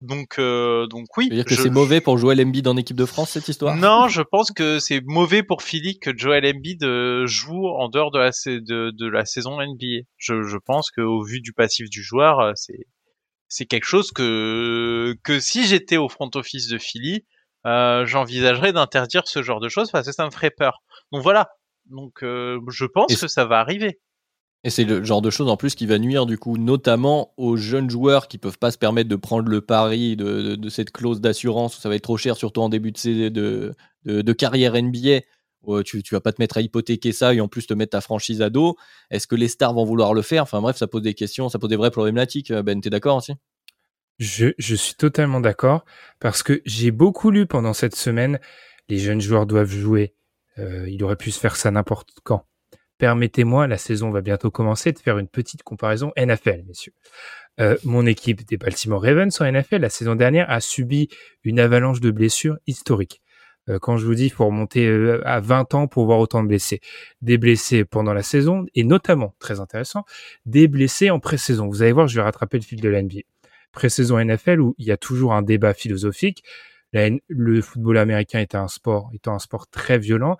Donc, 0.00 0.38
euh, 0.38 0.86
donc 0.86 1.06
oui. 1.18 1.26
Tu 1.26 1.30
veux 1.30 1.36
dire 1.36 1.44
que 1.44 1.54
c'est 1.54 1.68
mauvais 1.68 2.00
pour 2.00 2.16
Joel 2.16 2.40
Embiid 2.40 2.66
en 2.66 2.76
équipe 2.76 2.96
de 2.96 3.04
France, 3.04 3.30
cette 3.30 3.48
histoire? 3.48 3.76
Non, 3.76 4.08
je 4.08 4.22
pense 4.22 4.50
que 4.50 4.78
c'est 4.78 5.02
mauvais 5.04 5.42
pour 5.42 5.62
Philly 5.62 5.98
que 5.98 6.16
Joel 6.16 6.46
Embiid 6.46 6.82
euh, 6.84 7.26
joue 7.26 7.66
en 7.68 7.88
dehors 7.88 8.10
de 8.10 8.18
la, 8.18 8.30
de, 8.30 8.90
de 8.90 9.06
la 9.06 9.26
saison 9.26 9.60
NBA. 9.60 10.04
Je, 10.16 10.42
je 10.42 10.56
pense 10.56 10.90
qu'au 10.90 11.22
vu 11.22 11.40
du 11.40 11.52
passif 11.52 11.90
du 11.90 12.02
joueur, 12.02 12.40
euh, 12.40 12.52
c'est 12.54 12.86
c'est 13.48 13.66
quelque 13.66 13.84
chose 13.84 14.12
que 14.12 15.16
que 15.22 15.38
si 15.38 15.66
j'étais 15.66 15.98
au 15.98 16.08
front 16.08 16.30
office 16.34 16.68
de 16.68 16.78
Philly, 16.78 17.26
euh, 17.66 18.06
j'envisagerais 18.06 18.72
d'interdire 18.72 19.26
ce 19.26 19.42
genre 19.42 19.60
de 19.60 19.68
choses 19.68 19.90
parce 19.90 20.06
que 20.06 20.12
ça 20.12 20.24
me 20.24 20.30
ferait 20.30 20.50
peur. 20.50 20.82
Donc 21.12 21.22
voilà. 21.22 21.48
Donc 21.90 22.22
euh, 22.22 22.58
je 22.70 22.86
pense 22.86 23.14
que 23.14 23.28
ça 23.28 23.44
va 23.44 23.58
arriver. 23.58 24.00
Et 24.62 24.70
c'est 24.70 24.84
le 24.84 25.02
genre 25.04 25.22
de 25.22 25.30
choses 25.30 25.48
en 25.48 25.56
plus 25.56 25.74
qui 25.74 25.86
va 25.86 25.98
nuire 25.98 26.26
du 26.26 26.36
coup 26.36 26.58
notamment 26.58 27.32
aux 27.38 27.56
jeunes 27.56 27.88
joueurs 27.88 28.28
qui 28.28 28.36
peuvent 28.36 28.58
pas 28.58 28.70
se 28.70 28.76
permettre 28.76 29.08
de 29.08 29.16
prendre 29.16 29.48
le 29.48 29.62
pari 29.62 30.16
de, 30.16 30.68
cette 30.68 30.90
clause 30.90 31.20
d'assurance 31.20 31.78
où 31.78 31.80
ça 31.80 31.88
va 31.88 31.94
être 31.94 32.02
trop 32.02 32.18
cher 32.18 32.36
surtout 32.36 32.60
en 32.60 32.68
début 32.68 32.92
de, 32.92 34.32
carrière 34.32 34.74
NBA. 34.74 35.20
euh, 35.68 35.82
tu, 35.82 36.02
tu 36.02 36.14
vas 36.14 36.20
pas 36.20 36.32
te 36.32 36.42
mettre 36.42 36.58
à 36.58 36.60
hypothéquer 36.60 37.12
ça 37.12 37.32
et 37.32 37.40
en 37.40 37.48
plus 37.48 37.66
te 37.66 37.74
mettre 37.74 37.92
ta 37.92 38.02
franchise 38.02 38.42
à 38.42 38.50
dos. 38.50 38.76
Est-ce 39.10 39.26
que 39.26 39.34
les 39.34 39.48
stars 39.48 39.72
vont 39.72 39.84
vouloir 39.84 40.12
le 40.12 40.22
faire? 40.22 40.42
Enfin 40.42 40.60
bref, 40.60 40.76
ça 40.76 40.86
pose 40.86 41.02
des 41.02 41.14
questions, 41.14 41.48
ça 41.48 41.58
pose 41.58 41.70
des 41.70 41.76
vraies 41.76 41.90
problématiques. 41.90 42.52
Ben, 42.52 42.80
t'es 42.80 42.90
d'accord 42.90 43.16
aussi? 43.16 43.32
Je, 44.18 44.48
je 44.58 44.74
suis 44.74 44.94
totalement 44.94 45.40
d'accord 45.40 45.86
parce 46.20 46.42
que 46.42 46.60
j'ai 46.66 46.90
beaucoup 46.90 47.30
lu 47.30 47.46
pendant 47.46 47.72
cette 47.72 47.96
semaine. 47.96 48.38
Les 48.90 48.98
jeunes 48.98 49.22
joueurs 49.22 49.46
doivent 49.46 49.70
jouer. 49.70 50.14
Euh, 50.58 50.88
il 50.90 51.02
aurait 51.02 51.16
pu 51.16 51.30
se 51.30 51.40
faire 51.40 51.56
ça 51.56 51.70
n'importe 51.70 52.10
quand. 52.22 52.44
Permettez-moi, 53.00 53.66
la 53.66 53.78
saison 53.78 54.10
va 54.10 54.20
bientôt 54.20 54.50
commencer, 54.50 54.92
de 54.92 54.98
faire 54.98 55.16
une 55.16 55.26
petite 55.26 55.62
comparaison 55.62 56.12
NFL, 56.18 56.64
messieurs. 56.68 56.92
Euh, 57.58 57.78
mon 57.82 58.04
équipe 58.04 58.46
des 58.46 58.58
Baltimore 58.58 59.02
Ravens 59.02 59.40
en 59.40 59.50
NFL 59.50 59.78
la 59.78 59.88
saison 59.88 60.14
dernière 60.14 60.50
a 60.50 60.60
subi 60.60 61.08
une 61.42 61.60
avalanche 61.60 62.00
de 62.00 62.10
blessures 62.10 62.58
historique. 62.66 63.22
Euh, 63.70 63.78
quand 63.78 63.96
je 63.96 64.04
vous 64.04 64.14
dis, 64.14 64.26
il 64.26 64.30
faut 64.30 64.44
remonter 64.44 64.86
euh, 64.86 65.26
à 65.26 65.40
20 65.40 65.72
ans 65.72 65.86
pour 65.86 66.04
voir 66.04 66.18
autant 66.18 66.42
de 66.42 66.48
blessés. 66.48 66.82
Des 67.22 67.38
blessés 67.38 67.86
pendant 67.86 68.12
la 68.12 68.22
saison 68.22 68.66
et 68.74 68.84
notamment, 68.84 69.34
très 69.38 69.60
intéressant, 69.60 70.04
des 70.44 70.68
blessés 70.68 71.08
en 71.08 71.20
pré-saison. 71.20 71.68
Vous 71.68 71.80
allez 71.80 71.92
voir, 71.92 72.06
je 72.06 72.16
vais 72.16 72.22
rattraper 72.22 72.58
le 72.58 72.64
fil 72.64 72.82
de 72.82 72.88
l'NBA. 72.90 73.20
Pré-saison 73.72 74.22
NFL 74.22 74.60
où 74.60 74.74
il 74.76 74.84
y 74.84 74.92
a 74.92 74.98
toujours 74.98 75.32
un 75.32 75.40
débat 75.40 75.72
philosophique. 75.72 76.44
le 76.92 77.62
football 77.62 77.96
américain 77.96 78.44
sport, 78.68 79.10
étant 79.14 79.34
un 79.34 79.38
sport 79.38 79.68
très 79.70 79.98
violent. 79.98 80.36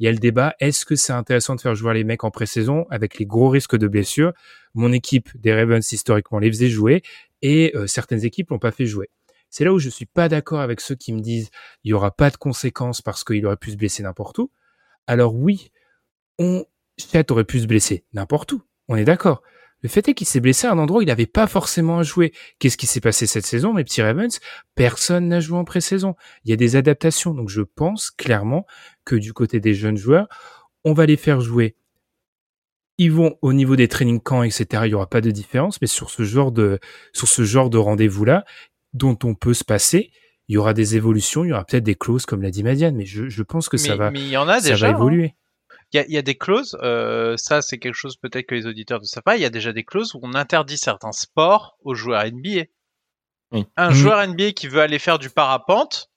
Il 0.00 0.04
y 0.04 0.08
a 0.08 0.12
le 0.12 0.18
débat, 0.18 0.54
est-ce 0.60 0.86
que 0.86 0.96
c'est 0.96 1.12
intéressant 1.12 1.54
de 1.54 1.60
faire 1.60 1.74
jouer 1.74 1.92
les 1.92 2.04
mecs 2.04 2.24
en 2.24 2.30
pré-saison 2.30 2.86
avec 2.88 3.18
les 3.18 3.26
gros 3.26 3.50
risques 3.50 3.76
de 3.76 3.86
blessures 3.86 4.32
Mon 4.72 4.92
équipe 4.92 5.28
des 5.38 5.54
Ravens, 5.54 5.92
historiquement, 5.92 6.38
les 6.38 6.50
faisait 6.50 6.70
jouer 6.70 7.02
et 7.42 7.72
euh, 7.74 7.86
certaines 7.86 8.24
équipes 8.24 8.48
l'ont 8.48 8.58
pas 8.58 8.72
fait 8.72 8.86
jouer. 8.86 9.10
C'est 9.50 9.62
là 9.62 9.74
où 9.74 9.78
je 9.78 9.90
suis 9.90 10.06
pas 10.06 10.30
d'accord 10.30 10.60
avec 10.60 10.80
ceux 10.80 10.94
qui 10.94 11.12
me 11.12 11.20
disent 11.20 11.50
il 11.84 11.90
y 11.90 11.92
aura 11.92 12.12
pas 12.12 12.30
de 12.30 12.38
conséquences 12.38 13.02
parce 13.02 13.24
qu'il 13.24 13.44
aurait 13.44 13.58
pu 13.58 13.72
se 13.72 13.76
blesser 13.76 14.02
n'importe 14.02 14.38
où. 14.38 14.50
Alors 15.06 15.34
oui, 15.34 15.70
on, 16.38 16.64
Chet 16.96 17.30
aurait 17.30 17.44
pu 17.44 17.60
se 17.60 17.66
blesser 17.66 18.04
n'importe 18.14 18.52
où. 18.52 18.62
On 18.88 18.96
est 18.96 19.04
d'accord. 19.04 19.42
Le 19.82 19.88
fait 19.88 20.08
est 20.08 20.14
qu'il 20.14 20.26
s'est 20.26 20.40
blessé 20.40 20.66
à 20.66 20.72
un 20.72 20.78
endroit 20.78 20.98
où 20.98 21.02
il 21.02 21.08
n'avait 21.08 21.26
pas 21.26 21.46
forcément 21.46 21.98
à 21.98 22.02
jouer. 22.02 22.32
Qu'est-ce 22.58 22.76
qui 22.76 22.86
s'est 22.86 23.00
passé 23.00 23.26
cette 23.26 23.46
saison, 23.46 23.72
mes 23.72 23.84
petits 23.84 24.02
Ravens? 24.02 24.38
Personne 24.74 25.28
n'a 25.28 25.40
joué 25.40 25.58
en 25.58 25.64
pré-saison. 25.64 26.16
Il 26.44 26.50
y 26.50 26.52
a 26.52 26.56
des 26.56 26.76
adaptations. 26.76 27.32
Donc 27.32 27.48
je 27.48 27.62
pense 27.62 28.10
clairement 28.10 28.66
que 29.10 29.16
du 29.16 29.32
côté 29.32 29.58
des 29.58 29.74
jeunes 29.74 29.96
joueurs, 29.96 30.28
on 30.84 30.92
va 30.92 31.04
les 31.04 31.16
faire 31.16 31.40
jouer. 31.40 31.74
Ils 32.96 33.10
vont 33.10 33.36
au 33.42 33.52
niveau 33.52 33.74
des 33.74 33.88
training 33.88 34.20
camps, 34.20 34.44
etc. 34.44 34.82
Il 34.84 34.90
y 34.90 34.94
aura 34.94 35.08
pas 35.08 35.20
de 35.20 35.30
différence, 35.30 35.80
mais 35.80 35.88
sur 35.88 36.10
ce 36.10 36.22
genre 36.22 36.52
de 36.52 36.78
sur 37.12 37.26
ce 37.26 37.42
genre 37.42 37.70
de 37.70 37.78
rendez-vous-là, 37.78 38.44
dont 38.92 39.18
on 39.24 39.34
peut 39.34 39.54
se 39.54 39.64
passer, 39.64 40.12
il 40.48 40.54
y 40.54 40.56
aura 40.58 40.74
des 40.74 40.96
évolutions, 40.96 41.44
il 41.44 41.48
y 41.48 41.52
aura 41.52 41.64
peut-être 41.64 41.82
des 41.82 41.96
clauses, 41.96 42.24
comme 42.24 42.42
l'a 42.42 42.50
dit 42.50 42.62
Madiane, 42.62 42.94
mais 42.94 43.06
je, 43.06 43.42
pense 43.42 43.68
que 43.68 43.78
ça 43.78 43.96
va, 43.96 44.10
mais 44.10 44.20
il 44.20 44.28
y 44.28 44.36
en 44.36 44.48
a 44.48 44.60
ça 44.60 44.70
déjà, 44.70 44.92
va 44.92 44.92
évoluer. 44.92 45.34
Il 45.92 46.04
y, 46.08 46.18
a, 46.18 46.22
des 46.22 46.36
clauses, 46.36 46.78
euh, 46.82 47.36
ça 47.36 47.62
c'est 47.62 47.78
quelque 47.78 47.94
chose 47.94 48.16
peut-être 48.16 48.46
que 48.46 48.54
les 48.54 48.66
auditeurs 48.66 49.00
ne 49.00 49.06
savent 49.06 49.24
pas, 49.24 49.36
il 49.36 49.42
y 49.42 49.44
a 49.44 49.50
déjà 49.50 49.72
des 49.72 49.82
clauses 49.82 50.14
où 50.14 50.20
on 50.22 50.34
interdit 50.34 50.78
certains 50.78 51.10
sports 51.10 51.76
aux 51.82 51.94
joueurs 51.94 52.24
NBA. 52.24 52.66
Un 53.76 53.88
mhm. 53.88 53.94
joueur 53.94 54.28
NBA 54.28 54.52
qui 54.52 54.68
veut 54.68 54.80
aller 54.80 55.00
faire 55.00 55.18
du 55.18 55.30
parapente 55.30 56.10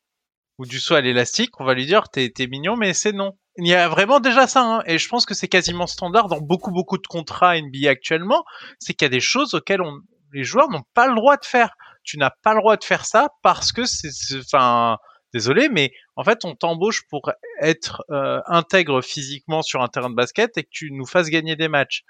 ou 0.58 0.66
du 0.66 0.80
saut 0.80 0.96
à 0.96 1.02
l'élastique, 1.02 1.60
on 1.60 1.66
va 1.66 1.74
lui 1.74 1.86
dire 1.86 2.10
t'es 2.10 2.32
mignon 2.48 2.76
mais 2.76 2.94
c'est 2.94 3.14
non. 3.14 3.38
Il 3.58 3.68
y 3.68 3.76
a 3.76 3.88
vraiment 3.88 4.20
déjà 4.20 4.48
ça, 4.48 4.64
hein, 4.64 4.84
et 4.88 4.98
je 4.98 5.08
pense 5.08 5.26
que 5.26 5.36
c'est 5.36 5.48
quasiment 5.48 5.86
standard 5.86 6.28
dans 6.28 6.42
beaucoup 6.42 6.72
beaucoup 6.72 6.98
de 6.98 7.06
contrats 7.06 7.60
NBA 7.60 7.90
actuellement, 7.90 8.44
c'est 8.80 8.94
qu'il 8.94 9.06
y 9.06 9.08
a 9.08 9.10
des 9.10 9.20
choses 9.20 9.54
auxquelles 9.54 9.82
on, 9.82 10.00
les 10.34 10.44
joueurs 10.44 10.70
n'ont 10.70 10.84
pas 10.94 11.08
le 11.08 11.16
droit 11.16 11.38
de 11.38 11.46
faire. 11.46 11.76
Tu 12.04 12.18
n'as 12.18 12.32
pas 12.42 12.54
le 12.54 12.60
droit 12.60 12.76
de 12.76 12.84
faire 12.84 13.06
ça 13.06 13.30
parce 13.44 13.72
que 13.72 13.86
c'est, 13.86 14.10
enfin, 14.38 14.98
désolé, 15.34 15.70
mais 15.70 15.94
en 16.16 16.24
fait, 16.24 16.44
on 16.44 16.56
t'embauche 16.56 17.08
pour 17.08 17.32
être 17.62 18.04
euh, 18.10 18.42
intègre 18.48 19.02
physiquement 19.02 19.62
sur 19.62 19.82
un 19.82 19.88
terrain 19.88 20.10
de 20.10 20.16
basket 20.16 20.58
et 20.58 20.64
que 20.64 20.70
tu 20.70 20.92
nous 20.92 21.06
fasses 21.06 21.30
gagner 21.30 21.56
des 21.56 21.70
matchs. 21.70 22.04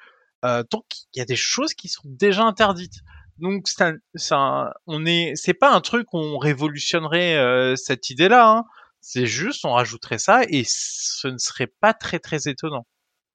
Euh, 0.46 0.64
donc, 0.72 0.84
il 1.14 1.20
y 1.20 1.22
a 1.22 1.26
des 1.26 1.36
choses 1.36 1.74
qui 1.74 1.88
sont 1.88 2.04
déjà 2.06 2.44
interdites. 2.44 3.02
Donc, 3.40 3.68
ça, 3.68 4.74
on 4.88 5.06
est, 5.06 5.34
c'est 5.36 5.54
pas 5.54 5.74
un 5.74 5.82
truc 5.82 6.14
où 6.14 6.18
on 6.18 6.38
révolutionnerait 6.38 7.36
euh, 7.36 7.76
cette 7.76 8.10
idée-là. 8.10 8.50
Hein. 8.50 8.64
C'est 9.02 9.26
juste, 9.26 9.66
on 9.66 9.74
rajouterait 9.74 10.20
ça 10.20 10.42
et 10.48 10.64
ce 10.66 11.28
ne 11.28 11.38
serait 11.38 11.68
pas 11.68 11.94
très 11.94 12.20
très 12.20 12.48
étonnant. 12.48 12.86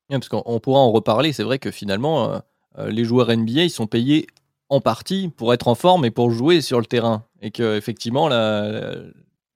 parce 0.08 0.28
qu'on 0.28 0.60
pourra 0.60 0.80
en 0.80 0.92
reparler. 0.92 1.32
C'est 1.32 1.42
vrai 1.42 1.58
que 1.58 1.70
finalement, 1.70 2.40
les 2.78 3.04
joueurs 3.04 3.28
NBA, 3.36 3.64
ils 3.64 3.70
sont 3.70 3.86
payés 3.86 4.26
en 4.70 4.80
partie 4.80 5.28
pour 5.28 5.52
être 5.52 5.68
en 5.68 5.74
forme 5.74 6.06
et 6.06 6.10
pour 6.10 6.30
jouer 6.30 6.62
sur 6.62 6.80
le 6.80 6.86
terrain. 6.86 7.26
Et 7.42 7.50
que 7.50 7.76
effectivement, 7.76 8.28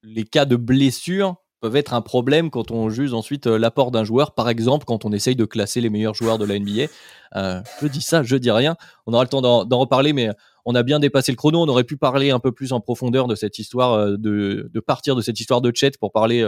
les 0.03 0.23
cas 0.25 0.45
de 0.45 0.55
blessure 0.55 1.37
peuvent 1.63 1.77
être 1.77 1.93
un 1.93 2.01
problème 2.01 2.49
quand 2.49 2.71
on 2.71 2.89
juge 2.89 3.13
ensuite 3.13 3.47
euh, 3.47 3.57
l'apport 3.57 3.91
d'un 3.91 4.03
joueur, 4.03 4.33
par 4.33 4.49
exemple 4.49 4.83
quand 4.83 5.05
on 5.05 5.13
essaye 5.13 5.37
de 5.37 5.45
classer 5.45 5.79
les 5.79 5.89
meilleurs 5.89 6.13
joueurs 6.13 6.37
de 6.37 6.43
la 6.43 6.59
NBA. 6.59 6.91
Euh, 7.37 7.61
je 7.81 7.87
dis 7.87 8.01
ça, 8.01 8.21
je 8.21 8.35
dis 8.35 8.51
rien. 8.51 8.75
On 9.07 9.13
aura 9.13 9.23
le 9.23 9.29
temps 9.29 9.41
d'en 9.41 9.79
reparler, 9.79 10.11
mais 10.11 10.29
on 10.65 10.75
a 10.75 10.83
bien 10.83 10.99
dépassé 10.99 11.31
le 11.31 11.37
chrono. 11.37 11.61
On 11.61 11.67
aurait 11.69 11.85
pu 11.85 11.95
parler 11.95 12.31
un 12.31 12.39
peu 12.39 12.51
plus 12.51 12.73
en 12.73 12.81
profondeur 12.81 13.27
de 13.27 13.35
cette 13.35 13.59
histoire, 13.59 13.93
euh, 13.93 14.17
de, 14.17 14.69
de 14.73 14.79
partir 14.81 15.15
de 15.15 15.21
cette 15.21 15.39
histoire 15.39 15.61
de 15.61 15.71
chat 15.73 15.97
pour 15.97 16.11
parler 16.11 16.45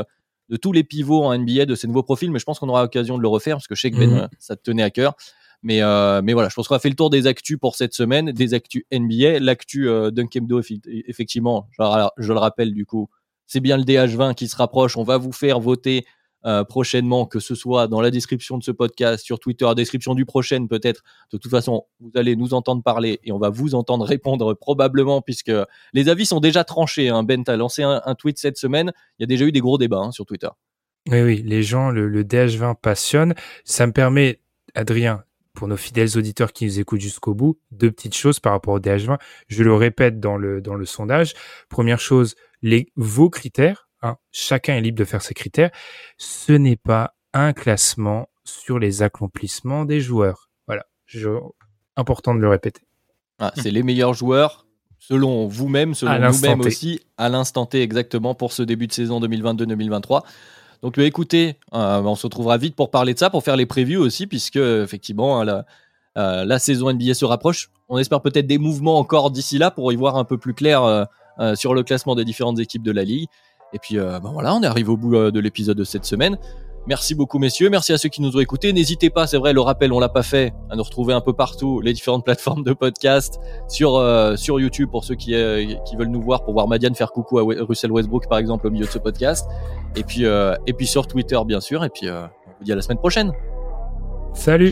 de 0.49 0.57
tous 0.57 0.73
les 0.73 0.83
pivots 0.83 1.23
en 1.23 1.37
NBA, 1.37 1.65
de 1.65 1.75
ces 1.75 1.87
nouveaux 1.87 2.03
profils, 2.03 2.29
mais 2.29 2.39
je 2.39 2.43
pense 2.43 2.59
qu'on 2.59 2.67
aura 2.67 2.81
l'occasion 2.81 3.15
de 3.17 3.21
le 3.21 3.29
refaire 3.29 3.55
parce 3.55 3.67
que 3.67 3.75
je 3.75 3.81
sais 3.81 3.91
que 3.91 3.97
Ben, 3.97 4.09
mhm. 4.09 4.27
ça 4.37 4.57
te 4.57 4.63
tenait 4.63 4.83
à 4.83 4.89
cœur. 4.89 5.15
Mais, 5.63 5.79
mais 6.23 6.33
voilà, 6.33 6.49
je 6.49 6.55
pense 6.55 6.67
qu'on 6.67 6.75
a 6.75 6.79
fait 6.79 6.89
le 6.89 6.95
tour 6.95 7.09
des 7.09 7.25
actus 7.25 7.57
pour 7.57 7.75
cette 7.75 7.93
semaine, 7.93 8.33
des 8.33 8.53
actus 8.53 8.83
NBA. 8.91 9.39
L'actu 9.39 9.87
euh, 9.87 10.11
Dunkemdo, 10.11 10.61
effectivement, 11.07 11.69
je, 11.71 12.33
le 12.33 12.37
rappelle 12.37 12.73
du 12.73 12.85
coup, 12.85 13.09
c'est 13.47 13.59
bien 13.59 13.77
le 13.77 13.83
DH20 13.83 14.35
qui 14.35 14.47
se 14.47 14.55
rapproche. 14.55 14.97
On 14.97 15.03
va 15.03 15.17
vous 15.17 15.31
faire 15.31 15.59
voter 15.59 16.05
euh, 16.45 16.63
prochainement, 16.63 17.25
que 17.25 17.39
ce 17.39 17.55
soit 17.55 17.87
dans 17.87 18.01
la 18.01 18.11
description 18.11 18.59
de 18.59 18.63
ce 18.63 18.69
podcast, 18.69 19.25
sur 19.25 19.39
Twitter, 19.39 19.67
description 19.75 20.13
du 20.13 20.25
prochain 20.25 20.67
peut-être. 20.67 21.01
De 21.31 21.39
toute 21.39 21.49
façon, 21.49 21.85
vous 21.99 22.11
allez 22.13 22.35
nous 22.35 22.53
entendre 22.53 22.83
parler 22.83 23.19
et 23.23 23.31
on 23.31 23.39
va 23.39 23.49
vous 23.49 23.73
entendre 23.73 24.05
répondre 24.05 24.53
probablement 24.53 25.21
puisque 25.23 25.51
les 25.93 26.07
avis 26.07 26.27
sont 26.27 26.39
déjà 26.39 26.63
tranchés. 26.63 27.09
Hein. 27.09 27.23
Ben, 27.23 27.43
as 27.47 27.55
lancé 27.55 27.81
un, 27.81 28.15
tweet 28.15 28.37
cette 28.37 28.57
semaine. 28.57 28.93
Il 29.17 29.23
y 29.23 29.25
a 29.25 29.27
déjà 29.27 29.45
eu 29.45 29.51
des 29.51 29.59
gros 29.59 29.79
débats 29.79 30.01
hein, 30.01 30.11
sur 30.11 30.27
Twitter. 30.27 30.49
Oui, 31.09 31.21
oui, 31.21 31.43
les 31.43 31.63
gens, 31.63 31.89
le, 31.89 32.07
le 32.07 32.23
DH20 32.23 32.75
passionne. 32.79 33.33
Ça 33.63 33.87
me 33.87 33.91
permet, 33.91 34.39
Adrien, 34.75 35.23
pour 35.55 35.67
nos 35.67 35.77
fidèles 35.77 36.15
auditeurs 36.15 36.53
qui 36.53 36.65
nous 36.65 36.79
écoutent 36.79 37.01
jusqu'au 37.01 37.33
bout, 37.33 37.57
deux 37.71 37.91
petites 37.91 38.15
choses 38.15 38.39
par 38.39 38.51
rapport 38.51 38.75
au 38.75 38.79
DH20. 38.79 39.17
Je 39.47 39.63
le 39.63 39.73
répète 39.73 40.19
dans 40.19 40.37
le, 40.37 40.61
dans 40.61 40.75
le 40.75 40.85
sondage. 40.85 41.33
Première 41.69 41.99
chose, 41.99 42.35
les, 42.65 42.91
vos 42.95 43.29
critères, 43.29 43.87
hein, 44.01 44.17
chacun 44.31 44.75
est 44.75 44.81
libre 44.81 44.97
de 44.97 45.05
faire 45.05 45.21
ses 45.21 45.35
critères. 45.35 45.69
Ce 46.17 46.51
n'est 46.51 46.75
pas 46.75 47.13
un 47.31 47.53
classement 47.53 48.27
sur 48.43 48.79
les 48.79 49.03
accomplissements 49.03 49.85
des 49.85 50.01
joueurs. 50.01 50.49
Voilà, 50.65 50.87
je, 51.05 51.29
important 51.95 52.33
de 52.33 52.39
le 52.39 52.49
répéter. 52.49 52.81
Ah, 53.37 53.53
c'est 53.55 53.69
les 53.69 53.83
meilleurs 53.83 54.15
joueurs 54.15 54.65
selon 54.97 55.47
vous-même, 55.47 55.93
selon 55.93 56.17
nous-mêmes 56.17 56.61
aussi, 56.61 57.01
à 57.17 57.29
l'instant 57.29 57.67
T 57.67 57.83
exactement 57.83 58.33
pour 58.33 58.51
ce 58.51 58.63
début 58.63 58.87
de 58.87 58.93
saison 58.93 59.19
2022-2023. 59.19 60.23
Donc 60.81 60.97
euh, 60.97 61.03
écoutez, 61.03 61.59
euh, 61.73 62.01
on 62.01 62.15
se 62.15 62.25
retrouvera 62.25 62.57
vite 62.57 62.75
pour 62.75 62.89
parler 62.89 63.13
de 63.13 63.19
ça, 63.19 63.29
pour 63.29 63.43
faire 63.43 63.57
les 63.57 63.67
previews 63.67 64.01
aussi, 64.01 64.25
puisque 64.25 64.55
effectivement 64.55 65.39
hein, 65.39 65.45
la, 65.45 65.65
euh, 66.17 66.45
la 66.45 66.57
saison 66.57 66.91
NBA 66.91 67.13
se 67.13 67.25
rapproche. 67.25 67.69
On 67.89 67.99
espère 67.99 68.21
peut-être 68.21 68.47
des 68.47 68.57
mouvements 68.57 68.97
encore 68.97 69.29
d'ici 69.29 69.59
là 69.59 69.69
pour 69.69 69.93
y 69.93 69.95
voir 69.95 70.15
un 70.15 70.23
peu 70.23 70.39
plus 70.39 70.55
clair 70.55 71.07
sur 71.55 71.73
le 71.73 71.83
classement 71.83 72.15
des 72.15 72.25
différentes 72.25 72.59
équipes 72.59 72.83
de 72.83 72.91
la 72.91 73.03
ligue. 73.03 73.27
Et 73.73 73.79
puis 73.79 73.97
ben 73.97 74.31
voilà, 74.31 74.55
on 74.55 74.61
est 74.63 74.67
arrivé 74.67 74.89
au 74.89 74.97
bout 74.97 75.31
de 75.31 75.39
l'épisode 75.39 75.77
de 75.77 75.83
cette 75.83 76.05
semaine. 76.05 76.37
Merci 76.87 77.15
beaucoup 77.15 77.39
messieurs, 77.39 77.71
merci 77.71 77.93
à 77.93 77.97
ceux 77.97 78.09
qui 78.09 78.21
nous 78.21 78.37
ont 78.37 78.39
écoutés. 78.39 78.71
N'hésitez 78.71 79.09
pas, 79.09 79.25
c'est 79.25 79.37
vrai, 79.37 79.53
le 79.53 79.61
rappel, 79.61 79.91
on 79.91 79.99
l'a 79.99 80.09
pas 80.09 80.21
fait, 80.21 80.53
à 80.69 80.75
nous 80.75 80.83
retrouver 80.83 81.15
un 81.15 81.21
peu 81.21 81.33
partout, 81.33 81.81
les 81.81 81.93
différentes 81.93 82.23
plateformes 82.25 82.63
de 82.63 82.73
podcast, 82.73 83.39
sur 83.67 83.95
euh, 83.95 84.35
sur 84.35 84.59
YouTube 84.59 84.89
pour 84.91 85.03
ceux 85.03 85.15
qui 85.15 85.33
euh, 85.33 85.65
qui 85.85 85.95
veulent 85.95 86.09
nous 86.09 86.21
voir, 86.21 86.43
pour 86.43 86.53
voir 86.53 86.67
Madiane 86.67 86.93
faire 86.93 87.11
coucou 87.11 87.39
à 87.39 87.43
Russell 87.43 87.91
Westbrook 87.91 88.27
par 88.29 88.37
exemple 88.37 88.67
au 88.67 88.69
milieu 88.69 88.85
de 88.85 88.91
ce 88.91 88.99
podcast. 88.99 89.47
Et 89.95 90.03
puis 90.03 90.25
euh, 90.25 90.53
et 90.67 90.73
puis 90.73 90.85
sur 90.85 91.07
Twitter 91.07 91.39
bien 91.45 91.59
sûr. 91.59 91.83
Et 91.83 91.89
puis 91.89 92.07
on 92.07 92.29
vous 92.59 92.63
dit 92.63 92.71
à 92.71 92.75
la 92.75 92.83
semaine 92.83 92.99
prochaine. 92.99 93.33
Salut. 94.33 94.71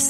The 0.00 0.09